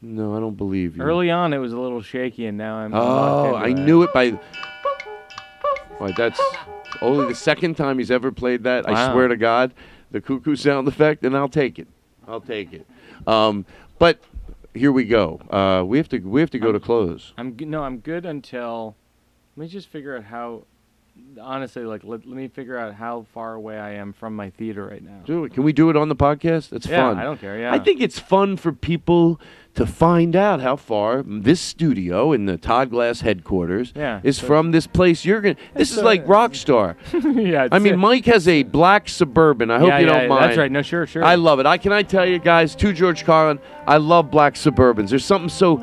No, 0.02 0.36
I 0.36 0.40
don't 0.40 0.56
believe 0.56 0.96
you. 0.96 1.02
Early 1.02 1.30
on, 1.30 1.52
it 1.52 1.58
was 1.58 1.72
a 1.72 1.78
little 1.80 2.02
shaky, 2.02 2.46
and 2.46 2.58
now 2.58 2.76
I'm. 2.76 2.92
Oh, 2.94 3.54
I 3.54 3.72
knew 3.72 4.02
it 4.02 4.12
by. 4.12 4.38
Right, 6.00 6.14
that's 6.16 6.40
only 7.00 7.26
the 7.28 7.34
second 7.34 7.76
time 7.76 7.98
he's 7.98 8.10
ever 8.10 8.32
played 8.32 8.64
that. 8.64 8.88
I 8.88 9.12
swear 9.12 9.28
to 9.28 9.36
God, 9.36 9.72
the 10.10 10.20
cuckoo 10.20 10.56
sound 10.56 10.88
effect, 10.88 11.24
and 11.24 11.36
I'll 11.36 11.48
take 11.48 11.78
it. 11.78 11.88
I'll 12.26 12.40
take 12.40 12.72
it. 12.72 12.86
Um, 13.26 13.64
but 13.98 14.18
here 14.74 14.92
we 14.92 15.04
go. 15.04 15.40
Uh, 15.50 15.84
we 15.86 15.98
have 15.98 16.08
to 16.10 16.18
we 16.18 16.40
have 16.40 16.50
to 16.50 16.58
go 16.58 16.72
to 16.72 16.80
close. 16.80 17.32
I'm 17.38 17.56
no, 17.58 17.82
I'm 17.82 17.98
good 17.98 18.26
until. 18.26 18.96
Let 19.56 19.62
me 19.62 19.68
just 19.68 19.88
figure 19.88 20.16
out 20.16 20.24
how. 20.24 20.64
Honestly, 21.40 21.84
like 21.84 22.02
let, 22.04 22.26
let 22.26 22.36
me 22.36 22.48
figure 22.48 22.76
out 22.76 22.94
how 22.94 23.26
far 23.34 23.54
away 23.54 23.78
I 23.78 23.92
am 23.94 24.12
from 24.12 24.34
my 24.34 24.50
theater 24.50 24.86
right 24.86 25.02
now. 25.02 25.20
Do 25.24 25.44
it. 25.44 25.54
Can 25.54 25.62
we 25.62 25.72
do 25.72 25.90
it 25.90 25.96
on 25.96 26.08
the 26.08 26.16
podcast? 26.16 26.72
It's 26.72 26.86
Yeah, 26.86 27.08
fun. 27.10 27.18
I 27.18 27.22
don't 27.24 27.40
care, 27.40 27.58
yeah. 27.58 27.72
I 27.72 27.78
think 27.78 28.00
it's 28.00 28.18
fun 28.18 28.56
for 28.56 28.72
people 28.72 29.40
to 29.74 29.86
find 29.86 30.36
out 30.36 30.60
how 30.60 30.76
far 30.76 31.22
this 31.26 31.60
studio 31.60 32.32
in 32.32 32.46
the 32.46 32.56
Todd 32.56 32.90
Glass 32.90 33.20
headquarters 33.22 33.92
Yeah, 33.96 34.20
is 34.22 34.38
so- 34.38 34.46
from 34.46 34.70
this 34.70 34.86
place. 34.86 35.24
You're 35.24 35.40
gonna. 35.40 35.56
This 35.74 35.90
is 35.96 36.02
like 36.02 36.24
Rockstar. 36.26 36.94
yeah, 37.52 37.68
I 37.72 37.78
mean, 37.80 37.98
Mike 37.98 38.24
has 38.26 38.46
a 38.46 38.62
black 38.62 39.08
suburban. 39.08 39.70
I 39.70 39.78
hope 39.78 39.88
Yeah, 39.88 39.98
you 39.98 40.06
yeah, 40.06 40.18
don't 40.20 40.28
mind. 40.28 40.44
that's 40.44 40.58
right. 40.58 40.70
No, 40.70 40.82
sure, 40.82 41.06
sure. 41.06 41.24
I 41.24 41.34
love 41.34 41.58
it. 41.60 41.66
I 41.66 41.78
can 41.78 41.92
I 41.92 42.02
tell 42.02 42.24
you 42.26 42.38
guys, 42.38 42.74
to 42.76 42.92
George 42.92 43.24
Carlin, 43.24 43.58
I 43.86 43.96
love 43.96 44.30
black 44.30 44.54
suburbans. 44.54 45.10
There's 45.10 45.24
something 45.24 45.48
so 45.48 45.82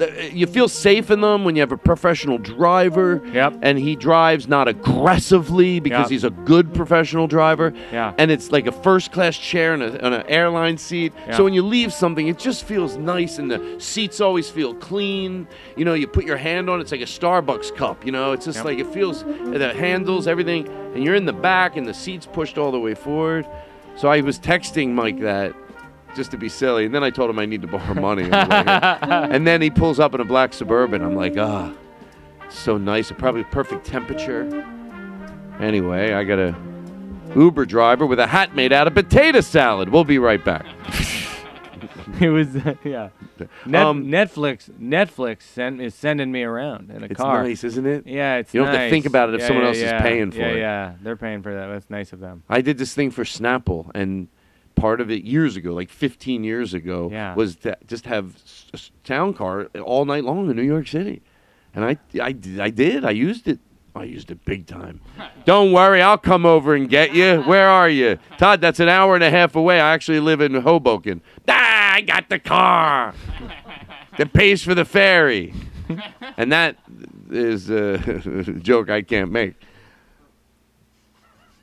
uh, 0.00 0.06
you 0.32 0.46
feel 0.46 0.68
safe 0.68 1.10
in 1.10 1.20
them 1.20 1.44
when 1.44 1.56
you 1.56 1.60
have 1.62 1.72
a 1.72 1.76
professional 1.76 2.38
driver. 2.38 3.20
Yep. 3.32 3.58
And 3.62 3.78
he 3.78 3.96
drives 3.96 4.46
not 4.48 4.68
aggressively 4.68 5.80
because 5.80 6.04
Yep. 6.04 6.10
he's 6.10 6.24
a 6.24 6.30
good 6.30 6.72
professional 6.72 7.26
driver. 7.26 7.72
Yeah. 7.92 8.14
And 8.18 8.30
it's 8.30 8.50
like 8.52 8.66
a 8.66 8.72
first 8.72 9.12
class 9.12 9.36
chair 9.36 9.74
and 9.74 9.82
an 9.82 10.22
airline 10.28 10.78
seat. 10.78 11.12
Yeah. 11.26 11.36
So 11.36 11.44
when 11.44 11.52
you 11.54 11.62
leave 11.62 11.92
something, 11.92 12.28
it 12.28 12.38
just 12.38 12.64
feels 12.64 12.96
nice, 12.96 13.31
and 13.38 13.50
the 13.50 13.76
seats 13.78 14.20
always 14.20 14.48
feel 14.50 14.74
clean. 14.74 15.46
You 15.76 15.84
know, 15.84 15.94
you 15.94 16.06
put 16.06 16.24
your 16.24 16.36
hand 16.36 16.68
on 16.70 16.78
it, 16.78 16.82
it's 16.82 16.92
like 16.92 17.00
a 17.00 17.04
Starbucks 17.04 17.74
cup. 17.76 18.04
You 18.04 18.12
know, 18.12 18.32
it's 18.32 18.44
just 18.44 18.56
Yep. 18.58 18.64
like 18.64 18.78
it 18.78 18.86
feels 18.88 19.24
the 19.24 19.72
handles, 19.74 20.26
everything, 20.26 20.68
and 20.94 21.02
you're 21.04 21.14
in 21.14 21.24
the 21.26 21.32
back, 21.32 21.76
and 21.76 21.86
the 21.86 21.94
seats 21.94 22.26
pushed 22.26 22.58
all 22.58 22.70
the 22.72 22.80
way 22.80 22.94
forward. 22.94 23.46
So 23.96 24.08
I 24.08 24.20
was 24.20 24.38
texting 24.38 24.90
Mike 24.92 25.20
that 25.20 25.54
just 26.14 26.30
to 26.32 26.36
be 26.36 26.48
silly, 26.48 26.84
and 26.86 26.94
then 26.94 27.02
I 27.04 27.10
told 27.10 27.30
him 27.30 27.38
I 27.38 27.46
need 27.46 27.62
to 27.62 27.68
borrow 27.68 27.94
money. 27.94 28.24
on 28.24 28.30
the 28.30 28.36
way 28.36 29.08
here. 29.08 29.28
and 29.32 29.46
then 29.46 29.60
he 29.62 29.70
pulls 29.70 29.98
up 30.00 30.14
in 30.14 30.20
a 30.20 30.24
black 30.24 30.52
suburban. 30.52 31.02
I'm 31.02 31.14
like, 31.16 31.36
ah, 31.38 31.72
so 32.50 32.76
nice, 32.76 33.10
probably 33.12 33.44
perfect 33.44 33.86
temperature. 33.86 34.66
Anyway, 35.60 36.12
I 36.12 36.24
got 36.24 36.38
a 36.38 36.54
Uber 37.36 37.64
driver 37.66 38.04
with 38.04 38.18
a 38.18 38.26
hat 38.26 38.54
made 38.54 38.72
out 38.72 38.86
of 38.86 38.94
potato 38.94 39.40
salad. 39.40 39.88
We'll 39.88 40.04
be 40.04 40.18
right 40.18 40.42
back. 40.44 40.66
it 42.20 42.28
was 42.30 42.56
yeah. 42.84 43.08
Net, 43.66 43.82
Um, 43.82 44.04
Netflix 44.06 44.70
Netflix 44.70 45.42
send, 45.42 45.80
is 45.80 45.94
sending 45.94 46.30
me 46.32 46.42
around 46.42 46.90
in 46.90 47.02
a 47.02 47.06
It's 47.06 47.14
car. 47.20 47.40
It's 47.42 47.62
nice, 47.62 47.64
isn't 47.72 47.86
it? 47.86 48.06
Yeah, 48.06 48.36
it's 48.36 48.52
You 48.54 48.60
don't 48.60 48.68
have 48.74 48.80
to 48.86 48.90
think 48.90 49.06
about 49.06 49.28
it 49.30 49.34
if 49.36 49.40
Yeah, 49.42 49.46
someone 49.48 49.64
yeah, 49.64 49.68
else 49.68 49.78
is 49.78 49.92
paying 50.02 50.30
for 50.30 50.38
yeah, 50.38 50.48
it. 50.48 50.58
Yeah, 50.58 50.92
they're 51.02 51.16
paying 51.16 51.42
for 51.42 51.54
that. 51.54 51.66
That's 51.68 51.90
nice 51.90 52.12
of 52.12 52.20
them. 52.20 52.42
I 52.48 52.60
did 52.60 52.78
this 52.78 52.94
thing 52.94 53.10
for 53.10 53.24
Snapple, 53.24 53.90
and 53.94 54.28
part 54.74 55.00
of 55.00 55.10
it 55.10 55.24
years 55.24 55.56
ago, 55.56 55.72
like 55.74 55.90
15 55.90 56.44
years 56.44 56.74
ago, 56.74 57.08
Yeah. 57.12 57.34
was 57.34 57.56
to 57.56 57.76
just 57.86 58.06
have 58.06 58.36
a 58.74 58.78
town 59.04 59.34
car 59.34 59.64
all 59.84 60.04
night 60.04 60.24
long 60.24 60.48
in 60.50 60.56
New 60.56 60.62
York 60.62 60.86
City. 60.88 61.22
And 61.74 61.84
I, 61.84 61.96
I 62.20 62.32
did. 62.32 63.04
I 63.04 63.10
used 63.10 63.48
it. 63.48 63.58
I 63.94 64.04
used 64.04 64.30
it 64.30 64.44
big 64.44 64.66
time. 64.66 65.00
Don't 65.44 65.72
worry, 65.72 66.00
I'll 66.00 66.16
come 66.18 66.46
over 66.46 66.74
and 66.74 66.88
get 66.88 67.14
you. 67.14 67.42
Where 67.42 67.68
are 67.68 67.88
you? 67.88 68.18
Todd, 68.38 68.60
that's 68.60 68.80
an 68.80 68.88
hour 68.88 69.14
and 69.14 69.22
a 69.22 69.30
half 69.30 69.54
away. 69.54 69.80
I 69.80 69.92
actually 69.92 70.20
live 70.20 70.40
in 70.40 70.54
Hoboken. 70.54 71.20
Ah, 71.46 71.94
I 71.94 72.00
got 72.00 72.30
the 72.30 72.38
car 72.38 73.14
that 74.16 74.32
pays 74.32 74.62
for 74.62 74.74
the 74.74 74.86
ferry. 74.86 75.52
and 76.38 76.50
that 76.52 76.78
is 77.30 77.68
a 77.68 77.98
joke 78.62 78.88
I 78.88 79.02
can't 79.02 79.30
make. 79.30 79.54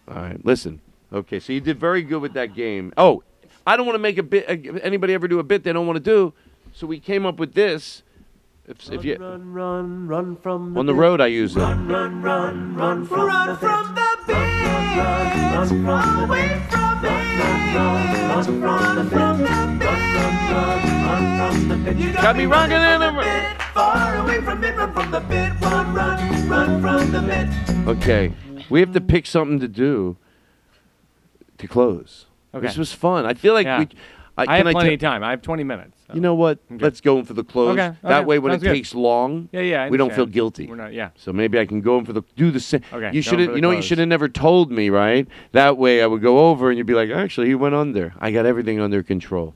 All 0.08 0.16
right, 0.16 0.44
listen. 0.46 0.82
Okay, 1.12 1.40
so 1.40 1.52
you 1.54 1.62
did 1.62 1.80
very 1.80 2.04
good 2.04 2.22
with 2.22 2.34
that 2.34 2.54
game. 2.54 2.94
Oh, 2.96 3.24
I 3.66 3.76
don't 3.76 3.86
want 3.88 3.96
to 3.96 4.00
make 4.00 4.18
a 4.20 4.24
bit. 4.24 4.48
Uh, 4.48 4.80
anybody 4.80 5.14
ever 5.14 5.28
do 5.28 5.40
a 5.40 5.44
bit 5.44 5.64
they 5.64 5.74
don't 5.74 5.88
want 5.88 5.98
to 5.98 6.04
do? 6.04 6.34
So 6.74 6.86
we 6.86 7.00
came 7.00 7.26
up 7.26 7.38
with 7.40 7.54
this. 7.54 8.04
If, 8.70 8.92
if 8.92 9.04
you 9.04 9.16
Run, 9.16 9.52
run, 9.52 10.08
run 10.08 10.36
from 10.38 10.78
on 10.78 10.86
the 10.86 10.94
road, 10.94 11.20
I 11.22 11.26
use 11.26 11.56
it. 11.56 11.60
Run, 11.60 11.88
run, 11.88 12.22
run, 12.22 12.76
run 12.76 13.06
from 13.08 13.26
the 13.48 13.56
from 13.56 13.96
the 13.96 14.18
beat. 14.28 14.36
Run 14.36 15.68
from 15.68 16.20
away 16.30 16.62
from 16.70 17.02
me. 17.02 17.10
Run 18.30 18.44
from 18.44 18.96
the 18.96 19.10
from 19.10 19.38
the 19.80 19.86
Run 21.10 21.50
from 21.50 21.68
the 21.70 21.76
pit. 21.84 21.98
You 21.98 22.14
Got 22.14 22.36
me 22.38 22.46
rocking 22.46 22.74
in 22.76 23.00
the 23.00 23.12
the- 23.12 23.22
pit. 23.24 23.62
Far 23.74 24.18
away 24.18 24.40
from 24.42 24.64
it. 24.64 24.76
Run 24.78 24.94
from 24.94 25.12
the 25.12 25.22
pit. 25.22 25.52
Run, 25.62 25.94
run, 25.96 26.48
run 26.48 26.82
from 26.82 27.12
the 27.12 27.22
pit. 27.24 27.88
Okay, 27.88 28.34
we 28.70 28.82
have 28.82 28.94
to 28.94 29.02
pick 29.02 29.26
something 29.26 29.60
to 29.60 29.68
do 29.68 30.16
to 31.58 31.68
close. 31.68 32.28
Okay. 32.54 32.68
This 32.68 32.78
was 32.78 32.94
fun. 32.94 33.26
I 33.26 33.34
feel 33.34 33.56
like 33.56 33.66
Yeah. 33.66 33.80
we. 33.80 33.88
I, 34.48 34.54
I 34.54 34.58
have 34.58 34.68
plenty 34.72 34.92
I 34.92 34.94
of 34.94 35.00
time. 35.00 35.24
I 35.24 35.32
have 35.32 35.42
20 35.42 35.64
minutes. 35.64 35.98
so. 36.08 36.14
You 36.14 36.22
know 36.22 36.36
what? 36.36 36.60
Okay. 36.72 36.84
Let's 36.84 37.02
go 37.02 37.20
in 37.20 37.26
for 37.26 37.34
the 37.34 37.44
close. 37.44 37.74
Okay, 37.78 37.96
That 38.04 38.20
okay, 38.20 38.26
way, 38.26 38.40
when 38.40 38.54
it 38.54 38.62
good. 38.62 38.72
takes 38.74 38.94
long, 38.96 39.50
Yeah, 39.52 39.62
yeah, 39.62 39.84
I 39.84 39.90
we 39.90 39.98
don't 39.98 40.14
feel 40.14 40.26
guilty. 40.26 40.68
We're 40.68 40.76
not- 40.76 40.94
yeah. 40.94 41.10
So 41.16 41.34
maybe 41.34 41.60
I 41.60 41.66
can 41.66 41.82
go 41.82 41.98
in 42.00 42.06
for 42.06 42.14
the 42.14 42.24
do 42.36 42.52
the 42.52 42.60
same. 42.60 42.82
Okay, 42.94 43.12
You 43.14 43.22
should 43.22 43.40
have. 43.40 43.56
You 43.56 43.62
know, 43.62 43.70
what 43.70 43.78
you 43.78 43.84
should 43.84 43.98
have 44.00 44.08
never 44.08 44.30
told 44.30 44.72
me, 44.72 44.90
right? 44.90 45.28
That 45.52 45.78
way, 45.78 46.02
I 46.02 46.08
would 46.08 46.22
go 46.22 46.50
over 46.50 46.70
and 46.70 46.78
you'd 46.78 46.88
be 46.88 46.94
like, 46.94 47.10
actually, 47.10 47.48
he 47.48 47.56
went 47.56 47.76
under. 47.76 48.14
I 48.20 48.32
got 48.32 48.46
everything 48.46 48.80
under 48.80 49.04
control. 49.04 49.54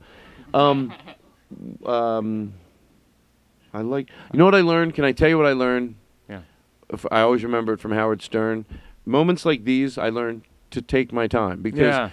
Um, 0.52 0.92
um, 1.86 2.54
I 3.72 3.80
like. 3.80 4.08
You 4.32 4.38
know 4.38 4.44
what 4.44 4.54
I 4.54 4.60
learned? 4.60 4.94
Can 4.94 5.04
I 5.04 5.12
tell 5.12 5.28
you 5.28 5.36
what 5.36 5.46
I 5.46 5.52
learned? 5.52 5.96
Yeah. 6.28 6.40
If- 6.90 7.06
I 7.10 7.20
always 7.20 7.42
remember 7.42 7.72
it 7.72 7.80
from 7.80 7.92
Howard 7.92 8.22
Stern. 8.22 8.66
Moments 9.06 9.44
like 9.44 9.64
these, 9.64 9.98
I 9.98 10.08
learned 10.08 10.42
to 10.70 10.80
take 10.80 11.12
my 11.12 11.26
time 11.26 11.60
because 11.62 11.80
Yeah. 11.94 12.10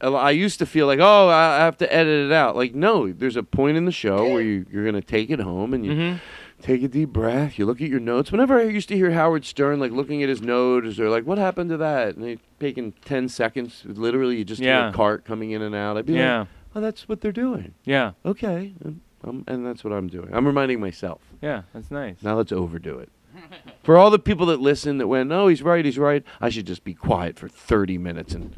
I 0.00 0.30
used 0.30 0.58
to 0.60 0.66
feel 0.66 0.86
like, 0.86 0.98
oh, 1.00 1.28
I 1.28 1.58
have 1.58 1.76
to 1.78 1.92
edit 1.94 2.26
it 2.26 2.32
out. 2.32 2.56
Like, 2.56 2.74
no, 2.74 3.12
there's 3.12 3.36
a 3.36 3.42
point 3.42 3.76
in 3.76 3.84
the 3.84 3.92
show 3.92 4.28
where 4.32 4.42
you, 4.42 4.66
you're 4.70 4.82
going 4.84 4.94
to 4.94 5.00
take 5.06 5.30
it 5.30 5.40
home 5.40 5.74
and 5.74 5.84
you 5.84 5.92
Mhm. 5.92 6.20
take 6.62 6.82
a 6.82 6.88
deep 6.88 7.10
breath. 7.10 7.58
You 7.58 7.66
look 7.66 7.80
at 7.80 7.88
your 7.88 8.00
notes. 8.00 8.32
Whenever 8.32 8.58
I 8.58 8.64
used 8.64 8.88
to 8.88 8.96
hear 8.96 9.10
Howard 9.12 9.44
Stern, 9.44 9.78
like 9.80 9.92
looking 9.92 10.22
at 10.22 10.28
his 10.28 10.42
notes, 10.42 10.98
or 10.98 11.08
like, 11.10 11.24
what 11.24 11.38
happened 11.38 11.70
to 11.70 11.76
that? 11.78 12.16
And 12.16 12.24
they 12.24 12.38
taking 12.60 12.92
10 13.04 13.28
seconds. 13.28 13.82
Literally, 13.86 14.36
you 14.38 14.44
just 14.44 14.60
hear 14.60 14.88
a 14.88 14.92
cart 14.92 15.24
coming 15.24 15.50
in 15.52 15.62
and 15.62 15.74
out. 15.74 15.96
I'd 15.96 16.06
be 16.06 16.14
Yeah. 16.14 16.40
like, 16.40 16.48
oh, 16.76 16.80
that's 16.80 17.08
what 17.08 17.20
they're 17.20 17.32
doing. 17.32 17.74
Yeah. 17.84 18.12
Okay. 18.24 18.74
And, 18.84 19.00
um, 19.24 19.44
and 19.46 19.64
that's 19.66 19.84
what 19.84 19.92
I'm 19.92 20.08
doing. 20.08 20.30
I'm 20.32 20.46
reminding 20.46 20.80
myself. 20.80 21.20
Yeah, 21.42 21.62
that's 21.72 21.90
nice. 21.90 22.22
Now 22.22 22.36
let's 22.36 22.52
overdo 22.52 22.98
it. 22.98 23.10
For 23.84 23.96
all 23.96 24.10
the 24.10 24.18
people 24.18 24.46
that 24.46 24.60
listen 24.60 24.98
that 24.98 25.06
went, 25.06 25.30
oh, 25.32 25.46
he's 25.48 25.62
right, 25.62 25.84
he's 25.84 25.98
right, 25.98 26.24
I 26.40 26.48
should 26.50 26.66
just 26.66 26.82
be 26.84 26.92
quiet 26.92 27.38
for 27.38 27.48
30 27.48 27.96
minutes 27.96 28.34
and 28.34 28.52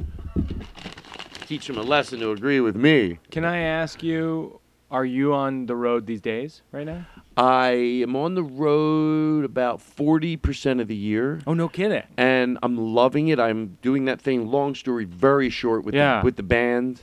teach 1.51 1.67
them 1.67 1.77
a 1.77 1.83
lesson 1.83 2.21
to 2.21 2.31
agree 2.31 2.61
with 2.61 2.77
me. 2.77 3.19
Can 3.33 3.45
I 3.45 3.59
ask 3.59 4.05
you, 4.05 4.61
are 4.89 5.05
you 5.05 5.35
on 5.35 5.67
the 5.67 5.75
road 5.75 6.07
these 6.07 6.21
days 6.21 6.63
right 6.71 6.87
now? 6.87 7.05
I 7.37 7.71
am 8.07 8.15
on 8.15 8.37
the 8.37 8.45
road 8.45 9.45
about 9.45 9.81
40% 9.81 10.81
of 10.81 10.87
the 10.87 10.95
year. 10.95 11.41
Oh, 11.49 11.55
no 11.55 11.69
kidding. 11.69 12.05
And 12.17 12.57
I'm 12.63 12.77
loving 12.79 13.27
it. 13.29 13.41
I'm 13.41 13.79
doing 13.83 14.05
that 14.05 14.21
thing, 14.21 14.47
long 14.49 14.77
story, 14.77 15.05
very 15.05 15.51
short 15.51 15.85
with, 15.85 15.93
Yeah. 15.97 16.21
the, 16.21 16.25
with 16.27 16.37
the 16.37 16.45
band. 16.45 17.03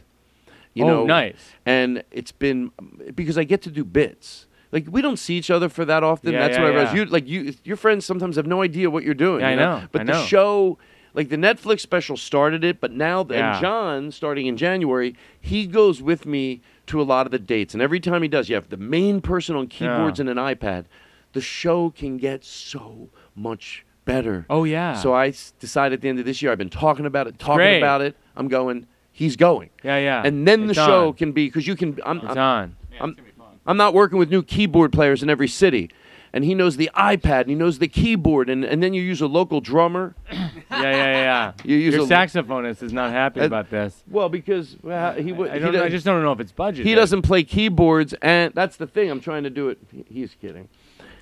You 0.73 0.85
Oh, 0.85 0.87
know, 0.87 1.05
nice. 1.05 1.35
And 1.65 2.03
it's 2.11 2.31
been 2.31 2.71
because 3.13 3.37
I 3.37 3.43
get 3.43 3.61
to 3.63 3.69
do 3.69 3.83
bits. 3.83 4.45
Like 4.71 4.85
we 4.89 5.01
don't 5.01 5.17
see 5.17 5.35
each 5.37 5.49
other 5.51 5.67
for 5.67 5.83
that 5.83 6.03
often. 6.03 6.31
Yeah, 6.31 6.39
That's 6.39 6.55
yeah, 6.57 6.63
what 6.63 6.71
I 6.71 6.75
realize. 6.75 6.93
You 6.95 7.05
like 7.05 7.27
you 7.27 7.53
your 7.65 7.77
friends 7.77 8.05
sometimes 8.05 8.35
have 8.37 8.45
no 8.47 8.61
idea 8.61 8.89
what 8.89 9.03
you're 9.03 9.13
doing. 9.13 9.41
Yeah, 9.41 9.49
you 9.49 9.59
I 9.59 9.59
know, 9.79 9.87
But 9.91 10.01
I 10.01 10.03
the 10.05 10.11
know. 10.13 10.23
show 10.25 10.77
like 11.17 11.27
the 11.29 11.35
Netflix 11.35 11.81
special 11.81 12.15
started 12.15 12.63
it, 12.63 12.79
but 12.79 12.91
now 12.93 13.25
Yeah. 13.29 13.51
and 13.53 13.61
John 13.61 14.11
starting 14.11 14.45
in 14.45 14.55
January, 14.55 15.15
he 15.41 15.65
goes 15.67 16.01
with 16.01 16.25
me 16.25 16.61
to 16.85 17.01
a 17.01 17.03
lot 17.03 17.25
of 17.25 17.31
the 17.31 17.39
dates. 17.39 17.73
And 17.73 17.81
every 17.83 17.99
time 17.99 18.21
he 18.21 18.27
does, 18.29 18.47
you 18.47 18.55
have 18.55 18.69
the 18.69 18.77
main 18.77 19.19
person 19.19 19.55
on 19.57 19.67
keyboards 19.67 20.19
Yeah. 20.19 20.27
and 20.29 20.29
an 20.29 20.37
iPad. 20.37 20.85
The 21.33 21.41
show 21.41 21.89
can 21.89 22.17
get 22.17 22.45
so 22.45 23.09
much 23.35 23.83
better. 24.05 24.45
Oh, 24.49 24.63
yeah. 24.63 24.93
So 24.93 25.11
I 25.13 25.27
s- 25.29 25.53
decided 25.59 25.95
at 25.97 26.01
the 26.01 26.07
end 26.09 26.19
of 26.19 26.25
this 26.25 26.41
year, 26.41 26.51
I've 26.51 26.57
been 26.57 26.69
talking 26.69 27.05
about 27.05 27.27
it, 27.27 27.37
talking 27.39 27.57
great. 27.57 27.79
about 27.79 28.01
it. 28.01 28.15
I'm 28.37 28.47
going. 28.47 28.87
He's 29.11 29.35
going. 29.35 29.69
Yeah, 29.83 29.97
yeah. 29.97 30.21
And 30.23 30.47
then 30.47 30.67
the 30.67 30.71
It's 30.71 30.79
show 30.79 31.11
can 31.13 31.31
be 31.33 31.47
because 31.47 31.67
you 31.67 31.75
can. 31.75 31.97
I'm, 32.05 32.17
It's 32.19 32.27
I'm, 32.27 32.37
on. 32.37 32.75
I'm, 33.01 33.17
I'm 33.65 33.75
not 33.77 33.93
working 33.93 34.17
with 34.19 34.29
new 34.29 34.43
keyboard 34.43 34.93
players 34.93 35.23
in 35.23 35.29
every 35.29 35.47
city. 35.49 35.89
And 36.33 36.43
he 36.43 36.53
knows 36.53 36.77
the 36.77 36.89
iPad 36.95 37.41
and 37.41 37.49
he 37.49 37.55
knows 37.55 37.79
the 37.79 37.87
keyboard 37.87 38.49
and, 38.49 38.63
and 38.63 38.81
then 38.83 38.93
you 38.93 39.01
use 39.01 39.21
a 39.21 39.27
local 39.27 39.61
drummer. 39.61 40.15
Yeah, 40.69 40.81
yeah, 40.81 41.11
yeah. 41.11 41.51
You 41.63 41.77
use 41.77 41.95
Your 41.95 42.03
a- 42.03 42.07
saxophonist 42.07 42.83
is 42.83 42.91
not 42.91 43.11
happy 43.11 43.39
Uh, 43.39 43.45
about 43.45 43.69
this. 43.69 44.03
Well, 44.09 44.27
because 44.27 44.75
uh, 44.85 45.13
he 45.13 45.31
would. 45.31 45.49
I, 45.49 45.85
I 45.85 45.89
just 45.89 46.05
don't 46.05 46.21
know 46.21 46.33
if 46.33 46.41
it's 46.41 46.51
budget. 46.51 46.85
He 46.85 46.93
doesn't 46.93 47.21
play 47.21 47.43
keyboards, 47.43 48.13
and 48.21 48.53
that's 48.53 48.75
the 48.75 48.85
thing. 48.85 49.09
I'm 49.09 49.21
trying 49.21 49.43
to 49.43 49.49
do 49.49 49.69
it. 49.69 49.79
He's 50.09 50.35
kidding. 50.39 50.67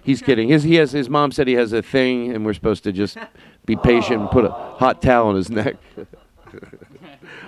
He's 0.03 0.21
kidding. 0.27 0.49
His 0.49 0.63
he 0.63 0.75
has 0.75 0.91
his 0.93 1.09
mom 1.09 1.31
said 1.31 1.47
he 1.47 1.53
has 1.53 1.73
a 1.73 1.83
thing, 1.83 2.33
and 2.33 2.43
we're 2.43 2.55
supposed 2.55 2.83
to 2.85 2.91
just 2.91 3.17
be 3.67 3.75
patient 3.75 4.19
and 4.21 4.31
put 4.31 4.45
a 4.45 4.49
hot 4.49 4.99
towel 5.01 5.27
on 5.27 5.35
his 5.35 5.51
neck. 5.51 5.75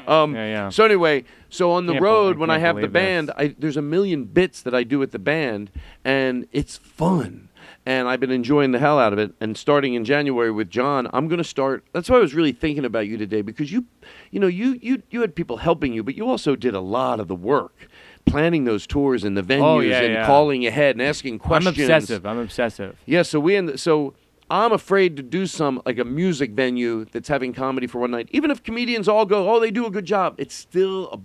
um, 0.08 0.36
Yeah, 0.36 0.46
yeah. 0.48 0.70
So 0.70 0.86
anyway, 0.86 1.24
so 1.50 1.72
on 1.72 1.86
the 1.88 1.94
Can't 1.94 2.04
road 2.04 2.38
when 2.38 2.50
I 2.50 2.60
have 2.60 2.80
the 2.80 2.88
band, 2.88 3.32
I, 3.38 3.56
there's 3.58 3.78
a 3.78 3.82
million 3.82 4.26
bits 4.26 4.62
that 4.62 4.74
I 4.76 4.84
do 4.84 5.00
with 5.00 5.12
the 5.12 5.20
band, 5.20 5.72
and 6.06 6.48
it's 6.52 6.78
fun. 6.78 7.47
And 7.88 8.10
I've 8.10 8.20
been 8.20 8.32
enjoying 8.32 8.74
the 8.74 8.80
hell 8.80 9.00
out 9.00 9.14
of 9.14 9.20
it. 9.20 9.34
And 9.40 9.58
starting 9.58 9.94
in 9.94 10.04
January 10.04 10.52
with 10.52 10.70
John, 10.70 11.08
I'm 11.14 11.30
going 11.30 11.38
to 11.38 11.44
start. 11.46 11.86
That's 11.94 12.10
why 12.10 12.18
I 12.18 12.20
was 12.20 12.34
really 12.34 12.52
thinking 12.52 12.84
about 12.84 13.08
you 13.08 13.16
today 13.16 13.42
because 13.42 13.72
you, 13.72 13.86
you 14.30 14.42
know, 14.42 14.48
you 14.48 14.78
you 14.82 15.04
you 15.10 15.22
had 15.22 15.36
people 15.36 15.56
helping 15.56 15.94
you, 15.94 16.04
but 16.04 16.14
you 16.16 16.28
also 16.28 16.58
did 16.58 16.74
a 16.74 16.82
lot 16.82 17.22
of 17.22 17.30
the 17.30 17.36
work, 17.36 17.88
planning 18.26 18.66
those 18.66 18.86
tours 18.88 19.24
and 19.24 19.38
the 19.38 19.42
oh, 19.42 19.46
venues 19.46 19.62
Oh, 19.64 19.80
yeah, 19.80 20.02
and 20.02 20.14
yeah. 20.16 20.26
calling 20.26 20.68
ahead 20.68 20.98
and 20.98 21.02
asking 21.02 21.40
questions. 21.40 21.78
I'm 21.78 21.82
obsessive. 21.82 22.26
I'm 22.26 22.40
obsessive. 22.40 22.98
Yeah, 23.06 23.22
so 23.22 23.40
we 23.40 23.56
end, 23.56 23.80
so 23.80 24.16
I'm 24.50 24.74
afraid 24.74 25.16
to 25.16 25.24
do 25.24 25.46
some 25.46 25.82
like 25.86 25.98
a 25.98 26.04
music 26.04 26.52
venue 26.52 27.06
that's 27.06 27.30
having 27.30 27.54
comedy 27.54 27.88
for 27.88 28.00
one 28.00 28.12
night. 28.12 28.28
Even 28.32 28.52
if 28.52 28.62
comedians 28.64 29.08
all 29.08 29.26
go, 29.26 29.50
oh, 29.50 29.62
they 29.62 29.72
do 29.72 29.86
a 29.86 29.90
good 29.90 30.06
job, 30.06 30.36
it's 30.38 30.54
still. 30.54 31.10
A, 31.14 31.20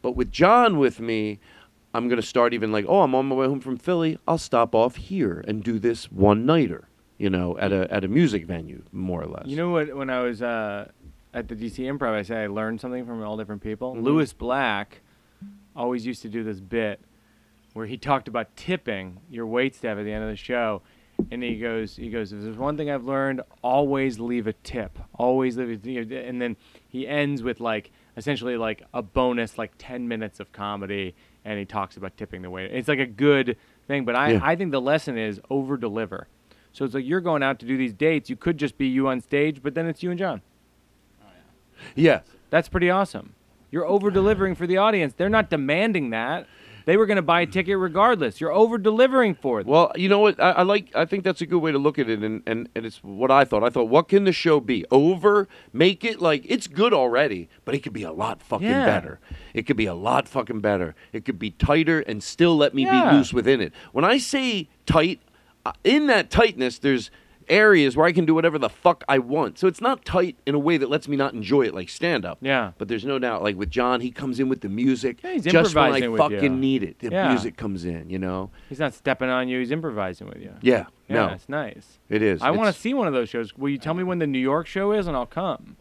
but 0.00 0.12
with 0.12 0.32
John 0.32 0.78
with 0.78 1.00
me, 1.00 1.38
I'm 1.94 2.08
gonna 2.08 2.22
start 2.22 2.52
even 2.54 2.70
like, 2.72 2.84
oh, 2.88 3.00
I'm 3.02 3.14
on 3.14 3.26
my 3.26 3.34
way 3.34 3.46
home 3.46 3.60
from 3.60 3.76
Philly. 3.76 4.18
I'll 4.28 4.38
stop 4.38 4.74
off 4.74 4.96
here 4.96 5.42
and 5.48 5.62
do 5.62 5.78
this 5.78 6.10
one 6.12 6.44
nighter, 6.46 6.88
you 7.16 7.30
know, 7.30 7.56
at 7.58 7.72
a 7.72 7.92
at 7.92 8.04
a 8.04 8.08
music 8.08 8.46
venue, 8.46 8.82
more 8.92 9.22
or 9.22 9.26
less. 9.26 9.46
You 9.46 9.56
know 9.56 9.70
what? 9.70 9.94
When 9.96 10.10
I 10.10 10.20
was 10.20 10.42
uh, 10.42 10.90
at 11.32 11.48
the 11.48 11.54
DC 11.54 11.78
Improv, 11.84 12.12
I 12.14 12.22
said 12.22 12.38
I 12.38 12.46
learned 12.46 12.80
something 12.80 13.06
from 13.06 13.22
all 13.22 13.36
different 13.36 13.62
people. 13.62 13.94
Mhm. 13.94 14.02
Lewis 14.02 14.32
Black 14.32 15.00
always 15.74 16.04
used 16.04 16.22
to 16.22 16.28
do 16.28 16.42
this 16.44 16.60
bit 16.60 17.00
where 17.72 17.86
he 17.86 17.96
talked 17.96 18.28
about 18.28 18.54
tipping 18.56 19.20
your 19.30 19.46
wait 19.46 19.74
staff 19.74 19.96
at 19.98 20.04
the 20.04 20.12
end 20.12 20.24
of 20.24 20.30
the 20.30 20.36
show, 20.36 20.82
and 21.30 21.42
he 21.42 21.58
goes, 21.58 21.96
he 21.96 22.10
goes, 22.10 22.32
if 22.32 22.40
there's 22.42 22.56
one 22.56 22.76
thing 22.76 22.90
I've 22.90 23.04
learned, 23.04 23.40
always 23.62 24.18
leave 24.18 24.46
a 24.46 24.52
tip. 24.52 24.98
Always 25.14 25.56
leave 25.56 25.70
a 25.70 25.76
tip. 25.76 26.10
And 26.26 26.40
then 26.42 26.56
he 26.88 27.06
ends 27.06 27.42
with 27.42 27.60
like 27.60 27.92
essentially 28.16 28.56
like 28.56 28.82
a 28.92 29.02
bonus, 29.02 29.58
like 29.58 29.72
10 29.78 30.08
minutes 30.08 30.40
of 30.40 30.50
comedy, 30.52 31.14
and 31.44 31.58
he 31.58 31.64
talks 31.64 31.96
about 31.96 32.16
tipping 32.16 32.42
the 32.42 32.50
waiter. 32.50 32.74
It's 32.74 32.88
like 32.88 32.98
a 32.98 33.06
good 33.06 33.56
thing, 33.86 34.04
but 34.04 34.14
I, 34.16 34.32
Yeah. 34.32 34.40
I 34.42 34.56
think 34.56 34.70
the 34.72 34.80
lesson 34.80 35.16
is 35.18 35.40
over 35.50 35.76
deliver. 35.76 36.28
So 36.72 36.84
it's 36.84 36.94
like 36.94 37.04
you're 37.06 37.20
going 37.20 37.42
out 37.42 37.58
to 37.60 37.66
do 37.66 37.76
these 37.76 37.92
dates. 37.94 38.28
You 38.30 38.36
could 38.36 38.58
just 38.58 38.76
be 38.78 38.86
you 38.86 39.08
on 39.08 39.20
stage, 39.20 39.62
but 39.62 39.74
then 39.74 39.86
it's 39.86 40.02
you 40.02 40.10
and 40.10 40.18
John. 40.18 40.42
yeah, 41.94 42.20
That's 42.50 42.68
pretty 42.68 42.90
awesome. 42.90 43.34
You're 43.70 43.86
over 43.86 44.10
delivering 44.10 44.54
for 44.54 44.66
the 44.66 44.78
audience. 44.78 45.12
They're 45.14 45.28
not 45.28 45.50
demanding 45.50 46.10
that. 46.10 46.46
They 46.88 46.96
were 46.96 47.04
going 47.04 47.16
to 47.16 47.22
buy 47.22 47.42
a 47.42 47.46
ticket 47.46 47.76
regardless. 47.76 48.40
You're 48.40 48.50
over 48.50 48.78
delivering 48.78 49.34
for 49.34 49.62
them. 49.62 49.70
Well, 49.70 49.92
you 49.94 50.08
know 50.08 50.20
what? 50.20 50.40
I, 50.40 50.52
I 50.52 50.62
like. 50.62 50.90
I 50.94 51.04
think 51.04 51.22
that's 51.22 51.42
a 51.42 51.46
good 51.46 51.58
way 51.58 51.70
to 51.70 51.76
look 51.76 51.98
at 51.98 52.08
it, 52.08 52.22
and, 52.22 52.42
and 52.46 52.66
and 52.74 52.86
it's 52.86 53.04
what 53.04 53.30
I 53.30 53.44
thought. 53.44 53.62
I 53.62 53.68
thought, 53.68 53.90
what 53.90 54.08
can 54.08 54.24
the 54.24 54.32
show 54.32 54.58
be? 54.58 54.86
Over, 54.90 55.48
make 55.70 56.02
it 56.02 56.22
like 56.22 56.46
it's 56.48 56.66
good 56.66 56.94
already, 56.94 57.50
but 57.66 57.74
it 57.74 57.80
could 57.80 57.92
be 57.92 58.04
a 58.04 58.10
lot 58.10 58.42
fucking 58.42 58.66
Yeah. 58.68 58.86
better. 58.86 59.20
It 59.52 59.66
could 59.66 59.76
be 59.76 59.84
a 59.84 59.92
lot 59.92 60.28
fucking 60.30 60.60
better. 60.60 60.94
It 61.12 61.26
could 61.26 61.38
be 61.38 61.50
tighter 61.50 62.00
and 62.00 62.22
still 62.22 62.56
let 62.56 62.72
me 62.72 62.84
Yeah. 62.84 63.10
be 63.10 63.16
loose 63.18 63.34
within 63.34 63.60
it. 63.60 63.74
When 63.92 64.06
I 64.06 64.16
say 64.16 64.70
tight, 64.86 65.20
uh, 65.66 65.72
in 65.84 66.06
that 66.06 66.30
tightness, 66.30 66.78
there's 66.78 67.10
areas 67.48 67.96
where 67.96 68.06
I 68.06 68.12
can 68.12 68.24
do 68.24 68.34
whatever 68.34 68.58
the 68.58 68.68
fuck 68.68 69.04
I 69.08 69.18
want. 69.18 69.58
So 69.58 69.66
it's 69.66 69.80
not 69.80 70.04
tight 70.04 70.36
in 70.46 70.54
a 70.54 70.58
way 70.58 70.76
that 70.76 70.88
lets 70.90 71.08
me 71.08 71.16
not 71.16 71.34
enjoy 71.34 71.62
it 71.66 71.74
like 71.74 71.88
stand 71.88 72.24
up. 72.24 72.38
Yeah. 72.40 72.72
But 72.78 72.88
there's 72.88 73.04
no 73.04 73.18
doubt, 73.18 73.42
like 73.42 73.56
with 73.56 73.70
John, 73.70 74.00
he 74.00 74.10
comes 74.10 74.38
in 74.40 74.48
with 74.48 74.60
the 74.60 74.68
music 74.68 75.18
Yeah, 75.22 75.32
he's 75.32 75.44
just 75.44 75.74
when 75.74 76.02
I 76.02 76.08
with 76.08 76.18
fucking 76.18 76.42
you. 76.42 76.48
need 76.50 76.82
it. 76.82 76.98
The 76.98 77.10
Yeah. 77.10 77.28
music 77.28 77.56
comes 77.56 77.84
in, 77.84 78.10
you 78.10 78.18
know. 78.18 78.50
He's 78.68 78.78
not 78.80 78.94
stepping 78.94 79.28
on 79.28 79.48
you. 79.48 79.58
He's 79.58 79.70
improvising 79.70 80.26
with 80.28 80.38
you. 80.42 80.52
Yeah. 80.62 80.86
Yeah, 81.08 81.26
no. 81.26 81.28
it's 81.32 81.48
nice. 81.48 81.98
It 82.10 82.20
is. 82.22 82.42
I 82.42 82.50
want 82.50 82.74
to 82.74 82.78
see 82.80 82.92
one 82.94 83.06
of 83.06 83.14
those 83.14 83.28
shows. 83.30 83.56
Will 83.56 83.70
you 83.70 83.78
tell 83.78 83.94
me 83.94 84.02
when 84.04 84.18
the 84.18 84.26
New 84.26 84.38
York 84.38 84.66
show 84.66 84.92
is, 84.92 85.06
and 85.06 85.16
I'll 85.16 85.24
come. 85.26 85.76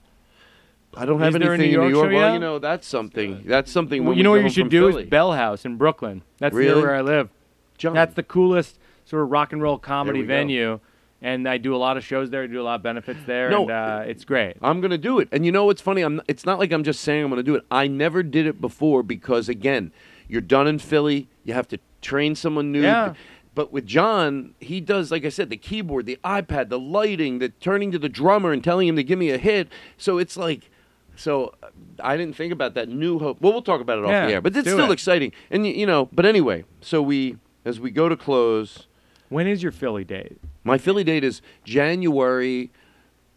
I 0.96 1.06
don't 1.06 1.20
have 1.20 1.30
Is 1.30 1.36
anything 1.36 1.58
New 1.58 1.64
in 1.64 1.70
New 1.70 1.76
York 1.78 1.92
York. 1.92 2.12
Well, 2.14 2.28
yet? 2.30 2.34
you 2.34 2.40
know, 2.40 2.60
that's 2.60 2.88
something. 2.88 3.44
That's 3.46 3.72
something. 3.72 4.06
Well, 4.06 4.16
you 4.18 4.24
know 4.24 4.32
what 4.32 4.42
you 4.42 4.50
should 4.50 4.70
do 4.70 4.90
Philly. 4.90 5.04
is 5.04 5.10
Bell 5.10 5.34
House 5.34 5.66
in 5.66 5.76
Brooklyn. 5.76 6.24
That's 6.40 6.56
Really? 6.56 6.74
near 6.76 6.82
where 6.82 6.96
I 6.96 7.02
live. 7.02 7.30
John. 7.78 7.94
That's 7.94 8.16
the 8.16 8.24
coolest 8.24 8.80
sort 9.06 9.22
of 9.22 9.30
rock 9.30 9.54
and 9.54 9.62
roll 9.62 9.78
comedy 9.78 10.22
venue. 10.24 10.78
go. 10.78 10.82
Venue, 11.22 11.34
and 11.34 11.48
I 11.48 11.58
do 11.58 11.76
a 11.76 11.78
lot 11.78 11.98
of 11.98 12.04
shows 12.06 12.30
there. 12.30 12.44
I 12.44 12.48
do 12.48 12.62
a 12.62 12.64
lot 12.64 12.76
of 12.76 12.84
benefits 12.84 13.20
there, 13.26 13.50
No, 13.50 13.64
and 13.64 13.72
uh, 13.72 14.04
it's 14.06 14.26
great. 14.26 14.58
I'm 14.62 14.82
gonna 14.82 14.98
do 14.98 15.20
it. 15.20 15.30
And 15.32 15.46
you 15.46 15.52
know 15.52 15.66
what's 15.66 15.82
funny? 15.82 16.02
I'm. 16.02 16.22
It's 16.28 16.46
not 16.46 16.60
like 16.60 16.72
I'm 16.72 16.84
just 16.84 17.02
saying 17.02 17.24
I'm 17.24 17.30
gonna 17.30 17.44
do 17.44 17.56
it. 17.56 17.66
I 17.72 17.88
never 17.88 18.24
did 18.24 18.46
it 18.48 18.60
before 18.62 19.04
because 19.04 19.50
again, 19.50 19.92
you're 20.28 20.42
done 20.42 20.68
in 20.68 20.80
Philly. 20.80 21.28
You 21.44 21.54
have 21.54 21.68
to 21.70 21.80
train 22.02 22.36
someone 22.36 22.72
new. 22.72 22.82
Yeah. 22.82 23.14
But 23.56 23.74
with 23.74 23.88
John, 23.88 24.54
he 24.60 24.80
does 24.80 25.10
like 25.12 25.26
I 25.26 25.30
said, 25.30 25.50
the 25.50 25.58
keyboard, 25.58 26.06
the 26.06 26.20
iPad, 26.24 26.70
the 26.70 26.80
lighting, 26.80 27.40
the 27.40 27.50
turning 27.50 27.92
to 27.92 27.98
the 28.00 28.10
drummer 28.10 28.52
and 28.52 28.64
telling 28.64 28.88
him 28.88 28.96
to 28.98 29.04
give 29.04 29.18
me 29.18 29.30
a 29.32 29.38
hit. 29.38 29.70
So 29.98 30.18
it's 30.18 30.38
like. 30.38 30.70
So 31.20 31.56
uh, 31.64 31.70
I 32.00 32.16
didn't 32.16 32.36
think 32.36 32.54
about 32.54 32.76
that 32.76 32.90
new 32.90 33.18
hope. 33.18 33.42
Well, 33.42 33.52
we'll 33.52 33.64
talk 33.64 33.82
about 33.82 33.98
it 33.98 34.04
off 34.06 34.12
Yeah, 34.12 34.28
the 34.28 34.34
air, 34.34 34.42
but 34.42 34.56
it's 34.56 34.70
still 34.70 34.92
it. 34.92 34.94
exciting. 34.94 35.32
And 35.50 35.66
you 35.66 35.88
know, 35.88 36.10
but 36.12 36.28
anyway, 36.28 36.64
so 36.80 37.02
we 37.02 37.38
as 37.66 37.80
we 37.80 37.90
go 37.90 38.08
to 38.08 38.16
close, 38.16 38.86
When 39.30 39.48
is 39.48 39.64
your 39.64 39.72
Philly 39.72 40.04
date? 40.04 40.38
My 40.68 40.78
Philly 40.78 41.04
date 41.04 41.24
is 41.24 41.42
January, 41.64 42.72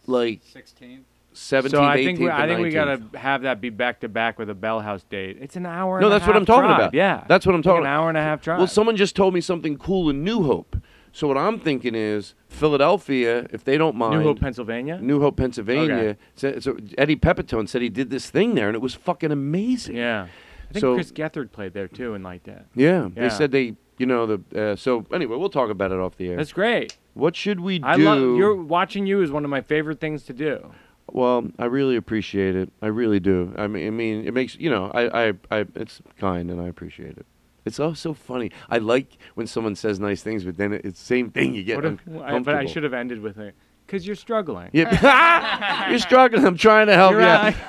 like 0.07 0.43
16th. 0.45 1.01
17th, 1.33 1.70
so 1.70 1.83
I 1.83 1.99
18th, 1.99 2.05
think 2.05 2.18
we, 2.18 2.26
or 2.26 2.33
I 2.33 2.47
think 2.49 2.61
we 2.61 2.70
gotta 2.70 3.01
have 3.16 3.43
that 3.43 3.61
be 3.61 3.70
back 3.70 4.01
to 4.01 4.09
back 4.09 4.37
with 4.39 4.51
a 4.51 4.55
Bell 4.55 4.81
House 4.81 5.05
date. 5.05 5.39
It's 5.41 5.55
an 5.55 5.64
hour. 5.64 6.01
No, 6.01 6.07
and 6.09 6.14
a 6.14 6.18
that's 6.18 6.26
what 6.26 6.37
I'm 6.37 6.45
talking 6.45 6.68
drive. 6.68 6.78
about. 6.81 6.95
Yeah, 6.95 7.24
That's 7.28 7.47
what 7.47 7.55
I'm 7.55 7.61
Like 7.61 7.64
talking 7.64 7.87
An 7.87 7.93
hour 7.93 8.09
and 8.09 8.18
a 8.18 8.20
half 8.22 8.43
drive. 8.43 8.59
Well, 8.59 8.66
someone 8.66 8.97
just 8.97 9.14
told 9.14 9.33
me 9.33 9.41
something 9.41 9.78
cool 9.78 10.11
in 10.11 10.24
New 10.24 10.43
Hope. 10.43 10.76
So 11.12 11.28
what 11.28 11.39
I'm 11.39 11.59
thinking 11.61 11.95
is 11.95 12.35
Philadelphia, 12.49 13.47
if 13.53 13.64
they 13.64 13.78
don't 13.78 13.97
mind. 13.97 14.18
New 14.18 14.24
Hope, 14.24 14.41
Pennsylvania. 14.41 14.99
New 15.01 15.20
Hope, 15.20 15.37
Pennsylvania. 15.37 15.95
Okay. 15.95 16.16
So, 16.35 16.59
so 16.61 16.76
Eddie 16.99 17.16
Pepitone 17.16 17.68
said 17.68 17.81
he 17.83 17.89
did 17.89 18.11
this 18.11 18.28
thing 18.28 18.55
there, 18.55 18.68
and 18.68 18.74
it 18.76 18.81
was 18.81 18.95
fucking 18.95 19.31
amazing. 19.31 19.97
Yeah, 19.97 20.26
I 20.68 20.72
think 20.72 20.81
So- 20.81 20.95
Chris 20.95 21.11
Gethard 21.12 21.53
played 21.53 21.74
there 21.74 21.89
too, 21.89 22.14
and 22.14 22.22
liked 22.24 22.45
that. 22.47 22.66
Yeah, 22.74 23.09
Yeah. 23.16 23.22
they 23.22 23.28
said 23.31 23.51
they, 23.53 23.76
you 23.99 24.07
know, 24.07 24.26
the. 24.26 24.41
Uh, 24.72 24.76
so 24.76 25.07
anyway, 25.12 25.37
we'll 25.37 25.49
talk 25.49 25.70
about 25.70 25.91
it 25.93 25.99
off 25.99 26.16
the 26.16 26.28
air. 26.28 26.37
That's 26.37 26.53
great. 26.53 26.97
What 27.15 27.37
should 27.37 27.61
we 27.61 27.79
do? 27.79 27.87
I 27.87 27.97
love 27.97 28.19
you're 28.37 28.57
watching 28.57 29.07
you 29.07 29.23
is 29.23 29.31
one 29.31 29.45
of 29.45 29.51
my 29.51 29.61
favorite 29.61 30.01
things 30.01 30.23
to 30.25 30.33
do. 30.33 30.73
Well, 31.13 31.49
I 31.59 31.65
really 31.65 31.97
appreciate 31.97 32.55
it. 32.55 32.71
I 32.81 32.87
really 32.87 33.19
do. 33.21 33.53
I 33.57 33.67
mean, 33.67 33.87
I 33.87 33.91
mean, 33.91 34.27
it 34.27 34.33
makes 34.33 34.57
you 34.57 34.71
know, 34.71 34.91
I, 34.95 35.29
I, 35.29 35.33
I 35.51 35.67
it's 35.75 36.01
kind, 36.19 36.51
and 36.51 36.61
I 36.61 36.69
appreciate 36.69 37.17
it. 37.17 37.27
It's 37.65 37.79
all 37.79 37.95
so 37.95 38.15
funny. 38.15 38.51
I 38.71 38.79
like 38.79 39.19
when 39.35 39.47
someone 39.47 39.75
says 39.75 40.01
nice 40.01 40.23
things, 40.23 40.45
but 40.45 40.57
then 40.57 40.73
it's 40.73 40.99
the 40.99 41.07
same 41.07 41.31
thing. 41.31 41.55
You 41.55 41.63
get 41.63 41.85
if, 41.85 42.01
I, 42.23 42.39
but 42.39 42.55
I 42.55 42.65
should 42.65 42.85
have 42.85 42.95
ended 42.95 43.21
with 43.21 43.39
it 43.39 43.55
because 43.91 44.07
you're 44.07 44.14
struggling. 44.14 44.70
Yeah. 44.72 45.88
you're 45.91 45.99
struggling. 45.99 46.45
I'm 46.47 46.57
trying 46.57 46.86
to 46.86 46.95
help 46.95 47.11
You're 47.12 47.22
you. 47.22 47.26
out, 47.26 47.55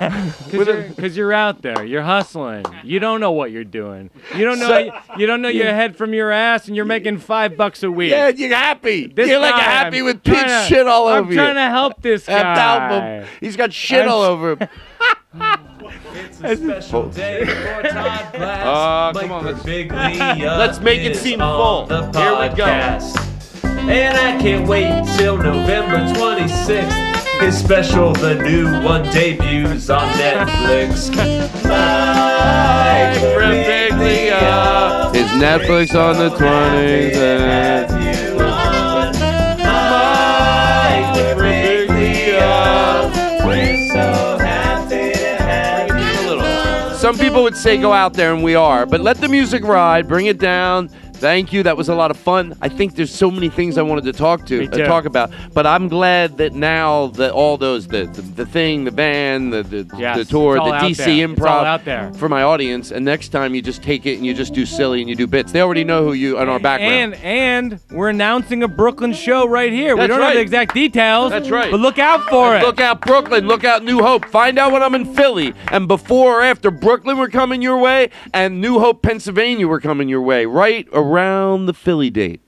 With 0.52 0.52
because 0.52 0.68
a- 0.68 0.72
you're, 0.72 0.84
'cause 0.94 1.16
you're 1.16 1.32
out 1.32 1.62
there. 1.62 1.84
You're 1.84 2.02
hustling. 2.02 2.64
You 2.84 3.00
don't 3.00 3.18
know 3.20 3.32
what 3.32 3.50
you're 3.50 3.64
doing. 3.64 4.10
You 4.36 4.44
don't 4.44 4.60
know. 4.60 4.92
you 5.18 5.26
don't 5.26 5.42
know 5.42 5.48
your 5.48 5.66
head 5.66 5.96
from 5.96 6.14
your 6.14 6.30
ass, 6.30 6.68
and 6.68 6.76
you're 6.76 6.84
making 6.84 7.18
five 7.18 7.56
bucks 7.56 7.82
a 7.82 7.90
week. 7.90 8.12
Yeah, 8.12 8.28
you're 8.28 8.54
happy. 8.54 9.08
This 9.08 9.28
you're 9.28 9.40
like 9.40 9.54
guy, 9.54 9.60
happy 9.62 9.98
I'm 9.98 10.04
with 10.04 10.22
trying 10.22 10.46
to- 10.46 10.66
shit 10.68 10.86
all 10.86 11.08
over 11.08 11.32
you. 11.32 11.40
I'm 11.40 11.46
trying 11.46 11.56
to 11.56 11.70
help 11.70 12.00
this 12.02 12.26
That 12.26 12.54
guy. 12.56 12.62
album, 13.14 13.28
he's 13.40 13.56
got 13.56 13.72
shit 13.72 14.02
I'm 14.02 14.08
all 14.10 14.22
over 14.22 14.52
him. 14.56 14.68
It's 16.14 16.40
a 16.42 16.56
special 16.56 17.08
day 17.08 17.44
for 17.44 17.82
Todd 17.82 18.32
Glass. 18.34 18.66
Ah, 18.66 19.12
come 19.14 19.32
on, 19.32 19.44
let's- 19.44 19.62
Birbiglia 19.62 20.58
let's 20.58 20.78
make 20.80 21.00
it 21.02 21.16
seem 21.16 21.38
full. 21.40 21.86
Here 21.86 22.00
we 22.38 22.54
go. 22.56 23.31
Podcast. 23.82 23.90
And 23.90 24.16
I 24.16 24.40
can't 24.40 24.68
wait 24.68 25.04
till 25.16 25.36
November 25.36 25.98
26th. 26.18 27.40
His 27.40 27.58
special, 27.58 28.12
the 28.12 28.34
new 28.36 28.66
one, 28.82 29.02
debuts 29.04 29.90
on 29.90 30.08
Netflix. 30.12 31.10
Mike 31.64 33.18
Birbiglia. 33.34 34.38
Uh, 34.40 35.12
Is 35.14 35.26
Netflix 35.42 35.94
on 35.98 36.16
the 36.18 36.30
20th? 36.36 37.14
Have 37.14 37.90
you 37.90 38.38
on? 38.38 39.12
Mike 39.58 41.36
Birbiglia. 41.36 43.10
We're 43.44 43.88
so 43.88 44.38
happy 44.38 45.12
to 45.12 45.36
have 45.42 45.88
you 46.28 46.38
on. 46.38 46.94
Some 46.96 47.18
people 47.18 47.42
would 47.42 47.56
say 47.56 47.76
go 47.76 47.92
out 47.92 48.14
there, 48.14 48.32
and 48.32 48.44
we 48.44 48.54
are. 48.54 48.86
But 48.86 49.00
let 49.00 49.16
the 49.18 49.28
music 49.28 49.64
ride. 49.64 50.06
Bring 50.06 50.26
it 50.26 50.38
down. 50.38 50.90
Thank 51.22 51.52
you. 51.52 51.62
That 51.62 51.76
was 51.76 51.88
a 51.88 51.94
lot 51.94 52.10
of 52.10 52.16
fun. 52.16 52.56
I 52.60 52.68
think 52.68 52.96
there's 52.96 53.14
so 53.14 53.30
many 53.30 53.48
things 53.48 53.78
I 53.78 53.82
wanted 53.82 54.02
to 54.06 54.12
talk 54.12 54.44
to 54.46 54.64
uh, 54.64 54.86
talk 54.86 55.04
about, 55.04 55.30
but 55.54 55.68
I'm 55.68 55.86
glad 55.86 56.36
that 56.38 56.52
now 56.52 57.06
that 57.18 57.30
all 57.30 57.56
those 57.56 57.86
the 57.86 58.06
the, 58.06 58.22
the 58.22 58.44
thing, 58.44 58.82
the 58.82 58.90
band, 58.90 59.52
the 59.52 59.62
the, 59.62 59.96
Yes, 59.96 60.16
the 60.16 60.24
tour, 60.24 60.56
the 60.56 60.60
DC 60.60 60.96
there. 60.96 61.28
improv 61.28 61.64
out 61.64 61.84
there. 61.84 62.12
for 62.14 62.28
my 62.28 62.42
audience, 62.42 62.90
and 62.90 63.04
next 63.04 63.28
time 63.28 63.54
you 63.54 63.62
just 63.62 63.84
take 63.84 64.04
it 64.04 64.16
and 64.16 64.26
you 64.26 64.34
just 64.34 64.52
do 64.52 64.66
silly 64.66 65.00
and 65.00 65.08
you 65.08 65.14
do 65.14 65.28
bits. 65.28 65.52
They 65.52 65.60
already 65.60 65.84
know 65.84 66.02
who 66.04 66.12
you 66.12 66.38
and 66.38 66.50
our 66.50 66.58
background. 66.58 67.14
And 67.14 67.72
and 67.72 67.80
we're 67.92 68.08
announcing 68.08 68.64
a 68.64 68.68
Brooklyn 68.68 69.12
show 69.12 69.46
right 69.46 69.72
here. 69.72 69.94
we 69.96 70.08
don't 70.08 70.18
have 70.18 70.20
right. 70.20 70.34
the 70.34 70.40
exact 70.40 70.74
details. 70.74 71.30
That's 71.30 71.50
right. 71.50 71.70
But 71.70 71.78
look 71.78 72.00
out 72.00 72.28
for 72.28 72.56
it. 72.56 72.62
Look 72.62 72.80
out 72.80 73.00
Brooklyn, 73.00 73.46
look 73.46 73.62
out 73.62 73.84
New 73.84 74.00
Hope. 74.00 74.24
Find 74.26 74.58
out 74.58 74.72
when 74.72 74.82
I'm 74.82 74.96
in 74.96 75.14
Philly. 75.14 75.54
And 75.70 75.86
before 75.86 76.40
or 76.40 76.42
after 76.42 76.72
Brooklyn 76.72 77.16
we're 77.16 77.28
coming 77.28 77.62
your 77.62 77.78
way 77.78 78.10
and 78.34 78.60
New 78.60 78.80
Hope, 78.80 79.02
Pennsylvania 79.02 79.68
we're 79.68 79.80
coming 79.80 80.08
your 80.08 80.22
way. 80.22 80.46
Right 80.46 80.88
around 81.12 81.66
the 81.66 81.74
Philly 81.74 82.08
date. 82.08 82.40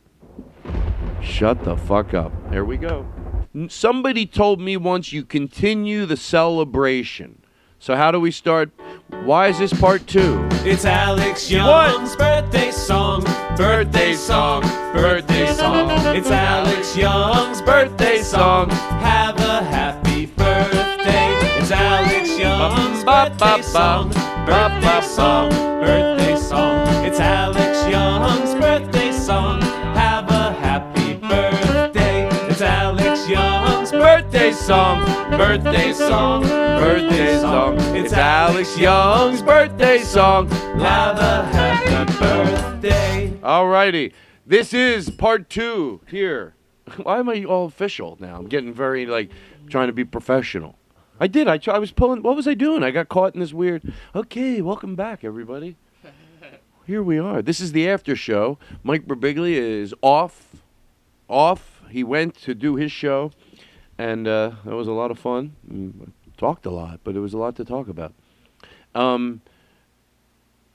Shut 1.21 1.65
the 1.65 1.77
fuck 1.77 2.15
up. 2.15 2.33
There 2.51 2.65
we 2.65 2.79
go. 2.79 3.07
Somebody 3.69 4.25
told 4.25 4.59
me 4.59 4.77
once 4.79 5.13
you 5.13 5.23
continue 5.23 6.07
the 6.07 6.17
celebration. 6.17 7.43
So 7.79 7.95
how 7.95 8.11
do 8.11 8.19
we 8.19 8.31
start? 8.31 8.71
Why 9.25 9.49
is 9.49 9.59
this 9.59 9.73
part 9.75 10.07
two? 10.07 10.49
It's 10.65 10.87
Alex 10.87 11.51
Young's 11.51 12.17
birthday 12.17 12.71
song. 12.71 13.25
Birthday 13.57 14.15
song. 14.15 14.63
Birthday 14.95 15.53
song. 15.53 15.91
It's 16.17 16.31
Alex 16.31 16.97
Young's 16.97 17.61
birthday 17.61 18.23
song. 18.23 18.71
Have 18.71 19.39
a 19.41 19.63
happy 19.63 20.25
birthday. 20.25 21.37
It's 21.59 21.71
Alex 21.71 22.39
Young's 22.39 23.05
birthday 23.05 23.61
song. 23.61 24.09
Birthday 24.47 25.01
song. 25.03 25.51
Birthday 25.51 26.37
song. 26.37 26.94
Birthday 34.45 34.67
song. 34.67 35.05
Birthday 35.31 35.93
song. 35.95 36.43
Birthday 36.43 37.39
song. 37.39 37.79
It's 37.97 38.13
Alex 38.13 38.77
Young's 38.77 39.41
birthday 39.41 40.03
song. 40.03 40.51
Have 40.51 41.17
a 41.17 41.47
happy 41.47 42.19
birthday. 42.19 43.39
Alrighty. 43.43 44.13
This 44.45 44.75
is 44.75 45.09
part 45.09 45.49
two 45.49 46.03
here. 46.09 46.55
Why 47.03 47.21
am 47.21 47.31
I 47.31 47.45
all 47.45 47.65
official 47.65 48.19
now? 48.21 48.37
I'm 48.37 48.47
getting 48.47 48.75
very 48.75 49.07
like 49.07 49.31
trying 49.71 49.87
to 49.87 49.95
be 49.95 50.05
professional. 50.05 50.77
I 51.19 51.27
did. 51.27 51.49
I, 51.49 51.59
I 51.69 51.79
was 51.79 51.91
pulling. 51.91 52.23
What 52.23 52.37
was 52.37 52.47
I 52.47 52.53
doing? 52.53 52.83
I 52.83 52.91
got 52.91 53.09
caught 53.09 53.33
in 53.33 53.41
this 53.41 53.55
weird. 53.55 53.95
Okay, 54.15 54.61
welcome 54.61 54.95
back, 54.95 55.25
everybody. 55.25 55.77
Here 56.87 57.03
we 57.03 57.19
are. 57.19 57.41
This 57.41 57.61
is 57.61 57.73
the 57.73 57.89
after 57.89 58.15
show. 58.15 58.59
Mike 58.83 59.07
Birbiglia 59.07 59.57
is 59.57 59.95
off. 60.03 60.57
Off. 61.31 61.75
He 61.95 62.03
went 62.03 62.35
to 62.43 62.55
do 62.57 62.75
his 62.75 62.91
show, 62.91 63.31
and 63.99 64.27
uh, 64.27 64.53
that 64.65 64.75
was 64.75 64.89
a 64.89 64.93
lot 64.93 65.11
of 65.11 65.19
fun. 65.19 66.13
Talked 66.37 66.67
a 66.67 66.71
lot, 66.71 67.01
but 67.05 67.17
it 67.17 67.21
was 67.21 67.35
a 67.35 67.39
lot 67.39 67.57
to 67.57 67.65
talk 67.65 67.89
about. 67.89 68.13
Um, 68.95 69.41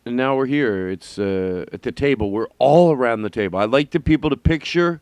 and 0.05 0.15
now 0.15 0.36
we're 0.36 0.45
here. 0.45 0.89
It's 0.89 1.20
uh, 1.20 1.65
at 1.72 1.84
the 1.84 1.91
table. 1.91 2.32
We're 2.32 2.47
all 2.57 2.91
around 2.91 3.22
the 3.22 3.30
table. 3.30 3.59
I 3.59 3.65
like 3.65 3.91
the 3.91 3.99
people 3.99 4.30
to 4.30 4.38
picture 4.38 5.01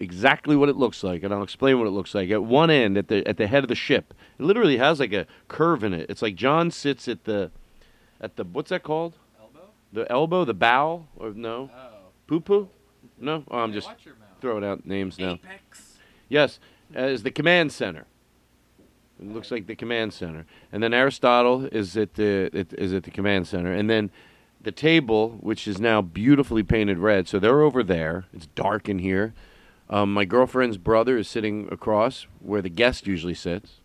exactly 0.00 0.56
what 0.56 0.68
it 0.68 0.76
looks 0.76 1.02
like, 1.02 1.22
and 1.22 1.32
I'll 1.32 1.42
explain 1.42 1.78
what 1.78 1.86
it 1.86 1.90
looks 1.90 2.14
like. 2.14 2.30
At 2.30 2.42
one 2.42 2.70
end, 2.70 2.96
at 2.98 3.08
the 3.08 3.26
at 3.28 3.36
the 3.36 3.46
head 3.46 3.64
of 3.64 3.68
the 3.68 3.74
ship, 3.74 4.14
it 4.38 4.42
literally 4.42 4.78
has 4.78 5.00
like 5.00 5.12
a 5.12 5.26
curve 5.48 5.84
in 5.84 5.92
it. 5.92 6.08
It's 6.08 6.22
like 6.22 6.34
John 6.34 6.70
sits 6.70 7.06
at 7.08 7.24
the 7.24 7.50
at 8.20 8.36
the 8.36 8.44
what's 8.44 8.70
that 8.70 8.82
called? 8.82 9.14
Elbow. 9.38 9.68
The 9.92 10.10
elbow, 10.10 10.44
the 10.44 10.54
bow, 10.54 11.06
or 11.16 11.30
no? 11.30 11.70
Poo 12.26 12.40
poo? 12.40 12.68
No. 13.18 13.44
Oh, 13.50 13.58
I'm 13.58 13.72
just 13.72 13.88
throwing 14.40 14.64
out 14.64 14.86
names 14.86 15.18
now. 15.18 15.34
Apex. 15.34 15.96
Yes, 16.28 16.58
as 16.94 17.22
the 17.22 17.30
command 17.30 17.72
center. 17.72 18.06
It 19.20 19.32
looks 19.32 19.50
like 19.50 19.66
the 19.66 19.76
command 19.76 20.12
center, 20.12 20.44
and 20.72 20.82
then 20.82 20.92
Aristotle 20.92 21.66
is 21.66 21.96
at 21.96 22.14
the 22.14 22.50
is 22.52 22.92
at 22.92 23.04
the 23.04 23.10
command 23.10 23.46
center, 23.46 23.72
and 23.72 23.88
then 23.88 24.10
the 24.60 24.72
table, 24.72 25.38
which 25.40 25.68
is 25.68 25.80
now 25.80 26.02
beautifully 26.02 26.62
painted 26.62 26.98
red. 26.98 27.28
So 27.28 27.38
they're 27.38 27.60
over 27.60 27.82
there. 27.82 28.24
It's 28.32 28.46
dark 28.46 28.88
in 28.88 28.98
here. 28.98 29.32
Um, 29.88 30.12
my 30.12 30.24
girlfriend's 30.24 30.78
brother 30.78 31.16
is 31.18 31.28
sitting 31.28 31.68
across 31.70 32.26
where 32.40 32.62
the 32.62 32.70
guest 32.70 33.06
usually 33.06 33.34
sits, 33.34 33.80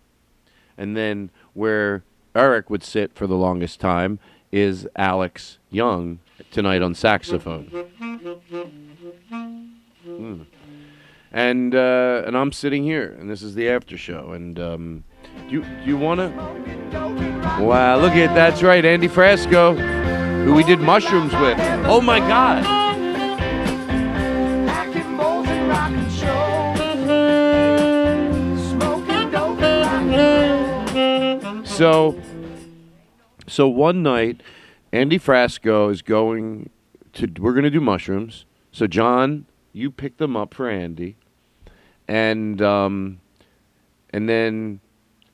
and 0.78 0.98
then 0.98 1.30
where 1.54 2.04
Eric 2.34 2.70
would 2.70 2.84
sit 2.84 3.14
for 3.14 3.28
the 3.28 3.36
longest 3.36 3.80
time 3.80 4.18
is 4.52 4.88
Alex 4.96 5.60
Young 5.70 6.20
tonight 6.50 6.82
on 6.82 6.96
saxophone. 6.96 7.70
Mm. 10.08 10.46
And 11.32 11.76
uh, 11.76 12.24
and 12.26 12.36
I'm 12.36 12.52
sitting 12.52 12.84
here, 12.84 13.16
and 13.20 13.30
this 13.30 13.44
is 13.44 13.54
the 13.54 13.70
after 13.70 13.98
show. 13.98 14.32
And 14.32 14.60
um, 14.60 15.04
do 15.48 15.56
you 15.56 15.62
do 15.62 15.86
you 15.86 15.98
want 15.98 16.20
to? 16.20 16.30
Wow, 17.62 18.00
look 18.00 18.14
at 18.14 18.34
that's 18.34 18.64
right, 18.64 18.84
Andy 18.84 19.08
Frasco, 19.08 19.78
who 20.44 20.56
we 20.56 20.64
did 20.64 20.80
mushrooms 20.80 21.34
with. 21.34 21.58
Oh 21.86 22.02
my 22.02 22.20
God! 22.20 22.80
So, 31.80 32.20
so 33.48 33.70
one 33.70 34.04
night, 34.04 34.44
Andy 34.92 35.18
Frasco 35.18 35.90
is 35.90 36.02
going 36.02 36.72
to. 37.14 37.32
We're 37.40 37.54
going 37.54 37.64
to 37.64 37.70
do 37.70 37.80
mushrooms. 37.80 38.44
So 38.74 38.86
John, 38.86 39.46
you 39.72 39.90
pick 39.90 40.18
them 40.18 40.36
up 40.36 40.54
for 40.54 40.70
Andy, 40.70 41.16
and 42.10 42.62
um, 42.62 43.22
and 44.10 44.28
then 44.28 44.80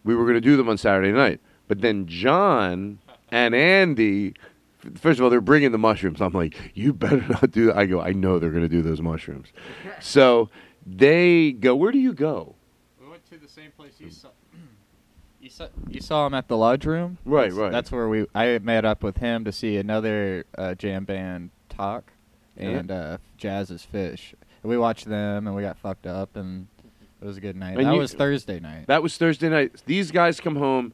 we 0.04 0.14
were 0.14 0.24
going 0.24 0.36
to 0.36 0.42
do 0.42 0.58
them 0.58 0.70
on 0.70 0.78
Saturday 0.78 1.12
night. 1.12 1.40
But 1.68 1.82
then 1.82 2.06
John 2.06 3.00
and 3.32 3.56
Andy, 3.56 4.34
first 4.96 5.18
of 5.20 5.24
all, 5.24 5.30
they're 5.32 5.42
bringing 5.42 5.72
the 5.72 5.78
mushrooms. 5.80 6.22
I'm 6.22 6.34
like, 6.34 6.72
you 6.76 6.94
better 6.94 7.26
not 7.30 7.50
do 7.52 7.68
that. 7.68 7.78
I 7.78 7.86
go, 7.88 8.02
I 8.02 8.12
know 8.12 8.38
they're 8.38 8.52
going 8.52 8.62
to 8.64 8.70
do 8.70 8.82
those 8.84 9.02
mushrooms. 9.02 9.48
so 10.02 10.50
they 10.86 11.54
go. 11.54 11.76
Where 11.76 11.92
do 11.92 11.98
you 12.00 12.14
go? 12.14 12.56
We 13.02 13.10
went 13.10 13.26
to 13.32 13.38
the 13.40 13.48
same 13.48 13.72
place 13.72 13.94
you 14.00 14.12
saw. 14.12 14.30
You 15.42 15.52
saw, 15.52 15.68
you 15.88 16.02
saw 16.02 16.26
him 16.26 16.34
at 16.34 16.48
the 16.48 16.58
Lodge 16.58 16.88
Room. 16.88 17.20
Right, 17.24 17.52
That's- 17.52 17.54
right. 17.54 17.72
That's 17.72 17.92
where 17.92 18.10
we. 18.10 18.26
I 18.34 18.58
met 18.58 18.84
up 18.84 19.04
with 19.04 19.18
him 19.18 19.46
to 19.46 19.52
see 19.52 19.78
another 19.78 20.44
uh, 20.58 20.74
jam 20.74 21.06
band 21.06 21.52
talk, 21.70 22.12
Yeah. 22.58 22.70
and 22.70 22.90
uh, 22.90 23.18
Jazz 23.38 23.70
Is 23.70 23.86
Phish. 23.94 24.34
And 24.66 24.70
we 24.72 24.80
watched 24.80 25.06
them, 25.06 25.46
and 25.46 25.56
we 25.56 25.62
got 25.62 25.78
fucked 25.78 26.08
up, 26.08 26.36
and 26.36 26.66
it 27.22 27.26
was 27.28 27.38
a 27.38 27.40
good 27.40 27.56
night. 27.56 27.78
And 27.78 27.86
that 27.86 27.94
you- 27.94 28.00
was 28.00 28.16
Thursday 28.16 28.60
night. 28.60 28.88
That 28.88 29.04
was 29.04 29.16
Thursday 29.16 29.48
night. 29.48 29.74
These 29.86 30.10
guys 30.10 30.40
come 30.40 30.56
home, 30.56 30.92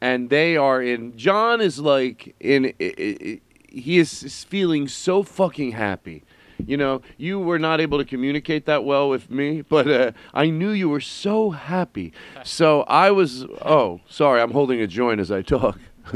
and 0.00 0.30
they 0.30 0.56
are 0.56 0.80
in. 0.80 1.16
John 1.16 1.60
is 1.60 1.80
like 1.80 2.36
in. 2.38 2.66
i- 2.66 2.72
i- 2.80 3.16
i- 3.20 3.40
He 3.72 3.98
is, 3.98 4.22
is 4.22 4.44
feeling 4.44 4.86
so 4.86 5.24
fucking 5.24 5.72
happy. 5.72 6.22
You 6.64 6.76
know, 6.76 7.02
you 7.16 7.40
were 7.40 7.58
not 7.58 7.80
able 7.80 7.98
to 7.98 8.04
communicate 8.04 8.64
that 8.66 8.84
well 8.84 9.08
with 9.08 9.28
me, 9.28 9.62
but 9.68 9.88
uh, 9.90 10.12
I 10.32 10.50
knew 10.50 10.70
you 10.70 10.88
were 10.88 11.00
so 11.00 11.50
happy. 11.50 12.12
So 12.44 12.82
I 12.82 13.10
was. 13.10 13.42
Oh, 13.60 13.98
sorry, 14.08 14.40
I'm 14.40 14.52
holding 14.52 14.80
a 14.80 14.86
joint 14.86 15.18
as 15.20 15.32
I 15.32 15.42
talk. 15.42 15.80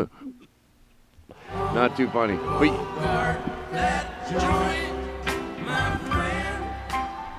not 1.75 1.97
too 1.97 2.09
funny, 2.11 2.37
but. 2.61 2.73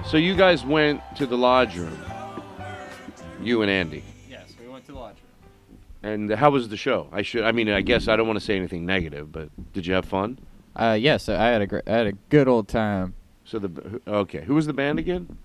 So 0.07 0.17
you 0.17 0.35
guys 0.35 0.63
went 0.63 1.01
to 1.17 1.25
the 1.25 1.37
lodge 1.37 1.77
room. 1.77 1.97
You 3.41 3.61
and 3.61 3.71
Andy. 3.71 4.03
yes, 4.29 4.53
we 4.61 4.67
went 4.67 4.85
to 4.85 4.91
the 4.93 4.97
Lodge 4.97 5.17
Room. 5.17 5.77
And 6.03 6.31
how 6.31 6.49
was 6.51 6.69
the 6.69 6.77
show? 6.77 7.07
I 7.11 7.21
should. 7.21 7.43
I 7.43 7.51
mean, 7.51 7.69
I 7.69 7.81
guess 7.81 8.07
I 8.07 8.15
don't 8.15 8.25
want 8.27 8.39
to 8.39 8.45
say 8.45 8.55
anything 8.55 8.85
negative, 8.85 9.31
but 9.31 9.49
did 9.73 9.85
you 9.85 9.93
have 9.93 10.05
fun? 10.05 10.39
Uh, 10.75 10.97
yes, 10.99 11.29
I 11.29 11.47
had 11.47 11.61
a 11.61 11.67
great, 11.67 11.83
I 11.87 11.91
had 11.91 12.07
a 12.07 12.13
good 12.29 12.47
old 12.47 12.67
time. 12.67 13.13
So 13.43 13.59
the 13.59 14.01
okay, 14.07 14.41
who 14.45 14.55
was 14.55 14.65
the 14.67 14.73
band 14.73 14.97
again? 14.99 15.37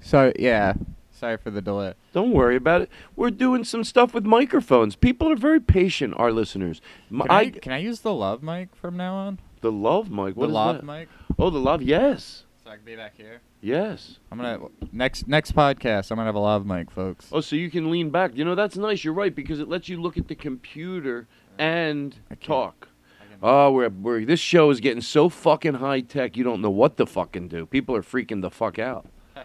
So 0.00 0.32
yeah, 0.38 0.74
sorry 1.12 1.36
for 1.36 1.50
the 1.50 1.62
delay. 1.62 1.94
Don't 2.12 2.32
worry 2.32 2.56
about 2.56 2.82
it. 2.82 2.90
We're 3.16 3.30
doing 3.30 3.64
some 3.64 3.84
stuff 3.84 4.12
with 4.14 4.24
microphones. 4.24 4.96
People 4.96 5.30
are 5.30 5.36
very 5.36 5.60
patient. 5.60 6.14
Our 6.16 6.32
listeners. 6.32 6.80
M- 7.10 7.20
Can 7.20 7.30
I, 7.30 7.50
can 7.50 7.72
I 7.72 7.78
use 7.78 8.00
the 8.00 8.12
love 8.12 8.42
mic 8.42 8.74
from 8.76 8.96
now 8.96 9.14
on? 9.14 9.38
The 9.64 9.72
love 9.72 10.10
mic. 10.10 10.36
What 10.36 10.44
the 10.46 10.48
is 10.48 10.52
love 10.52 10.76
that? 10.76 10.84
mic. 10.84 11.08
Oh, 11.38 11.50
the 11.50 11.58
love. 11.58 11.82
Yes, 11.82 12.44
So 12.62 12.70
I 12.70 12.76
can 12.76 12.84
be 12.84 12.94
back 12.96 13.14
here. 13.16 13.40
yes. 13.60 14.18
I'm 14.30 14.38
gonna 14.38 14.58
next 14.92 15.26
next 15.26 15.54
podcast. 15.56 16.10
I'm 16.10 16.16
gonna 16.16 16.26
have 16.26 16.34
a 16.34 16.38
love 16.38 16.64
mic, 16.66 16.90
folks. 16.90 17.28
Oh, 17.32 17.40
so 17.40 17.56
you 17.56 17.70
can 17.70 17.90
lean 17.90 18.10
back. 18.10 18.36
You 18.36 18.44
know 18.44 18.54
that's 18.54 18.76
nice. 18.76 19.02
You're 19.04 19.14
right 19.14 19.34
because 19.34 19.58
it 19.60 19.68
lets 19.68 19.88
you 19.88 20.00
look 20.00 20.16
at 20.18 20.28
the 20.28 20.34
computer 20.34 21.26
and 21.58 22.14
talk. 22.40 22.88
Oh, 23.42 23.72
we're, 23.72 23.88
we're 23.90 24.24
this 24.24 24.40
show 24.40 24.70
is 24.70 24.80
getting 24.80 25.02
so 25.02 25.28
fucking 25.28 25.74
high 25.74 26.00
tech. 26.00 26.36
You 26.36 26.44
don't 26.44 26.60
know 26.62 26.70
what 26.70 26.96
to 26.98 27.04
fucking 27.06 27.48
do. 27.48 27.66
People 27.66 27.94
are 27.96 28.02
freaking 28.02 28.40
the 28.42 28.50
fuck 28.50 28.78
out. 28.78 29.06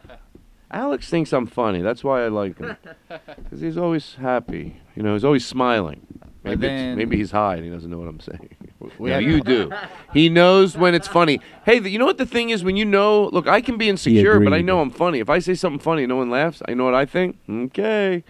Alex 0.71 1.09
thinks 1.09 1.33
I'm 1.33 1.47
funny. 1.47 1.81
That's 1.81 2.03
why 2.03 2.23
I 2.23 2.27
like 2.27 2.59
him 2.59 2.77
because 3.09 3.59
he's 3.61 3.77
always 3.77 4.15
happy. 4.15 4.79
You 4.95 5.01
know, 5.03 5.13
he's 5.13 5.25
always 5.25 5.45
smiling. 5.45 6.05
Maybe 6.43 6.61
then- 6.67 6.97
maybe 6.97 7.17
he's 7.17 7.31
high 7.31 7.55
and 7.55 7.65
he 7.65 7.69
doesn't 7.69 7.89
know 7.89 7.97
what 7.99 8.07
I'm 8.07 8.19
saying. 8.19 8.49
We 8.97 9.09
no, 9.09 9.17
you 9.19 9.41
do. 9.41 9.71
He 10.13 10.29
knows 10.29 10.77
when 10.77 10.95
it's 10.95 11.07
funny. 11.07 11.41
Hey, 11.65 11.81
th- 11.81 11.91
you 11.91 11.99
know 11.99 12.05
what 12.05 12.17
the 12.17 12.25
thing 12.25 12.49
is? 12.49 12.63
When 12.63 12.77
you 12.77 12.85
know, 12.85 13.25
look, 13.25 13.45
I 13.45 13.59
can 13.59 13.77
be 13.77 13.89
insecure, 13.89 14.39
but 14.39 14.53
I 14.53 14.61
know 14.61 14.79
I'm 14.79 14.89
funny. 14.89 15.19
If 15.19 15.29
I 15.29 15.39
say 15.39 15.53
something 15.53 15.79
funny, 15.79 16.05
no 16.07 16.15
one 16.15 16.29
laughs. 16.29 16.61
I 16.65 16.73
know 16.75 16.85
what 16.85 16.93
I 16.95 17.05
think. 17.05 17.37
Okay. 17.49 18.23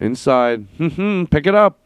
Inside, 0.00 0.66
hmm, 0.76 1.24
pick 1.26 1.46
it 1.46 1.54
up. 1.54 1.78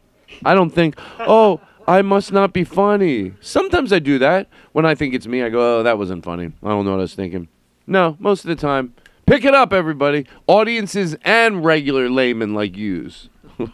I 0.43 0.55
don't 0.55 0.71
think, 0.71 0.95
oh, 1.19 1.61
I 1.87 2.01
must 2.01 2.31
not 2.31 2.53
be 2.53 2.63
funny. 2.63 3.33
Sometimes 3.39 3.93
I 3.93 3.99
do 3.99 4.17
that. 4.17 4.47
When 4.71 4.85
I 4.85 4.95
think 4.95 5.13
it's 5.13 5.27
me, 5.27 5.43
I 5.43 5.49
go, 5.49 5.79
oh, 5.79 5.83
that 5.83 5.97
wasn't 5.99 6.25
funny. 6.25 6.51
I 6.63 6.69
don't 6.69 6.85
know 6.85 6.91
what 6.91 6.97
I 6.99 7.01
was 7.01 7.13
thinking. 7.15 7.47
No, 7.85 8.17
most 8.19 8.43
of 8.45 8.49
the 8.49 8.55
time, 8.55 8.95
pick 9.27 9.45
it 9.45 9.53
up, 9.53 9.73
everybody. 9.73 10.25
Audiences 10.47 11.15
and 11.23 11.63
regular 11.63 12.09
laymen 12.09 12.55
like 12.55 12.75
yous. 12.75 13.29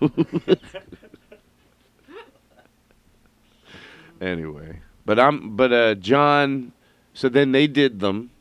anyway, 4.26 4.80
but 5.06 5.20
I'm, 5.20 5.56
but 5.56 5.72
uh, 5.72 5.96
John. 5.96 6.72
So 7.14 7.30
then 7.30 7.54
they 7.54 7.68
did 7.68 8.02
them, 8.02 8.32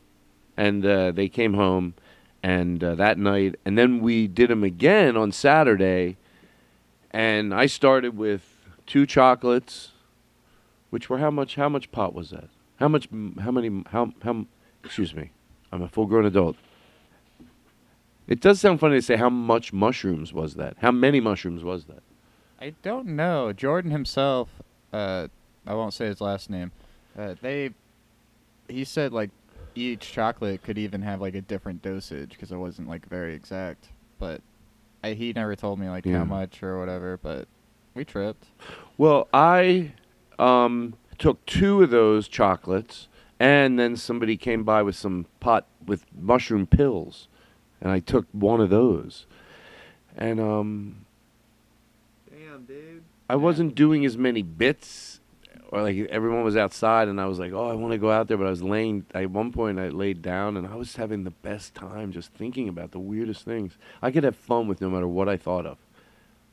and 0.57 0.85
uh, 0.85 1.11
they 1.11 1.29
came 1.29 1.53
home, 1.53 1.93
and 2.43 2.83
uh, 2.83 2.95
that 2.95 3.17
night, 3.17 3.55
and 3.63 3.77
then 3.77 4.01
we 4.01 4.27
did 4.27 4.49
them 4.49 4.65
again 4.65 5.15
on 5.15 5.31
Saturday, 5.31 6.17
and 7.11 7.53
I 7.53 7.67
started 7.67 8.17
with 8.17 8.41
two 8.85 9.05
chocolates, 9.05 9.93
which 10.89 11.09
were 11.09 11.19
how 11.19 11.31
much? 11.31 11.55
How 11.55 11.69
much 11.69 11.89
pot 11.91 12.13
was 12.13 12.31
that? 12.31 12.49
How 12.77 12.89
much? 12.89 13.07
How 13.39 13.51
many? 13.51 13.83
How 13.91 14.11
how? 14.21 14.45
Excuse 14.83 15.15
me, 15.15 15.31
I'm 15.71 15.81
a 15.81 15.87
full-grown 15.87 16.25
adult. 16.25 16.57
It 18.27 18.41
does 18.41 18.59
sound 18.59 18.79
funny 18.79 18.95
to 18.95 19.01
say 19.01 19.15
how 19.15 19.29
much 19.29 19.71
mushrooms 19.71 20.33
was 20.33 20.55
that? 20.55 20.75
How 20.79 20.91
many 20.91 21.19
mushrooms 21.19 21.63
was 21.63 21.85
that? 21.85 22.01
I 22.59 22.73
don't 22.81 23.07
know. 23.07 23.53
Jordan 23.53 23.91
himself, 23.91 24.49
uh, 24.91 25.27
I 25.67 25.73
won't 25.73 25.93
say 25.93 26.05
his 26.07 26.21
last 26.21 26.49
name. 26.49 26.71
Uh, 27.17 27.35
they, 27.41 27.71
he 28.67 28.83
said 28.83 29.13
like 29.13 29.29
each 29.73 30.11
chocolate 30.11 30.63
could 30.63 30.77
even 30.77 31.01
have 31.01 31.21
like 31.21 31.35
a 31.35 31.41
different 31.41 31.81
dosage 31.81 32.29
because 32.31 32.51
it 32.51 32.57
wasn't 32.57 32.87
like 32.87 33.07
very 33.07 33.33
exact. 33.35 33.89
But 34.19 34.41
I, 35.03 35.13
he 35.13 35.33
never 35.33 35.55
told 35.55 35.79
me 35.79 35.89
like 35.89 36.05
Yeah. 36.05 36.19
how 36.19 36.25
much 36.25 36.61
or 36.63 36.79
whatever. 36.79 37.17
But 37.21 37.47
we 37.93 38.05
tripped. 38.05 38.47
Well, 38.97 39.27
I 39.33 39.93
um, 40.39 40.95
took 41.17 41.45
two 41.45 41.81
of 41.83 41.89
those 41.89 42.27
chocolates, 42.27 43.07
and 43.39 43.77
then 43.79 43.95
somebody 43.95 44.37
came 44.37 44.63
by 44.63 44.81
with 44.83 44.95
some 44.95 45.25
pot 45.39 45.65
with 45.85 46.05
mushroom 46.17 46.65
pills, 46.67 47.27
and 47.81 47.91
I 47.91 47.99
took 47.99 48.25
one 48.31 48.59
of 48.61 48.69
those, 48.69 49.25
and 50.17 50.39
um, 50.39 51.05
Damn, 52.29 52.63
dude. 52.65 53.03
I 53.29 53.35
wasn't 53.35 53.75
doing 53.75 54.05
as 54.05 54.17
many 54.17 54.41
bits, 54.41 55.14
or 55.75 55.81
like 55.81 55.97
everyone 56.09 56.45
was 56.45 56.55
outside, 56.55 57.09
and 57.09 57.19
I 57.19 57.25
was 57.25 57.37
like, 57.37 57.51
oh, 57.51 57.69
I 57.69 57.73
want 57.73 57.91
to 57.91 57.97
go 57.97 58.09
out 58.09 58.29
there, 58.29 58.37
but 58.37 58.47
I 58.47 58.49
was 58.49 58.63
laying. 58.63 59.05
At 59.13 59.29
one 59.29 59.51
point, 59.51 59.77
I 59.77 59.89
laid 59.89 60.21
down, 60.21 60.55
and 60.55 60.65
I 60.65 60.75
was 60.75 60.95
having 60.95 61.25
the 61.25 61.31
best 61.31 61.75
time 61.75 62.13
just 62.13 62.33
thinking 62.33 62.69
about 62.69 62.91
the 62.91 62.99
weirdest 62.99 63.43
things. 63.43 63.77
I 64.01 64.09
could 64.11 64.23
have 64.23 64.37
fun 64.37 64.69
with 64.69 64.79
no 64.79 64.89
matter 64.89 65.07
what 65.07 65.27
I 65.27 65.35
thought 65.35 65.65
of. 65.65 65.77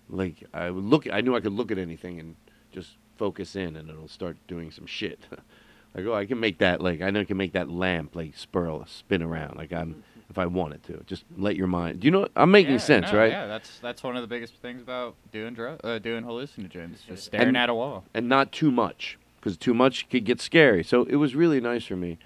Like 0.09 0.43
I 0.53 0.71
would 0.71 0.83
look, 0.83 1.07
I 1.11 1.21
knew 1.21 1.37
I 1.37 1.41
could 1.41 1.53
look 1.53 1.71
at 1.71 1.79
anything 1.79 2.19
and 2.19 2.35
just 2.73 2.97
focus 3.17 3.55
in, 3.55 3.77
and 3.77 3.89
it'll 3.89 4.09
start 4.09 4.37
doing 4.49 4.73
some 4.73 4.87
shit. 4.87 5.21
like, 5.95 6.05
oh, 6.05 6.15
I 6.15 6.27
can 6.27 6.41
make 6.41 6.59
that. 6.59 6.81
Like 6.81 7.01
I 7.01 7.11
know 7.11 7.21
I 7.21 7.25
can 7.25 7.37
make 7.37 7.53
that 7.53 7.71
lamp 7.71 8.17
like 8.17 8.37
spirl, 8.37 8.85
spin 8.87 9.23
around. 9.23 9.57
Like 9.57 9.73
I'm, 9.73 9.91
mm-hmm. 9.91 10.12
If 10.33 10.39
I 10.39 10.47
wanted 10.47 10.83
to, 10.85 11.03
just 11.07 11.25
let 11.37 11.57
your 11.57 11.67
mind. 11.67 12.01
Do 12.01 12.07
you 12.07 12.11
know? 12.11 12.27
I'm 12.35 12.51
making 12.51 12.73
Yeah, 12.73 12.79
sense, 12.79 13.13
no, 13.13 13.19
right? 13.19 13.31
Yeah, 13.31 13.47
that's 13.47 13.79
that's 13.81 14.03
one 14.03 14.17
of 14.17 14.23
the 14.23 14.27
biggest 14.29 14.55
things 14.57 14.81
about 14.81 15.15
doing 15.31 15.53
drug, 15.55 15.79
uh, 15.85 15.99
doing 15.99 16.25
hallucinogens. 16.25 17.07
Just 17.07 17.25
staring 17.25 17.49
And- 17.49 17.57
at 17.57 17.69
a 17.69 17.75
wall. 17.75 18.05
and 18.15 18.29
not 18.29 18.51
too 18.51 18.71
much 18.71 19.19
because 19.39 19.57
too 19.59 19.75
much 19.75 20.09
could 20.09 20.25
get 20.25 20.41
scary. 20.41 20.83
So 20.83 21.05
it 21.05 21.17
was 21.17 21.35
really 21.35 21.61
nice 21.61 21.85
for 21.85 21.97
me, 21.97 22.17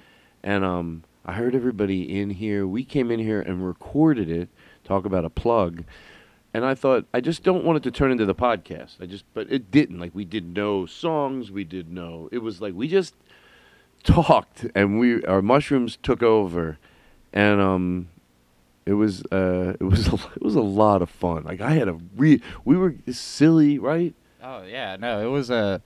and 0.45 0.65
um, 0.65 1.03
I 1.24 1.33
heard 1.33 1.55
everybody 1.57 2.19
in 2.20 2.31
here. 2.31 2.65
We 2.66 2.85
came 2.85 3.11
in 3.11 3.19
here 3.19 3.41
and 3.41 3.66
recorded 3.66 4.31
it. 4.31 4.49
Talk 4.85 5.05
about 5.05 5.24
a 5.24 5.31
plug, 5.31 5.83
and 6.55 6.65
I 6.65 6.77
thought 6.77 7.07
I 7.12 7.20
just 7.20 7.43
don't 7.43 7.65
want 7.65 7.78
it 7.78 7.83
to 7.83 7.91
turn 7.91 8.12
into 8.12 8.24
the 8.24 8.37
podcast. 8.37 9.01
I 9.01 9.07
just, 9.07 9.24
but 9.35 9.51
it 9.51 9.73
didn't. 9.73 9.99
Like 9.99 10.15
we 10.15 10.24
did 10.24 10.55
no 10.57 10.87
songs. 10.87 11.51
We 11.51 11.65
did 11.65 11.91
no. 11.91 12.28
It 12.31 12.39
was 12.39 12.61
like 12.61 12.73
we 12.74 12.87
just 12.87 13.15
talked, 14.05 14.66
and 14.77 15.01
we 15.01 15.24
our 15.24 15.43
mushrooms 15.43 15.99
took 16.01 16.23
over, 16.23 16.78
and 17.36 17.60
um. 17.60 18.08
It 18.84 18.92
was 18.92 19.24
uh, 19.32 19.74
it 19.80 19.82
was 19.82 20.06
a, 20.06 20.14
it 20.36 20.42
was 20.42 20.54
a 20.54 20.60
lot 20.60 21.02
of 21.02 21.10
fun. 21.10 21.42
Like 21.42 21.60
I 21.60 21.72
had 21.72 21.88
a 21.88 21.98
re 22.14 22.40
we 22.64 22.76
were 22.76 22.94
silly, 23.10 23.80
right? 23.80 24.14
Oh 24.40 24.62
yeah, 24.62 24.94
no, 24.94 25.26
it 25.26 25.28
was 25.28 25.50
a. 25.50 25.82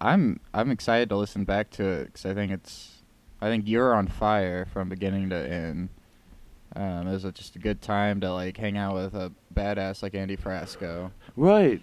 I'm 0.00 0.40
I'm 0.54 0.70
excited 0.70 1.10
to 1.10 1.16
listen 1.16 1.44
back 1.44 1.68
to 1.72 1.84
it 1.86 2.06
because 2.06 2.24
I 2.24 2.32
think 2.32 2.52
it's, 2.52 3.02
I 3.42 3.48
think 3.50 3.64
you're 3.68 3.94
on 3.94 4.08
fire 4.08 4.64
from 4.64 4.88
beginning 4.88 5.28
to 5.28 5.36
end. 5.36 5.90
Um, 6.74 7.06
it 7.06 7.12
was 7.12 7.26
a, 7.26 7.32
just 7.32 7.54
a 7.54 7.58
good 7.58 7.82
time 7.82 8.20
to 8.22 8.32
like 8.32 8.56
hang 8.56 8.78
out 8.78 8.94
with 8.94 9.14
a 9.14 9.30
badass 9.54 10.02
like 10.02 10.14
Andy 10.14 10.38
Frasco. 10.38 11.10
Right. 11.36 11.82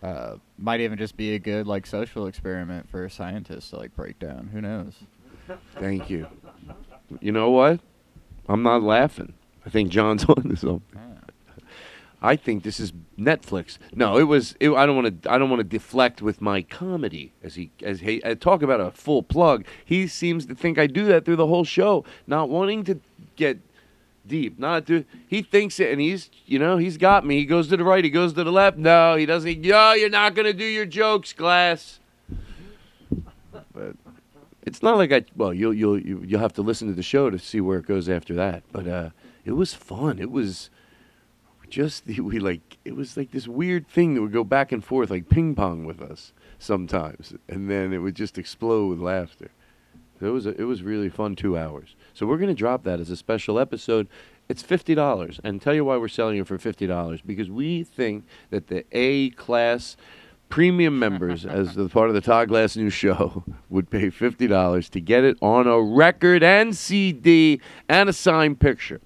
Uh, 0.00 0.36
might 0.56 0.80
even 0.80 0.98
just 0.98 1.16
be 1.16 1.34
a 1.34 1.38
good 1.40 1.66
like 1.66 1.86
social 1.86 2.28
experiment 2.28 2.88
for 2.88 3.08
scientists 3.08 3.70
to 3.70 3.76
like 3.76 3.94
break 3.96 4.20
down. 4.20 4.50
Who 4.52 4.60
knows? 4.60 4.94
Thank 5.78 6.08
you. 6.08 6.28
You 7.20 7.32
know 7.32 7.50
what? 7.50 7.80
I'm 8.48 8.62
not 8.62 8.82
laughing. 8.82 9.34
I 9.64 9.70
think 9.70 9.90
John's 9.90 10.24
on 10.28 10.48
to 10.48 10.56
something. 10.56 10.82
I 12.24 12.36
think 12.36 12.62
this 12.62 12.78
is 12.78 12.92
Netflix. 13.18 13.78
No, 13.92 14.16
it 14.16 14.24
was. 14.24 14.54
It, 14.60 14.70
I 14.70 14.86
don't 14.86 14.94
want 14.94 15.22
to. 15.22 15.30
I 15.30 15.38
don't 15.38 15.50
want 15.50 15.58
to 15.58 15.64
deflect 15.64 16.22
with 16.22 16.40
my 16.40 16.62
comedy 16.62 17.32
as 17.42 17.56
he 17.56 17.72
as 17.82 18.00
he 18.00 18.22
I 18.24 18.34
talk 18.34 18.62
about 18.62 18.80
a 18.80 18.92
full 18.92 19.24
plug. 19.24 19.66
He 19.84 20.06
seems 20.06 20.46
to 20.46 20.54
think 20.54 20.78
I 20.78 20.86
do 20.86 21.04
that 21.06 21.24
through 21.24 21.36
the 21.36 21.48
whole 21.48 21.64
show, 21.64 22.04
not 22.28 22.48
wanting 22.48 22.84
to 22.84 23.00
get 23.34 23.58
deep. 24.24 24.56
Not 24.56 24.86
to. 24.86 25.04
He 25.26 25.42
thinks 25.42 25.80
it, 25.80 25.90
and 25.90 26.00
he's 26.00 26.30
you 26.46 26.60
know 26.60 26.76
he's 26.76 26.96
got 26.96 27.26
me. 27.26 27.38
He 27.38 27.44
goes 27.44 27.66
to 27.68 27.76
the 27.76 27.84
right. 27.84 28.04
He 28.04 28.10
goes 28.10 28.34
to 28.34 28.44
the 28.44 28.52
left. 28.52 28.78
No, 28.78 29.16
he 29.16 29.26
doesn't. 29.26 29.60
No, 29.60 29.92
you're 29.92 30.08
not 30.08 30.36
gonna 30.36 30.52
do 30.52 30.64
your 30.64 30.86
jokes, 30.86 31.32
glass. 31.32 31.98
It's 34.62 34.82
not 34.82 34.96
like 34.96 35.12
I. 35.12 35.24
Well, 35.36 35.52
you'll 35.52 35.74
you'll 35.74 35.98
you- 35.98 36.22
you'll 36.26 36.40
have 36.40 36.52
to 36.54 36.62
listen 36.62 36.88
to 36.88 36.94
the 36.94 37.02
show 37.02 37.30
to 37.30 37.38
see 37.38 37.60
where 37.60 37.78
it 37.78 37.86
goes 37.86 38.08
after 38.08 38.34
that. 38.34 38.62
But 38.72 38.86
uh, 38.86 39.10
it 39.44 39.52
was 39.52 39.74
fun. 39.74 40.18
It 40.18 40.30
was 40.30 40.70
just 41.68 42.06
we 42.06 42.38
like 42.38 42.78
it 42.84 42.94
was 42.94 43.16
like 43.16 43.30
this 43.30 43.48
weird 43.48 43.88
thing 43.88 44.14
that 44.14 44.20
would 44.22 44.32
go 44.32 44.44
back 44.44 44.72
and 44.72 44.84
forth 44.84 45.10
like 45.10 45.28
ping 45.28 45.54
pong 45.54 45.84
with 45.84 46.00
us 46.00 46.32
sometimes, 46.58 47.34
and 47.48 47.68
then 47.70 47.92
it 47.92 47.98
would 47.98 48.14
just 48.14 48.38
explode 48.38 48.88
with 48.88 49.00
laughter. 49.00 49.50
So 50.20 50.26
it 50.26 50.30
was 50.30 50.46
a, 50.46 50.60
it 50.60 50.64
was 50.64 50.82
really 50.82 51.08
fun 51.08 51.34
two 51.34 51.58
hours. 51.58 51.96
So 52.14 52.26
we're 52.26 52.36
gonna 52.38 52.54
drop 52.54 52.84
that 52.84 53.00
as 53.00 53.10
a 53.10 53.16
special 53.16 53.58
episode. 53.58 54.06
It's 54.48 54.62
fifty 54.62 54.94
dollars, 54.94 55.40
and 55.42 55.60
tell 55.60 55.74
you 55.74 55.84
why 55.84 55.96
we're 55.96 56.08
selling 56.08 56.38
it 56.38 56.46
for 56.46 56.58
fifty 56.58 56.86
dollars 56.86 57.20
because 57.22 57.50
we 57.50 57.82
think 57.84 58.26
that 58.50 58.68
the 58.68 58.84
A 58.92 59.30
class 59.30 59.96
premium 60.52 60.98
members, 60.98 61.46
as 61.46 61.74
the 61.74 61.88
part 61.88 62.08
of 62.10 62.14
the 62.14 62.20
Todd 62.20 62.48
Glass 62.48 62.76
News 62.76 62.92
Show, 62.92 63.42
would 63.70 63.90
pay 63.90 64.10
fifty 64.10 64.46
dollars 64.46 64.88
to 64.90 65.00
get 65.00 65.24
it 65.24 65.38
on 65.40 65.66
a 65.66 65.80
record 65.80 66.42
and 66.42 66.76
CD 66.76 67.60
and 67.88 68.08
a 68.08 68.12
signed 68.12 68.60
picture. 68.60 69.00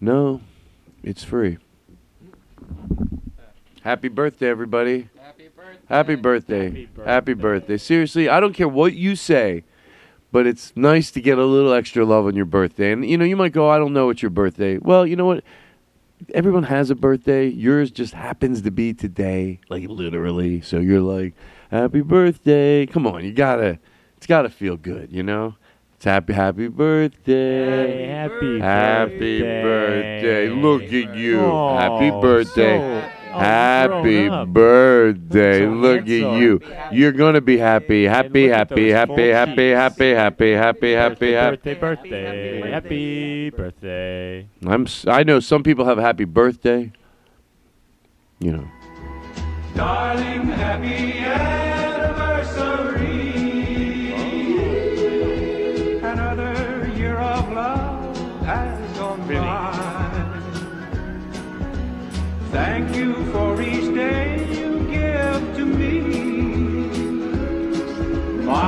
No, 0.00 0.40
it's 1.02 1.22
free. 1.22 1.58
Happy 3.82 4.08
birthday, 4.08 4.48
everybody. 4.48 5.08
Happy 5.20 5.48
birthday. 5.48 5.86
Happy 5.88 6.14
birthday. 6.14 6.88
Happy 7.04 7.34
birthday. 7.34 7.76
Seriously, 7.76 8.28
I 8.30 8.40
don't 8.40 8.54
care 8.54 8.66
what 8.66 8.94
you 8.94 9.16
say, 9.16 9.62
but 10.32 10.46
it's 10.46 10.72
nice 10.74 11.10
to 11.10 11.20
get 11.20 11.36
a 11.36 11.44
little 11.44 11.74
extra 11.74 12.02
love 12.04 12.24
on 12.24 12.34
your 12.34 12.46
birthday. 12.46 12.92
And, 12.92 13.04
you 13.04 13.18
know, 13.18 13.26
you 13.26 13.36
might 13.36 13.52
go, 13.52 13.68
I 13.68 13.76
don't 13.76 13.92
know 13.92 14.08
it's 14.08 14.22
your 14.22 14.30
birthday. 14.30 14.78
Well, 14.78 15.06
you 15.06 15.16
know 15.16 15.26
what? 15.26 15.44
Everyone 16.32 16.62
has 16.64 16.90
a 16.90 16.94
birthday. 16.94 17.46
Yours 17.48 17.90
just 17.90 18.14
happens 18.14 18.62
to 18.62 18.70
be 18.70 18.94
today, 18.94 19.60
like 19.68 19.88
literally. 19.88 20.60
So 20.60 20.78
you're 20.78 21.00
like, 21.00 21.34
happy 21.70 22.00
birthday. 22.00 22.86
Come 22.86 23.06
on, 23.06 23.24
you 23.24 23.32
gotta, 23.32 23.78
it's 24.16 24.26
gotta 24.26 24.48
feel 24.48 24.76
good, 24.76 25.12
you 25.12 25.22
know? 25.22 25.56
It's 25.96 26.04
happy, 26.04 26.32
happy 26.32 26.68
birthday. 26.68 28.06
happy 28.08 28.58
Happy 28.60 29.40
birthday. 29.40 30.48
Look 30.48 30.82
at 30.82 31.16
you. 31.16 31.40
Aw, 31.40 31.78
happy 31.78 32.10
birthday. 32.10 32.78
so- 32.78 33.13
oh, 33.34 33.38
happy 33.38 34.28
birthday. 34.46 35.60
So 35.64 35.70
Look 35.70 36.00
at 36.02 36.08
you. 36.08 36.60
You're 36.92 37.12
going 37.12 37.34
to 37.34 37.40
be 37.40 37.58
happy. 37.58 38.04
Happy, 38.04 38.48
happy, 38.48 38.90
happy, 38.90 39.28
happy, 39.30 39.70
happy, 39.70 40.10
happy, 40.10 40.12
happy, 40.12 40.92
happy, 40.92 40.92
happy, 40.92 41.32
birthday, 41.32 41.34
happy. 41.34 41.74
birthday, 41.74 42.70
happy 42.70 43.50
birthday. 43.50 44.48
I'm 44.66 44.82
s- 44.86 45.06
I 45.06 45.22
know 45.22 45.40
some 45.40 45.62
people 45.62 45.84
have 45.86 45.98
happy 45.98 46.24
birthday. 46.24 46.92
You 48.40 48.52
know. 48.52 48.68
Darling, 49.74 50.46
happy 50.48 51.73
Thank 62.54 62.94
you 62.94 63.14
for 63.32 63.60
each 63.60 63.92
day 63.96 64.38
you 64.54 64.86
give 64.88 65.56
to 65.56 65.64
me. 65.64 65.98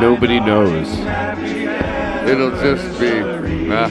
Nobody 0.01 0.41
knows. 0.41 0.89
It'll 2.29 2.51
just 2.51 2.99
be. 2.99 3.71
ah, 3.71 3.87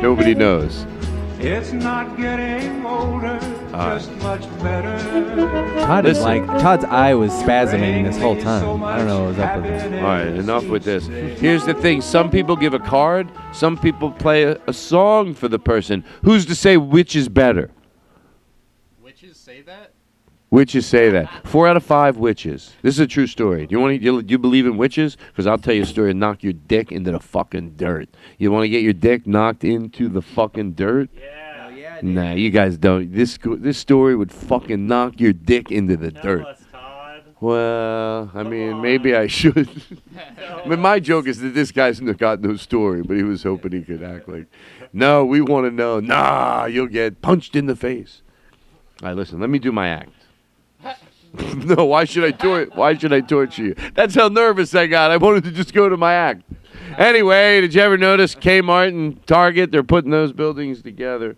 nobody 0.00 0.34
knows. 0.34 0.86
It's 1.38 1.72
not 1.74 2.16
getting 2.16 2.86
older, 2.86 3.38
Ah. 3.74 3.98
just 3.98 4.10
much 4.22 4.44
better. 4.62 4.96
Todd 5.84 6.06
is 6.06 6.22
like 6.22 6.46
Todd's 6.46 6.86
eye 6.86 7.12
was 7.12 7.32
spasming 7.32 8.04
this 8.06 8.16
whole 8.16 8.40
time. 8.40 8.82
I 8.82 8.96
don't 8.96 9.06
know 9.06 9.24
what 9.24 9.28
was 9.28 9.38
up 9.40 9.56
with 9.56 9.66
him. 9.66 9.94
All 9.96 10.10
right, 10.10 10.26
enough 10.28 10.64
with 10.64 10.84
this. 10.84 11.06
Here's 11.06 11.66
the 11.66 11.74
thing: 11.74 12.00
some 12.00 12.30
people 12.30 12.56
give 12.56 12.72
a 12.72 12.78
card, 12.78 13.30
some 13.52 13.76
people 13.76 14.10
play 14.10 14.44
a, 14.44 14.58
a 14.66 14.72
song 14.72 15.34
for 15.34 15.48
the 15.48 15.58
person. 15.58 16.02
Who's 16.22 16.46
to 16.46 16.54
say 16.54 16.78
which 16.78 17.14
is 17.14 17.28
better? 17.28 17.70
Witches 20.54 20.86
say 20.86 21.10
that? 21.10 21.22
Witches 21.22 21.30
say 21.30 21.40
that. 21.42 21.46
Four 21.48 21.68
out 21.68 21.76
of 21.76 21.84
five 21.84 22.16
witches. 22.16 22.72
This 22.82 22.94
is 22.94 23.00
a 23.00 23.06
true 23.06 23.26
story. 23.26 23.66
Do 23.66 23.72
you 23.74 23.80
want 23.80 23.98
to? 23.98 24.04
You, 24.04 24.22
you 24.26 24.38
believe 24.38 24.66
in 24.66 24.76
witches? 24.76 25.16
Because 25.28 25.46
I'll 25.46 25.58
tell 25.58 25.74
you 25.74 25.82
a 25.82 25.86
story. 25.86 26.12
and 26.12 26.20
Knock 26.20 26.42
your 26.42 26.52
dick 26.52 26.92
into 26.92 27.10
the 27.12 27.20
fucking 27.20 27.70
dirt. 27.76 28.08
You 28.38 28.52
want 28.52 28.64
to 28.64 28.68
get 28.68 28.82
your 28.82 28.92
dick 28.92 29.26
knocked 29.26 29.64
into 29.64 30.08
the 30.08 30.22
fucking 30.22 30.72
dirt? 30.72 31.10
Yeah. 31.18 31.98
Nah, 32.02 32.32
you 32.32 32.50
guys 32.50 32.76
don't. 32.76 33.12
This 33.12 33.38
this 33.42 33.78
story 33.78 34.16
would 34.16 34.32
fucking 34.32 34.86
knock 34.86 35.20
your 35.20 35.32
dick 35.32 35.70
into 35.70 35.96
the 35.96 36.10
Tell 36.10 36.22
dirt. 36.22 36.46
us, 36.46 36.62
Todd. 36.70 37.22
Well, 37.40 38.30
I 38.34 38.42
mean, 38.42 38.80
maybe 38.80 39.14
I 39.14 39.26
should. 39.26 39.68
I 40.38 40.66
mean, 40.68 40.80
my 40.80 40.98
joke 41.00 41.26
is 41.26 41.40
that 41.40 41.54
this 41.54 41.70
guy's 41.72 42.00
n- 42.00 42.12
got 42.12 42.40
no 42.40 42.56
story, 42.56 43.02
but 43.02 43.16
he 43.16 43.22
was 43.22 43.42
hoping 43.42 43.72
he 43.72 43.82
could 43.82 44.02
act 44.02 44.28
like, 44.28 44.46
no, 44.92 45.24
we 45.24 45.40
want 45.40 45.66
to 45.66 45.70
know. 45.70 46.00
Nah, 46.00 46.64
you'll 46.66 46.86
get 46.88 47.22
punched 47.22 47.54
in 47.56 47.66
the 47.66 47.76
face. 47.76 48.22
All 49.02 49.08
right, 49.08 49.16
listen, 49.16 49.40
let 49.40 49.50
me 49.50 49.58
do 49.58 49.72
my 49.72 49.88
act. 49.88 50.10
no, 51.64 51.84
why 51.84 52.04
should 52.04 52.24
I 52.24 52.30
tor- 52.30 52.68
Why 52.74 52.96
should 52.96 53.12
I 53.12 53.20
torture 53.20 53.64
you? 53.64 53.74
That's 53.94 54.14
how 54.14 54.28
nervous 54.28 54.74
I 54.74 54.86
got. 54.86 55.10
I 55.10 55.16
wanted 55.16 55.44
to 55.44 55.50
just 55.50 55.72
go 55.74 55.88
to 55.88 55.96
my 55.96 56.14
act. 56.14 56.42
Anyway, 56.96 57.60
did 57.60 57.74
you 57.74 57.80
ever 57.80 57.96
notice 57.98 58.34
Kmart 58.34 58.88
and 58.88 59.26
Target? 59.26 59.72
They're 59.72 59.82
putting 59.82 60.10
those 60.10 60.32
buildings 60.32 60.80
together. 60.82 61.36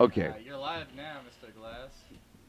Okay, 0.00 0.32
You're 0.44 0.56
live 0.56 0.86
now, 0.96 1.18
Mr. 1.28 1.54
Glass. 1.54 1.90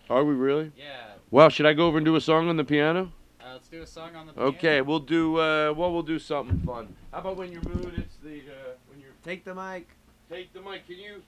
are 0.10 0.24
we 0.24 0.34
really? 0.34 0.72
Yeah. 0.78 0.86
Well, 1.30 1.49
should 1.49 1.66
I 1.66 1.74
go 1.74 1.88
over 1.88 1.98
and 1.98 2.06
do 2.06 2.16
a 2.16 2.22
song 2.22 2.48
on 2.49 2.56
the 2.58 2.64
piano? 2.64 3.12
Uh, 3.41 3.53
let's 3.53 3.68
do 3.68 3.82
a 3.82 3.86
song 3.88 4.16
on 4.16 4.28
the 4.28 4.34
piano. 4.34 4.48
Okay, 4.49 4.82
we'll 4.82 4.99
do. 4.99 5.38
Uh, 5.38 5.74
well, 5.76 5.91
we'll 5.94 6.02
do 6.02 6.18
something 6.18 6.60
fun. 6.62 6.95
How 7.12 7.20
about 7.20 7.38
when 7.38 7.52
you're 7.52 7.62
moved? 7.64 7.99
It's 7.99 8.16
the 8.24 8.40
uh, 8.40 8.74
when 8.90 8.99
you're. 9.02 9.12
Take 9.24 9.44
the 9.44 9.53
mic. 9.53 9.88
Take 10.30 10.52
the 10.53 10.62
mic. 10.62 10.88
Can 10.88 10.98
you? 10.98 11.22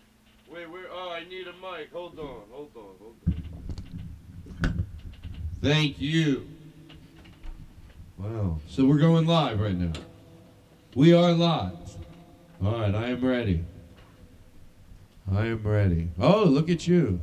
Wait, 0.52 0.70
where? 0.72 0.86
Oh, 0.92 1.10
I 1.10 1.26
need 1.26 1.46
a 1.48 1.54
mic. 1.54 1.92
Hold 1.92 2.18
on. 2.18 2.42
Hold 2.52 2.72
on. 2.76 2.84
Hold 3.00 3.16
on. 3.28 3.43
Thank 5.64 6.02
you. 6.02 6.46
Wow. 8.18 8.60
So 8.68 8.84
we're 8.84 8.98
going 8.98 9.26
live 9.26 9.62
right 9.62 9.78
now. 9.78 9.94
We 10.94 11.14
are 11.14 11.32
live. 11.32 11.78
All 12.62 12.82
right, 12.82 12.94
I 12.94 13.08
am 13.08 13.24
ready. 13.24 13.64
I 15.32 15.46
am 15.46 15.64
ready. 15.64 16.10
Oh, 16.20 16.44
look 16.44 16.70
at 16.70 16.86
you. 16.86 17.22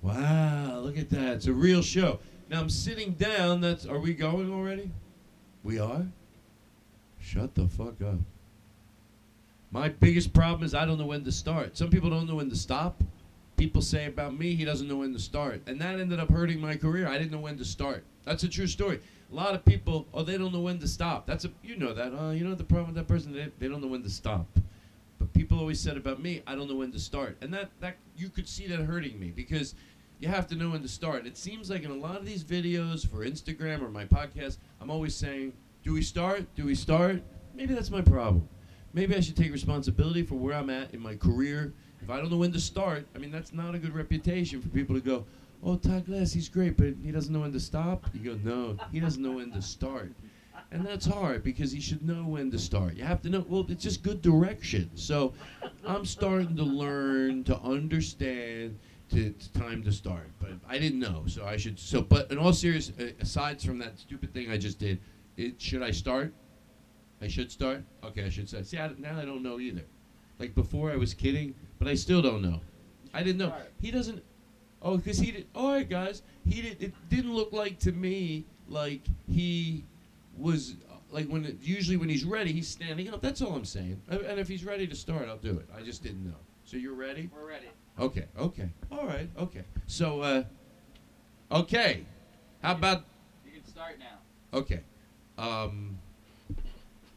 Wow, 0.00 0.78
look 0.78 0.96
at 0.96 1.10
that. 1.10 1.34
It's 1.34 1.46
a 1.46 1.52
real 1.52 1.82
show. 1.82 2.18
Now 2.48 2.62
I'm 2.62 2.70
sitting 2.70 3.12
down. 3.12 3.60
That's 3.60 3.84
are 3.84 3.98
we 3.98 4.14
going 4.14 4.50
already? 4.50 4.90
We 5.62 5.78
are? 5.78 6.06
Shut 7.20 7.54
the 7.54 7.68
fuck 7.68 8.00
up. 8.00 8.20
My 9.70 9.90
biggest 9.90 10.32
problem 10.32 10.64
is 10.64 10.74
I 10.74 10.86
don't 10.86 10.96
know 10.96 11.04
when 11.04 11.24
to 11.24 11.32
start. 11.32 11.76
Some 11.76 11.90
people 11.90 12.08
don't 12.08 12.26
know 12.26 12.36
when 12.36 12.48
to 12.48 12.56
stop. 12.56 13.02
People 13.56 13.82
say 13.82 14.06
about 14.06 14.36
me, 14.36 14.54
he 14.54 14.64
doesn't 14.64 14.88
know 14.88 14.96
when 14.96 15.12
to 15.12 15.18
start. 15.18 15.62
And 15.66 15.80
that 15.80 16.00
ended 16.00 16.18
up 16.18 16.30
hurting 16.30 16.60
my 16.60 16.76
career. 16.76 17.06
I 17.06 17.18
didn't 17.18 17.30
know 17.30 17.38
when 17.38 17.56
to 17.58 17.64
start. 17.64 18.04
That's 18.24 18.42
a 18.42 18.48
true 18.48 18.66
story. 18.66 19.00
A 19.30 19.34
lot 19.34 19.54
of 19.54 19.64
people, 19.64 20.06
oh, 20.12 20.22
they 20.22 20.36
don't 20.36 20.52
know 20.52 20.60
when 20.60 20.78
to 20.80 20.88
stop. 20.88 21.26
That's 21.26 21.44
a, 21.44 21.50
you 21.62 21.76
know 21.76 21.94
that. 21.94 22.12
Oh, 22.16 22.30
you 22.30 22.44
know 22.44 22.54
the 22.54 22.64
problem 22.64 22.94
with 22.94 22.96
that 22.96 23.08
person? 23.08 23.32
They, 23.32 23.50
they 23.58 23.68
don't 23.68 23.80
know 23.80 23.88
when 23.88 24.02
to 24.02 24.10
stop. 24.10 24.46
But 25.18 25.32
people 25.32 25.58
always 25.58 25.80
said 25.80 25.96
about 25.96 26.20
me, 26.20 26.42
I 26.46 26.54
don't 26.54 26.68
know 26.68 26.76
when 26.76 26.92
to 26.92 26.98
start. 26.98 27.36
And 27.40 27.52
that, 27.54 27.70
that, 27.80 27.96
you 28.16 28.28
could 28.28 28.48
see 28.48 28.66
that 28.66 28.80
hurting 28.80 29.18
me 29.18 29.30
because 29.30 29.74
you 30.18 30.28
have 30.28 30.46
to 30.48 30.54
know 30.54 30.70
when 30.70 30.82
to 30.82 30.88
start. 30.88 31.26
It 31.26 31.36
seems 31.36 31.70
like 31.70 31.84
in 31.84 31.90
a 31.90 31.96
lot 31.96 32.16
of 32.16 32.26
these 32.26 32.44
videos 32.44 33.08
for 33.08 33.24
Instagram 33.24 33.82
or 33.82 33.88
my 33.88 34.04
podcast, 34.04 34.58
I'm 34.80 34.90
always 34.90 35.14
saying, 35.14 35.52
do 35.82 35.92
we 35.92 36.02
start? 36.02 36.46
Do 36.54 36.64
we 36.64 36.74
start? 36.74 37.22
Maybe 37.54 37.74
that's 37.74 37.90
my 37.90 38.00
problem. 38.00 38.48
Maybe 38.92 39.14
I 39.16 39.20
should 39.20 39.36
take 39.36 39.52
responsibility 39.52 40.22
for 40.22 40.36
where 40.36 40.54
I'm 40.54 40.70
at 40.70 40.94
in 40.94 41.00
my 41.00 41.16
career. 41.16 41.74
If 42.04 42.10
I 42.10 42.18
don't 42.18 42.30
know 42.30 42.36
when 42.36 42.52
to 42.52 42.60
start, 42.60 43.06
I 43.14 43.18
mean, 43.18 43.30
that's 43.30 43.54
not 43.54 43.74
a 43.74 43.78
good 43.78 43.94
reputation 43.94 44.60
for 44.60 44.68
people 44.68 44.94
to 44.94 45.00
go, 45.00 45.24
oh, 45.62 45.76
Todd 45.76 46.04
Glass, 46.04 46.34
he's 46.34 46.50
great, 46.50 46.76
but 46.76 46.92
he 47.02 47.10
doesn't 47.10 47.32
know 47.32 47.40
when 47.40 47.52
to 47.52 47.60
stop. 47.60 48.04
You 48.12 48.32
go, 48.32 48.38
no, 48.44 48.76
he 48.92 49.00
doesn't 49.00 49.22
know 49.22 49.36
when 49.36 49.50
to 49.52 49.62
start. 49.62 50.12
And 50.70 50.84
that's 50.84 51.06
hard 51.06 51.42
because 51.42 51.72
he 51.72 51.80
should 51.80 52.06
know 52.06 52.24
when 52.24 52.50
to 52.50 52.58
start. 52.58 52.96
You 52.96 53.04
have 53.04 53.22
to 53.22 53.30
know, 53.30 53.46
well, 53.48 53.64
it's 53.70 53.82
just 53.82 54.02
good 54.02 54.20
direction. 54.20 54.90
So 54.96 55.32
I'm 55.86 56.04
starting 56.04 56.54
to 56.56 56.62
learn 56.62 57.42
to 57.44 57.58
understand 57.60 58.78
to, 59.12 59.32
time 59.54 59.82
to 59.84 59.92
start. 59.92 60.28
But 60.40 60.50
I 60.68 60.78
didn't 60.78 61.00
know, 61.00 61.22
so 61.26 61.46
I 61.46 61.56
should. 61.56 61.78
So, 61.78 62.02
but 62.02 62.30
in 62.30 62.36
all 62.36 62.52
seriousness, 62.52 63.12
uh, 63.12 63.22
aside 63.22 63.62
from 63.62 63.78
that 63.78 63.98
stupid 63.98 64.34
thing 64.34 64.50
I 64.50 64.58
just 64.58 64.78
did, 64.78 65.00
it, 65.38 65.58
should 65.58 65.82
I 65.82 65.90
start? 65.90 66.34
I 67.22 67.28
should 67.28 67.50
start? 67.50 67.82
Okay, 68.04 68.26
I 68.26 68.28
should 68.28 68.50
say. 68.50 68.62
See, 68.62 68.76
I, 68.76 68.90
now 68.98 69.18
I 69.18 69.24
don't 69.24 69.42
know 69.42 69.58
either. 69.58 69.84
Like 70.38 70.54
before, 70.54 70.90
I 70.90 70.96
was 70.96 71.14
kidding, 71.14 71.54
but 71.78 71.88
I 71.88 71.94
still 71.94 72.22
don't 72.22 72.42
know. 72.42 72.60
I 73.12 73.22
didn't 73.22 73.38
know. 73.38 73.52
He 73.80 73.90
doesn't. 73.90 74.22
Oh, 74.82 74.96
because 74.96 75.18
he 75.18 75.30
did. 75.30 75.46
All 75.54 75.72
right, 75.72 75.88
guys. 75.88 76.22
He 76.48 76.62
did. 76.62 76.82
It 76.82 76.92
didn't 77.08 77.34
look 77.34 77.52
like 77.52 77.78
to 77.80 77.92
me 77.92 78.44
like 78.68 79.02
he 79.30 79.84
was 80.36 80.76
like 81.10 81.28
when 81.28 81.44
it, 81.44 81.56
usually 81.62 81.96
when 81.96 82.08
he's 82.08 82.24
ready, 82.24 82.52
he's 82.52 82.68
standing 82.68 83.08
up. 83.12 83.22
That's 83.22 83.40
all 83.40 83.54
I'm 83.54 83.64
saying. 83.64 84.00
And 84.08 84.38
if 84.38 84.48
he's 84.48 84.64
ready 84.64 84.86
to 84.86 84.94
start, 84.96 85.28
I'll 85.28 85.36
do 85.36 85.56
it. 85.58 85.68
I 85.76 85.82
just 85.82 86.02
didn't 86.02 86.24
know. 86.24 86.36
So 86.64 86.76
you're 86.76 86.94
ready? 86.94 87.30
We're 87.32 87.48
ready. 87.48 87.66
Okay. 88.00 88.24
Okay. 88.38 88.68
All 88.90 89.06
right. 89.06 89.28
Okay. 89.38 89.62
So, 89.86 90.20
uh, 90.22 90.42
okay. 91.52 92.04
How 92.62 92.72
about 92.72 93.04
You 93.46 93.52
can 93.52 93.64
start 93.66 93.98
now. 93.98 94.58
okay? 94.58 94.80
Um, 95.38 95.98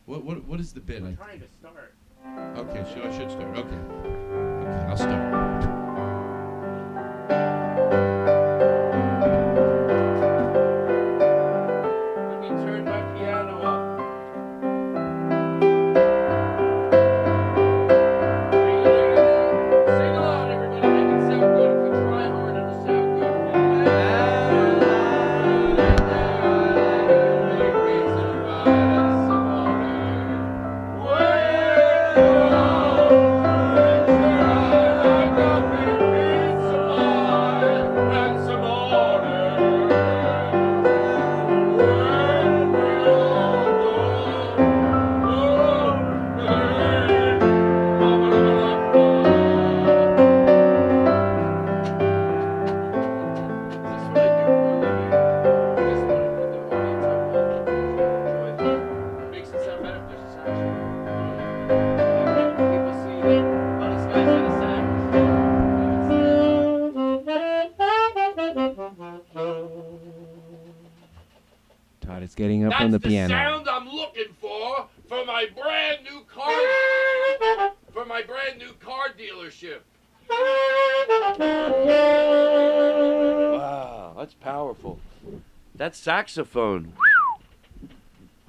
what 0.06 0.24
what 0.24 0.44
what 0.46 0.60
is 0.60 0.74
the 0.74 0.80
bit? 0.80 1.02
I'm 1.04 1.16
Trying 1.18 1.40
to 1.40 1.48
start. 1.60 1.94
Okay, 2.58 2.84
so 2.94 3.04
I 3.04 3.12
should 3.18 3.32
start. 3.32 3.58
Okay. 3.58 3.76
Okay, 3.76 4.86
I'll 4.90 4.98
start. 4.98 5.48
Is 72.94 73.00
getting 73.00 73.00
up 73.00 73.00
on 73.00 73.00
the 73.00 73.00
That's 73.00 73.10
piano. 73.12 73.34
sound 73.34 73.70
I'm 73.70 73.90
looking 73.90 74.34
for 74.40 74.88
for 75.08 75.26
my 75.26 75.46
brand 75.56 76.04
new 76.04 76.22
car 76.34 77.72
for 77.94 78.06
my 78.06 78.22
brand 78.22 78.60
new 78.60 78.74
car 78.80 79.08
dealership. 79.18 79.80
Wow, 83.58 84.14
that's 84.18 84.34
powerful. 84.34 85.00
That 85.76 85.96
saxophone. 85.96 86.94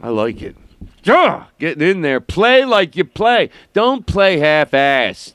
I 0.01 0.09
like 0.09 0.43
it. 0.43 0.57
Yeah, 1.03 1.47
getting 1.59 1.89
in 1.89 2.03
there. 2.03 2.21
Play 2.21 2.65
like 2.65 2.97
you 2.97 3.05
play. 3.05 3.51
Don't 3.73 4.07
play 4.07 4.39
half-assed. 4.39 5.35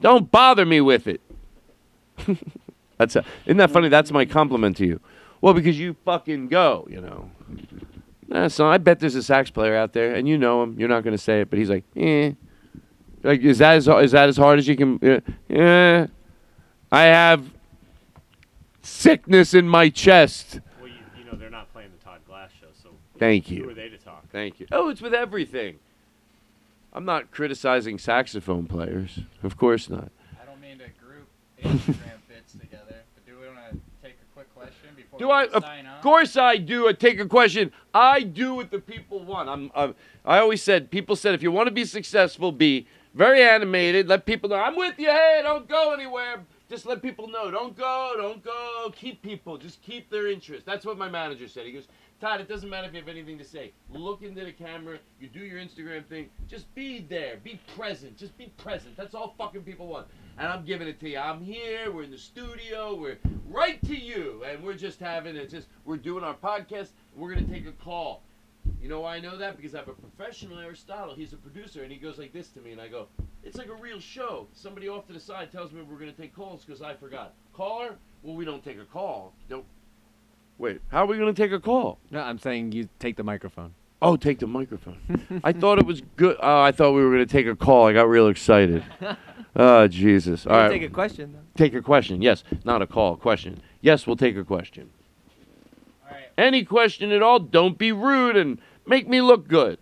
Don't 0.00 0.30
bother 0.30 0.64
me 0.64 0.80
with 0.80 1.06
it. 1.06 1.20
That's 2.98 3.16
a, 3.16 3.24
isn't 3.46 3.56
that 3.58 3.70
funny? 3.70 3.88
That's 3.88 4.10
my 4.12 4.24
compliment 4.24 4.76
to 4.78 4.86
you. 4.86 5.00
Well, 5.40 5.54
because 5.54 5.78
you 5.78 5.96
fucking 6.04 6.48
go, 6.48 6.86
you 6.90 7.00
know. 7.00 7.30
Eh, 8.30 8.38
nah, 8.38 8.48
son, 8.48 8.72
I 8.72 8.78
bet 8.78 9.00
there's 9.00 9.14
a 9.14 9.22
sax 9.22 9.50
player 9.50 9.76
out 9.76 9.92
there, 9.92 10.14
and 10.14 10.28
you 10.28 10.38
know 10.38 10.62
him. 10.62 10.76
You're 10.78 10.88
not 10.88 11.02
going 11.02 11.16
to 11.16 11.22
say 11.22 11.40
it, 11.42 11.50
but 11.50 11.58
he's 11.58 11.70
like, 11.70 11.84
eh. 11.96 12.32
Like, 13.22 13.40
is 13.42 13.58
that 13.58 13.76
as 13.76 13.86
is 13.88 14.12
that 14.12 14.28
as 14.28 14.36
hard 14.36 14.58
as 14.58 14.66
you 14.66 14.76
can? 14.76 14.98
Yeah, 15.02 15.20
yeah. 15.48 16.06
I 16.90 17.02
have 17.02 17.44
sickness 18.82 19.52
in 19.52 19.68
my 19.68 19.90
chest. 19.90 20.60
Well, 20.80 20.88
you, 20.88 20.94
you 21.18 21.24
know 21.30 21.36
they're 21.36 21.50
not 21.50 21.70
playing 21.72 21.90
the 21.96 22.02
Todd 22.02 22.20
Glass 22.26 22.50
show, 22.58 22.68
so 22.82 22.90
Thank 23.18 23.48
who 23.48 23.56
you. 23.56 23.70
are 23.70 23.74
they 23.74 23.88
to 23.90 23.98
talk? 23.98 24.24
Thank 24.30 24.58
you. 24.58 24.66
Oh, 24.72 24.88
it's 24.88 25.02
with 25.02 25.12
everything. 25.12 25.78
I'm 26.92 27.04
not 27.04 27.30
criticizing 27.30 27.98
saxophone 27.98 28.66
players. 28.66 29.20
Of 29.42 29.56
course 29.56 29.90
not. 29.90 30.10
I 30.40 30.46
don't 30.46 30.60
mean 30.60 30.78
to 30.78 30.88
group 31.04 31.28
Instagram 31.62 32.20
bits 32.26 32.52
together, 32.54 32.96
but 33.14 33.26
do 33.26 33.38
we 33.38 33.46
want 33.46 33.58
to 33.70 33.78
take 34.02 34.14
a 34.14 34.34
quick 34.34 34.52
question 34.54 34.88
before 34.96 35.09
Do 35.20 35.30
I? 35.30 35.44
Of 35.48 35.64
course 36.00 36.38
I 36.38 36.56
do. 36.56 36.88
I 36.88 36.94
take 36.94 37.20
a 37.20 37.26
question. 37.26 37.72
I 37.92 38.22
do 38.22 38.54
what 38.54 38.70
the 38.70 38.78
people 38.78 39.22
want. 39.22 39.50
I'm, 39.50 39.70
I'm. 39.74 39.94
I 40.24 40.38
always 40.38 40.62
said. 40.62 40.90
People 40.90 41.14
said 41.14 41.34
if 41.34 41.42
you 41.42 41.52
want 41.52 41.66
to 41.66 41.74
be 41.74 41.84
successful, 41.84 42.52
be 42.52 42.86
very 43.12 43.42
animated. 43.42 44.08
Let 44.08 44.24
people 44.24 44.48
know 44.48 44.56
I'm 44.56 44.76
with 44.76 44.98
you. 44.98 45.08
Hey, 45.08 45.40
don't 45.42 45.68
go 45.68 45.92
anywhere. 45.92 46.42
Just 46.70 46.86
let 46.86 47.02
people 47.02 47.28
know. 47.28 47.50
Don't 47.50 47.76
go. 47.76 48.14
Don't 48.16 48.42
go. 48.42 48.90
Keep 48.96 49.20
people. 49.20 49.58
Just 49.58 49.82
keep 49.82 50.08
their 50.08 50.28
interest. 50.28 50.64
That's 50.64 50.86
what 50.86 50.96
my 50.96 51.10
manager 51.10 51.48
said. 51.48 51.66
He 51.66 51.72
goes, 51.72 51.88
Todd. 52.18 52.40
It 52.40 52.48
doesn't 52.48 52.70
matter 52.70 52.86
if 52.86 52.94
you 52.94 53.00
have 53.00 53.08
anything 53.08 53.36
to 53.36 53.44
say. 53.44 53.72
Look 53.92 54.22
into 54.22 54.42
the 54.42 54.52
camera. 54.52 54.98
You 55.20 55.28
do 55.28 55.40
your 55.40 55.58
Instagram 55.58 56.06
thing. 56.06 56.30
Just 56.48 56.74
be 56.74 57.04
there. 57.10 57.36
Be 57.44 57.60
present. 57.76 58.16
Just 58.16 58.38
be 58.38 58.54
present. 58.56 58.96
That's 58.96 59.14
all 59.14 59.34
fucking 59.36 59.64
people 59.64 59.86
want. 59.86 60.06
And 60.40 60.48
I'm 60.48 60.64
giving 60.64 60.88
it 60.88 60.98
to 61.00 61.08
you. 61.10 61.18
I'm 61.18 61.42
here. 61.42 61.92
We're 61.92 62.04
in 62.04 62.10
the 62.10 62.16
studio. 62.16 62.94
We're 62.94 63.18
right 63.50 63.78
to 63.84 63.94
you, 63.94 64.42
and 64.48 64.64
we're 64.64 64.72
just 64.72 64.98
having 64.98 65.36
it. 65.36 65.50
Just 65.50 65.68
we're 65.84 65.98
doing 65.98 66.24
our 66.24 66.32
podcast. 66.32 66.88
We're 67.14 67.34
gonna 67.34 67.46
take 67.46 67.66
a 67.66 67.72
call. 67.72 68.22
You 68.80 68.88
know 68.88 69.00
why 69.00 69.16
I 69.16 69.20
know 69.20 69.36
that? 69.36 69.58
Because 69.58 69.74
I 69.74 69.80
have 69.80 69.88
a 69.88 69.92
professional 69.92 70.58
Aristotle. 70.58 71.14
He's 71.14 71.34
a 71.34 71.36
producer, 71.36 71.82
and 71.82 71.92
he 71.92 71.98
goes 71.98 72.16
like 72.16 72.32
this 72.32 72.48
to 72.52 72.60
me, 72.60 72.72
and 72.72 72.80
I 72.80 72.88
go, 72.88 73.06
"It's 73.44 73.58
like 73.58 73.68
a 73.68 73.74
real 73.74 74.00
show." 74.00 74.46
Somebody 74.54 74.88
off 74.88 75.06
to 75.08 75.12
the 75.12 75.20
side 75.20 75.52
tells 75.52 75.72
me 75.72 75.82
we're 75.82 75.98
gonna 75.98 76.12
take 76.12 76.34
calls 76.34 76.64
because 76.64 76.80
I 76.80 76.94
forgot. 76.94 77.34
Caller? 77.52 77.96
Well, 78.22 78.34
we 78.34 78.46
don't 78.46 78.64
take 78.64 78.78
a 78.78 78.86
call. 78.86 79.34
Don't. 79.50 79.66
Wait, 80.56 80.80
how 80.88 81.02
are 81.02 81.06
we 81.06 81.18
gonna 81.18 81.34
take 81.34 81.52
a 81.52 81.60
call? 81.60 81.98
No, 82.10 82.22
I'm 82.22 82.38
saying 82.38 82.72
you 82.72 82.88
take 82.98 83.16
the 83.16 83.24
microphone. 83.24 83.74
Oh, 84.00 84.16
take 84.16 84.38
the 84.38 84.46
microphone. 84.46 84.96
I 85.44 85.52
thought 85.52 85.78
it 85.78 85.84
was 85.84 86.00
good. 86.16 86.38
Oh, 86.40 86.62
I 86.62 86.72
thought 86.72 86.92
we 86.92 87.04
were 87.04 87.10
gonna 87.10 87.26
take 87.26 87.46
a 87.46 87.54
call. 87.56 87.88
I 87.88 87.92
got 87.92 88.08
real 88.08 88.28
excited. 88.28 88.82
Oh, 89.56 89.86
Jesus. 89.88 90.46
All 90.46 90.52
We'll 90.52 90.62
right. 90.62 90.68
take 90.72 90.82
a 90.82 90.88
question, 90.92 91.32
though. 91.32 91.38
Take 91.56 91.74
a 91.74 91.82
question. 91.82 92.22
Yes, 92.22 92.44
not 92.64 92.82
a 92.82 92.86
call. 92.86 93.16
Question. 93.16 93.60
Yes, 93.80 94.06
we'll 94.06 94.16
take 94.16 94.36
a 94.36 94.44
question. 94.44 94.90
All 96.04 96.12
right. 96.12 96.26
Any 96.38 96.64
question 96.64 97.10
at 97.12 97.22
all. 97.22 97.38
Don't 97.40 97.76
be 97.76 97.92
rude 97.92 98.36
and 98.36 98.60
make 98.86 99.08
me 99.08 99.20
look 99.20 99.48
good. 99.48 99.78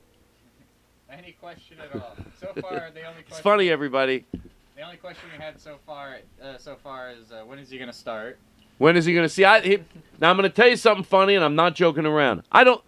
Any 1.10 1.32
question 1.32 1.76
at 1.80 2.00
all? 2.00 2.16
So 2.40 2.52
far, 2.60 2.70
the 2.70 2.76
only 2.80 2.92
question. 2.92 3.14
It's 3.18 3.28
question. 3.28 3.42
funny, 3.42 3.70
everybody. 3.70 4.24
The 4.76 4.82
only 4.82 4.96
question 4.96 5.28
we 5.36 5.42
had 5.42 5.60
so 5.60 5.76
far, 5.86 6.18
uh, 6.42 6.56
so 6.56 6.76
far 6.82 7.10
is 7.10 7.30
uh, 7.32 7.42
when 7.44 7.58
is 7.58 7.68
he 7.68 7.78
gonna 7.78 7.92
start? 7.92 8.38
When 8.78 8.96
is 8.96 9.04
he 9.04 9.12
going 9.12 9.24
to 9.24 9.28
see? 9.28 9.44
I, 9.44 9.60
he, 9.60 9.78
now 10.20 10.30
I'm 10.30 10.36
going 10.36 10.48
to 10.48 10.54
tell 10.54 10.68
you 10.68 10.76
something 10.76 11.04
funny, 11.04 11.34
and 11.34 11.44
I'm 11.44 11.56
not 11.56 11.74
joking 11.74 12.06
around. 12.06 12.42
I 12.50 12.62
don't. 12.64 12.82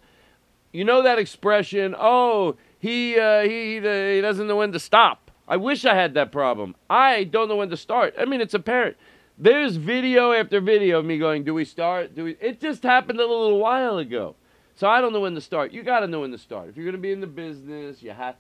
You 0.73 0.85
know 0.85 1.03
that 1.03 1.19
expression? 1.19 1.97
Oh, 1.99 2.57
he 2.79 3.19
uh, 3.19 3.43
he 3.43 3.75
he, 3.75 4.15
he 4.15 4.21
doesn't 4.21 4.47
know 4.47 4.57
when 4.57 4.71
to 4.73 4.79
stop. 4.79 5.30
I 5.51 5.57
wish 5.57 5.85
I 5.85 5.97
had 5.97 6.15
that 6.15 6.31
problem. 6.31 6.77
I 6.89 7.25
don't 7.25 7.49
know 7.49 7.57
when 7.57 7.71
to 7.71 7.77
start. 7.77 8.15
I 8.17 8.25
mean, 8.25 8.41
it's 8.41 8.55
apparent. 8.55 8.97
There's 9.37 9.75
video 9.75 10.31
after 10.33 10.61
video 10.61 11.01
of 11.01 11.05
me 11.05 11.19
going, 11.19 11.43
"Do 11.43 11.55
we 11.55 11.65
start? 11.65 12.15
Do 12.15 12.25
we?" 12.25 12.37
It 12.41 12.61
just 12.61 12.85
happened 12.85 13.19
a 13.19 13.27
little 13.27 13.59
while 13.59 13.99
ago, 13.99 14.37
so 14.77 14.87
I 14.87 15.01
don't 15.01 15.13
know 15.13 15.21
when 15.21 15.35
to 15.35 15.41
start. 15.41 15.73
You 15.73 15.83
got 15.83 16.01
to 16.01 16.07
know 16.07 16.21
when 16.21 16.31
to 16.31 16.39
start. 16.39 16.69
If 16.69 16.77
you're 16.77 16.85
going 16.85 16.95
to 16.95 17.03
be 17.03 17.11
in 17.11 17.21
the 17.21 17.27
business, 17.27 18.01
you 18.01 18.13
have. 18.13 18.37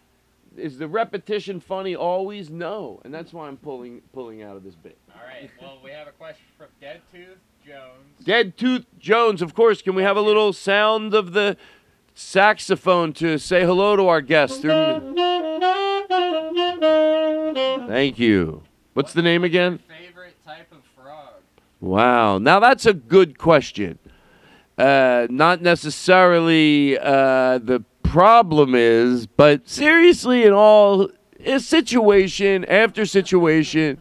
Is 0.56 0.78
the 0.78 0.88
repetition 0.88 1.58
funny? 1.58 1.96
Always 1.96 2.48
no, 2.50 3.00
and 3.04 3.12
that's 3.12 3.32
why 3.32 3.48
I'm 3.48 3.56
pulling 3.56 4.02
pulling 4.12 4.42
out 4.42 4.56
of 4.56 4.62
this 4.62 4.76
bit. 4.76 4.96
All 5.12 5.26
right. 5.26 5.50
Well, 5.60 5.78
we 5.82 5.90
have 5.90 6.06
a 6.06 6.12
question 6.12 6.44
from 6.56 6.68
Dead 6.80 7.00
Tooth 7.12 7.38
Jones. 7.66 8.24
Dead 8.24 8.56
Tooth 8.56 8.86
Jones, 8.98 9.42
of 9.42 9.54
course. 9.54 9.82
Can 9.82 9.94
we 9.94 10.02
have 10.02 10.16
a 10.16 10.22
little 10.22 10.52
sound 10.52 11.14
of 11.14 11.32
the 11.32 11.56
saxophone 12.14 13.12
to 13.14 13.38
say 13.38 13.64
hello 13.64 13.96
to 13.96 14.06
our 14.08 14.20
guest? 14.20 14.62
Through... 14.62 15.14
Thank 17.86 18.18
you. 18.18 18.62
What's 18.94 19.12
the 19.12 19.22
name 19.22 19.44
again? 19.44 19.78
Favorite 19.88 20.36
type 20.44 20.70
of 20.72 20.78
frog? 20.96 21.34
Wow. 21.80 22.38
Now 22.38 22.60
that's 22.60 22.86
a 22.86 22.92
good 22.94 23.38
question. 23.38 23.98
Uh, 24.78 25.26
not 25.28 25.60
necessarily 25.60 26.98
uh, 26.98 27.58
the 27.58 27.84
problem 28.02 28.74
is, 28.74 29.26
but 29.26 29.68
seriously, 29.68 30.44
in 30.44 30.52
all 30.52 31.10
a 31.44 31.60
situation 31.60 32.64
after 32.64 33.06
situation, 33.06 34.00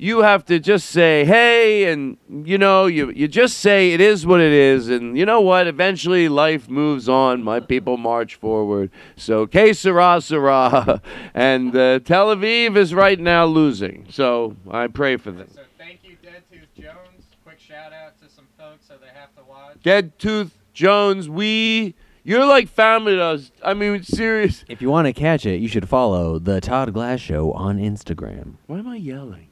you 0.00 0.20
have 0.20 0.46
to 0.46 0.58
just 0.58 0.88
say, 0.88 1.26
"Hey," 1.26 1.92
and 1.92 2.16
you 2.28 2.56
know, 2.56 2.86
you 2.86 3.10
you 3.10 3.28
just 3.28 3.58
say 3.58 3.92
it 3.92 4.00
is 4.00 4.26
what 4.26 4.40
it 4.40 4.52
is, 4.52 4.88
and 4.88 5.16
you 5.16 5.26
know 5.26 5.42
what? 5.42 5.66
Eventually, 5.66 6.28
life 6.28 6.70
moves 6.70 7.08
on. 7.08 7.42
My 7.42 7.60
people 7.60 7.98
march 7.98 8.36
forward. 8.36 8.90
So, 9.16 9.46
que 9.46 9.74
sera, 9.74 10.20
sera, 10.22 11.02
and 11.34 11.76
uh, 11.76 11.98
Tel 12.00 12.34
Aviv 12.34 12.76
is 12.76 12.94
right 12.94 13.20
now 13.20 13.44
losing. 13.44 14.06
So 14.08 14.56
I 14.70 14.86
pray 14.86 15.18
for 15.18 15.32
them. 15.32 15.48
So 15.54 15.62
thank 15.76 16.00
you, 16.02 16.16
Dead 16.22 16.42
Tooth 16.50 16.74
Jones. 16.74 17.26
Quick 17.44 17.60
shout 17.60 17.92
out 17.92 18.18
to 18.22 18.28
some 18.30 18.46
folks 18.58 18.88
so 18.88 18.94
they 18.98 19.08
have 19.08 19.34
to 19.36 19.44
watch. 19.46 19.76
Dead 19.82 20.18
Tooth 20.18 20.58
Jones, 20.72 21.28
we 21.28 21.94
you're 22.24 22.46
like 22.46 22.68
family 22.68 23.16
to 23.16 23.22
us. 23.22 23.52
I 23.62 23.74
mean, 23.74 24.02
serious. 24.02 24.64
If 24.66 24.80
you 24.80 24.88
want 24.88 25.08
to 25.08 25.12
catch 25.12 25.44
it, 25.44 25.60
you 25.60 25.68
should 25.68 25.88
follow 25.90 26.38
the 26.38 26.62
Todd 26.62 26.94
Glass 26.94 27.20
Show 27.20 27.52
on 27.52 27.78
Instagram. 27.78 28.54
Why 28.66 28.78
am 28.78 28.88
I 28.88 28.96
yelling? 28.96 29.49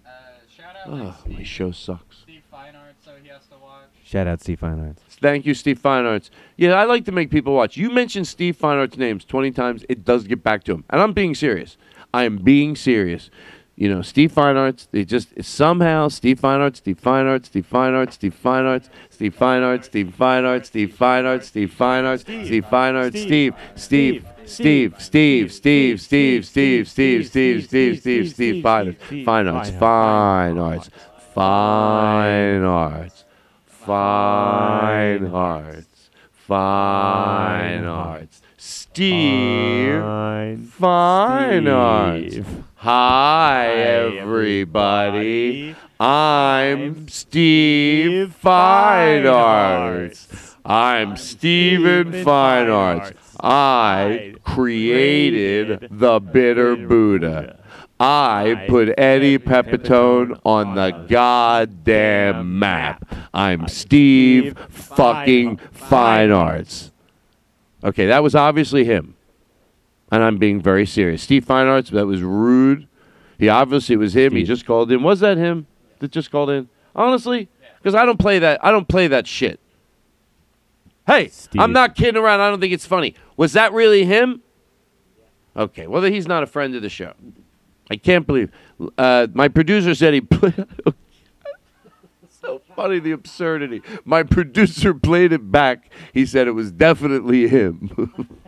Uh, 0.89 1.13
Oh, 1.13 1.15
my 1.29 1.43
show 1.43 1.71
sucks. 1.71 2.19
Steve 2.23 2.43
Feinartz, 2.53 3.05
so 3.05 3.13
he 3.23 3.29
has 3.29 3.47
to 3.49 3.57
watch. 3.63 3.89
Shout 4.05 4.27
out 4.27 4.41
Steve 4.41 4.61
Feinartz. 4.61 4.99
Thank 5.21 5.45
you, 5.47 5.55
Steve 5.55 5.79
Feinartz. 5.81 6.31
Yeah, 6.57 6.73
I 6.75 6.85
like 6.85 7.05
to 7.07 7.13
make 7.13 7.31
people 7.31 7.55
watch. 7.55 7.77
You 7.77 7.91
mentioned 7.91 8.27
Steve 8.27 8.57
Feinartz 8.57 8.97
names 8.97 9.25
20 9.25 9.51
times. 9.51 9.85
It 9.89 10.05
does 10.05 10.25
get 10.27 10.43
back 10.43 10.65
to 10.65 10.73
him. 10.73 10.85
And 10.91 11.01
I'm 11.03 11.13
being 11.13 11.35
serious. 11.35 11.77
I 12.15 12.25
am 12.25 12.39
being 12.39 12.75
serious. 12.75 13.31
You 13.77 13.89
know, 13.95 14.03
Steve 14.03 14.33
Feinartz, 14.33 14.89
they 14.91 15.05
just 15.05 15.29
somehow 15.45 16.09
Steve 16.09 16.41
Feinartz, 16.41 16.77
Steve 16.79 17.01
Feinartz, 17.01 17.45
Steve 17.47 17.69
Feinartz, 17.73 18.15
Steve 18.15 18.35
Feinartz, 18.43 18.89
Steve 19.11 19.37
Feinartz, 19.39 19.85
Steve 19.85 20.15
Feinartz, 20.19 20.65
Steve 20.65 20.95
Feinartz, 20.99 21.45
Steve 21.45 21.71
Feinartz, 21.79 22.21
Steve 22.23 22.65
Fine 22.67 22.97
Arts, 22.97 23.21
Steve, 23.21 23.55
Steve, 23.77 24.25
Steve, 24.25 24.27
Steve, 24.49 24.95
Steve, 24.99 25.53
Steve, 25.53 26.01
Steve, 26.01 26.47
Steve, 26.47 26.89
Steve, 26.89 27.27
Steve, 27.27 27.65
Steve, 27.65 27.99
Steve, 28.01 28.31
Steve, 28.31 28.63
Fine 28.63 28.97
Arts, 29.49 29.71
Feinartz, 29.71 30.91
Fine 31.35 32.65
Arts, 32.65 33.25
Fine 33.67 35.27
Arts, 35.27 35.27
Fine 35.27 35.27
Arts, 35.27 36.11
Feinartz, 36.49 38.41
Steve, 38.57 40.01
Feinartz. 40.81 42.45
Hi, 42.77 43.67
everybody. 44.19 45.75
I'm 46.01 47.07
Steve 47.09 48.35
Feinartz. 48.43 50.27
I'm 50.65 51.17
Steven 51.17 52.13
Feinartz. 52.25 53.28
I 53.41 54.35
created 54.45 55.89
the 55.91 56.21
Bitter 56.21 56.77
Buddha. 56.77 57.59
I 58.01 58.67
put 58.69 58.95
Eddie 58.97 59.39
Pepitone 59.39 60.41
on 60.45 60.77
the 60.77 60.91
goddamn 61.09 62.59
map. 62.59 63.05
I'm 63.35 63.67
Steve 63.67 64.57
fucking 64.69 65.59
Feinartz. 65.75 66.93
Okay, 67.83 68.07
that 68.07 68.23
was 68.23 68.35
obviously 68.35 68.85
him. 68.85 69.17
And 70.11 70.23
I'm 70.23 70.39
being 70.39 70.63
very 70.63 70.87
serious. 70.87 71.23
Steve 71.23 71.45
Feinartz, 71.45 71.91
that 71.91 72.07
was 72.07 72.23
rude. 72.23 72.87
He 73.39 73.49
obviously 73.49 73.97
was 73.97 74.17
him. 74.17 74.33
He 74.33 74.45
just 74.45 74.65
called 74.65 74.91
in. 74.91 75.03
Was 75.03 75.21
that 75.21 75.37
him 75.37 75.67
that 75.99 76.11
just 76.11 76.31
called 76.31 76.51
in? 76.51 76.69
Honestly, 76.95 77.49
because 77.79 77.95
I 77.95 78.05
don't 78.05 78.19
play 78.19 78.39
that. 78.39 78.65
I 78.65 78.71
don't 78.71 78.89
play 78.89 79.09
that 79.09 79.27
shit. 79.27 79.61
Hey, 81.09 81.31
I'm 81.59 81.73
not 81.73 81.95
kidding 81.95 82.21
around. 82.21 82.41
I 82.43 82.51
don't 82.51 82.61
think 82.61 82.75
it's 82.75 82.85
funny. 82.85 83.15
Was 83.39 83.55
that 83.55 83.73
really 83.73 84.05
him? 84.05 84.43
Okay. 85.57 85.87
Well, 85.87 86.03
then 86.03 86.13
he's 86.13 86.29
not 86.29 86.43
a 86.43 86.47
friend 86.47 86.75
of 86.77 86.83
the 86.83 86.91
show. 86.91 87.15
I 87.91 87.97
can't 87.97 88.27
believe. 88.27 88.53
Uh, 88.99 89.27
my 89.33 89.49
producer 89.49 89.95
said 89.95 90.13
he 90.13 90.21
played. 90.21 90.67
so 92.43 92.61
funny 92.77 92.99
the 92.99 93.13
absurdity. 93.13 93.81
My 94.05 94.23
producer 94.23 94.93
played 94.93 95.33
it 95.33 95.51
back. 95.51 95.91
He 96.13 96.27
said 96.27 96.47
it 96.47 96.53
was 96.53 96.71
definitely 96.71 97.49
him. 97.49 98.37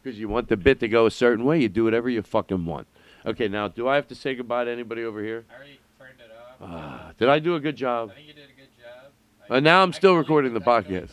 Because 0.00 0.18
you 0.18 0.28
want 0.28 0.48
the 0.48 0.56
bit 0.56 0.80
to 0.80 0.88
go 0.88 1.04
a 1.04 1.10
certain 1.10 1.44
way, 1.44 1.60
you 1.60 1.68
do 1.68 1.84
whatever 1.84 2.08
you 2.08 2.22
fucking 2.22 2.64
want. 2.64 2.86
Okay, 3.26 3.46
now 3.46 3.68
do 3.68 3.88
I 3.88 3.96
have 3.96 4.06
to 4.08 4.14
say 4.14 4.34
goodbye 4.34 4.64
to 4.64 4.70
anybody 4.70 5.02
over 5.04 5.22
here? 5.22 5.44
I 5.50 5.56
already 5.56 5.80
turned 5.98 6.20
it 6.20 6.30
off. 6.32 6.56
Ah, 6.62 7.10
did 7.18 7.28
I 7.28 7.40
do 7.40 7.56
a 7.56 7.60
good 7.60 7.76
job? 7.76 8.10
I 8.12 8.14
think 8.14 8.28
you 8.28 8.32
did 8.32 8.47
job. 9.48 9.56
Uh, 9.56 9.60
now 9.60 9.82
I'm 9.82 9.92
still 9.92 10.14
recording 10.14 10.54
the 10.54 10.60
podcast. 10.60 11.10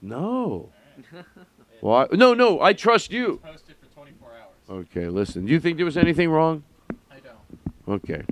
No. 0.00 0.70
Why? 1.80 2.06
No, 2.12 2.34
no. 2.34 2.60
I 2.60 2.72
trust 2.72 3.12
you. 3.12 3.40
Posted 3.44 3.76
for 3.80 3.86
24 3.94 4.28
hours. 4.30 4.86
Okay, 4.88 5.08
listen. 5.08 5.46
Do 5.46 5.52
you 5.52 5.60
think 5.60 5.76
there 5.76 5.86
was 5.86 5.96
anything 5.96 6.30
wrong? 6.30 6.64
I 7.10 7.16
don't. 7.20 8.02
Okay. 8.02 8.22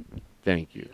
Thank 0.45 0.75
you. 0.75 0.89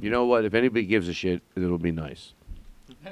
You 0.00 0.10
know 0.10 0.26
what? 0.26 0.44
If 0.44 0.54
anybody 0.54 0.84
gives 0.84 1.08
a 1.08 1.14
shit, 1.14 1.42
it'll 1.56 1.78
be 1.78 1.92
nice. 1.92 2.34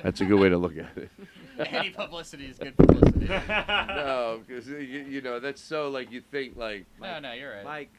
That's 0.02 0.20
a 0.20 0.24
good 0.24 0.39
way 0.39 0.48
to 0.48 0.59
look 0.59 0.77
at 0.77 0.97
it. 0.97 1.10
Any 1.59 1.90
publicity 1.90 2.47
is 2.47 2.59
good 2.59 2.77
publicity. 2.77 3.27
no, 3.48 4.40
because 4.47 4.66
you, 4.66 4.77
you 4.77 5.20
know 5.20 5.39
that's 5.39 5.60
so 5.60 5.89
like 5.90 6.10
you 6.10 6.20
think 6.20 6.56
like. 6.56 6.86
No, 7.01 7.19
no, 7.20 7.32
you're 7.32 7.55
right. 7.55 7.64
Mike, 7.64 7.93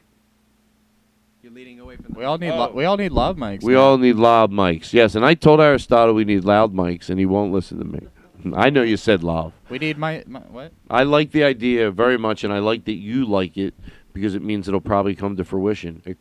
you're 1.44 1.52
leading 1.52 1.78
away 1.78 1.96
from 1.96 2.06
the. 2.14 2.18
We 2.18 2.24
all 2.24 2.38
need 2.38 2.50
Oh. 2.50 2.56
lo- 2.56 2.72
we 2.74 2.84
all 2.86 2.96
need 2.96 3.12
loud 3.12 3.36
mics. 3.36 3.62
We 3.62 3.74
man. 3.74 3.82
all 3.82 3.98
need 3.98 4.16
loud 4.16 4.50
mics. 4.50 4.92
Yes, 4.94 5.14
and 5.14 5.24
I 5.26 5.34
told 5.34 5.60
Aristotle 5.60 6.14
we 6.14 6.24
need 6.24 6.42
loud 6.44 6.74
mics, 6.74 7.10
and 7.10 7.18
he 7.18 7.26
won't 7.26 7.52
listen 7.52 7.78
to 7.78 7.84
me. 7.84 8.00
I 8.56 8.70
know 8.70 8.82
you 8.82 8.96
said 8.96 9.22
loud. 9.22 9.52
We 9.68 9.78
need 9.78 9.98
my, 9.98 10.24
my 10.26 10.40
what? 10.40 10.72
I 10.88 11.02
like 11.02 11.32
the 11.32 11.44
idea 11.44 11.90
very 11.90 12.16
much, 12.16 12.44
and 12.44 12.52
I 12.52 12.58
like 12.60 12.86
that 12.86 12.94
you 12.94 13.26
like 13.26 13.56
it 13.58 13.74
because 14.14 14.34
it 14.34 14.42
means 14.42 14.68
it'll 14.68 14.80
probably 14.80 15.14
come 15.14 15.36
to 15.36 15.44
fruition. 15.44 16.00
It 16.06 16.16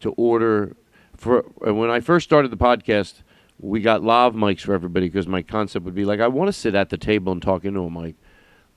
to 0.00 0.10
order 0.16 0.76
for 1.16 1.44
uh, 1.66 1.72
when 1.72 1.88
I 1.90 2.00
first 2.00 2.24
started 2.24 2.50
the 2.50 2.56
podcast, 2.56 3.22
we 3.60 3.80
got 3.80 4.02
lav 4.02 4.34
mics 4.34 4.60
for 4.62 4.74
everybody 4.74 5.08
because 5.08 5.28
my 5.28 5.42
concept 5.42 5.84
would 5.84 5.94
be 5.94 6.04
like 6.04 6.18
I 6.18 6.26
want 6.28 6.48
to 6.48 6.52
sit 6.52 6.74
at 6.74 6.90
the 6.90 6.98
table 6.98 7.32
and 7.32 7.40
talk 7.40 7.64
into 7.64 7.80
a 7.82 7.90
mic, 7.90 8.16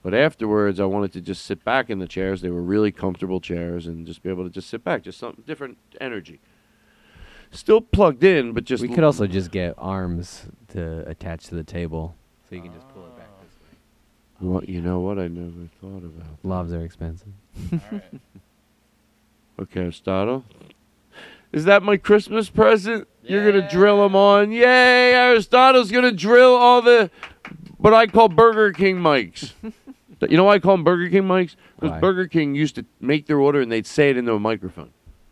but 0.02 0.14
afterwards 0.14 0.80
I 0.80 0.84
wanted 0.84 1.12
to 1.14 1.20
just 1.20 1.44
sit 1.44 1.64
back 1.64 1.90
in 1.90 1.98
the 1.98 2.06
chairs. 2.06 2.40
They 2.40 2.50
were 2.50 2.62
really 2.62 2.92
comfortable 2.92 3.40
chairs, 3.40 3.86
and 3.86 4.06
just 4.06 4.22
be 4.22 4.30
able 4.30 4.44
to 4.44 4.50
just 4.50 4.68
sit 4.68 4.84
back, 4.84 5.02
just 5.02 5.18
something 5.18 5.44
different 5.46 5.78
energy. 6.00 6.40
Still 7.52 7.80
plugged 7.80 8.22
in, 8.22 8.52
but 8.52 8.64
just 8.64 8.80
we 8.80 8.88
could 8.88 9.02
also 9.04 9.26
just 9.26 9.50
get 9.50 9.74
arms 9.76 10.46
to 10.68 11.08
attach 11.08 11.46
to 11.46 11.54
the 11.54 11.64
table, 11.64 12.14
so 12.48 12.54
you 12.54 12.62
can 12.62 12.72
just 12.72 12.88
pull 12.90 13.04
it 13.06 13.16
back 13.16 13.28
this 13.42 13.56
way. 13.60 14.48
Well, 14.48 14.62
oh, 14.62 14.64
you 14.70 14.80
know 14.80 15.00
what? 15.00 15.18
I 15.18 15.26
never 15.26 15.68
thought 15.80 16.04
about. 16.04 16.38
Lobs 16.44 16.72
are 16.72 16.84
expensive. 16.84 17.32
Okay, 19.60 19.80
Aristotle. 19.80 20.44
Is 21.52 21.66
that 21.66 21.82
my 21.82 21.98
Christmas 21.98 22.48
present? 22.48 23.06
You're 23.22 23.44
gonna 23.44 23.68
drill 23.68 24.02
them 24.02 24.16
on. 24.16 24.52
Yay! 24.52 25.12
Aristotle's 25.12 25.90
gonna 25.90 26.12
drill 26.12 26.54
all 26.54 26.80
the 26.80 27.10
what 27.80 27.94
I 27.94 28.06
call 28.06 28.28
Burger 28.28 28.72
King 28.72 28.96
mics. 28.96 29.52
you 30.28 30.36
know 30.36 30.44
why 30.44 30.54
I 30.54 30.58
call 30.58 30.74
them 30.74 30.84
Burger 30.84 31.08
King 31.08 31.22
mics? 31.22 31.56
Because 31.76 31.92
Why? 31.92 31.98
Burger 32.00 32.26
King 32.26 32.54
used 32.54 32.74
to 32.76 32.84
make 33.00 33.26
their 33.26 33.38
order 33.38 33.60
and 33.60 33.70
they'd 33.72 33.86
say 33.86 34.10
it 34.10 34.16
into 34.16 34.32
a 34.32 34.40
microphone. 34.40 34.90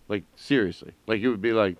Like 0.08 0.24
seriously, 0.36 0.92
like 1.06 1.20
it 1.20 1.28
would 1.28 1.42
be 1.42 1.52
like, 1.52 1.76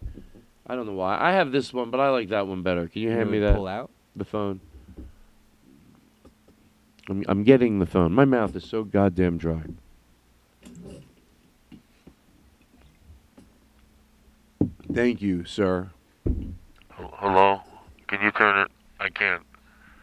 I 0.66 0.77
don't 0.77 0.86
know 0.86 0.93
why. 0.93 1.19
I 1.19 1.32
have 1.32 1.51
this 1.51 1.73
one, 1.73 1.90
but 1.90 1.99
I 1.99 2.11
like 2.11 2.28
that 2.28 2.47
one 2.47 2.62
better. 2.62 2.86
Can 2.86 3.03
you 3.03 3.11
hand 3.11 3.31
me 3.31 3.39
that? 3.40 3.55
Pull 3.55 3.66
out. 3.66 3.90
The 4.16 4.24
phone. 4.24 4.61
I'm, 7.09 7.24
I'm 7.27 7.43
getting 7.43 7.78
the 7.78 7.86
phone. 7.86 8.12
My 8.12 8.27
mouth 8.27 8.55
is 8.55 8.65
so 8.65 8.85
goddamn 8.85 9.39
dry. 9.39 9.62
Thank 14.93 15.23
you, 15.23 15.45
sir. 15.45 15.90
Hello? 16.90 17.61
Can 18.09 18.23
you 18.23 18.31
turn 18.32 18.59
it? 18.59 18.70
I 19.01 19.09
can't. 19.09 19.43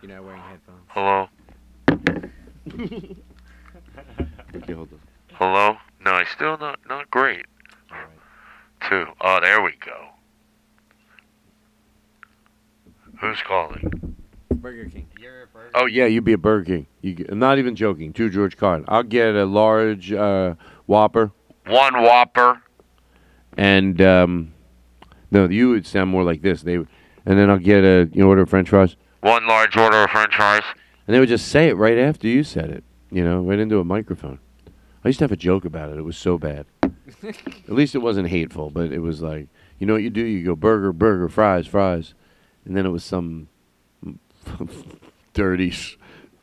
You're 0.08 0.18
not 0.18 0.26
wearing 0.26 0.42
headphones. 0.42 0.84
Hello? 0.90 1.30
Okay, 4.56 4.74
hold 4.74 4.90
on. 4.94 5.00
Hello? 5.34 5.78
No, 6.00 6.18
it's 6.18 6.30
still 6.30 6.60
not 6.60 6.80
not 6.88 7.10
great. 7.10 7.48
Two. 8.88 9.06
Oh, 9.20 9.40
there 9.42 9.64
we 9.64 9.72
go. 9.84 10.10
Who's 13.20 13.42
calling? 13.48 14.16
Burger 14.52 14.86
King. 14.90 15.08
Oh 15.74 15.88
yeah, 15.88 16.06
you'd 16.06 16.24
be 16.24 16.34
a 16.34 16.38
Burger 16.38 16.66
King. 16.66 16.88
You 17.02 17.14
get, 17.16 17.34
not 17.34 17.58
even 17.58 17.76
joking. 17.76 18.14
Two 18.14 18.30
George 18.30 18.58
Carlin, 18.58 18.86
I'll 18.88 19.02
get 19.02 19.34
a 19.34 19.46
large 19.46 20.12
uh, 20.14 20.54
Whopper, 20.86 21.32
One 21.66 22.04
Whopper. 22.04 22.62
and 23.58 24.00
um, 24.04 24.54
no, 25.32 25.50
you 25.50 25.70
would 25.70 25.88
sound 25.88 26.12
more 26.12 26.24
like 26.24 26.44
this. 26.44 26.62
They, 26.62 26.76
and 26.76 26.88
then 27.26 27.50
I'll 27.50 27.58
get 27.58 27.84
a 27.84 28.08
you 28.14 28.22
know 28.22 28.28
order 28.28 28.44
of 28.44 28.50
French 28.52 28.70
fries, 28.70 28.96
One 29.26 29.48
large 29.48 29.76
order 29.76 30.04
of 30.04 30.12
French 30.12 30.36
fries. 30.36 30.62
and 31.08 31.16
they 31.16 31.20
would 31.20 31.30
just 31.30 31.48
say 31.48 31.68
it 31.68 31.78
right 31.78 31.98
after 31.98 32.28
you 32.28 32.44
said 32.44 32.70
it. 32.70 32.84
You 33.10 33.24
know, 33.24 33.42
right 33.42 33.58
into 33.58 33.80
a 33.80 33.84
microphone. 33.84 34.38
I 35.04 35.08
used 35.08 35.18
to 35.18 35.24
have 35.24 35.32
a 35.32 35.36
joke 35.36 35.66
about 35.66 35.90
it. 35.90 35.98
It 35.98 36.04
was 36.04 36.16
so 36.16 36.38
bad. 36.38 36.68
At 36.84 37.72
least 37.72 37.96
it 37.96 38.04
wasn't 38.04 38.28
hateful, 38.28 38.70
but 38.70 38.94
it 38.94 39.00
was 39.00 39.24
like, 39.24 39.48
you 39.80 39.88
know 39.88 39.94
what 39.94 40.04
you 40.04 40.12
do? 40.12 40.24
You 40.24 40.46
go 40.46 40.56
burger, 40.56 40.94
burger, 40.94 41.28
fries, 41.28 41.66
fries, 41.66 42.14
and 42.66 42.78
then 42.78 42.86
it 42.86 42.90
was 42.90 43.04
some 43.04 43.48
dirty. 45.34 45.74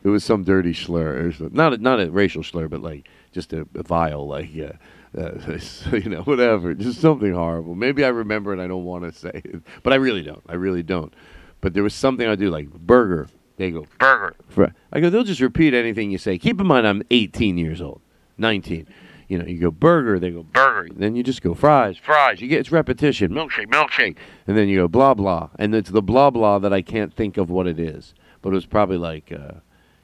It 0.03 0.09
was 0.09 0.25
some 0.25 0.43
dirty 0.43 0.75
slur, 0.75 1.27
or 1.27 1.33
something. 1.33 1.57
not 1.57 1.75
a, 1.75 1.79
not 1.79 2.01
a 2.01 2.11
racial 2.11 2.43
slur, 2.43 2.67
but 2.67 2.83
like 2.83 3.07
just 3.31 3.53
a, 3.53 3.65
a 3.77 3.85
vile, 3.85 4.27
like 4.27 4.53
yeah, 4.53 4.73
uh, 5.17 5.35
you 5.93 6.11
know, 6.11 6.23
whatever, 6.23 6.75
just 6.75 7.01
something 7.01 7.33
horrible. 7.33 7.77
Maybe 7.77 8.05
I 8.05 8.09
remember 8.09 8.53
and 8.53 8.61
I 8.61 8.67
don't 8.67 8.85
want 8.85 9.05
to 9.05 9.13
say 9.17 9.41
it, 9.45 9.63
but 9.85 9.93
I 9.93 9.97
really 9.97 10.23
don't. 10.23 10.43
I 10.49 10.55
really 10.55 10.83
don't. 10.83 11.15
But 11.63 11.73
there 11.73 11.83
was 11.83 11.95
something 11.95 12.29
I 12.29 12.35
do 12.35 12.51
like 12.51 12.71
burger. 12.71 13.29
They 13.57 13.71
go 13.71 13.87
Burger. 13.99 14.35
Fri- 14.49 14.73
I 14.93 15.01
go, 15.01 15.09
they'll 15.09 15.25
just 15.25 15.41
repeat 15.41 15.73
anything 15.73 16.11
you 16.11 16.19
say. 16.19 16.37
Keep 16.37 16.61
in 16.61 16.67
mind, 16.67 16.87
I'm 16.87 17.03
18 17.11 17.57
years 17.57 17.81
old, 17.81 18.01
19. 18.37 18.87
You 19.29 19.39
know, 19.39 19.47
you 19.47 19.59
go 19.61 19.71
burger, 19.71 20.19
they 20.19 20.31
go 20.31 20.43
Burger. 20.43 20.89
Then 20.95 21.15
you 21.17 21.23
just 21.23 21.41
go 21.41 21.55
fries, 21.55 21.97
fries. 21.97 22.41
You 22.43 22.49
get 22.49 22.61
it's 22.61 22.73
repetition, 22.73 23.31
Milkshake, 23.31 23.69
milkshake. 23.69 24.17
and 24.47 24.59
then 24.59 24.69
you 24.69 24.81
go 24.81 24.89
blah 24.89 25.15
blah, 25.15 25.49
and 25.59 25.75
it's 25.75 25.89
the 25.91 26.03
blah 26.03 26.29
blah 26.31 26.59
that 26.59 26.73
I 26.73 26.83
can't 26.83 27.15
think 27.15 27.39
of 27.39 27.49
what 27.49 27.67
it 27.67 27.79
is. 27.81 28.13
But 28.43 28.51
it 28.51 28.55
was 28.57 28.67
probably 28.67 28.99
like, 28.99 29.33
uh, 29.33 29.61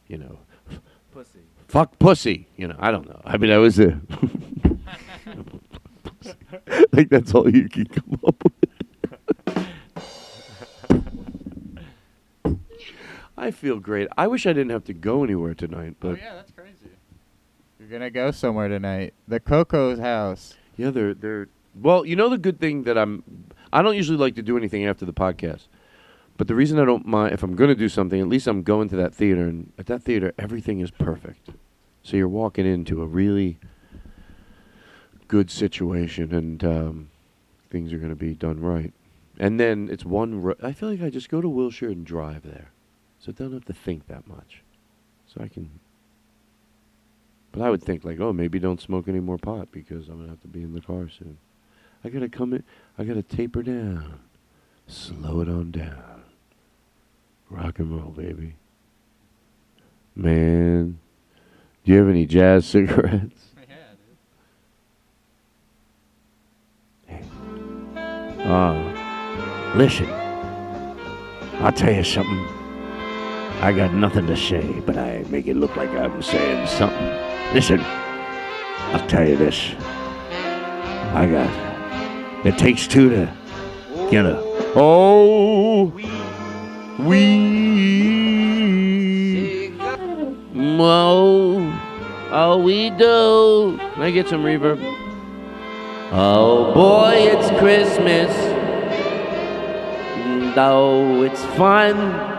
you 0.06 0.16
know, 0.16 0.38
Pussy. 1.12 1.40
fuck 1.66 1.98
pussy. 1.98 2.46
You 2.56 2.68
know, 2.68 2.76
I 2.78 2.90
don't 2.90 3.06
know. 3.08 3.20
I 3.24 3.36
mean, 3.36 3.50
I 3.50 3.58
was 3.58 3.78
a 3.80 4.00
like 6.92 7.08
that's 7.10 7.34
all 7.34 7.50
you 7.50 7.68
can 7.68 7.86
come 7.86 8.20
up 8.26 8.42
with. 8.44 8.67
I 13.38 13.50
feel 13.50 13.78
great. 13.78 14.08
I 14.16 14.26
wish 14.26 14.46
I 14.46 14.52
didn't 14.52 14.70
have 14.70 14.84
to 14.84 14.94
go 14.94 15.24
anywhere 15.24 15.54
tonight, 15.54 15.96
but 16.00 16.08
Oh 16.08 16.16
yeah, 16.20 16.34
that's 16.34 16.50
crazy. 16.50 16.90
You're 17.78 17.88
gonna 17.88 18.10
go 18.10 18.30
somewhere 18.30 18.68
tonight. 18.68 19.14
The 19.26 19.40
Coco's 19.40 19.98
house. 19.98 20.54
Yeah, 20.76 20.90
they're 20.90 21.14
they're 21.14 21.48
well. 21.74 22.04
You 22.04 22.16
know 22.16 22.28
the 22.28 22.38
good 22.38 22.60
thing 22.60 22.82
that 22.84 22.98
I'm. 22.98 23.22
I 23.72 23.82
don't 23.82 23.96
usually 23.96 24.18
like 24.18 24.34
to 24.36 24.42
do 24.42 24.56
anything 24.56 24.86
after 24.86 25.04
the 25.04 25.12
podcast, 25.12 25.68
but 26.36 26.48
the 26.48 26.54
reason 26.54 26.78
I 26.78 26.84
don't 26.84 27.06
mind 27.06 27.34
if 27.34 27.42
I'm 27.42 27.54
going 27.54 27.68
to 27.68 27.74
do 27.76 27.88
something, 27.88 28.20
at 28.20 28.28
least 28.28 28.46
I'm 28.46 28.62
going 28.62 28.88
to 28.88 28.96
that 28.96 29.14
theater, 29.14 29.42
and 29.46 29.72
at 29.78 29.86
that 29.86 30.02
theater 30.02 30.32
everything 30.38 30.80
is 30.80 30.90
perfect. 30.90 31.50
So 32.02 32.16
you're 32.16 32.28
walking 32.28 32.64
into 32.66 33.02
a 33.02 33.06
really 33.06 33.58
good 35.28 35.50
situation, 35.50 36.34
and 36.34 36.64
um, 36.64 37.10
things 37.70 37.92
are 37.92 37.98
going 37.98 38.08
to 38.10 38.16
be 38.16 38.34
done 38.34 38.60
right. 38.60 38.92
And 39.38 39.60
then 39.60 39.88
it's 39.90 40.04
one. 40.04 40.42
Ro- 40.42 40.54
I 40.62 40.72
feel 40.72 40.90
like 40.90 41.02
I 41.02 41.10
just 41.10 41.28
go 41.28 41.40
to 41.40 41.48
Wilshire 41.48 41.90
and 41.90 42.04
drive 42.04 42.42
there, 42.42 42.70
so 43.18 43.30
I 43.30 43.32
don't 43.32 43.52
have 43.52 43.64
to 43.66 43.72
think 43.72 44.06
that 44.06 44.26
much. 44.26 44.62
So 45.26 45.42
I 45.42 45.48
can 45.48 45.70
but 47.52 47.62
I 47.62 47.70
would 47.70 47.82
think 47.82 48.04
like, 48.04 48.20
oh, 48.20 48.32
maybe 48.32 48.58
don't 48.58 48.80
smoke 48.80 49.08
any 49.08 49.20
more 49.20 49.38
pot 49.38 49.72
because 49.72 50.08
I'm 50.08 50.18
gonna 50.18 50.28
have 50.28 50.42
to 50.42 50.48
be 50.48 50.62
in 50.62 50.74
the 50.74 50.80
car 50.80 51.08
soon. 51.08 51.38
I 52.04 52.08
gotta 52.08 52.28
come 52.28 52.52
in. 52.52 52.62
I 52.96 53.04
gotta 53.04 53.22
taper 53.22 53.62
down, 53.62 54.20
slow 54.86 55.40
it 55.40 55.48
on 55.48 55.70
down. 55.70 56.22
Rock 57.50 57.78
and 57.78 57.96
roll, 57.96 58.10
baby. 58.10 58.54
Man, 60.14 60.98
do 61.84 61.92
you 61.92 61.98
have 61.98 62.08
any 62.08 62.26
jazz 62.26 62.66
cigarettes? 62.68 63.44
Ah, 68.50 69.72
listen. 69.74 70.08
I'll 71.60 71.72
tell 71.72 71.92
you 71.92 72.04
something. 72.04 72.57
I 73.60 73.72
got 73.72 73.92
nothing 73.92 74.26
to 74.28 74.36
say, 74.36 74.80
but 74.86 74.96
I 74.96 75.24
make 75.30 75.48
it 75.48 75.56
look 75.56 75.74
like 75.76 75.90
I'm 75.90 76.22
saying 76.22 76.66
something. 76.68 77.06
Listen, 77.52 77.80
I'll 77.80 79.06
tell 79.08 79.28
you 79.28 79.36
this. 79.36 79.74
I 81.12 81.26
got. 81.26 82.46
It 82.46 82.56
takes 82.56 82.86
two 82.86 83.10
to 83.10 83.32
get 84.10 84.24
a. 84.24 84.40
Oh, 84.76 85.92
we. 87.00 87.58
Oh, 90.80 92.30
oh, 92.30 92.62
we 92.62 92.90
do. 92.90 93.76
Can 93.94 94.02
I 94.02 94.10
get 94.12 94.28
some 94.28 94.44
reverb? 94.44 94.80
Oh 96.12 96.72
boy, 96.72 97.14
it's 97.16 97.50
Christmas. 97.58 98.30
Oh, 100.56 101.22
it's 101.22 101.44
fun. 101.56 102.37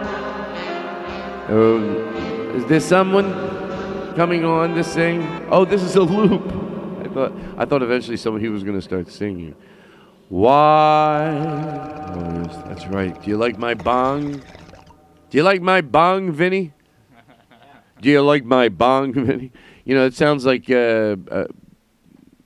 Oh, 1.52 1.82
is 2.56 2.66
there 2.66 2.80
someone 2.80 3.34
coming 4.16 4.46
on 4.46 4.76
to 4.76 4.84
sing? 4.84 5.24
Oh, 5.50 5.66
this 5.66 5.82
is 5.82 5.96
a 5.96 6.02
loop. 6.02 6.46
I 7.04 7.08
thought 7.12 7.34
I 7.58 7.66
thought 7.66 7.82
eventually 7.82 8.18
someone 8.18 8.42
he 8.42 8.50
was 8.50 8.64
going 8.64 8.76
to 8.76 8.82
start 8.82 9.10
singing. 9.10 9.56
Why? 10.30 11.28
Oh, 11.28 12.44
yes, 12.44 12.56
that's 12.68 12.86
right. 12.88 13.20
Do 13.20 13.32
you 13.32 13.38
like 13.38 13.58
my 13.58 13.74
bong? 13.74 14.34
Do 14.34 15.38
you 15.38 15.44
like 15.44 15.62
my 15.62 15.82
bong, 15.82 16.32
Vinny? 16.32 16.72
Do 18.00 18.10
you 18.10 18.22
like 18.22 18.46
my 18.46 18.70
bong, 18.70 19.14
Vinny? 19.14 19.52
You 19.86 19.96
know, 19.96 20.06
it 20.06 20.14
sounds 20.14 20.46
like, 20.46 20.70
uh, 20.70 21.16
uh, 21.32 21.46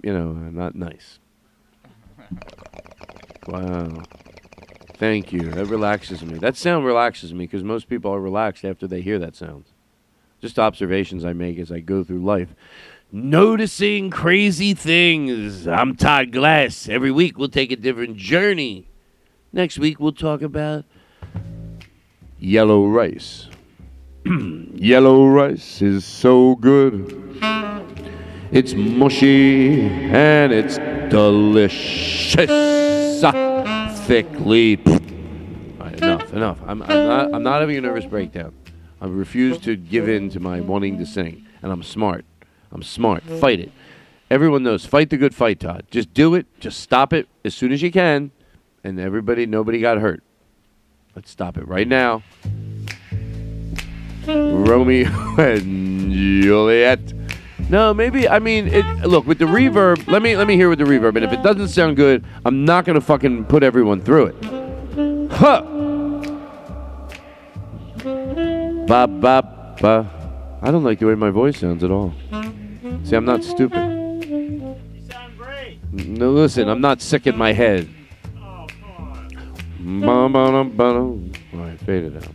you 0.02 0.14
know, 0.14 0.32
not 0.32 0.76
nice. 0.76 1.20
Wow. 3.48 4.04
Thank 5.04 5.34
you. 5.34 5.52
That 5.52 5.66
relaxes 5.66 6.24
me. 6.24 6.38
That 6.38 6.56
sound 6.56 6.86
relaxes 6.86 7.34
me 7.34 7.44
because 7.44 7.62
most 7.62 7.90
people 7.90 8.14
are 8.14 8.22
relaxed 8.22 8.64
after 8.64 8.88
they 8.88 9.02
hear 9.02 9.20
that 9.20 9.36
sound. 9.36 9.66
Just 10.40 10.58
observations 10.58 11.26
I 11.26 11.34
make 11.34 11.60
as 11.60 11.74
I 11.74 11.82
go 11.82 12.06
through 12.06 12.24
life. 12.24 12.56
Noticing 13.12 14.10
crazy 14.10 14.74
things. 14.74 15.68
I'm 15.68 15.98
Todd 15.98 16.32
Glass. 16.32 16.88
Every 16.88 17.12
week 17.12 17.38
we'll 17.38 17.50
take 17.50 17.70
a 17.70 17.76
different 17.76 18.16
journey. 18.16 18.88
Next 19.52 19.78
week 19.78 20.00
we'll 20.00 20.14
talk 20.14 20.42
about 20.42 20.86
yellow 22.40 22.88
rice. 22.88 23.50
yellow 24.26 25.28
rice 25.28 25.82
is 25.82 26.06
so 26.06 26.56
good. 26.56 27.42
It's 28.54 28.74
mushy 28.74 29.82
and 29.82 30.54
it's 30.54 30.78
delicious. 31.12 32.93
Thickly. 34.06 34.78
All 34.86 35.88
right, 35.88 35.98
enough, 35.98 36.34
enough. 36.34 36.60
I'm, 36.66 36.82
I'm, 36.82 36.88
not, 37.08 37.34
I'm 37.34 37.44
not 37.44 37.62
having 37.62 37.78
a 37.78 37.82
nervous 37.82 38.06
breakdown. 38.06 38.54
I 39.00 39.08
refuse 39.08 39.58
to 39.62 39.76
give 39.76 40.10
in 40.10 40.30
to 40.32 40.40
my 40.40 40.60
wanting 40.62 40.98
to 40.98 41.06
sing, 41.06 41.46
and 41.62 41.72
I'm 41.72 41.84
smart. 41.84 42.26
I'm 42.72 42.84
smart. 42.84 43.24
Fight 43.24 43.60
it. 43.60 43.72
Everyone 44.30 44.64
knows. 44.64 44.86
Fight 44.86 45.10
the 45.10 45.18
good 45.18 45.34
fight, 45.34 45.60
Todd. 45.60 45.86
Just 45.90 46.14
do 46.14 46.36
it. 46.36 46.48
Just 46.60 46.82
stop 46.82 47.14
it 47.14 47.28
as 47.46 47.56
soon 47.56 47.72
as 47.72 47.82
you 47.82 47.92
can, 47.92 48.32
and 48.84 49.00
everybody, 49.00 49.46
nobody 49.46 49.80
got 49.80 50.00
hurt. 50.00 50.24
Let's 51.16 51.30
stop 51.30 51.58
it 51.58 51.68
right 51.68 51.88
now. 51.88 52.24
Romeo 54.28 55.10
and 55.38 56.12
Juliet. 56.12 57.23
No, 57.70 57.94
maybe 57.94 58.28
I 58.30 58.40
mean 58.40 58.68
it. 58.68 58.86
Look 59.08 59.26
with 59.26 59.40
the 59.40 59.46
reverb. 59.46 60.08
Let 60.08 60.22
me 60.22 60.36
let 60.36 60.48
me 60.48 60.56
hear 60.56 60.70
with 60.70 60.80
the 60.80 60.86
reverb, 60.86 61.16
and 61.16 61.26
if 61.26 61.32
it 61.32 61.42
doesn't 61.42 61.70
sound 61.70 61.96
good, 61.96 62.24
I'm 62.46 62.66
not 62.66 62.86
gonna 62.86 63.02
fucking 63.02 63.46
put 63.46 63.64
everyone 63.64 64.02
through 64.02 64.28
it. 64.28 64.36
Huh. 65.32 65.62
Ba 68.86 69.08
ba 69.08 69.76
ba. 69.82 70.60
I 70.62 70.72
don't 70.72 70.84
like 70.84 71.00
the 71.00 71.08
way 71.08 71.16
my 71.16 71.30
voice 71.30 71.60
sounds 71.60 71.84
at 71.84 71.92
all. 71.92 72.14
See, 73.04 73.16
I'm 73.16 73.26
not 73.26 73.44
stupid. 73.44 73.84
You 74.30 74.78
sound 75.10 75.38
great. 75.38 75.80
No, 75.92 76.32
listen, 76.32 76.70
I'm 76.70 76.82
not 76.82 77.02
sick 77.02 77.28
in 77.28 77.38
my 77.38 77.54
head. 77.54 77.90
Oh, 78.38 78.68
da, 78.78 80.28
ba, 80.28 80.76
da. 80.78 80.94
All 80.94 81.32
right, 81.54 81.80
fade 81.82 82.04
it 82.06 82.16
out. 82.16 82.30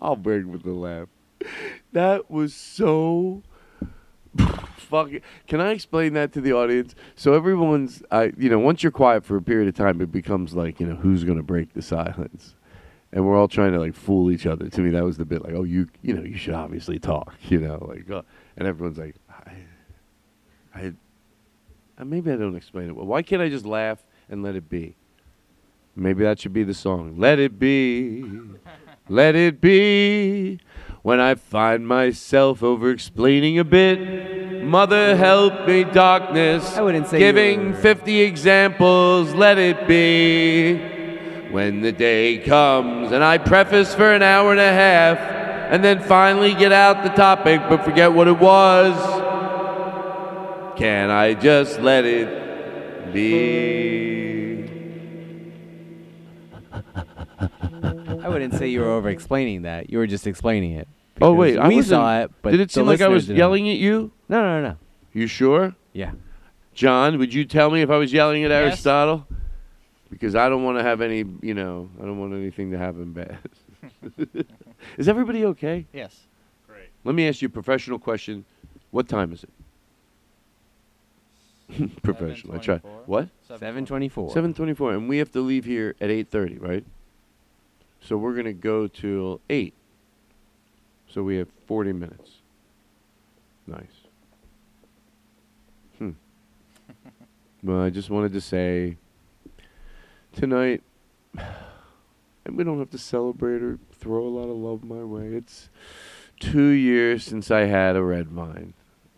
I'll 0.00 0.16
bring 0.16 0.50
with 0.50 0.62
the 0.62 0.72
laugh. 0.72 1.08
That 1.92 2.30
was 2.30 2.54
so 2.54 3.42
fucking. 4.76 5.22
Can 5.46 5.60
I 5.60 5.70
explain 5.70 6.12
that 6.14 6.32
to 6.32 6.40
the 6.40 6.52
audience? 6.52 6.94
So 7.16 7.34
everyone's, 7.34 8.02
I, 8.10 8.32
you 8.36 8.48
know, 8.48 8.58
once 8.58 8.82
you're 8.82 8.92
quiet 8.92 9.24
for 9.24 9.36
a 9.36 9.42
period 9.42 9.68
of 9.68 9.74
time, 9.74 10.00
it 10.00 10.12
becomes 10.12 10.54
like, 10.54 10.80
you 10.80 10.86
know, 10.86 10.96
who's 10.96 11.24
gonna 11.24 11.42
break 11.42 11.72
the 11.72 11.82
silence? 11.82 12.54
And 13.12 13.26
we're 13.26 13.36
all 13.36 13.48
trying 13.48 13.72
to 13.72 13.80
like 13.80 13.94
fool 13.94 14.30
each 14.30 14.46
other. 14.46 14.68
To 14.68 14.80
me, 14.80 14.90
that 14.90 15.04
was 15.04 15.16
the 15.16 15.24
bit 15.24 15.42
like, 15.42 15.54
oh, 15.54 15.64
you, 15.64 15.88
you 16.02 16.14
know, 16.14 16.22
you 16.22 16.36
should 16.36 16.54
obviously 16.54 16.98
talk, 16.98 17.34
you 17.48 17.58
know, 17.58 17.84
like, 17.88 18.08
uh, 18.10 18.22
and 18.56 18.68
everyone's 18.68 18.98
like, 18.98 19.16
I, 19.28 19.52
I, 20.74 20.92
uh, 21.98 22.04
maybe 22.04 22.30
I 22.30 22.36
don't 22.36 22.54
explain 22.56 22.88
it. 22.88 22.94
Why 22.94 23.22
can't 23.22 23.42
I 23.42 23.48
just 23.48 23.66
laugh 23.66 24.04
and 24.28 24.42
let 24.44 24.54
it 24.54 24.68
be? 24.68 24.94
Maybe 25.96 26.22
that 26.22 26.38
should 26.38 26.52
be 26.52 26.62
the 26.62 26.72
song. 26.72 27.18
Let 27.18 27.40
it 27.40 27.58
be. 27.58 28.24
Let 29.10 29.34
it 29.34 29.60
be. 29.60 30.60
When 31.02 31.18
I 31.18 31.34
find 31.34 31.84
myself 31.84 32.62
over 32.62 32.92
explaining 32.92 33.58
a 33.58 33.64
bit. 33.64 34.62
Mother 34.62 35.16
help 35.16 35.66
me, 35.66 35.82
darkness. 35.82 36.76
I 36.76 36.82
wouldn't 36.82 37.08
say 37.08 37.18
Giving 37.18 37.74
50 37.74 38.20
examples. 38.20 39.34
Let 39.34 39.58
it 39.58 39.88
be. 39.88 41.50
When 41.50 41.80
the 41.80 41.90
day 41.90 42.38
comes 42.38 43.10
and 43.10 43.24
I 43.24 43.38
preface 43.38 43.92
for 43.96 44.12
an 44.12 44.22
hour 44.22 44.52
and 44.52 44.60
a 44.60 44.72
half. 44.72 45.18
And 45.18 45.82
then 45.82 46.00
finally 46.04 46.54
get 46.54 46.70
out 46.70 47.02
the 47.02 47.08
topic 47.08 47.62
but 47.68 47.84
forget 47.84 48.12
what 48.12 48.28
it 48.28 48.38
was. 48.38 48.94
Can 50.78 51.10
I 51.10 51.34
just 51.34 51.80
let 51.80 52.04
it 52.04 53.12
be? 53.12 54.09
Wouldn't 58.32 58.54
say 58.54 58.68
you 58.68 58.80
were 58.80 58.88
over 58.90 59.08
explaining 59.10 59.62
that. 59.62 59.90
You 59.90 59.98
were 59.98 60.06
just 60.06 60.26
explaining 60.26 60.72
it. 60.72 60.88
Oh 61.22 61.32
wait, 61.34 61.52
because 61.52 61.64
I 61.64 61.68
we 61.68 61.76
wasn't- 61.76 61.90
saw 61.90 62.20
it. 62.22 62.30
But 62.42 62.50
did 62.52 62.60
it 62.60 62.68
the 62.68 62.72
seem 62.74 62.86
like 62.86 63.00
I 63.00 63.04
listeners 63.04 63.14
was 63.14 63.26
didn't. 63.26 63.38
yelling 63.38 63.68
at 63.70 63.76
you? 63.76 64.10
No, 64.28 64.40
no, 64.42 64.62
no. 64.62 64.76
You 65.12 65.26
sure? 65.26 65.74
Yeah. 65.92 66.12
John, 66.72 67.18
would 67.18 67.34
you 67.34 67.44
tell 67.44 67.70
me 67.70 67.82
if 67.82 67.90
I 67.90 67.96
was 67.98 68.12
yelling 68.12 68.44
at 68.44 68.50
Yes. 68.50 68.62
Aristotle? 68.64 69.26
Because 70.08 70.34
I 70.34 70.48
don't 70.48 70.64
want 70.64 70.78
to 70.78 70.82
have 70.82 71.00
any, 71.02 71.24
you 71.42 71.54
know, 71.54 71.88
I 72.00 72.04
don't 72.04 72.18
want 72.18 72.32
anything 72.32 72.70
to 72.72 72.78
happen 72.78 73.12
bad. 73.12 73.38
is 74.96 75.08
everybody 75.08 75.44
okay? 75.46 75.86
Yes. 75.92 76.18
Great. 76.66 76.88
Let 77.04 77.14
me 77.14 77.28
ask 77.28 77.42
you 77.42 77.46
a 77.46 77.50
professional 77.50 77.98
question. 77.98 78.44
What 78.90 79.08
time 79.08 79.32
is 79.32 79.44
it? 79.44 79.50
professional. 82.02 82.54
I 82.54 82.58
try. 82.58 82.78
7:24. 82.78 83.06
What? 83.06 83.28
724. 83.46 84.30
7:24 84.34 84.94
and 84.96 85.08
we 85.08 85.18
have 85.18 85.30
to 85.32 85.40
leave 85.40 85.64
here 85.64 85.94
at 86.00 86.08
8:30, 86.10 86.60
right? 86.60 86.84
So 88.00 88.16
we're 88.16 88.32
going 88.32 88.46
to 88.46 88.52
go 88.52 88.86
till 88.86 89.40
8. 89.50 89.74
So 91.08 91.22
we 91.22 91.36
have 91.36 91.48
40 91.66 91.92
minutes. 91.92 92.30
Nice. 93.66 93.82
Hmm. 95.98 96.10
well, 97.62 97.82
I 97.82 97.90
just 97.90 98.10
wanted 98.10 98.32
to 98.32 98.40
say 98.40 98.96
tonight 100.32 100.82
and 102.44 102.56
we 102.56 102.64
don't 102.64 102.78
have 102.78 102.90
to 102.90 102.98
celebrate 102.98 103.62
or 103.62 103.78
throw 103.92 104.24
a 104.24 104.28
lot 104.28 104.48
of 104.48 104.56
love 104.56 104.84
my 104.84 105.04
way. 105.04 105.26
It's 105.34 105.68
2 106.40 106.68
years 106.68 107.24
since 107.24 107.50
I 107.50 107.60
had 107.60 107.96
a 107.96 108.02
red 108.02 108.28
vine. 108.28 108.74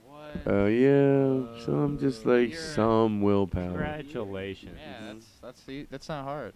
What? 0.07 0.43
Oh 0.47 0.67
yeah, 0.67 1.65
so 1.65 1.73
I'm 1.73 1.99
just 1.99 2.27
like 2.27 2.55
some 2.55 3.23
willpower. 3.23 3.69
Congratulations. 3.69 4.79
Yeah, 4.79 5.13
that's 5.13 5.27
that's 5.41 5.63
the, 5.63 5.87
that's 5.91 6.09
not 6.09 6.25
hard. 6.25 6.55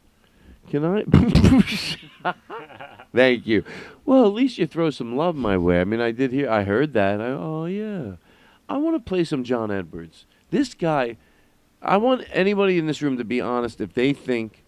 Can 0.69 0.85
I? 0.85 2.35
Thank 3.15 3.47
you. 3.47 3.65
Well, 4.05 4.27
at 4.27 4.33
least 4.33 4.59
you 4.59 4.67
throw 4.67 4.91
some 4.91 5.17
love 5.17 5.37
my 5.37 5.57
way. 5.57 5.81
I 5.81 5.85
mean, 5.85 6.01
I 6.01 6.11
did 6.11 6.33
hear, 6.33 6.51
I 6.51 6.65
heard 6.65 6.93
that. 6.95 7.21
I, 7.21 7.27
oh 7.27 7.67
yeah, 7.67 8.17
I 8.69 8.77
want 8.77 8.97
to 8.97 9.01
play 9.01 9.25
some 9.25 9.45
John 9.45 9.71
Edwards. 9.71 10.27
This 10.51 10.75
guy, 10.75 11.17
I 11.81 11.97
want 11.97 12.27
anybody 12.33 12.79
in 12.79 12.87
this 12.87 13.01
room 13.03 13.17
to 13.19 13.25
be 13.25 13.41
honest 13.41 13.81
if 13.81 13.95
they 13.95 14.13
think 14.13 14.65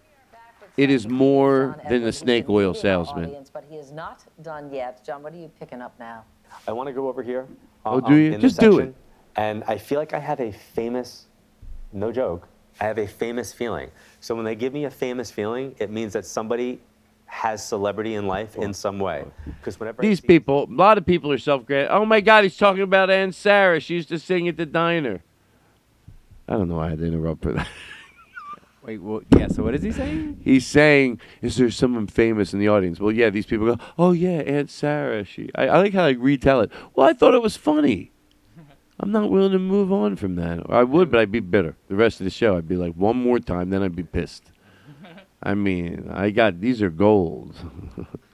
it 0.77 0.89
is 0.89 1.07
more 1.07 1.77
than 1.89 2.03
the 2.03 2.13
snake 2.13 2.49
oil 2.49 2.73
salesman. 2.73 3.25
Audience, 3.25 3.49
but 3.49 3.65
he 3.69 3.75
is 3.75 3.91
not 3.91 4.23
done 4.41 4.71
yet. 4.71 5.05
John, 5.05 5.21
what 5.21 5.33
are 5.33 5.37
you 5.37 5.51
picking 5.59 5.81
up 5.81 5.93
now? 5.99 6.23
I 6.67 6.71
want 6.71 6.87
to 6.87 6.93
go 6.93 7.07
over 7.07 7.21
here. 7.21 7.47
Oh, 7.85 7.97
uh, 7.97 7.99
do 7.99 8.15
you? 8.15 8.33
in 8.33 8.41
this 8.41 8.53
Just 8.53 8.59
do 8.59 8.79
it. 8.79 8.95
And 9.35 9.63
I 9.67 9.77
feel 9.77 9.99
like 9.99 10.13
I 10.13 10.19
have 10.19 10.39
a 10.39 10.51
famous, 10.51 11.27
no 11.91 12.11
joke, 12.11 12.47
I 12.81 12.85
have 12.85 12.97
a 12.97 13.07
famous 13.07 13.51
feeling. 13.53 13.89
So 14.21 14.35
when 14.35 14.45
they 14.45 14.55
give 14.55 14.73
me 14.73 14.85
a 14.85 14.91
famous 14.91 15.31
feeling, 15.31 15.75
it 15.79 15.89
means 15.91 16.13
that 16.13 16.25
somebody 16.25 16.79
has 17.25 17.65
celebrity 17.65 18.15
in 18.15 18.25
life 18.25 18.55
in 18.55 18.73
some 18.73 18.99
way. 18.99 19.23
Because 19.45 19.79
whenever 19.79 20.01
I 20.01 20.07
These 20.07 20.21
see- 20.21 20.27
people, 20.27 20.63
a 20.63 20.73
lot 20.73 20.97
of 20.97 21.05
people 21.05 21.31
are 21.31 21.37
self-granted. 21.37 21.93
Oh 21.93 22.05
my 22.05 22.21
God, 22.21 22.43
he's 22.43 22.57
talking 22.57 22.81
about 22.81 23.09
Ann 23.09 23.31
Sarah. 23.31 23.79
She 23.79 23.95
used 23.95 24.09
to 24.09 24.17
sing 24.19 24.47
at 24.47 24.57
the 24.57 24.65
diner. 24.65 25.21
I 26.47 26.53
don't 26.53 26.67
know 26.69 26.77
why 26.77 26.87
I 26.87 26.89
had 26.91 26.99
to 26.99 27.05
interrupt 27.05 27.43
for 27.43 27.51
that. 27.53 27.67
Wait, 28.83 28.99
well, 28.99 29.21
yeah. 29.37 29.47
So 29.49 29.61
what 29.61 29.75
is 29.75 29.83
he 29.83 29.91
saying? 29.91 30.39
He's 30.43 30.65
saying, 30.65 31.19
"Is 31.41 31.57
there 31.57 31.69
someone 31.69 32.07
famous 32.07 32.53
in 32.53 32.59
the 32.59 32.69
audience?" 32.69 32.99
Well, 32.99 33.11
yeah. 33.11 33.29
These 33.29 33.45
people 33.45 33.75
go, 33.75 33.83
"Oh 33.99 34.13
yeah, 34.13 34.39
Aunt 34.47 34.71
Sarah." 34.71 35.25
She. 35.25 35.51
I, 35.53 35.67
I 35.67 35.77
like 35.77 35.93
how 35.93 36.05
I 36.05 36.11
retell 36.11 36.61
it. 36.61 36.71
Well, 36.95 37.07
I 37.07 37.13
thought 37.13 37.35
it 37.35 37.41
was 37.41 37.55
funny. 37.55 38.11
I'm 38.99 39.11
not 39.11 39.29
willing 39.31 39.53
to 39.53 39.59
move 39.59 39.91
on 39.93 40.15
from 40.17 40.35
that. 40.35 40.69
I 40.69 40.83
would, 40.83 41.09
but 41.09 41.19
I'd 41.21 41.31
be 41.31 41.39
bitter. 41.39 41.75
The 41.87 41.95
rest 41.95 42.19
of 42.19 42.25
the 42.25 42.29
show, 42.29 42.57
I'd 42.57 42.67
be 42.67 42.75
like, 42.75 42.93
one 42.95 43.15
more 43.15 43.39
time, 43.39 43.69
then 43.69 43.81
I'd 43.81 43.95
be 43.95 44.03
pissed. 44.03 44.51
I 45.43 45.53
mean, 45.53 46.09
I 46.13 46.31
got 46.31 46.59
these 46.59 46.81
are 46.81 46.89
gold. 46.89 47.55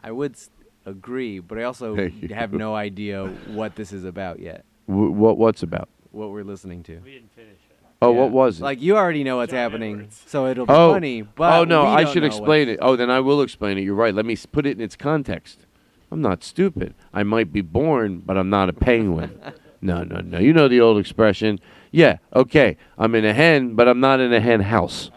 I 0.03 0.11
would 0.11 0.33
s- 0.33 0.49
agree, 0.85 1.39
but 1.39 1.59
I 1.59 1.63
also 1.63 2.09
have 2.33 2.51
no 2.53 2.73
idea 2.75 3.27
what 3.47 3.75
this 3.75 3.91
is 3.93 4.05
about 4.05 4.39
yet. 4.39 4.65
Wh- 4.87 5.13
what 5.13 5.37
what's 5.37 5.61
about? 5.61 5.87
What 6.11 6.31
we're 6.31 6.43
listening 6.43 6.81
to. 6.83 6.97
We 6.97 7.11
didn't 7.13 7.31
finish 7.35 7.51
it. 7.69 7.77
Oh, 8.01 8.11
Yeah. 8.11 8.19
what 8.21 8.31
was 8.31 8.59
it? 8.59 8.63
Like 8.63 8.81
you 8.81 8.97
already 8.97 9.23
know 9.23 9.37
what's 9.37 9.53
happening, 9.53 10.07
so 10.09 10.47
it'll 10.47 10.65
be 10.65 10.73
oh, 10.73 10.93
funny. 10.93 11.21
But 11.21 11.59
oh 11.59 11.63
no, 11.63 11.83
we 11.83 11.89
I 11.89 12.03
don't 12.03 12.13
should 12.13 12.23
know 12.23 12.27
explain 12.27 12.69
it. 12.69 12.79
Oh, 12.81 12.95
then 12.95 13.11
I 13.11 13.19
will 13.19 13.41
explain 13.41 13.77
it. 13.77 13.81
You're 13.81 13.93
right. 13.95 14.13
Let 14.15 14.25
me 14.25 14.33
s- 14.33 14.45
put 14.47 14.65
it 14.65 14.71
in 14.77 14.81
its 14.81 14.95
context. 14.95 15.67
I'm 16.11 16.21
not 16.21 16.43
stupid. 16.43 16.95
I 17.13 17.23
might 17.23 17.51
be 17.53 17.61
born, 17.61 18.19
but 18.19 18.35
I'm 18.37 18.49
not 18.49 18.69
a 18.69 18.73
penguin. 18.73 19.39
no, 19.85 20.03
no, 20.03 20.19
no. 20.21 20.39
You 20.39 20.51
know 20.51 20.67
the 20.67 20.81
old 20.81 20.97
expression. 20.97 21.59
Yeah, 21.91 22.17
okay. 22.35 22.77
I'm 22.97 23.13
in 23.15 23.23
a 23.23 23.33
hen, 23.33 23.75
but 23.75 23.87
I'm 23.87 23.99
not 23.99 24.19
in 24.19 24.33
a 24.33 24.41
hen 24.41 24.61
house. 24.61 25.11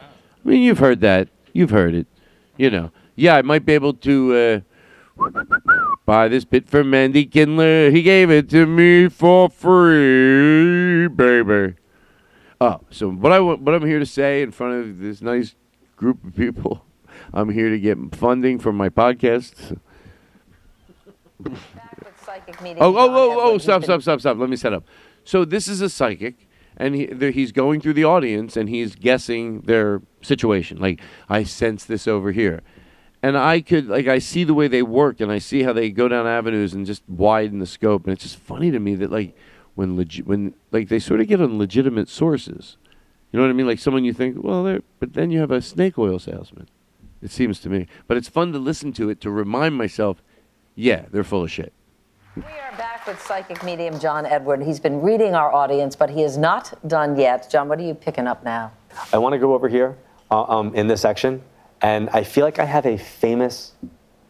I 0.44 0.48
mean, 0.48 0.62
you've 0.62 0.78
heard 0.78 1.00
that. 1.00 1.28
You've 1.52 1.70
heard 1.70 1.94
it. 1.94 2.06
You 2.56 2.70
know. 2.70 2.92
Yeah, 3.16 3.36
I 3.36 3.42
might 3.42 3.64
be 3.64 3.72
able 3.72 3.94
to 3.94 4.64
uh, 5.18 5.30
buy 6.06 6.28
this 6.28 6.44
bit 6.44 6.68
from 6.68 6.94
Andy 6.94 7.24
Kindler. 7.24 7.90
He 7.90 8.02
gave 8.02 8.30
it 8.30 8.48
to 8.50 8.66
me 8.66 9.08
for 9.08 9.48
free, 9.48 11.08
baby. 11.08 11.74
Oh, 12.60 12.80
so 12.90 13.10
what 13.10 13.32
I 13.32 13.40
what 13.40 13.74
I'm 13.74 13.86
here 13.86 13.98
to 13.98 14.06
say 14.06 14.42
in 14.42 14.52
front 14.52 14.74
of 14.74 14.98
this 14.98 15.22
nice 15.22 15.54
group 15.96 16.24
of 16.24 16.36
people, 16.36 16.84
I'm 17.32 17.50
here 17.50 17.70
to 17.70 17.78
get 17.78 17.98
funding 18.14 18.58
for 18.58 18.72
my 18.72 18.88
podcast. 18.88 19.78
Psychic 22.48 22.62
meeting. 22.62 22.82
Oh, 22.82 22.96
oh, 22.96 23.10
oh, 23.10 23.40
oh! 23.40 23.58
Stop, 23.58 23.84
stop, 23.84 24.00
stop, 24.02 24.20
stop. 24.20 24.38
Let 24.38 24.48
me 24.48 24.56
set 24.56 24.72
up. 24.72 24.84
So 25.24 25.44
this 25.44 25.68
is 25.68 25.82
a 25.82 25.90
psychic, 25.90 26.48
and 26.76 26.94
he, 26.94 27.06
the, 27.06 27.30
he's 27.30 27.52
going 27.52 27.80
through 27.80 27.92
the 27.92 28.04
audience 28.04 28.56
and 28.56 28.68
he's 28.68 28.94
guessing 28.94 29.60
their 29.62 30.00
situation. 30.22 30.78
Like 30.78 31.00
I 31.28 31.42
sense 31.42 31.84
this 31.84 32.08
over 32.08 32.32
here, 32.32 32.62
and 33.22 33.36
I 33.36 33.60
could 33.60 33.88
like 33.88 34.08
I 34.08 34.18
see 34.18 34.44
the 34.44 34.54
way 34.54 34.66
they 34.66 34.82
work, 34.82 35.20
and 35.20 35.30
I 35.30 35.38
see 35.38 35.62
how 35.62 35.74
they 35.74 35.90
go 35.90 36.08
down 36.08 36.26
avenues 36.26 36.72
and 36.72 36.86
just 36.86 37.02
widen 37.06 37.58
the 37.58 37.66
scope, 37.66 38.04
and 38.04 38.14
it's 38.14 38.22
just 38.22 38.38
funny 38.38 38.70
to 38.70 38.78
me 38.78 38.94
that 38.94 39.12
like 39.12 39.36
when 39.74 39.96
legi- 39.96 40.24
when 40.24 40.54
like 40.72 40.88
they 40.88 40.98
sort 40.98 41.20
of 41.20 41.26
get 41.26 41.42
on 41.42 41.58
legitimate 41.58 42.08
sources. 42.08 42.78
You 43.30 43.38
know 43.38 43.44
what 43.44 43.50
I 43.50 43.54
mean? 43.54 43.66
Like 43.66 43.78
someone 43.78 44.06
you 44.06 44.14
think, 44.14 44.42
well, 44.42 44.64
they're, 44.64 44.80
but 45.00 45.12
then 45.12 45.30
you 45.30 45.40
have 45.40 45.50
a 45.50 45.60
snake 45.60 45.98
oil 45.98 46.18
salesman. 46.18 46.66
It 47.20 47.30
seems 47.30 47.60
to 47.60 47.68
me, 47.68 47.86
but 48.06 48.16
it's 48.16 48.28
fun 48.28 48.52
to 48.52 48.58
listen 48.58 48.90
to 48.94 49.10
it 49.10 49.20
to 49.20 49.30
remind 49.30 49.74
myself, 49.74 50.22
yeah, 50.74 51.04
they're 51.10 51.24
full 51.24 51.44
of 51.44 51.50
shit. 51.50 51.74
We 52.46 52.52
are 52.60 52.76
back 52.76 53.06
with 53.06 53.20
psychic 53.20 53.64
medium 53.64 53.98
John 53.98 54.24
Edward. 54.26 54.62
He's 54.62 54.78
been 54.78 55.00
reading 55.00 55.34
our 55.34 55.52
audience, 55.52 55.96
but 55.96 56.10
he 56.10 56.22
is 56.22 56.36
not 56.38 56.72
done 56.88 57.18
yet. 57.18 57.48
John, 57.50 57.68
what 57.68 57.78
are 57.78 57.82
you 57.82 57.94
picking 57.94 58.26
up 58.26 58.44
now? 58.44 58.70
I 59.12 59.18
want 59.18 59.32
to 59.32 59.38
go 59.38 59.54
over 59.54 59.68
here 59.68 59.96
uh, 60.30 60.42
um, 60.44 60.74
in 60.74 60.86
this 60.86 61.00
section, 61.00 61.42
and 61.82 62.08
I 62.10 62.22
feel 62.22 62.44
like 62.44 62.58
I 62.58 62.64
have 62.64 62.86
a 62.86 62.96
famous, 62.96 63.72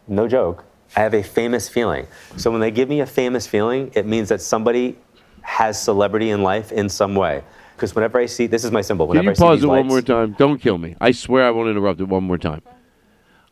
no 0.06 0.26
joke, 0.26 0.64
I 0.96 1.00
have 1.00 1.12
a 1.14 1.22
famous 1.22 1.68
feeling. 1.68 2.06
So 2.36 2.50
when 2.50 2.60
they 2.60 2.70
give 2.70 2.88
me 2.88 3.00
a 3.00 3.06
famous 3.06 3.46
feeling, 3.46 3.90
it 3.94 4.06
means 4.06 4.28
that 4.30 4.40
somebody 4.40 4.96
has 5.42 5.80
celebrity 5.80 6.30
in 6.30 6.42
life 6.42 6.72
in 6.72 6.88
some 6.88 7.14
way. 7.14 7.42
Because 7.76 7.94
whenever 7.94 8.18
I 8.18 8.26
see, 8.26 8.46
this 8.46 8.64
is 8.64 8.70
my 8.70 8.80
symbol. 8.80 9.06
Can 9.06 9.10
Whenever 9.10 9.24
you 9.26 9.30
I 9.30 9.34
see 9.34 9.42
pause 9.42 9.58
these 9.58 9.64
it 9.64 9.68
one 9.68 9.76
lights- 9.80 9.88
more 9.88 10.02
time? 10.02 10.34
Don't 10.38 10.58
kill 10.58 10.78
me. 10.78 10.96
I 11.00 11.10
swear 11.12 11.46
I 11.46 11.50
won't 11.50 11.68
interrupt 11.68 12.00
it 12.00 12.08
one 12.08 12.24
more 12.24 12.38
time. 12.38 12.62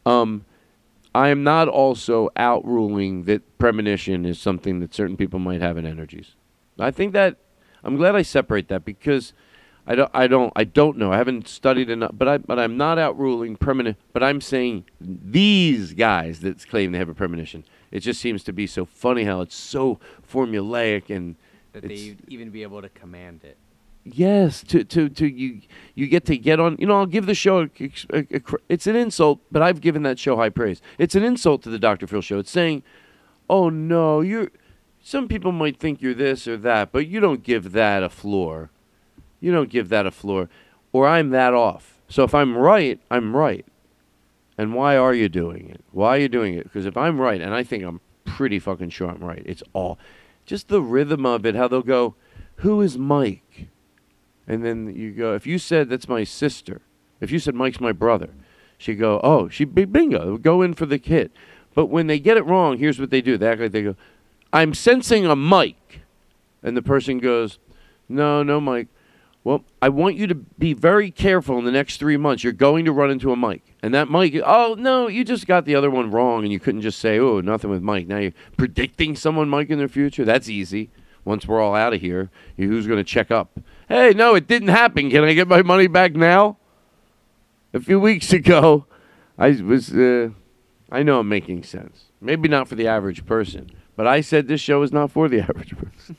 Um, 0.07 0.45
I 1.16 1.30
am 1.30 1.43
not 1.43 1.66
also 1.66 2.28
outruling 2.36 3.24
that 3.24 3.56
premonition 3.56 4.26
is 4.26 4.38
something 4.38 4.80
that 4.80 4.93
certain 4.93 5.16
people 5.16 5.38
might 5.38 5.62
have 5.62 5.78
in 5.78 5.86
energies. 5.86 6.34
I 6.78 6.90
think 6.90 7.14
that 7.14 7.38
I'm 7.82 7.97
glad 7.97 8.14
I 8.14 8.20
separate 8.20 8.68
that 8.68 8.84
because 8.84 9.32
I 9.86 9.94
don't 9.94 10.10
I 10.12 10.26
don't 10.26 10.52
I 10.55 10.64
don't 10.64 10.98
know. 10.98 11.14
I 11.14 11.16
haven't 11.16 11.48
studied 11.48 11.88
enough, 11.88 12.10
but 12.12 12.28
I 12.28 12.36
but 12.36 12.59
I'm 12.59 12.76
not 12.76 12.98
outruling 12.98 13.59
premonition. 13.59 13.97
But 14.12 14.24
I'm 14.24 14.43
saying 14.43 14.84
these 15.01 15.94
guys 15.94 16.40
that 16.40 16.68
claim 16.68 16.93
they 16.93 16.98
have 16.98 17.09
a 17.09 17.14
premonition. 17.14 17.64
It 17.90 18.01
just 18.01 18.20
seems 18.20 18.44
to 18.44 18.52
be 18.52 18.66
so 18.66 18.84
funny 18.84 19.24
how 19.24 19.40
it's 19.40 19.56
so 19.56 19.98
formulaic 20.30 21.09
and 21.09 21.36
that 21.72 21.88
they 21.88 22.16
even 22.28 22.51
be 22.51 22.62
able 22.62 22.82
to 22.82 22.90
command 22.90 23.43
it. 23.43 23.56
Yes, 24.09 24.62
to 24.69 24.85
to 24.85 25.09
to 25.09 25.27
you 25.27 25.62
you 25.97 26.07
get 26.07 26.24
to 26.27 26.39
get 26.39 26.61
on. 26.61 26.77
You 26.78 26.87
know, 26.87 26.99
I'll 26.99 27.07
give 27.07 27.27
the 27.27 27.35
show. 27.35 27.62
A, 27.62 27.69
a- 28.12 28.27
a 28.37 28.41
it's 28.69 28.87
an 28.87 28.95
insult, 28.95 29.41
but 29.51 29.62
I've 29.62 29.81
given 29.81 30.05
that 30.05 30.16
show 30.19 30.37
high 30.37 30.49
praise. 30.49 30.81
It's 30.97 31.16
an 31.16 31.24
insult 31.24 31.62
to 31.65 31.70
the 31.70 31.78
Dr. 31.78 32.07
Phil 32.07 32.20
show. 32.20 32.39
It's 32.39 32.51
saying, 32.51 32.85
"Oh 33.51 33.69
no, 33.69 34.20
you're." 34.20 34.51
Some 35.03 35.27
people 35.27 35.51
might 35.51 35.78
think 35.78 36.01
you're 36.03 36.15
this 36.15 36.47
or 36.47 36.57
that, 36.59 36.93
but 36.93 37.09
you 37.09 37.19
don't 37.19 37.43
give 37.43 37.73
that 37.73 38.05
a 38.05 38.09
floor. 38.09 38.70
You 39.41 39.51
don't 39.53 39.70
give 39.70 39.89
that 39.89 40.07
a 40.07 40.11
floor, 40.12 40.49
or 40.93 41.09
I'm 41.09 41.31
that 41.31 41.53
off. 41.53 42.01
So 42.09 42.23
if 42.23 42.33
I'm 42.35 42.57
right, 42.57 43.01
I'm 43.11 43.37
right. 43.37 43.66
And 44.57 44.73
why 44.74 44.97
are 44.97 45.15
you 45.15 45.28
doing 45.28 45.69
it? 45.69 45.83
Why 45.91 46.16
are 46.16 46.20
you 46.20 46.28
doing 46.28 46.55
it? 46.55 46.62
Because 46.65 46.87
if 46.87 46.97
I'm 46.97 47.20
right, 47.20 47.41
and 47.41 47.53
I 47.53 47.65
think 47.65 47.83
I'm 47.83 48.01
pretty 48.24 48.59
fucking 48.61 48.91
sure 48.91 49.09
I'm 49.11 49.23
right, 49.23 49.43
it's 49.45 49.62
all 49.73 49.99
just 50.45 50.69
the 50.69 50.81
rhythm 50.81 51.27
of 51.27 51.45
it. 51.45 51.57
How 51.57 51.66
they'll 51.66 51.83
go, 51.83 52.15
"Who 52.57 52.81
is 52.81 52.97
Mike?" 52.97 53.69
And 54.47 54.64
then 54.64 54.94
you 54.94 55.12
go, 55.12 55.35
if 55.35 55.47
you 55.47 55.59
said 55.59 55.89
that's 55.89 56.09
my 56.09 56.24
sister, 56.24 56.82
if 57.20 57.31
you 57.31 57.39
said 57.39 57.55
Mike's 57.55 57.81
my 57.81 57.93
brother, 57.93 58.31
she'd 58.78 58.94
go, 58.94 59.20
oh, 59.24 59.48
she 59.48 59.64
big 59.64 59.93
bingo, 59.93 60.36
go 60.36 60.62
in 60.62 60.74
for 60.74 60.86
the 60.86 60.98
kid. 60.98 61.31
But 61.74 61.86
when 61.86 62.06
they 62.06 62.18
get 62.18 62.36
it 62.36 62.47
wrong, 62.47 62.78
here's 62.78 62.98
what 62.98 63.10
they 63.10 63.20
do. 63.20 63.36
They 63.36 63.48
act 63.48 63.60
like 63.60 63.73
they 63.73 63.82
go, 63.82 63.97
I'm 64.52 64.73
sensing 64.73 65.27
a 65.27 65.36
Mike, 65.36 66.01
and 66.62 66.77
the 66.77 66.82
person 66.82 67.18
goes, 67.18 67.59
no, 68.09 68.43
no, 68.43 68.60
Mike. 68.60 68.89
Well, 69.44 69.64
I 69.81 69.90
want 69.90 70.16
you 70.16 70.27
to 70.27 70.35
be 70.35 70.73
very 70.73 71.10
careful 71.10 71.59
in 71.59 71.64
the 71.64 71.70
next 71.70 71.98
three 71.98 72.16
months. 72.16 72.43
You're 72.43 72.52
going 72.52 72.85
to 72.85 72.93
run 72.93 73.10
into 73.10 73.31
a 73.31 73.36
Mike, 73.36 73.74
and 73.81 73.94
that 73.94 74.09
Mike. 74.09 74.35
Oh 74.44 74.74
no, 74.77 75.06
you 75.06 75.24
just 75.24 75.47
got 75.47 75.64
the 75.64 75.77
other 75.77 75.89
one 75.90 76.10
wrong, 76.10 76.43
and 76.43 76.52
you 76.52 76.59
couldn't 76.59 76.81
just 76.81 76.98
say, 76.98 77.20
oh, 77.20 77.40
nothing 77.40 77.70
with 77.70 77.82
Mike. 77.82 78.09
Now 78.09 78.18
you're 78.18 78.32
predicting 78.56 79.14
someone 79.14 79.48
Mike 79.48 79.70
in 79.70 79.78
their 79.78 79.86
future. 79.86 80.24
That's 80.24 80.48
easy. 80.48 80.90
Once 81.24 81.47
we're 81.47 81.60
all 81.60 81.77
out 81.77 81.94
of 81.94 82.01
here, 82.01 82.31
who's 82.56 82.89
going 82.89 82.98
to 82.98 83.05
check 83.05 83.31
up? 83.31 83.60
Hey, 83.88 84.12
no, 84.16 84.34
it 84.34 84.48
didn't 84.48 84.68
happen. 84.68 85.10
Can 85.10 85.22
I 85.22 85.32
get 85.32 85.46
my 85.46 85.62
money 85.62 85.86
back 85.86 86.14
now? 86.14 86.56
A 87.72 87.80
few 87.80 88.00
weeks 88.00 88.32
ago, 88.32 88.86
I 89.38 89.50
was. 89.50 89.92
Uh, 89.92 90.30
I 90.90 91.02
know 91.02 91.20
I'm 91.20 91.28
making 91.28 91.62
sense. 91.62 92.06
Maybe 92.20 92.48
not 92.48 92.68
for 92.68 92.74
the 92.74 92.88
average 92.88 93.26
person, 93.26 93.70
but 93.94 94.06
I 94.06 94.20
said 94.20 94.48
this 94.48 94.60
show 94.60 94.82
is 94.82 94.92
not 94.92 95.10
for 95.10 95.28
the 95.28 95.40
average 95.48 95.76
person. 95.76 96.16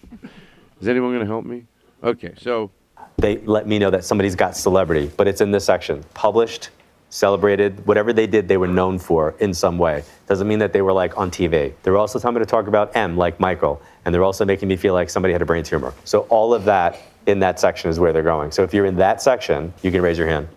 is 0.80 0.88
anyone 0.88 1.12
going 1.12 1.22
to 1.22 1.26
help 1.26 1.46
me? 1.46 1.66
Okay, 2.04 2.34
so 2.38 2.72
they 3.18 3.38
let 3.40 3.68
me 3.68 3.80
know 3.80 3.90
that 3.90 4.06
somebody's 4.06 4.36
got 4.36 4.56
celebrity, 4.56 5.12
but 5.18 5.28
it's 5.28 5.42
in 5.42 5.52
this 5.52 5.66
section. 5.66 6.04
Published, 6.14 6.70
celebrated, 7.10 7.86
whatever 7.86 8.14
they 8.14 8.28
did, 8.28 8.48
they 8.48 8.58
were 8.58 8.68
known 8.68 9.00
for 9.00 9.36
in 9.40 9.54
some 9.54 9.78
way. 9.78 10.04
Doesn't 10.28 10.48
mean 10.48 10.60
that 10.60 10.72
they 10.72 10.82
were 10.82 10.94
like 10.94 11.18
on 11.18 11.32
TV. 11.32 11.74
They 11.84 11.92
were 11.92 11.98
also 11.98 12.20
telling 12.20 12.36
me 12.36 12.40
to 12.40 12.46
talk 12.46 12.68
about 12.68 12.96
M, 12.96 13.18
like 13.18 13.40
Michael, 13.40 13.82
and 14.06 14.14
they're 14.14 14.24
also 14.24 14.46
making 14.46 14.70
me 14.70 14.78
feel 14.78 14.94
like 14.94 15.10
somebody 15.10 15.34
had 15.34 15.42
a 15.42 15.46
brain 15.46 15.64
tumor. 15.64 15.94
So 16.06 16.22
all 16.30 16.54
of 16.54 16.64
that 16.66 17.02
in 17.28 17.40
that 17.40 17.60
section 17.60 17.90
is 17.90 18.00
where 18.00 18.12
they're 18.14 18.24
going. 18.24 18.52
So 18.52 18.64
if 18.64 18.74
you're 18.74 18.86
in 18.86 18.96
that 18.96 19.22
section, 19.22 19.74
you 19.84 19.92
can 19.92 20.02
raise 20.02 20.18
your 20.18 20.28
hand. 20.28 20.48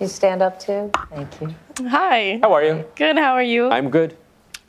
You 0.00 0.08
stand 0.08 0.42
up 0.42 0.58
too? 0.58 0.90
Thank 1.10 1.40
you. 1.40 1.54
Hi. 1.88 2.40
How 2.42 2.52
are 2.52 2.64
you? 2.64 2.84
Good. 2.96 3.16
How 3.16 3.34
are 3.34 3.42
you? 3.42 3.70
I'm 3.70 3.90
good. 3.90 4.16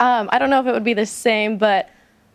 Um, 0.00 0.28
I 0.32 0.38
don't 0.38 0.48
know 0.48 0.60
if 0.60 0.66
it 0.66 0.72
would 0.72 0.84
be 0.84 0.94
the 0.94 1.06
same, 1.06 1.58
but 1.58 1.90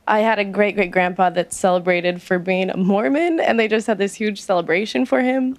I 0.07 0.19
had 0.19 0.37
a 0.37 0.43
great 0.43 0.75
great 0.75 0.91
grandpa 0.91 1.29
that 1.31 1.53
celebrated 1.53 2.21
for 2.21 2.37
being 2.37 2.69
a 2.69 2.77
Mormon, 2.77 3.39
and 3.39 3.59
they 3.59 3.67
just 3.67 3.87
had 3.87 3.97
this 3.97 4.15
huge 4.15 4.41
celebration 4.41 5.05
for 5.05 5.21
him. 5.21 5.57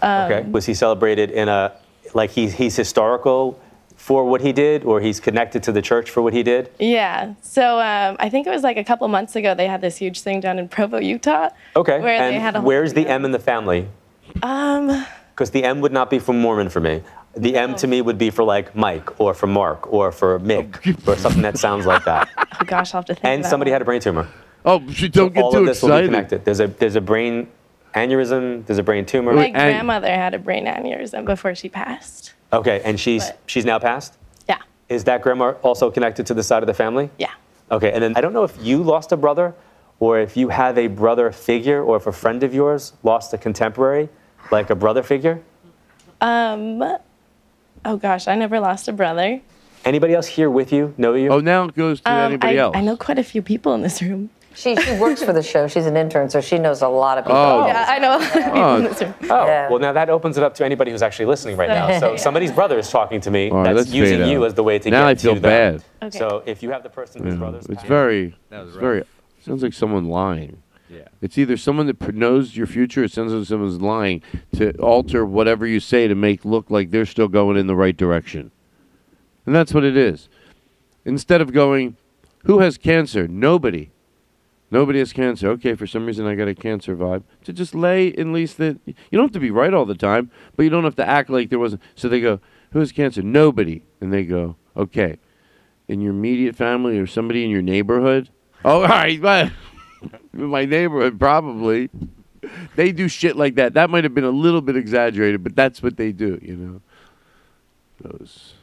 Um, 0.00 0.32
Okay. 0.32 0.48
Was 0.48 0.66
he 0.66 0.74
celebrated 0.74 1.30
in 1.30 1.48
a 1.48 1.72
like 2.14 2.30
he's 2.30 2.54
he's 2.54 2.74
historical 2.74 3.60
for 4.02 4.24
what 4.24 4.40
he 4.40 4.52
did, 4.52 4.82
or 4.82 5.00
he's 5.00 5.20
connected 5.20 5.62
to 5.62 5.70
the 5.70 5.80
church 5.80 6.10
for 6.10 6.22
what 6.22 6.32
he 6.32 6.42
did? 6.42 6.68
Yeah. 6.80 7.34
So 7.40 7.78
um, 7.78 8.16
I 8.18 8.28
think 8.30 8.48
it 8.48 8.50
was 8.50 8.64
like 8.64 8.76
a 8.76 8.82
couple 8.82 9.06
months 9.06 9.36
ago 9.36 9.54
they 9.54 9.68
had 9.68 9.80
this 9.80 9.96
huge 9.96 10.22
thing 10.22 10.40
down 10.40 10.58
in 10.58 10.68
Provo, 10.68 10.98
Utah. 10.98 11.50
Okay. 11.76 12.00
Where 12.00 12.20
and 12.20 12.34
they 12.34 12.40
had 12.40 12.56
a 12.56 12.60
whole 12.60 12.66
where's 12.66 12.94
the 12.94 13.06
M 13.06 13.24
in 13.24 13.30
the 13.30 13.38
family? 13.38 13.86
Um, 14.42 15.06
Because 15.32 15.50
the 15.50 15.62
M 15.62 15.80
would 15.82 15.92
not 15.92 16.10
be 16.10 16.18
for 16.18 16.32
Mormon 16.32 16.68
for 16.68 16.80
me. 16.80 17.04
The 17.36 17.54
M 17.54 17.76
to 17.76 17.86
me 17.86 18.02
would 18.02 18.18
be 18.18 18.30
for 18.30 18.42
like 18.42 18.74
Mike 18.74 19.20
or 19.20 19.34
for 19.34 19.46
Mark 19.46 19.92
or 19.92 20.10
for 20.10 20.40
Mick 20.40 20.68
or 21.06 21.16
something 21.16 21.42
that 21.42 21.56
sounds 21.56 21.86
like 21.86 22.04
that. 22.04 22.28
oh 22.36 22.64
gosh, 22.66 22.94
I'll 22.94 22.98
have 22.98 23.06
to 23.06 23.14
think. 23.14 23.24
And 23.24 23.44
of 23.44 23.50
somebody 23.50 23.70
one. 23.70 23.76
had 23.76 23.82
a 23.82 23.84
brain 23.84 24.00
tumor. 24.00 24.26
Oh, 24.64 24.84
she 24.90 25.08
don't 25.08 25.36
all 25.38 25.56
of 25.56 25.64
this 25.64 25.80
will 25.80 26.00
be 26.00 26.06
connected. 26.06 26.44
There's 26.44 26.58
a 26.58 26.66
there's 26.66 26.96
a 26.96 27.00
brain 27.00 27.46
aneurysm. 27.94 28.66
There's 28.66 28.78
a 28.78 28.82
brain 28.82 29.06
tumor. 29.06 29.32
My 29.32 29.50
grandmother 29.50 30.08
had 30.08 30.34
a 30.34 30.40
brain 30.40 30.66
aneurysm 30.66 31.24
before 31.24 31.54
she 31.54 31.68
passed. 31.68 32.34
Okay, 32.52 32.82
and 32.84 33.00
she's 33.00 33.30
she's 33.46 33.64
now 33.64 33.78
passed. 33.78 34.18
Yeah. 34.48 34.58
Is 34.88 35.04
that 35.04 35.22
grandma 35.22 35.52
also 35.62 35.90
connected 35.90 36.26
to 36.26 36.34
the 36.34 36.42
side 36.42 36.62
of 36.62 36.66
the 36.66 36.74
family? 36.74 37.10
Yeah. 37.18 37.30
Okay, 37.70 37.92
and 37.92 38.02
then 38.02 38.16
I 38.16 38.20
don't 38.20 38.32
know 38.34 38.44
if 38.44 38.56
you 38.60 38.82
lost 38.82 39.12
a 39.12 39.16
brother, 39.16 39.54
or 40.00 40.20
if 40.20 40.36
you 40.36 40.48
have 40.50 40.76
a 40.76 40.88
brother 40.88 41.32
figure, 41.32 41.82
or 41.82 41.96
if 41.96 42.06
a 42.06 42.12
friend 42.12 42.42
of 42.42 42.52
yours 42.54 42.92
lost 43.02 43.32
a 43.32 43.38
contemporary. 43.38 44.08
Like 44.50 44.70
a 44.70 44.74
brother 44.74 45.02
figure? 45.02 45.40
Um, 46.20 46.82
oh 47.84 47.96
gosh, 47.96 48.26
I 48.28 48.34
never 48.34 48.60
lost 48.60 48.88
a 48.88 48.92
brother. 48.92 49.40
Anybody 49.84 50.14
else 50.14 50.26
here 50.26 50.50
with 50.50 50.72
you? 50.72 50.94
Know 50.98 51.14
you? 51.14 51.30
Oh, 51.30 51.40
now 51.40 51.64
it 51.64 51.74
goes 51.76 52.00
to 52.02 52.10
Um, 52.10 52.32
anybody 52.32 52.58
I, 52.58 52.62
else. 52.62 52.76
I 52.76 52.80
know 52.80 52.96
quite 52.96 53.18
a 53.18 53.24
few 53.24 53.40
people 53.40 53.72
in 53.74 53.82
this 53.82 54.02
room. 54.02 54.30
She, 54.54 54.76
she 54.76 54.92
works 54.98 55.22
for 55.22 55.32
the 55.32 55.42
show. 55.42 55.66
She's 55.68 55.86
an 55.86 55.96
intern, 55.96 56.28
so 56.30 56.40
she 56.40 56.58
knows 56.58 56.82
a 56.82 56.88
lot 56.88 57.18
of 57.18 57.24
people. 57.24 57.36
Oh. 57.36 57.66
Yeah, 57.66 57.84
I 57.88 57.98
know 57.98 58.16
a 58.16 58.18
lot 58.18 58.36
of 58.36 58.36
oh. 58.36 58.42
people 58.44 58.60
Oh. 58.62 58.76
in 58.76 58.84
this 58.84 59.00
room. 59.02 59.14
Oh. 59.22 59.26
oh, 59.30 59.46
Yeah. 59.46 59.68
well, 59.70 59.78
now 59.78 59.92
that 59.92 60.10
opens 60.10 60.36
it 60.36 60.44
up 60.44 60.54
to 60.56 60.64
anybody 60.64 60.90
who's 60.90 61.02
actually 61.02 61.26
listening 61.26 61.56
right 61.56 61.68
now. 61.68 61.98
So 62.00 62.16
somebody's 62.16 62.50
brother 62.52 62.78
is 62.78 62.90
talking 62.90 63.20
to 63.20 63.30
me 63.30 63.50
All 63.50 63.58
right, 63.58 63.64
that's 63.74 63.76
let's 63.76 63.90
using 63.92 64.18
fade 64.20 64.32
you 64.32 64.44
as 64.44 64.54
the 64.54 64.62
way 64.62 64.78
to 64.78 64.90
Now 64.90 65.02
get 65.02 65.08
I 65.08 65.14
feel 65.14 65.34
to 65.34 65.40
them. 65.40 65.80
bad. 65.80 65.84
Okay. 66.08 66.18
So 66.18 66.42
if 66.46 66.62
you 66.62 66.70
have 66.70 66.82
the 66.82 66.88
person 66.90 67.22
whose 67.22 67.34
Yeah, 67.34 67.38
brother's 67.38 67.66
it's 67.66 67.82
very, 67.84 68.34
it's 68.50 68.76
very. 68.76 69.04
Sounds 69.40 69.62
like 69.62 69.72
someone 69.72 70.06
lying. 70.06 70.62
Yeah. 70.88 71.08
It's 71.20 71.38
either 71.38 71.56
someone 71.56 71.86
that 71.86 71.98
pr- 71.98 72.12
knows 72.12 72.56
your 72.56 72.66
future, 72.66 73.02
or 73.02 73.04
it 73.04 73.12
sounds 73.12 73.32
like 73.32 73.46
someone's 73.46 73.80
lying 73.80 74.22
to 74.56 74.72
alter 74.78 75.24
whatever 75.24 75.66
you 75.66 75.80
say 75.80 76.08
to 76.08 76.14
make 76.14 76.44
look 76.44 76.70
like 76.70 76.90
they're 76.90 77.06
still 77.06 77.28
going 77.28 77.56
in 77.56 77.66
the 77.66 77.76
right 77.76 77.96
direction. 77.96 78.50
And 79.46 79.54
that's 79.54 79.72
what 79.72 79.84
it 79.84 79.96
is. 79.96 80.28
Instead 81.04 81.40
of 81.40 81.52
going, 81.52 81.96
who 82.44 82.58
has 82.58 82.76
cancer? 82.78 83.26
Nobody. 83.28 83.91
Nobody 84.72 85.00
has 85.00 85.12
cancer. 85.12 85.50
Okay, 85.50 85.74
for 85.74 85.86
some 85.86 86.06
reason 86.06 86.26
I 86.26 86.34
got 86.34 86.48
a 86.48 86.54
cancer 86.54 86.96
vibe. 86.96 87.24
To 87.44 87.52
just 87.52 87.74
lay 87.74 88.08
at 88.14 88.26
least 88.26 88.56
that 88.56 88.80
you 88.86 88.94
don't 89.12 89.24
have 89.24 89.32
to 89.32 89.38
be 89.38 89.50
right 89.50 89.72
all 89.74 89.84
the 89.84 89.94
time, 89.94 90.30
but 90.56 90.62
you 90.62 90.70
don't 90.70 90.84
have 90.84 90.96
to 90.96 91.06
act 91.06 91.28
like 91.28 91.50
there 91.50 91.58
wasn't. 91.58 91.82
So 91.94 92.08
they 92.08 92.22
go, 92.22 92.40
who 92.70 92.78
has 92.78 92.90
cancer? 92.90 93.20
Nobody. 93.20 93.82
And 94.00 94.10
they 94.10 94.24
go, 94.24 94.56
okay. 94.74 95.18
In 95.88 96.00
your 96.00 96.12
immediate 96.12 96.56
family 96.56 96.98
or 96.98 97.06
somebody 97.06 97.44
in 97.44 97.50
your 97.50 97.60
neighborhood? 97.60 98.30
Oh, 98.64 98.80
all 98.80 98.88
right, 98.88 99.20
but 99.20 99.52
my 100.32 100.64
neighborhood 100.64 101.20
probably. 101.20 101.90
They 102.74 102.92
do 102.92 103.08
shit 103.08 103.36
like 103.36 103.56
that. 103.56 103.74
That 103.74 103.90
might 103.90 104.04
have 104.04 104.14
been 104.14 104.24
a 104.24 104.30
little 104.30 104.62
bit 104.62 104.76
exaggerated, 104.76 105.44
but 105.44 105.54
that's 105.54 105.82
what 105.82 105.98
they 105.98 106.12
do, 106.12 106.38
you 106.40 106.56
know. 106.56 106.80
Those 108.00 108.54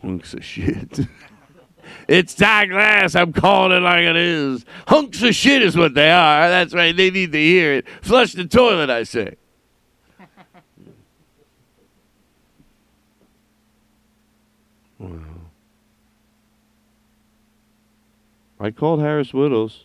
hunks 0.00 0.32
of 0.32 0.42
shit. 0.42 1.00
it's 2.08 2.34
Todd 2.34 2.70
Glass. 2.70 3.14
I'm 3.14 3.32
calling 3.32 3.76
it 3.76 3.80
like 3.80 4.04
it 4.04 4.16
is. 4.16 4.64
Hunks 4.88 5.22
of 5.22 5.34
shit 5.34 5.62
is 5.62 5.76
what 5.76 5.94
they 5.94 6.10
are. 6.10 6.48
That's 6.48 6.74
right. 6.74 6.96
They 6.96 7.10
need 7.10 7.32
to 7.32 7.38
hear 7.38 7.74
it. 7.74 7.86
Flush 8.02 8.32
the 8.32 8.44
toilet, 8.44 8.90
I 8.90 9.04
say. 9.04 9.36
Wow. 14.98 15.18
I 18.60 18.70
called 18.70 19.00
Harris 19.00 19.32
Wittels. 19.32 19.84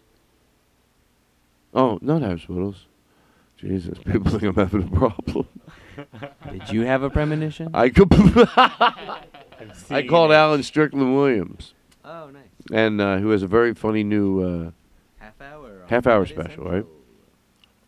Oh, 1.74 2.00
not 2.02 2.22
Harris 2.22 2.46
Wittels. 2.46 2.76
Jesus, 3.58 3.98
people 4.06 4.32
think 4.32 4.44
I'm 4.44 4.56
having 4.56 4.84
a 4.84 4.96
problem. 4.96 5.48
Did 6.52 6.70
you 6.70 6.82
have 6.82 7.04
a 7.04 7.10
premonition? 7.10 7.70
I 7.74 7.90
could. 7.90 8.12
I 9.90 10.06
called 10.08 10.32
Alan 10.32 10.64
Strickland 10.64 11.16
Williams. 11.16 11.75
Oh, 12.06 12.30
nice. 12.30 12.44
And 12.72 13.02
uh, 13.02 13.18
who 13.18 13.30
has 13.32 13.42
a 13.44 13.48
very 13.48 13.74
funny 13.74 14.04
new 14.04 14.42
uh, 14.42 14.72
Half 15.18 15.42
hour. 15.42 15.82
on 15.84 15.90
half 15.90 16.06
hour 16.08 16.26
Comedy 16.26 16.34
special, 16.34 16.64
right? 16.66 16.86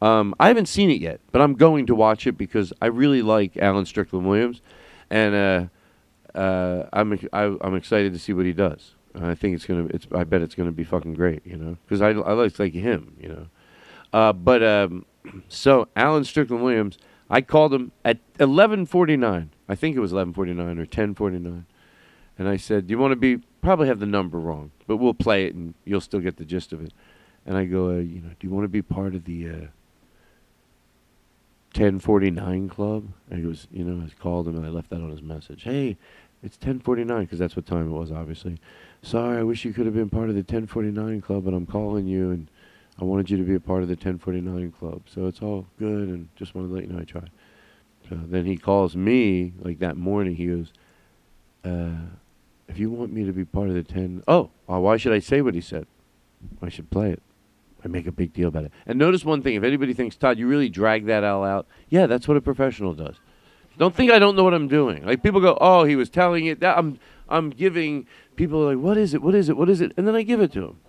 Um, 0.02 0.34
I 0.40 0.48
haven't 0.48 0.68
seen 0.68 0.90
it 0.90 1.00
yet, 1.02 1.20
but 1.32 1.42
I'm 1.42 1.54
going 1.54 1.86
to 1.88 1.96
watch 1.96 2.28
it 2.28 2.34
because 2.38 2.74
I 2.82 2.88
really 2.88 3.22
like 3.22 3.58
Alan 3.58 3.86
Strickland 3.86 4.28
Williams, 4.28 4.62
and 5.10 5.36
uh, 6.36 6.38
uh, 6.38 6.88
I'm 6.94 7.14
ex- 7.14 7.26
I, 7.34 7.56
I'm 7.62 7.76
excited 7.76 8.14
to 8.14 8.20
see 8.20 8.34
what 8.34 8.46
he 8.46 8.54
does. 8.54 8.94
I 9.16 9.34
think 9.34 9.56
it's 9.56 9.66
gonna. 9.66 9.86
It's. 9.86 10.06
I 10.12 10.24
bet 10.24 10.42
it's 10.44 10.54
gonna 10.54 10.72
be 10.72 10.84
fucking 10.84 11.16
great. 11.16 11.42
You 11.46 11.58
know, 11.58 11.78
because 11.86 12.02
I 12.02 12.10
I 12.10 12.34
like 12.34 12.60
like 12.60 12.74
him. 12.74 13.16
You 13.20 13.30
know, 13.30 13.48
uh, 14.14 14.34
but 14.34 14.62
um, 14.62 15.06
so 15.48 15.88
Alan 15.96 16.24
Strickland 16.24 16.64
Williams, 16.64 17.00
I 17.28 17.42
called 17.42 17.74
him 17.74 17.92
at 18.06 18.20
11:49. 18.38 19.50
I 19.68 19.76
think 19.76 19.96
it 19.96 20.00
was 20.00 20.14
11:49 20.14 20.78
or 20.80 20.86
10:49, 20.86 21.64
and 22.38 22.48
I 22.48 22.58
said, 22.58 22.86
"Do 22.86 22.92
you 22.92 23.00
want 23.00 23.14
to 23.14 23.16
be?" 23.16 23.42
Probably 23.68 23.90
have 23.90 24.00
the 24.00 24.06
number 24.06 24.40
wrong, 24.40 24.72
but 24.88 24.96
we'll 24.96 25.14
play 25.14 25.46
it 25.46 25.54
and 25.54 25.74
you'll 25.84 26.00
still 26.00 26.22
get 26.22 26.38
the 26.38 26.46
gist 26.46 26.72
of 26.72 26.82
it. 26.82 26.94
And 27.46 27.58
I 27.58 27.66
go, 27.66 27.90
uh, 27.90 27.96
you 27.96 28.22
know, 28.22 28.30
do 28.30 28.48
you 28.48 28.50
want 28.50 28.64
to 28.64 28.70
be 28.70 28.82
part 28.82 29.14
of 29.14 29.26
the 29.26 29.50
uh, 29.50 29.68
1049 31.76 32.70
club? 32.70 33.10
And 33.30 33.40
he 33.40 33.46
goes, 33.46 33.68
you 33.70 33.84
know, 33.84 34.06
I 34.06 34.10
called 34.24 34.48
him 34.48 34.56
and 34.56 34.66
I 34.66 34.70
left 34.70 34.90
that 34.92 35.02
on 35.02 35.12
his 35.12 35.22
message. 35.22 35.64
Hey, 35.64 35.98
it's 36.42 36.56
1049 36.56 37.26
because 37.26 37.40
that's 37.40 37.58
what 37.58 37.66
time 37.66 37.88
it 37.88 37.92
was, 37.92 38.10
obviously. 38.10 38.58
Sorry, 39.02 39.38
I 39.38 39.44
wish 39.44 39.66
you 39.66 39.74
could 39.74 39.86
have 39.86 39.96
been 39.96 40.10
part 40.10 40.30
of 40.30 40.36
the 40.36 40.44
1049 40.44 41.20
club, 41.20 41.44
but 41.44 41.54
I'm 41.54 41.66
calling 41.66 42.08
you 42.08 42.32
and 42.32 42.48
I 43.02 43.04
wanted 43.04 43.30
you 43.30 43.36
to 43.36 43.44
be 43.44 43.56
a 43.56 43.60
part 43.60 43.82
of 43.82 43.90
the 43.90 43.96
1049 43.96 44.72
club. 44.80 45.02
So 45.14 45.26
it's 45.26 45.42
all 45.42 45.68
good 45.78 46.08
and 46.08 46.30
just 46.38 46.56
wanted 46.56 46.70
to 46.70 46.74
let 46.74 46.84
you 46.86 46.94
know 46.94 47.02
I 47.02 47.04
tried. 47.04 47.32
So 48.08 48.18
then 48.28 48.46
he 48.46 48.56
calls 48.56 48.96
me 48.96 49.52
like 49.60 49.80
that 49.80 49.98
morning. 49.98 50.38
He 50.38 50.48
goes, 50.48 50.72
uh, 51.66 52.16
if 52.68 52.78
you 52.78 52.92
want 52.92 53.14
me 53.14 53.26
to 53.26 53.34
be 53.34 53.46
part 53.46 53.70
of 53.70 53.76
the 53.76 53.84
10, 53.84 54.24
oh, 54.28 54.50
uh, 54.70 54.80
why 54.80 54.98
should 54.98 55.14
I 55.14 55.20
say 55.20 55.42
what 55.42 55.56
he 55.56 55.62
said? 55.62 55.88
I 56.62 56.70
should 56.70 56.90
play 56.90 57.12
it. 57.12 57.22
I 57.84 57.88
make 57.88 58.08
a 58.08 58.12
big 58.12 58.34
deal 58.34 58.48
about 58.48 58.66
it. 58.66 58.72
And 58.86 58.98
notice 58.98 59.24
one 59.24 59.42
thing: 59.42 59.56
if 59.56 59.64
anybody 59.64 59.94
thinks 59.94 60.16
Todd, 60.16 60.38
you 60.38 60.48
really 60.48 60.70
drag 60.70 61.06
that 61.06 61.24
all 61.24 61.44
out, 61.44 61.68
yeah, 61.90 62.08
that's 62.08 62.28
what 62.28 62.36
a 62.36 62.42
professional 62.42 62.94
does. 62.94 63.16
Don't 63.78 63.94
think 63.94 64.12
I 64.12 64.20
don't 64.20 64.36
know 64.36 64.44
what 64.44 64.56
I'm 64.56 64.68
doing. 64.68 65.06
Like 65.06 65.22
people 65.22 65.40
go, 65.40 65.58
oh, 65.62 65.84
he 65.84 65.96
was 65.96 66.10
telling 66.10 66.48
it. 66.48 66.60
That 66.62 66.78
I'm, 66.78 67.00
I'm 67.30 67.52
giving 67.52 68.08
people 68.36 68.66
like, 68.66 68.78
what 68.78 68.98
is 68.98 69.14
it? 69.14 69.22
What 69.22 69.36
is 69.36 69.50
it? 69.50 69.58
What 69.58 69.70
is 69.70 69.82
it? 69.82 69.92
And 69.98 70.08
then 70.08 70.16
I 70.16 70.24
give 70.24 70.42
it 70.42 70.52
to 70.54 70.62
them. 70.62 70.80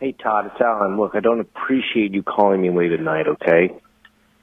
Hey, 0.00 0.12
Todd, 0.12 0.46
it's 0.46 0.60
Alan. 0.60 0.96
Look, 0.98 1.14
I 1.14 1.20
don't 1.20 1.40
appreciate 1.40 2.14
you 2.14 2.22
calling 2.22 2.62
me 2.62 2.70
late 2.70 2.92
at 2.92 3.00
night, 3.00 3.26
okay? 3.28 3.70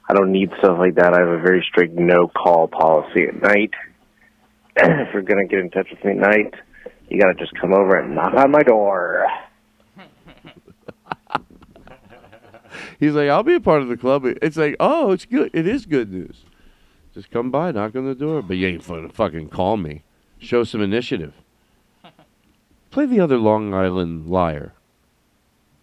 I 0.08 0.14
don't 0.14 0.30
need 0.30 0.50
stuff 0.60 0.78
like 0.78 0.94
that. 0.94 1.12
I 1.12 1.18
have 1.18 1.28
a 1.28 1.40
very 1.40 1.66
strict 1.68 1.94
no 1.94 2.28
call 2.28 2.68
policy 2.68 3.24
at 3.26 3.42
night. 3.42 3.72
if 4.76 5.12
you're 5.12 5.22
going 5.22 5.46
to 5.46 5.52
get 5.52 5.58
in 5.58 5.70
touch 5.70 5.88
with 5.90 6.04
me 6.04 6.12
at 6.12 6.16
night, 6.16 6.54
you 7.08 7.20
got 7.20 7.28
to 7.28 7.34
just 7.34 7.54
come 7.60 7.72
over 7.72 7.98
and 7.98 8.14
knock 8.14 8.34
on 8.34 8.50
my 8.50 8.62
door. 8.62 9.26
He's 13.00 13.12
like, 13.12 13.28
I'll 13.28 13.42
be 13.42 13.54
a 13.54 13.60
part 13.60 13.82
of 13.82 13.88
the 13.88 13.96
club. 13.96 14.24
It's 14.24 14.56
like, 14.56 14.76
oh, 14.80 15.12
it's 15.12 15.24
good. 15.24 15.50
It 15.52 15.66
is 15.66 15.86
good 15.86 16.12
news. 16.12 16.44
Just 17.14 17.30
come 17.30 17.50
by, 17.50 17.72
knock 17.72 17.96
on 17.96 18.06
the 18.06 18.14
door. 18.14 18.42
But 18.42 18.56
you 18.56 18.68
ain't 18.68 18.86
gonna 18.86 19.08
fucking 19.08 19.48
call 19.48 19.76
me. 19.76 20.02
Show 20.38 20.64
some 20.64 20.80
initiative. 20.82 21.34
Play 22.90 23.06
the 23.06 23.20
other 23.20 23.36
Long 23.36 23.74
Island 23.74 24.28
liar. 24.28 24.72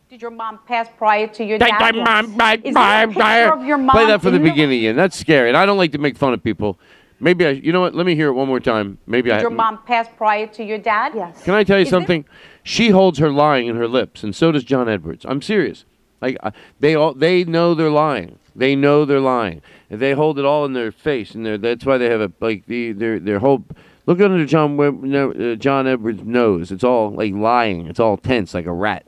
Did 0.10 0.22
your 0.22 0.32
mom 0.32 0.60
pass 0.65 0.88
prior 0.98 1.27
to 1.27 1.44
your 1.44 1.57
Did 1.57 1.68
dad? 1.68 1.95
mom 1.95 2.38
pass 2.38 2.57
Is 2.64 2.73
there 2.73 3.03
a 3.03 3.07
picture 3.07 3.53
of 3.53 3.65
your 3.65 3.77
mom? 3.77 3.95
Play 3.95 4.06
that 4.06 4.22
from 4.22 4.32
the 4.32 4.38
in 4.38 4.44
beginning 4.44 4.80
again. 4.80 4.95
That's 4.95 5.18
scary. 5.18 5.49
And 5.49 5.57
I 5.57 5.65
don't 5.65 5.77
like 5.77 5.91
to 5.94 5.98
make 5.98 6.18
fun 6.18 6.34
of 6.34 6.44
people. 6.44 6.80
Maybe 7.20 7.46
I, 7.46 7.52
you 7.52 7.72
know 7.72 7.82
what? 7.82 7.96
Let 7.96 8.06
me 8.06 8.16
hear 8.16 8.28
it 8.28 8.34
one 8.34 8.48
more 8.48 8.60
time. 8.60 8.98
Maybe 9.08 9.30
Did 9.30 9.38
I. 9.40 9.42
your 9.42 9.50
mom 9.50 9.80
passed 9.84 10.16
prior 10.18 10.48
to 10.48 10.64
your 10.64 10.78
dad? 10.78 11.14
Yes. 11.16 11.44
Can 11.44 11.54
I 11.54 11.64
tell 11.64 11.78
you 11.78 11.84
Is 11.84 11.88
it- 11.88 11.92
something? 11.92 12.26
She 12.64 12.90
holds 12.90 13.20
her 13.20 13.32
lying 13.32 13.68
in 13.68 13.76
her 13.76 13.88
lips, 13.88 14.24
and 14.24 14.36
so 14.36 14.52
does 14.52 14.64
John 14.64 14.90
Edwards. 14.90 15.26
I'm 15.28 15.42
serious. 15.42 15.86
Like 16.22 16.38
I- 16.44 16.52
they 16.80 16.96
all, 16.96 17.14
they 17.14 17.44
know 17.44 17.74
they're 17.74 17.90
lying. 17.90 18.40
They 18.56 18.76
know 18.76 19.04
they're 19.06 19.20
lying, 19.20 19.62
and 19.90 20.00
they 20.00 20.14
hold 20.14 20.40
it 20.40 20.46
all 20.46 20.64
in 20.66 20.74
their 20.74 20.92
face, 20.92 21.36
and 21.36 21.46
they're, 21.46 21.58
that's 21.58 21.86
why 21.86 21.98
they 21.98 22.10
have 22.10 22.22
a 22.22 22.32
like 22.40 22.66
the 22.68 22.92
their 22.94 23.20
their 23.20 23.40
whole. 23.40 23.66
Look 24.06 24.22
under 24.22 24.46
John 24.46 24.80
uh, 24.80 25.56
John 25.56 25.88
Edwards' 25.88 26.24
nose. 26.24 26.72
It's 26.72 26.84
all 26.84 27.12
like 27.12 27.34
lying. 27.34 27.88
It's 27.88 28.00
all 28.00 28.18
tense, 28.18 28.54
like 28.54 28.66
a 28.66 28.72
rat. 28.74 29.06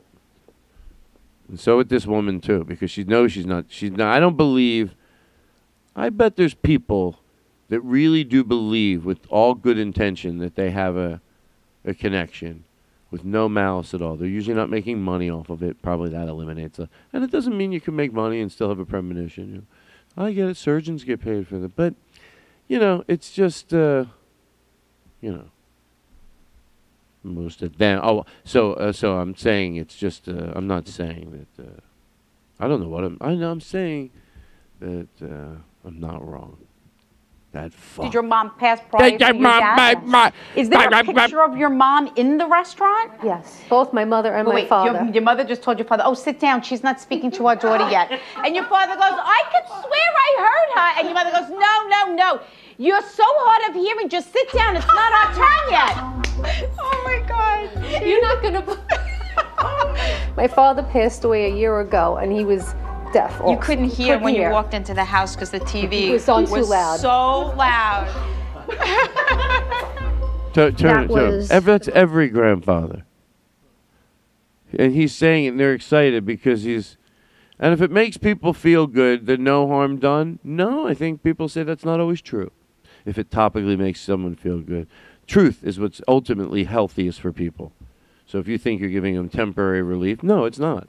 And 1.48 1.58
so 1.58 1.78
with 1.78 1.88
this 1.88 2.06
woman 2.06 2.40
too, 2.40 2.64
because 2.64 2.90
she 2.90 3.04
knows 3.04 3.32
she's 3.32 3.46
not. 3.46 3.66
She's 3.68 3.92
not. 3.92 4.14
I 4.14 4.20
don't 4.20 4.36
believe. 4.36 4.94
I 5.96 6.10
bet 6.10 6.36
there's 6.36 6.54
people 6.54 7.18
that 7.68 7.80
really 7.80 8.24
do 8.24 8.44
believe, 8.44 9.04
with 9.04 9.26
all 9.28 9.54
good 9.54 9.78
intention, 9.78 10.38
that 10.38 10.54
they 10.56 10.70
have 10.70 10.96
a 10.96 11.20
a 11.84 11.94
connection 11.94 12.64
with 13.10 13.24
no 13.24 13.48
malice 13.48 13.94
at 13.94 14.02
all. 14.02 14.16
They're 14.16 14.28
usually 14.28 14.54
not 14.54 14.68
making 14.68 15.00
money 15.00 15.30
off 15.30 15.48
of 15.48 15.62
it. 15.62 15.80
Probably 15.80 16.10
that 16.10 16.28
eliminates 16.28 16.78
it. 16.78 16.88
And 17.12 17.24
it 17.24 17.30
doesn't 17.30 17.56
mean 17.56 17.72
you 17.72 17.80
can 17.80 17.96
make 17.96 18.12
money 18.12 18.40
and 18.40 18.52
still 18.52 18.68
have 18.68 18.78
a 18.78 18.84
premonition. 18.84 19.48
You 19.48 19.56
know. 19.56 20.26
I 20.26 20.32
get 20.32 20.48
it. 20.48 20.56
Surgeons 20.56 21.04
get 21.04 21.20
paid 21.20 21.48
for 21.48 21.58
that, 21.58 21.74
but 21.76 21.94
you 22.66 22.78
know, 22.78 23.04
it's 23.08 23.32
just 23.32 23.72
uh, 23.72 24.04
you 25.20 25.32
know. 25.32 25.44
Most 27.24 27.62
of 27.62 27.78
them. 27.78 28.00
Oh, 28.02 28.24
so 28.44 28.74
uh, 28.74 28.92
so 28.92 29.18
I'm 29.18 29.34
saying 29.34 29.76
it's 29.76 29.96
just. 29.96 30.28
Uh, 30.28 30.52
I'm 30.54 30.66
not 30.68 30.86
saying 30.86 31.46
that. 31.56 31.62
Uh, 31.62 31.80
I 32.60 32.68
don't 32.68 32.80
know 32.80 32.88
what 32.88 33.04
I'm. 33.04 33.18
I 33.20 33.34
know 33.34 33.50
I'm 33.50 33.60
saying 33.60 34.10
that 34.80 35.08
uh, 35.20 35.56
I'm 35.84 36.00
not 36.00 36.26
wrong. 36.26 36.58
That 37.52 37.72
fuck. 37.72 38.04
Did 38.04 38.14
your 38.14 38.22
mom 38.24 38.50
pass 38.58 38.78
prior 38.90 39.16
to 39.18 39.24
your 39.24 39.34
my- 39.34 39.58
dad? 39.60 39.76
my- 39.76 39.94
my- 40.04 40.32
Is 40.54 40.68
there 40.68 40.78
my- 40.90 41.00
a 41.00 41.04
my- 41.04 41.12
picture 41.22 41.42
of 41.42 41.56
your 41.56 41.70
mom 41.70 42.10
in 42.16 42.36
the 42.36 42.46
restaurant? 42.46 43.10
Yes, 43.24 43.62
both 43.70 43.92
my 43.94 44.04
mother 44.04 44.34
and 44.34 44.46
Wait, 44.46 44.64
my 44.64 44.68
father. 44.68 45.04
Your, 45.04 45.14
your 45.14 45.22
mother 45.22 45.44
just 45.44 45.62
told 45.62 45.78
your 45.78 45.86
father, 45.86 46.02
"Oh, 46.04 46.12
sit 46.12 46.38
down. 46.40 46.60
She's 46.60 46.82
not 46.82 47.00
speaking 47.00 47.30
to 47.32 47.46
our 47.46 47.56
daughter 47.56 47.88
yet." 47.90 48.20
And 48.44 48.54
your 48.54 48.64
father 48.64 48.94
goes, 48.94 49.16
"I 49.38 49.40
could 49.52 49.66
swear 49.66 50.08
I 50.26 50.30
heard 50.46 50.70
her." 50.78 50.88
And 50.98 51.04
your 51.08 51.14
mother 51.14 51.30
goes, 51.30 51.48
"No, 51.48 51.74
no, 51.94 52.14
no. 52.14 52.40
You're 52.76 53.02
so 53.02 53.24
hard 53.26 53.70
of 53.70 53.74
hearing. 53.82 54.08
Just 54.10 54.30
sit 54.30 54.52
down. 54.52 54.76
It's 54.76 54.86
not 54.86 55.10
our 55.18 55.28
turn 55.40 55.64
yet." 55.70 55.94
oh 56.78 57.02
my 57.04 57.18
God! 57.26 58.02
You're 58.06 58.22
not 58.22 58.42
gonna. 58.44 58.62
my 60.36 60.46
father 60.48 60.82
passed 60.82 61.24
away 61.24 61.50
a 61.50 61.54
year 61.54 61.80
ago, 61.80 62.18
and 62.18 62.30
he 62.30 62.44
was 62.44 62.74
deaf. 63.12 63.40
You 63.46 63.56
couldn't 63.58 63.86
hear 63.90 64.14
Couldn't 64.14 64.22
when 64.24 64.34
hear. 64.34 64.48
you 64.48 64.52
walked 64.54 64.74
into 64.74 64.94
the 64.94 65.04
house 65.04 65.34
because 65.34 65.50
the 65.50 65.60
TV 65.60 66.08
It 66.08 66.12
was 66.12 66.28
on 66.28 66.46
too 66.46 66.62
loud. 66.62 67.00
so 67.00 67.54
loud. 67.56 68.08
Tu- 70.54 70.72
turn. 70.72 70.72
That 70.72 70.76
turn 70.76 71.08
was- 71.08 71.50
Ev- 71.50 71.64
that's 71.64 71.88
every 71.88 72.28
grandfather. 72.28 73.04
And 74.78 74.92
he's 74.94 75.14
saying 75.14 75.44
it 75.44 75.48
and 75.48 75.60
they're 75.60 75.74
excited 75.74 76.24
because 76.26 76.62
he's. 76.64 76.96
And 77.58 77.72
if 77.72 77.80
it 77.80 77.90
makes 77.90 78.16
people 78.16 78.52
feel 78.52 78.86
good 78.86 79.26
that 79.26 79.40
no 79.40 79.66
harm 79.66 79.98
done, 79.98 80.38
no, 80.44 80.86
I 80.86 80.94
think 80.94 81.22
people 81.22 81.48
say 81.48 81.62
that's 81.64 81.84
not 81.84 82.00
always 82.00 82.20
true. 82.22 82.52
If 83.04 83.18
it 83.18 83.30
topically 83.30 83.76
makes 83.76 84.00
someone 84.00 84.36
feel 84.36 84.60
good. 84.60 84.86
Truth 85.26 85.64
is 85.64 85.78
what's 85.80 86.00
ultimately 86.06 86.64
healthiest 86.64 87.20
for 87.20 87.32
people. 87.32 87.72
So 88.26 88.38
if 88.38 88.46
you 88.46 88.58
think 88.58 88.80
you're 88.80 88.90
giving 88.90 89.14
them 89.16 89.28
temporary 89.28 89.82
relief, 89.82 90.22
no, 90.22 90.44
it's 90.44 90.58
not. 90.58 90.88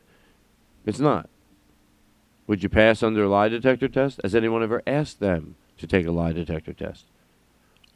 It's 0.85 0.99
not. 0.99 1.29
Would 2.49 2.63
you 2.63 2.69
pass 2.69 3.03
under 3.03 3.25
a 3.25 3.29
lie 3.29 3.47
detector 3.47 3.87
test? 3.87 4.19
Has 4.23 4.33
anyone 4.33 4.63
ever 4.63 4.81
asked 4.87 5.19
them 5.19 5.53
to 5.77 5.85
take 5.85 6.07
a 6.07 6.11
lie 6.11 6.33
detector 6.33 6.73
test? 6.73 7.05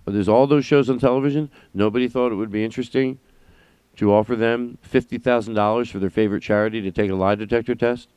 But 0.06 0.14
there's 0.14 0.30
all 0.30 0.46
those 0.46 0.64
shows 0.64 0.92
on 0.92 1.00
television. 1.00 1.50
Nobody 1.74 2.08
thought 2.08 2.32
it 2.32 2.36
would 2.36 2.52
be 2.52 2.64
interesting 2.64 3.18
to 3.96 4.14
offer 4.14 4.36
them 4.36 4.78
fifty 4.84 5.18
thousand 5.18 5.56
dollars 5.56 5.90
for 5.90 5.98
their 5.98 6.12
favorite 6.12 6.44
charity 6.44 6.84
to 6.84 6.92
take 6.92 7.10
a 7.10 7.16
lie 7.16 7.34
detector 7.34 7.74
test. 7.74 8.10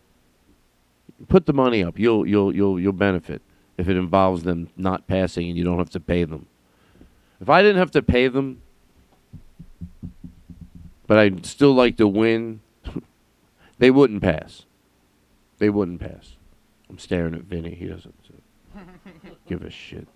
Put 1.26 1.46
the 1.46 1.54
money 1.54 1.82
up. 1.82 1.98
You'll 1.98 2.28
you'll 2.28 2.54
you'll 2.54 2.78
you'll 2.78 2.92
benefit 2.92 3.40
if 3.78 3.88
it 3.88 3.96
involves 3.96 4.42
them 4.42 4.68
not 4.76 5.06
passing 5.06 5.48
and 5.48 5.56
you 5.56 5.64
don't 5.64 5.78
have 5.78 5.88
to 5.90 6.00
pay 6.00 6.24
them. 6.24 6.48
If 7.40 7.48
I 7.48 7.62
didn't 7.62 7.78
have 7.78 7.92
to 7.92 8.02
pay 8.02 8.28
them, 8.28 8.60
but 11.06 11.16
I'd 11.16 11.46
still 11.46 11.72
like 11.72 11.96
to 11.96 12.06
win, 12.06 12.60
they 13.78 13.90
wouldn't 13.90 14.20
pass. 14.20 14.65
They 15.58 15.70
wouldn't 15.70 16.00
pass. 16.00 16.36
I'm 16.88 16.98
staring 16.98 17.34
at 17.34 17.42
Vinny. 17.42 17.74
He 17.74 17.86
doesn't 17.86 18.14
uh, 18.76 18.80
give 19.48 19.62
a 19.62 19.70
shit. 19.70 20.06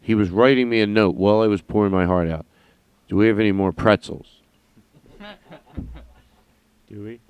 He 0.00 0.14
was 0.14 0.30
writing 0.30 0.68
me 0.68 0.80
a 0.80 0.86
note 0.86 1.16
while 1.16 1.40
I 1.40 1.46
was 1.46 1.62
pouring 1.62 1.92
my 1.92 2.06
heart 2.06 2.28
out. 2.28 2.46
Do 3.08 3.16
we 3.16 3.28
have 3.28 3.38
any 3.38 3.52
more 3.52 3.72
pretzels? 3.72 4.40
Do 6.88 7.02
we? 7.04 7.20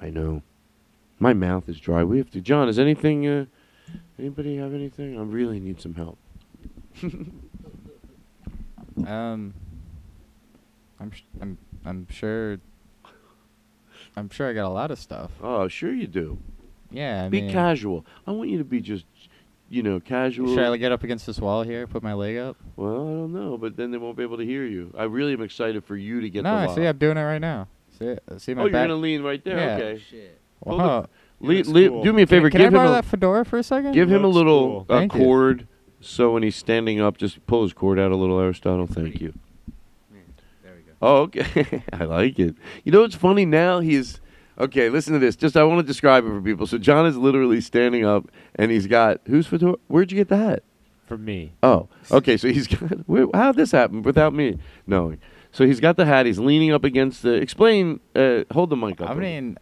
I 0.00 0.10
know. 0.10 0.42
My 1.18 1.32
mouth 1.32 1.68
is 1.68 1.80
dry. 1.80 2.04
We 2.04 2.18
have 2.18 2.30
to. 2.32 2.40
John, 2.40 2.68
is 2.68 2.78
anything? 2.78 3.26
Uh, 3.26 3.46
anybody 4.18 4.56
have 4.56 4.74
anything? 4.74 5.18
I 5.18 5.22
really 5.22 5.60
need 5.60 5.80
some 5.80 5.94
help. 5.94 6.18
Um, 9.06 9.54
I'm 10.98 11.12
sh- 11.12 11.22
I'm 11.40 11.56
I'm 11.84 12.08
sure. 12.10 12.58
I'm 14.18 14.30
sure 14.30 14.48
I 14.48 14.52
got 14.52 14.66
a 14.66 14.70
lot 14.70 14.90
of 14.90 14.98
stuff. 14.98 15.30
Oh, 15.42 15.68
sure 15.68 15.92
you 15.92 16.06
do. 16.06 16.38
Yeah, 16.90 17.24
I 17.24 17.28
be 17.28 17.42
mean, 17.42 17.50
casual. 17.52 18.04
I 18.26 18.30
want 18.32 18.48
you 18.50 18.58
to 18.58 18.64
be 18.64 18.80
just, 18.80 19.04
you 19.68 19.82
know, 19.82 20.00
casual. 20.00 20.48
Should 20.54 20.58
I 20.64 20.76
get 20.76 20.90
up 20.92 21.02
against 21.04 21.26
this 21.26 21.38
wall 21.38 21.62
here? 21.62 21.86
Put 21.86 22.02
my 22.02 22.14
leg 22.14 22.36
up? 22.38 22.56
Well, 22.76 22.92
I 22.92 22.94
don't 23.12 23.32
know, 23.32 23.58
but 23.58 23.76
then 23.76 23.90
they 23.90 23.98
won't 23.98 24.16
be 24.16 24.22
able 24.22 24.38
to 24.38 24.44
hear 24.44 24.64
you. 24.64 24.92
I 24.96 25.04
really 25.04 25.32
am 25.34 25.42
excited 25.42 25.84
for 25.84 25.96
you 25.96 26.20
to 26.20 26.30
get 26.30 26.44
no, 26.44 26.50
the 26.50 26.56
I 26.62 26.66
lob. 26.66 26.76
see. 26.76 26.86
I'm 26.86 26.96
doing 26.98 27.16
it 27.18 27.22
right 27.22 27.40
now. 27.40 27.68
See, 27.98 28.04
it? 28.06 28.22
see 28.38 28.54
my 28.54 28.62
oh, 28.62 28.64
you're 28.64 28.72
gonna 28.72 28.94
lean 28.94 29.22
right 29.22 29.42
there. 29.44 29.58
Yeah. 29.58 29.84
Okay. 29.84 30.02
Well, 30.60 30.78
Well, 30.78 30.86
huh. 30.88 31.06
look, 31.40 31.66
le- 31.66 31.72
le- 31.90 32.04
do 32.04 32.12
me 32.12 32.22
a 32.22 32.26
favor. 32.26 32.48
Can, 32.50 32.60
give 32.60 32.68
can 32.70 32.74
I 32.74 32.78
borrow 32.78 32.88
him 32.88 32.92
a, 32.98 33.02
that 33.02 33.04
fedora 33.04 33.44
for 33.44 33.58
a 33.58 33.62
second? 33.62 33.92
Give 33.92 34.08
him 34.10 34.24
a 34.24 34.28
little 34.28 34.84
cool. 34.84 34.86
uh, 34.88 34.98
Thank 35.00 35.14
you. 35.14 35.20
cord, 35.20 35.68
so 36.00 36.32
when 36.32 36.42
he's 36.42 36.56
standing 36.56 37.00
up, 37.00 37.16
just 37.18 37.44
pull 37.46 37.62
his 37.62 37.72
cord 37.72 37.98
out 37.98 38.10
a 38.12 38.16
little. 38.16 38.40
Aristotle, 38.40 38.86
thank 38.86 39.20
you. 39.20 39.34
There 41.00 41.10
we 41.10 41.16
go. 41.16 41.18
Oh, 41.18 41.22
okay. 41.22 41.82
I 41.92 42.04
like 42.04 42.38
it. 42.38 42.54
You 42.84 42.92
know 42.92 43.02
what's 43.02 43.14
funny 43.14 43.44
now? 43.44 43.80
He's 43.80 44.20
okay. 44.58 44.88
Listen 44.90 45.12
to 45.14 45.18
this. 45.18 45.36
Just 45.36 45.56
I 45.56 45.64
want 45.64 45.80
to 45.80 45.86
describe 45.86 46.24
it 46.24 46.28
for 46.28 46.40
people. 46.40 46.66
So 46.66 46.78
John 46.78 47.06
is 47.06 47.16
literally 47.16 47.60
standing 47.60 48.04
up, 48.04 48.30
and 48.56 48.70
he's 48.70 48.86
got 48.86 49.20
who's 49.26 49.46
fedora? 49.46 49.76
Where'd 49.88 50.10
you 50.12 50.16
get 50.16 50.28
that? 50.28 50.62
From 51.06 51.24
me. 51.24 51.52
Oh, 51.62 51.88
okay. 52.10 52.36
So 52.36 52.48
he's 52.48 52.66
got. 52.68 52.90
How'd 53.34 53.56
this 53.56 53.72
happen 53.72 54.02
without 54.02 54.34
me 54.34 54.58
knowing? 54.86 55.18
So 55.52 55.64
he's 55.64 55.80
got 55.80 55.96
the 55.96 56.04
hat. 56.04 56.26
He's 56.26 56.38
leaning 56.38 56.72
up 56.72 56.84
against 56.84 57.22
the. 57.22 57.32
Explain. 57.32 58.00
Uh, 58.14 58.44
hold 58.52 58.70
the 58.70 58.76
mic 58.76 59.00
up. 59.00 59.10
I 59.10 59.14
mean, 59.14 59.56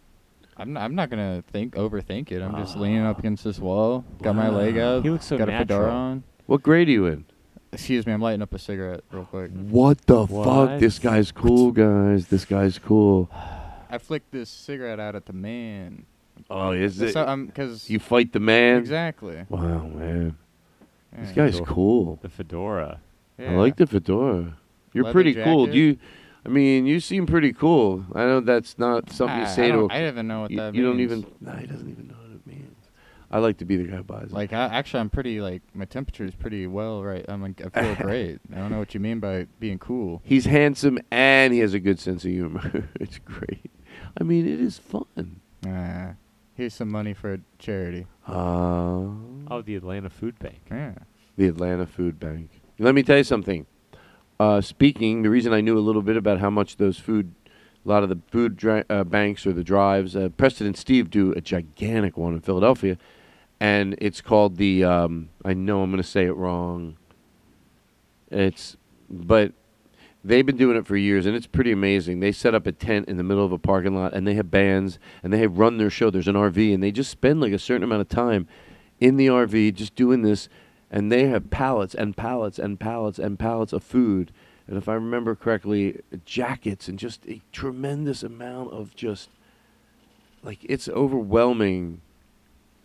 I'm 0.57 0.73
not, 0.73 0.83
I'm 0.83 0.95
not 0.95 1.09
gonna 1.09 1.43
think 1.51 1.75
overthink 1.75 2.31
it. 2.31 2.41
I'm 2.41 2.55
just 2.57 2.75
leaning 2.75 3.05
up 3.05 3.19
against 3.19 3.43
this 3.43 3.59
wall. 3.59 4.03
Got 4.21 4.35
my 4.35 4.49
leg 4.49 4.77
up. 4.77 5.03
He 5.03 5.09
looks 5.09 5.25
so 5.25 5.37
got 5.37 5.47
a 5.49 5.51
fedora 5.51 5.81
natural. 5.85 5.95
on. 5.95 6.23
What 6.47 6.63
grade 6.63 6.87
are 6.87 6.91
you 6.91 7.05
in? 7.05 7.25
Excuse 7.71 8.05
me, 8.05 8.13
I'm 8.13 8.21
lighting 8.21 8.41
up 8.41 8.53
a 8.53 8.59
cigarette 8.59 9.01
real 9.11 9.25
quick. 9.25 9.51
What 9.51 10.01
the 10.05 10.25
fuck? 10.27 10.79
This 10.79 10.99
guy's 10.99 11.31
cool, 11.31 11.71
guys. 11.71 12.27
This 12.27 12.45
guy's 12.45 12.79
cool. 12.79 13.29
I 13.89 13.97
flicked 13.97 14.31
this 14.31 14.49
cigarette 14.49 14.99
out 14.99 15.15
at 15.15 15.25
the 15.25 15.33
man. 15.33 16.05
Oh, 16.49 16.71
is 16.71 17.01
it? 17.01 17.13
So, 17.13 17.25
um, 17.27 17.49
cause 17.49 17.89
you 17.89 17.99
fight 17.99 18.31
the 18.33 18.39
man. 18.39 18.77
Exactly. 18.77 19.45
Wow, 19.49 19.87
man. 19.87 20.37
This 21.13 21.29
Yeah. 21.29 21.35
guy's 21.35 21.57
Cool. 21.57 21.65
cool. 21.65 22.19
The 22.21 22.29
fedora. 22.29 22.99
I 23.39 23.53
like 23.55 23.75
the 23.77 23.87
fedora. 23.87 24.53
You're 24.93 25.03
Leather 25.05 25.13
pretty 25.13 25.33
cool. 25.35 25.65
jacket. 25.65 25.73
Do 25.73 25.79
you? 25.79 25.97
I 26.45 26.49
mean, 26.49 26.85
you 26.85 26.99
seem 26.99 27.25
pretty 27.25 27.51
cool. 27.53 28.05
I 28.15 28.19
know 28.25 28.39
that's 28.39 28.79
not 28.79 29.11
something 29.11 29.37
you 29.39 29.43
Ah, 29.43 29.47
say 29.47 29.65
I 29.65 29.67
to. 29.67 29.73
don't- 29.73 29.91
a- 29.91 29.95
I 29.95 29.99
don't 29.99 30.07
even 30.13 30.27
know 30.27 30.41
what 30.41 30.51
you, 30.51 30.57
that 30.57 30.75
You 30.75 30.83
don't 30.83 30.97
means. 30.97 31.11
even. 31.11 31.25
No, 31.41 31.51
he 31.53 31.67
doesn't 31.67 31.89
even 31.89 32.07
know 32.07 32.13
what 32.13 32.23
it 32.23 32.26
means. 32.26 32.26
I 33.29 33.39
like 33.39 33.57
to 33.57 33.65
be 33.65 33.75
the 33.77 33.83
guy 33.83 33.97
who 33.97 34.03
buys 34.03 34.25
it. 34.27 34.31
Like, 34.33 34.53
I, 34.53 34.65
actually, 34.67 35.01
I'm 35.01 35.09
pretty 35.09 35.41
like 35.41 35.61
my 35.73 35.85
temperature 35.85 36.23
is 36.25 36.33
pretty 36.35 36.65
well 36.67 37.03
right. 37.03 37.25
I'm 37.27 37.41
like, 37.41 37.61
I 37.65 37.81
feel 37.81 37.95
great. 38.05 38.39
I 38.53 38.57
don't 38.59 38.71
know 38.71 38.79
what 38.79 38.93
you 38.93 38.99
mean 38.99 39.19
by 39.19 39.47
being 39.59 39.79
cool. 39.79 40.21
He's 40.23 40.45
handsome 40.45 40.97
and 41.11 41.53
he 41.53 41.59
has 41.59 41.73
a 41.73 41.79
good 41.79 41.99
sense 41.99 42.23
of 42.23 42.31
humor. 42.31 42.89
it's 42.99 43.19
great. 43.19 43.69
I 44.19 44.23
mean, 44.23 44.47
it 44.47 44.59
is 44.61 44.77
fun. 44.77 45.41
Uh, 45.67 46.13
here's 46.53 46.73
some 46.73 46.89
money 46.89 47.13
for 47.13 47.33
a 47.33 47.39
charity. 47.59 48.05
Uh, 48.27 49.09
Oh, 49.49 49.61
the 49.63 49.75
Atlanta 49.75 50.09
Food 50.09 50.37
Bank. 50.39 50.59
Yeah. 50.69 50.93
the 51.37 51.47
Atlanta 51.47 51.85
Food 51.85 52.19
Bank. 52.19 52.49
Let 52.79 52.93
me 52.95 53.03
tell 53.03 53.17
you 53.17 53.23
something. 53.23 53.65
Uh, 54.39 54.61
speaking, 54.61 55.23
the 55.23 55.29
reason 55.29 55.51
I 55.53 55.61
knew 55.61 55.77
a 55.77 55.81
little 55.81 56.01
bit 56.01 56.15
about 56.17 56.39
how 56.39 56.49
much 56.49 56.77
those 56.77 56.99
food, 56.99 57.33
a 57.85 57.89
lot 57.89 58.03
of 58.03 58.09
the 58.09 58.19
food 58.29 58.55
dri- 58.57 58.83
uh, 58.89 59.03
banks 59.03 59.47
or 59.47 59.53
the 59.53 59.63
drives, 59.63 60.15
uh, 60.15 60.29
Preston 60.37 60.67
and 60.67 60.77
Steve 60.77 61.09
do 61.09 61.31
a 61.33 61.41
gigantic 61.41 62.17
one 62.17 62.33
in 62.33 62.41
Philadelphia, 62.41 62.97
and 63.59 63.95
it's 63.99 64.21
called 64.21 64.57
the. 64.57 64.83
Um, 64.83 65.29
I 65.43 65.53
know 65.53 65.81
I'm 65.81 65.91
going 65.91 66.01
to 66.01 66.07
say 66.07 66.25
it 66.25 66.35
wrong. 66.35 66.97
It's, 68.29 68.75
but 69.09 69.53
they've 70.23 70.45
been 70.45 70.57
doing 70.57 70.77
it 70.77 70.85
for 70.85 70.97
years, 70.97 71.25
and 71.25 71.35
it's 71.35 71.47
pretty 71.47 71.71
amazing. 71.71 72.19
They 72.19 72.31
set 72.31 72.53
up 72.53 72.67
a 72.67 72.71
tent 72.71 73.07
in 73.07 73.17
the 73.17 73.23
middle 73.23 73.45
of 73.45 73.51
a 73.51 73.57
parking 73.57 73.95
lot, 73.95 74.13
and 74.13 74.27
they 74.27 74.35
have 74.35 74.51
bands, 74.51 74.99
and 75.23 75.31
they 75.31 75.39
have 75.39 75.57
run 75.57 75.77
their 75.77 75.89
show. 75.89 76.09
There's 76.09 76.27
an 76.27 76.35
RV, 76.35 76.73
and 76.73 76.83
they 76.83 76.91
just 76.91 77.09
spend 77.09 77.41
like 77.41 77.53
a 77.53 77.59
certain 77.59 77.83
amount 77.83 78.01
of 78.01 78.09
time 78.09 78.47
in 78.99 79.17
the 79.17 79.27
RV 79.27 79.75
just 79.75 79.95
doing 79.95 80.21
this, 80.21 80.49
and 80.91 81.11
they 81.11 81.27
have 81.27 81.49
pallets 81.49 81.95
and 81.95 82.15
pallets 82.15 82.59
and 82.59 82.79
pallets 82.79 83.19
and 83.19 83.39
pallets 83.39 83.73
of 83.73 83.83
food. 83.83 84.31
And 84.67 84.77
if 84.77 84.89
I 84.89 84.95
remember 84.95 85.33
correctly, 85.33 86.01
jackets 86.25 86.89
and 86.89 86.99
just 86.99 87.25
a 87.25 87.41
tremendous 87.53 88.21
amount 88.21 88.73
of 88.73 88.93
just 88.95 89.29
like 90.43 90.59
it's 90.63 90.89
overwhelming 90.89 92.01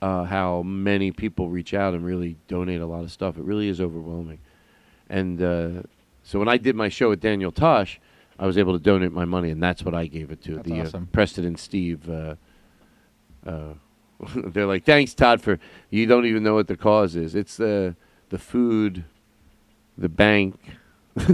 uh, 0.02 0.24
how 0.24 0.62
many 0.62 1.12
people 1.12 1.48
reach 1.48 1.72
out 1.72 1.94
and 1.94 2.04
really 2.04 2.36
donate 2.48 2.80
a 2.80 2.86
lot 2.86 3.04
of 3.04 3.12
stuff. 3.12 3.38
It 3.38 3.44
really 3.44 3.68
is 3.68 3.80
overwhelming. 3.80 4.40
And 5.08 5.40
uh, 5.40 5.82
so 6.24 6.40
when 6.40 6.48
I 6.48 6.56
did 6.56 6.74
my 6.74 6.88
show 6.88 7.10
with 7.10 7.20
Daniel 7.20 7.52
Tosh, 7.52 8.00
I 8.36 8.46
was 8.46 8.58
able 8.58 8.72
to 8.72 8.82
donate 8.82 9.12
my 9.12 9.24
money, 9.24 9.50
and 9.50 9.62
that's 9.62 9.84
what 9.84 9.94
I 9.94 10.06
gave 10.06 10.32
it 10.32 10.42
to. 10.42 10.56
That's 10.56 10.68
the 10.68 10.80
awesome. 10.80 11.04
uh, 11.04 11.14
Preston 11.14 11.44
and 11.44 11.58
Steve. 11.58 12.10
Uh, 12.10 12.34
uh, 13.46 13.74
they're 14.34 14.66
like, 14.66 14.84
thanks, 14.84 15.14
Todd, 15.14 15.40
for 15.40 15.60
you 15.88 16.06
don't 16.06 16.26
even 16.26 16.42
know 16.42 16.54
what 16.54 16.66
the 16.66 16.76
cause 16.76 17.14
is. 17.14 17.36
It's 17.36 17.56
the 17.56 17.94
the 18.30 18.38
food, 18.38 19.04
the 19.96 20.08
bank. 20.08 20.58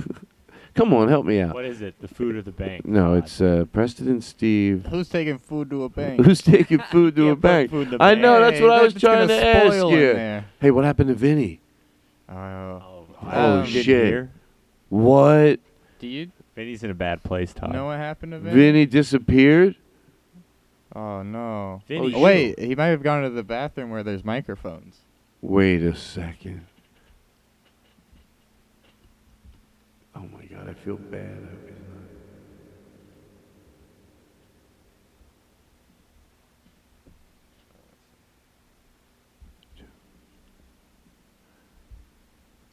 Come 0.75 0.95
on, 0.95 1.09
help 1.09 1.27
me 1.27 1.41
out. 1.41 1.55
What 1.55 1.65
is 1.65 1.81
it? 1.83 1.99
The 2.01 2.07
food 2.09 2.37
or 2.37 2.43
the 2.43 2.53
bank? 2.53 2.87
No, 2.87 3.15
it's 3.15 3.41
uh, 3.41 3.65
Preston 3.73 4.07
and 4.09 4.23
Steve. 4.23 4.87
Who's 4.91 5.09
taking 5.09 5.39
food 5.39 5.71
to 5.71 5.85
a 5.85 5.89
bank? 5.89 6.25
Who's 6.25 6.41
taking 6.41 6.79
food 6.79 7.17
to 7.17 7.29
a 7.31 7.35
put 7.37 7.41
bank? 7.43 7.71
food 7.71 7.89
in 7.93 7.99
the 7.99 8.03
I 8.03 8.15
know. 8.15 8.41
bank. 8.41 8.53
That's 8.55 8.61
what 8.63 8.71
I 8.71 8.79
Hey, 8.79 8.85
was 8.85 8.95
that's 8.95 9.05
gonna 9.05 9.17
trying 9.27 9.29
to 9.29 9.47
ask 9.47 9.67
spoil 9.75 9.89
in 9.93 9.99
you. 9.99 10.13
there. 10.15 10.45
Hey, 10.61 10.71
what 10.71 10.85
happened 10.85 11.09
to 11.09 11.15
Vinny? 11.15 11.61
Oh, 12.29 12.83
Oh 13.23 13.61
um, 13.61 13.67
shit! 13.67 13.85
hear? 13.87 14.31
What? 14.91 15.59
Do 15.99 16.07
you 16.07 16.31
Vinny's 16.55 16.83
in 16.85 16.91
a 16.91 16.95
bad 16.95 17.23
place, 17.25 17.53
Todd. 17.53 17.73
know 17.73 17.87
what 17.87 17.99
happened 17.99 18.33
to 18.33 18.39
Vinny? 18.39 18.55
Vinny 18.55 18.87
disappeared. 18.87 19.75
Oh 20.95 21.23
no! 21.23 21.83
Vinny. 21.89 22.15
Oh, 22.15 22.21
wait, 22.21 22.59
he 22.59 22.75
might 22.75 22.87
have 22.87 23.03
gone 23.03 23.23
to 23.25 23.31
the 23.31 23.43
bathroom 23.43 23.91
where 23.91 24.03
there's 24.03 24.25
microphones. 24.25 24.99
Wait 25.41 25.83
a 25.83 25.95
second. 25.95 26.67
God, 30.59 30.69
I 30.69 30.75
feel 30.75 30.97
bad. 30.97 31.21
I 31.21 31.51
hope 31.51 31.69
he's 31.69 31.77
not. 39.79 39.89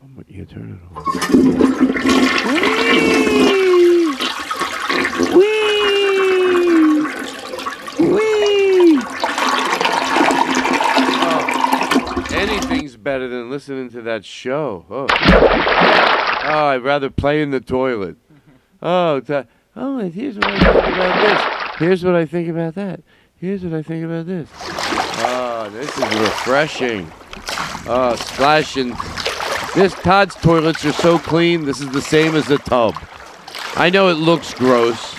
Oh 0.01 0.07
my, 0.07 0.23
yeah, 0.27 0.45
turn 0.45 0.71
it 0.71 0.79
on. 0.95 1.03
Wee! 2.53 2.65
Wee! 7.99 8.11
Wee! 8.11 8.99
Anything's 12.35 12.95
better 12.97 13.27
than 13.27 13.49
listening 13.49 13.89
to 13.91 14.01
that 14.01 14.25
show. 14.25 14.85
Oh 14.89 15.07
oh 16.45 16.65
I'd 16.67 16.83
rather 16.83 17.09
play 17.09 17.41
in 17.41 17.51
the 17.51 17.59
toilet. 17.61 18.17
Oh, 18.81 19.19
ta- 19.21 19.33
uh, 19.33 19.43
oh, 19.77 19.97
here's 20.09 20.35
what 20.35 20.45
I 20.45 20.59
think 20.59 20.95
about 20.95 21.21
this. 21.21 21.79
Here's 21.79 22.03
what 22.05 22.13
I 22.15 22.25
think 22.25 22.49
about 22.49 22.75
that. 22.75 23.01
Here's 23.37 23.63
what 23.63 23.73
I 23.73 23.81
think 23.81 24.05
about 24.05 24.27
this. 24.27 24.47
Oh, 24.53 25.69
this 25.71 25.89
is 25.97 26.19
refreshing. 26.19 27.11
Oh, 27.87 28.15
splashing. 28.15 28.89
This 29.73 29.93
Todd's 29.95 30.35
toilets 30.35 30.85
are 30.85 30.93
so 30.93 31.17
clean. 31.17 31.65
This 31.65 31.81
is 31.81 31.89
the 31.89 32.01
same 32.01 32.35
as 32.35 32.45
the 32.45 32.57
tub. 32.59 32.95
I 33.75 33.89
know 33.89 34.09
it 34.09 34.15
looks 34.17 34.53
gross. 34.53 35.15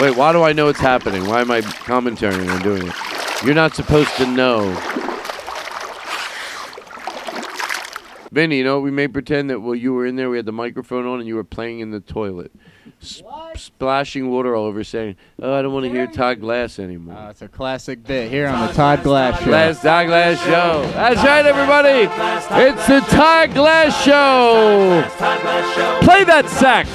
Wait, 0.00 0.16
why 0.16 0.32
do 0.32 0.42
I 0.42 0.52
know 0.52 0.68
it's 0.68 0.80
happening? 0.80 1.26
Why 1.26 1.40
am 1.42 1.50
I 1.50 1.60
commentating 1.60 2.50
on 2.50 2.62
doing 2.62 2.88
it? 2.88 2.94
You're 3.44 3.54
not 3.54 3.74
supposed 3.74 4.16
to 4.16 4.26
know. 4.26 4.72
Vinny, 8.36 8.58
you 8.58 8.64
know, 8.64 8.80
we 8.80 8.90
may 8.90 9.08
pretend 9.08 9.48
that 9.48 9.60
while 9.60 9.74
you 9.74 9.94
were 9.94 10.04
in 10.04 10.16
there, 10.16 10.28
we 10.28 10.36
had 10.36 10.44
the 10.44 10.52
microphone 10.52 11.06
on 11.06 11.20
and 11.20 11.26
you 11.26 11.36
were 11.36 11.42
playing 11.42 11.80
in 11.80 11.90
the 11.90 12.00
toilet. 12.00 12.52
S- 13.02 13.22
splashing 13.56 14.30
water 14.30 14.56
all 14.56 14.64
over, 14.64 14.82
saying, 14.82 15.16
Oh, 15.40 15.52
I 15.54 15.62
don't 15.62 15.72
want 15.72 15.84
to 15.84 15.90
hear 15.92 16.06
Todd 16.06 16.40
Glass 16.40 16.78
anymore. 16.78 17.14
Uh, 17.16 17.30
it's 17.30 17.42
a 17.42 17.48
classic 17.48 18.02
bit 18.04 18.30
here 18.30 18.48
on 18.48 18.66
the 18.66 18.72
Todd 18.72 19.02
Glass 19.02 19.38
Show. 19.38 19.44
Glass 19.46 19.82
Todd 19.82 20.06
Glass 20.06 20.38
Show. 20.44 20.82
That's 20.94 21.22
right, 21.22 21.44
everybody. 21.46 22.08
It's 22.64 22.86
the 22.86 23.00
Todd 23.14 23.52
Glass 23.54 23.92
Show. 24.02 25.04
Play 26.02 26.24
that 26.24 26.48
sax. 26.48 26.88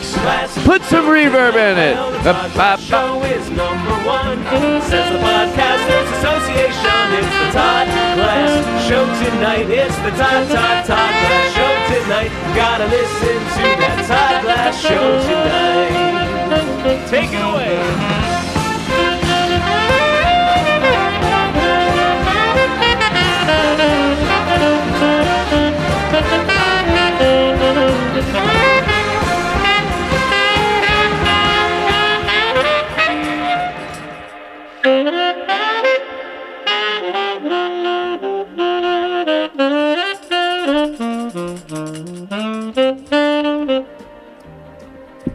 Put 0.65 0.81
some 0.83 1.05
reverb 1.05 1.53
in 1.55 1.77
it. 1.77 1.95
Ba-ba-ba. 2.23 2.81
show 2.81 3.21
is 3.23 3.49
number 3.51 3.95
one. 4.05 4.41
Says 4.89 5.05
the 5.13 5.19
Podcasters 5.21 6.07
Association. 6.17 7.05
It's 7.13 7.29
the 7.29 7.47
Todd 7.53 7.87
Glass 8.17 8.87
Show 8.87 9.05
tonight. 9.29 9.69
It's 9.69 9.95
the 9.97 10.11
Todd, 10.17 10.49
Todd, 10.49 10.85
Todd 10.85 11.13
Glass 11.13 11.53
Show 11.53 11.60
Gotta 12.07 12.87
listen 12.87 13.37
to 13.37 13.63
that 13.79 14.05
Todd 14.07 14.43
Glass 14.43 14.81
Show 14.81 15.21
tonight. 15.21 17.07
Take 17.07 17.31
it 17.31 17.41
away. 17.41 18.20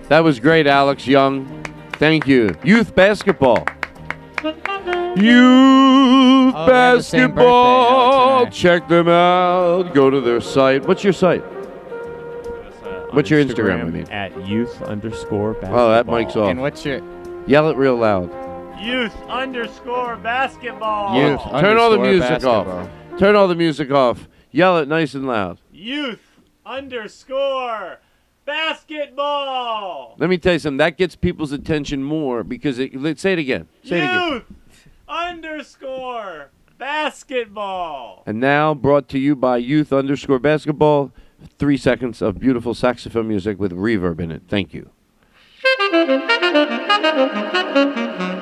That 0.08 0.20
was 0.22 0.38
great, 0.40 0.66
Alex 0.66 1.06
Young. 1.06 1.62
Thank 1.94 2.26
you. 2.26 2.56
Youth 2.62 2.94
basketball. 2.94 3.66
Youth 5.16 6.54
Oh, 6.54 6.66
they 6.66 6.72
have 6.72 6.96
the 6.96 6.98
basketball. 6.98 8.46
Check 8.50 8.88
them 8.88 9.08
out. 9.08 9.94
Go 9.94 10.10
to 10.10 10.20
their 10.20 10.40
site. 10.40 10.86
What's 10.86 11.02
your 11.02 11.12
site? 11.12 11.42
Uh, 11.42 13.06
what's 13.10 13.30
your 13.30 13.42
Instagram? 13.44 13.80
I 13.80 13.84
mean. 13.84 14.08
At 14.10 14.46
youth 14.46 14.80
underscore 14.82 15.54
basketball. 15.54 15.86
Oh, 15.88 15.90
that 15.90 16.06
mic's 16.06 16.36
off. 16.36 16.50
And 16.50 16.60
what's 16.60 16.84
your 16.84 17.00
Yell 17.46 17.68
it 17.70 17.76
real 17.76 17.96
loud. 17.96 18.30
Youth 18.80 19.14
underscore 19.28 20.16
basketball. 20.16 21.16
Youth 21.20 21.40
Turn 21.60 21.78
all 21.78 21.90
the 21.90 21.98
music 21.98 22.28
basketball. 22.28 22.68
off. 22.68 22.90
Turn 23.18 23.36
all 23.36 23.48
the 23.48 23.54
music 23.54 23.90
off. 23.90 24.28
Yell 24.50 24.78
it 24.78 24.88
nice 24.88 25.14
and 25.14 25.26
loud. 25.26 25.58
Youth 25.72 26.20
underscore 26.64 27.98
basketball. 28.46 30.14
Let 30.18 30.30
me 30.30 30.38
tell 30.38 30.54
you 30.54 30.58
something. 30.58 30.78
That 30.78 30.96
gets 30.96 31.14
people's 31.16 31.52
attention 31.52 32.02
more 32.02 32.42
because 32.42 32.78
it. 32.78 32.94
Let's 32.98 33.20
say 33.20 33.34
it 33.34 33.38
again. 33.38 33.68
Say 33.84 33.98
it 33.98 34.04
again. 34.04 34.32
Youth 34.32 34.44
underscore 35.08 36.50
basketball. 36.78 38.22
And 38.24 38.40
now 38.40 38.72
brought 38.74 39.08
to 39.10 39.18
you 39.18 39.36
by 39.36 39.58
Youth 39.58 39.92
underscore 39.92 40.38
basketball. 40.38 41.12
Three 41.58 41.76
seconds 41.76 42.22
of 42.22 42.38
beautiful 42.38 42.72
saxophone 42.72 43.28
music 43.28 43.58
with 43.58 43.72
reverb 43.72 44.20
in 44.20 44.30
it. 44.30 44.42
Thank 44.48 44.72
you. 44.72 44.88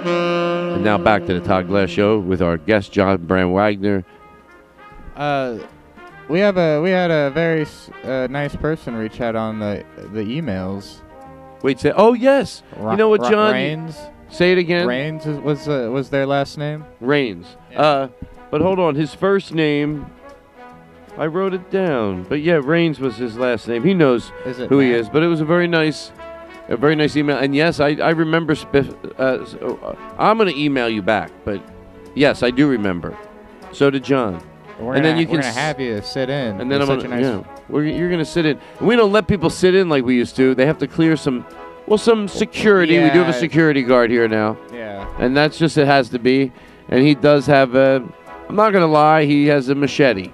And 0.05 0.85
now 0.85 0.99
back 0.99 1.27
to 1.27 1.35
the 1.39 1.41
Todd 1.41 1.67
Glass 1.67 1.91
Show 1.91 2.19
with 2.21 2.41
our 2.41 2.57
guest 2.57 2.93
John 2.93 3.27
Brand 3.27 3.53
Wagner. 3.53 4.05
Uh, 5.17 5.59
we 6.29 6.41
have 6.41 6.57
a 6.57 6.81
we 6.81 6.91
had 6.91 7.11
a 7.11 7.31
very 7.31 7.67
uh, 8.05 8.27
nice 8.31 8.57
person 8.57 8.95
reach 8.95 9.21
out 9.21 9.37
on 9.37 9.59
the 9.59 9.85
the 10.13 10.23
emails. 10.23 11.03
Wait, 11.63 11.81
say 11.81 11.93
oh 11.97 12.13
yes. 12.13 12.63
you 12.79 12.97
know 12.97 13.09
what, 13.09 13.21
Ra- 13.23 13.31
John? 13.31 13.53
Rains. 13.53 13.97
Say 14.29 14.53
it 14.53 14.59
again. 14.59 14.87
Rains 14.87 15.27
was 15.27 15.69
uh, 15.69 15.89
was 15.93 16.11
their 16.11 16.27
last 16.27 16.59
name. 16.59 16.85
Rains. 17.01 17.47
Uh, 17.75 18.09
but 18.51 18.61
hold 18.61 18.79
on, 18.79 18.95
his 18.95 19.15
first 19.15 19.55
name. 19.55 20.07
I 21.17 21.27
wrote 21.27 21.55
it 21.55 21.71
down, 21.71 22.25
but 22.25 22.41
yeah, 22.41 22.61
Rains 22.63 22.99
was 22.99 23.17
his 23.17 23.37
last 23.39 23.69
name. 23.69 23.85
He 23.85 23.95
knows 23.95 24.31
who 24.69 24.81
he 24.81 24.93
is, 24.93 25.09
but 25.09 25.23
it 25.23 25.29
was 25.29 25.41
a 25.41 25.45
very 25.45 25.69
nice, 25.69 26.11
a 26.69 26.77
very 26.77 26.97
nice 26.97 27.17
email. 27.17 27.39
And 27.39 27.55
yes, 27.55 27.79
I 27.79 27.91
I 27.91 28.11
remember. 28.11 28.55
Spiff, 28.57 28.93
uh, 29.19 29.47
so, 29.47 29.79
uh, 29.83 29.97
I'm 30.19 30.39
gonna 30.39 30.51
email 30.51 30.89
you 30.89 31.03
back, 31.03 31.31
but 31.45 31.63
yes, 32.17 32.43
I 32.43 32.51
do 32.51 32.67
remember. 32.67 33.17
So 33.73 33.91
did 33.91 34.03
John. 34.03 34.43
We're 34.79 34.95
and 34.95 35.03
gonna, 35.05 35.09
then 35.09 35.17
you 35.19 35.27
we're 35.27 35.33
can 35.35 35.41
gonna 35.43 35.53
have 35.53 35.81
you 35.81 36.03
sit 36.03 36.29
in. 36.29 36.61
and 36.61 36.71
then 36.71 36.81
You're 36.81 36.91
I'm 36.91 37.01
gonna, 37.01 37.09
nice 37.09 37.25
yeah, 37.25 37.61
we're, 37.69 37.85
you're 37.85 38.11
gonna 38.11 38.25
sit 38.25 38.45
in. 38.45 38.59
And 38.79 38.89
we 38.89 38.97
don't 38.97 39.13
let 39.13 39.29
people 39.29 39.49
sit 39.51 39.75
in 39.75 39.89
like 39.89 40.05
we 40.05 40.17
used 40.17 40.35
to. 40.37 40.55
They 40.55 40.67
have 40.67 40.79
to 40.79 40.87
clear 40.89 41.17
some, 41.17 41.47
well, 41.87 41.99
some 41.99 42.27
security. 42.29 42.99
We 42.99 43.11
do 43.11 43.21
have 43.21 43.29
a 43.29 43.39
security 43.39 43.83
guard 43.83 44.11
here 44.11 44.27
now. 44.27 44.57
Yeah. 44.73 45.09
And 45.19 45.37
that's 45.37 45.59
just 45.59 45.79
it 45.79 45.87
has 45.87 46.09
to 46.11 46.19
be. 46.19 46.51
And 46.89 47.03
he 47.07 47.15
does 47.15 47.47
have 47.47 47.75
a. 47.77 48.07
I'm 48.49 48.57
not 48.57 48.73
gonna 48.73 48.87
lie. 48.89 49.25
He 49.25 49.47
has 49.47 49.69
a 49.69 49.75
machete, 49.75 50.31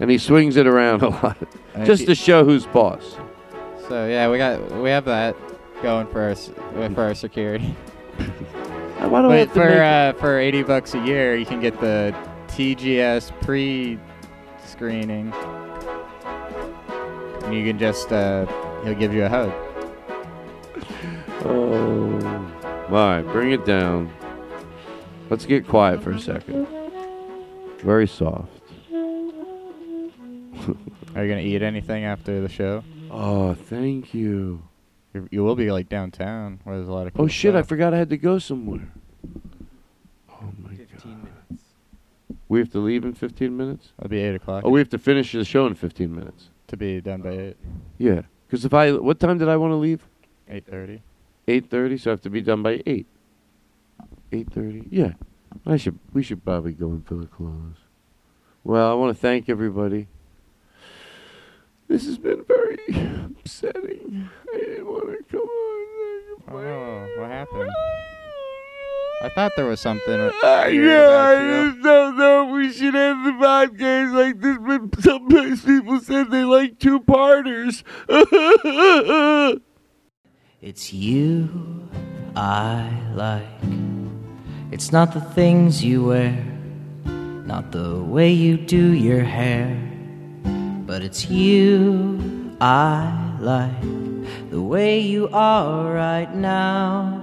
and 0.00 0.10
he 0.10 0.16
swings 0.18 0.56
it 0.56 0.66
around 0.66 1.02
a 1.02 1.08
lot, 1.08 1.36
just 1.84 2.00
he- 2.02 2.06
to 2.06 2.14
show 2.14 2.44
who's 2.44 2.66
boss. 2.66 3.16
So 3.88 4.06
yeah, 4.06 4.30
we 4.30 4.38
got 4.38 4.72
we 4.80 4.88
have 4.90 5.04
that 5.06 5.36
going 5.82 6.06
for 6.06 6.22
our 6.22 6.30
s- 6.30 6.50
uh, 6.76 6.88
for 6.90 7.02
our 7.02 7.14
security. 7.14 7.76
Why 8.98 9.20
do 9.22 9.30
I 9.30 9.36
have 9.36 9.48
to 9.48 9.54
for 9.54 9.82
uh, 9.82 10.12
for 10.14 10.38
eighty 10.38 10.62
bucks 10.62 10.94
a 10.94 11.04
year, 11.04 11.36
you 11.36 11.44
can 11.46 11.60
get 11.60 11.78
the 11.80 12.14
TGS 12.56 13.38
pre-screening, 13.42 15.30
and 17.44 17.54
you 17.54 17.62
can 17.66 17.78
just 17.78 18.10
uh, 18.10 18.46
he'll 18.82 18.94
give 18.94 19.12
you 19.12 19.24
a 19.24 19.28
hug. 19.28 19.52
Oh. 21.44 22.14
All 22.64 22.90
right, 22.90 23.20
bring 23.20 23.52
it 23.52 23.66
down. 23.66 24.10
Let's 25.28 25.44
get 25.44 25.68
quiet 25.68 26.02
for 26.02 26.12
a 26.12 26.18
second. 26.18 26.66
Very 27.80 28.08
soft. 28.08 28.48
Are 31.14 31.24
you 31.24 31.28
gonna 31.28 31.42
eat 31.42 31.60
anything 31.60 32.04
after 32.04 32.40
the 32.40 32.48
show? 32.48 32.82
Oh, 33.10 33.52
thank 33.52 34.14
you. 34.14 34.62
You, 35.12 35.28
you 35.30 35.44
will 35.44 35.56
be 35.56 35.70
like 35.70 35.90
downtown 35.90 36.60
where 36.64 36.76
there's 36.76 36.88
a 36.88 36.92
lot 36.92 37.06
of. 37.06 37.12
Oh 37.20 37.26
shit! 37.26 37.54
I 37.54 37.60
forgot 37.60 37.92
I 37.92 37.98
had 37.98 38.08
to 38.08 38.16
go 38.16 38.38
somewhere. 38.38 38.88
We 42.48 42.60
have 42.60 42.70
to 42.72 42.78
leave 42.78 43.04
in 43.04 43.12
15 43.14 43.56
minutes. 43.56 43.92
It'll 43.98 44.08
be 44.08 44.20
eight 44.20 44.34
o'clock. 44.36 44.62
Oh, 44.64 44.70
we 44.70 44.78
have 44.80 44.88
to 44.90 44.98
finish 44.98 45.32
the 45.32 45.44
show 45.44 45.66
in 45.66 45.74
15 45.74 46.14
minutes. 46.14 46.50
to 46.68 46.76
be 46.76 47.00
done 47.00 47.22
by 47.22 47.30
eight. 47.30 47.56
Yeah, 47.98 48.22
because 48.46 48.64
if 48.64 48.72
I, 48.74 48.92
what 48.92 49.18
time 49.20 49.38
did 49.38 49.48
I 49.48 49.56
want 49.56 49.72
to 49.72 49.76
leave? 49.76 50.06
Eight 50.48 50.64
thirty. 50.66 51.02
8:30, 51.48 52.00
so 52.00 52.10
I 52.10 52.12
have 52.12 52.20
to 52.22 52.30
be 52.30 52.40
done 52.40 52.62
by 52.62 52.82
eight. 52.86 53.06
8:30. 54.32 54.88
Yeah, 54.90 55.12
I 55.64 55.76
should. 55.76 55.98
We 56.12 56.22
should 56.24 56.44
probably 56.44 56.72
go 56.72 56.88
and 56.90 57.06
fill 57.06 57.18
the 57.18 57.26
clothes. 57.26 57.76
Well, 58.64 58.90
I 58.90 58.94
want 58.94 59.14
to 59.16 59.20
thank 59.20 59.48
everybody. 59.48 60.08
This 61.88 62.04
has 62.06 62.18
been 62.18 62.42
very 62.44 62.78
upsetting. 63.38 64.28
I 64.52 64.58
didn't 64.58 64.86
want 64.86 65.06
to 65.18 65.24
come 65.30 65.40
on. 65.40 66.64
Oh, 66.64 67.08
what 67.20 67.30
happened? 67.30 67.70
I 69.22 69.28
thought 69.30 69.52
there 69.56 69.66
was 69.66 69.80
something. 69.80 70.20
Uh, 70.20 70.30
weird 70.66 70.84
yeah, 70.84 71.08
I 71.08 71.70
just 71.70 71.82
don't 71.82 72.16
know 72.18 72.48
if 72.48 72.52
we 72.54 72.72
should 72.72 72.94
end 72.94 73.26
the 73.26 73.32
podcast 73.32 74.12
like 74.14 74.40
this, 74.40 74.58
but 74.60 75.02
sometimes 75.02 75.64
people 75.64 76.00
said 76.00 76.30
they 76.30 76.44
like 76.44 76.78
two 76.78 77.00
parters. 77.00 77.82
It's 80.62 80.92
you 80.92 81.88
I 82.34 82.90
like. 83.14 83.46
It's 84.72 84.90
not 84.90 85.14
the 85.14 85.20
things 85.20 85.84
you 85.84 86.06
wear, 86.06 86.44
not 87.04 87.70
the 87.70 88.02
way 88.02 88.32
you 88.32 88.56
do 88.56 88.92
your 88.92 89.22
hair, 89.22 89.80
but 90.86 91.02
it's 91.02 91.30
you 91.30 92.56
I 92.60 93.36
like. 93.38 93.80
The 94.50 94.60
way 94.60 94.98
you 94.98 95.28
are 95.28 95.92
right 95.92 96.34
now, 96.34 97.22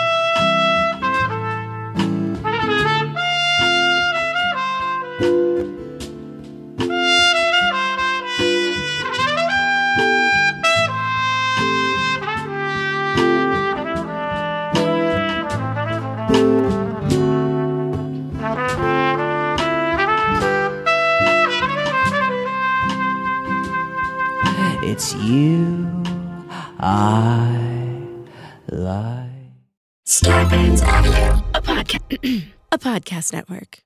It's 25.01 25.15
you 25.15 26.03
I 26.77 27.97
like. 28.69 29.31
Starburns 30.05 30.83
Audio, 30.85 31.43
a 31.55 31.61
podcast, 31.63 32.43
a 32.71 32.77
podcast 32.77 33.33
network. 33.33 33.79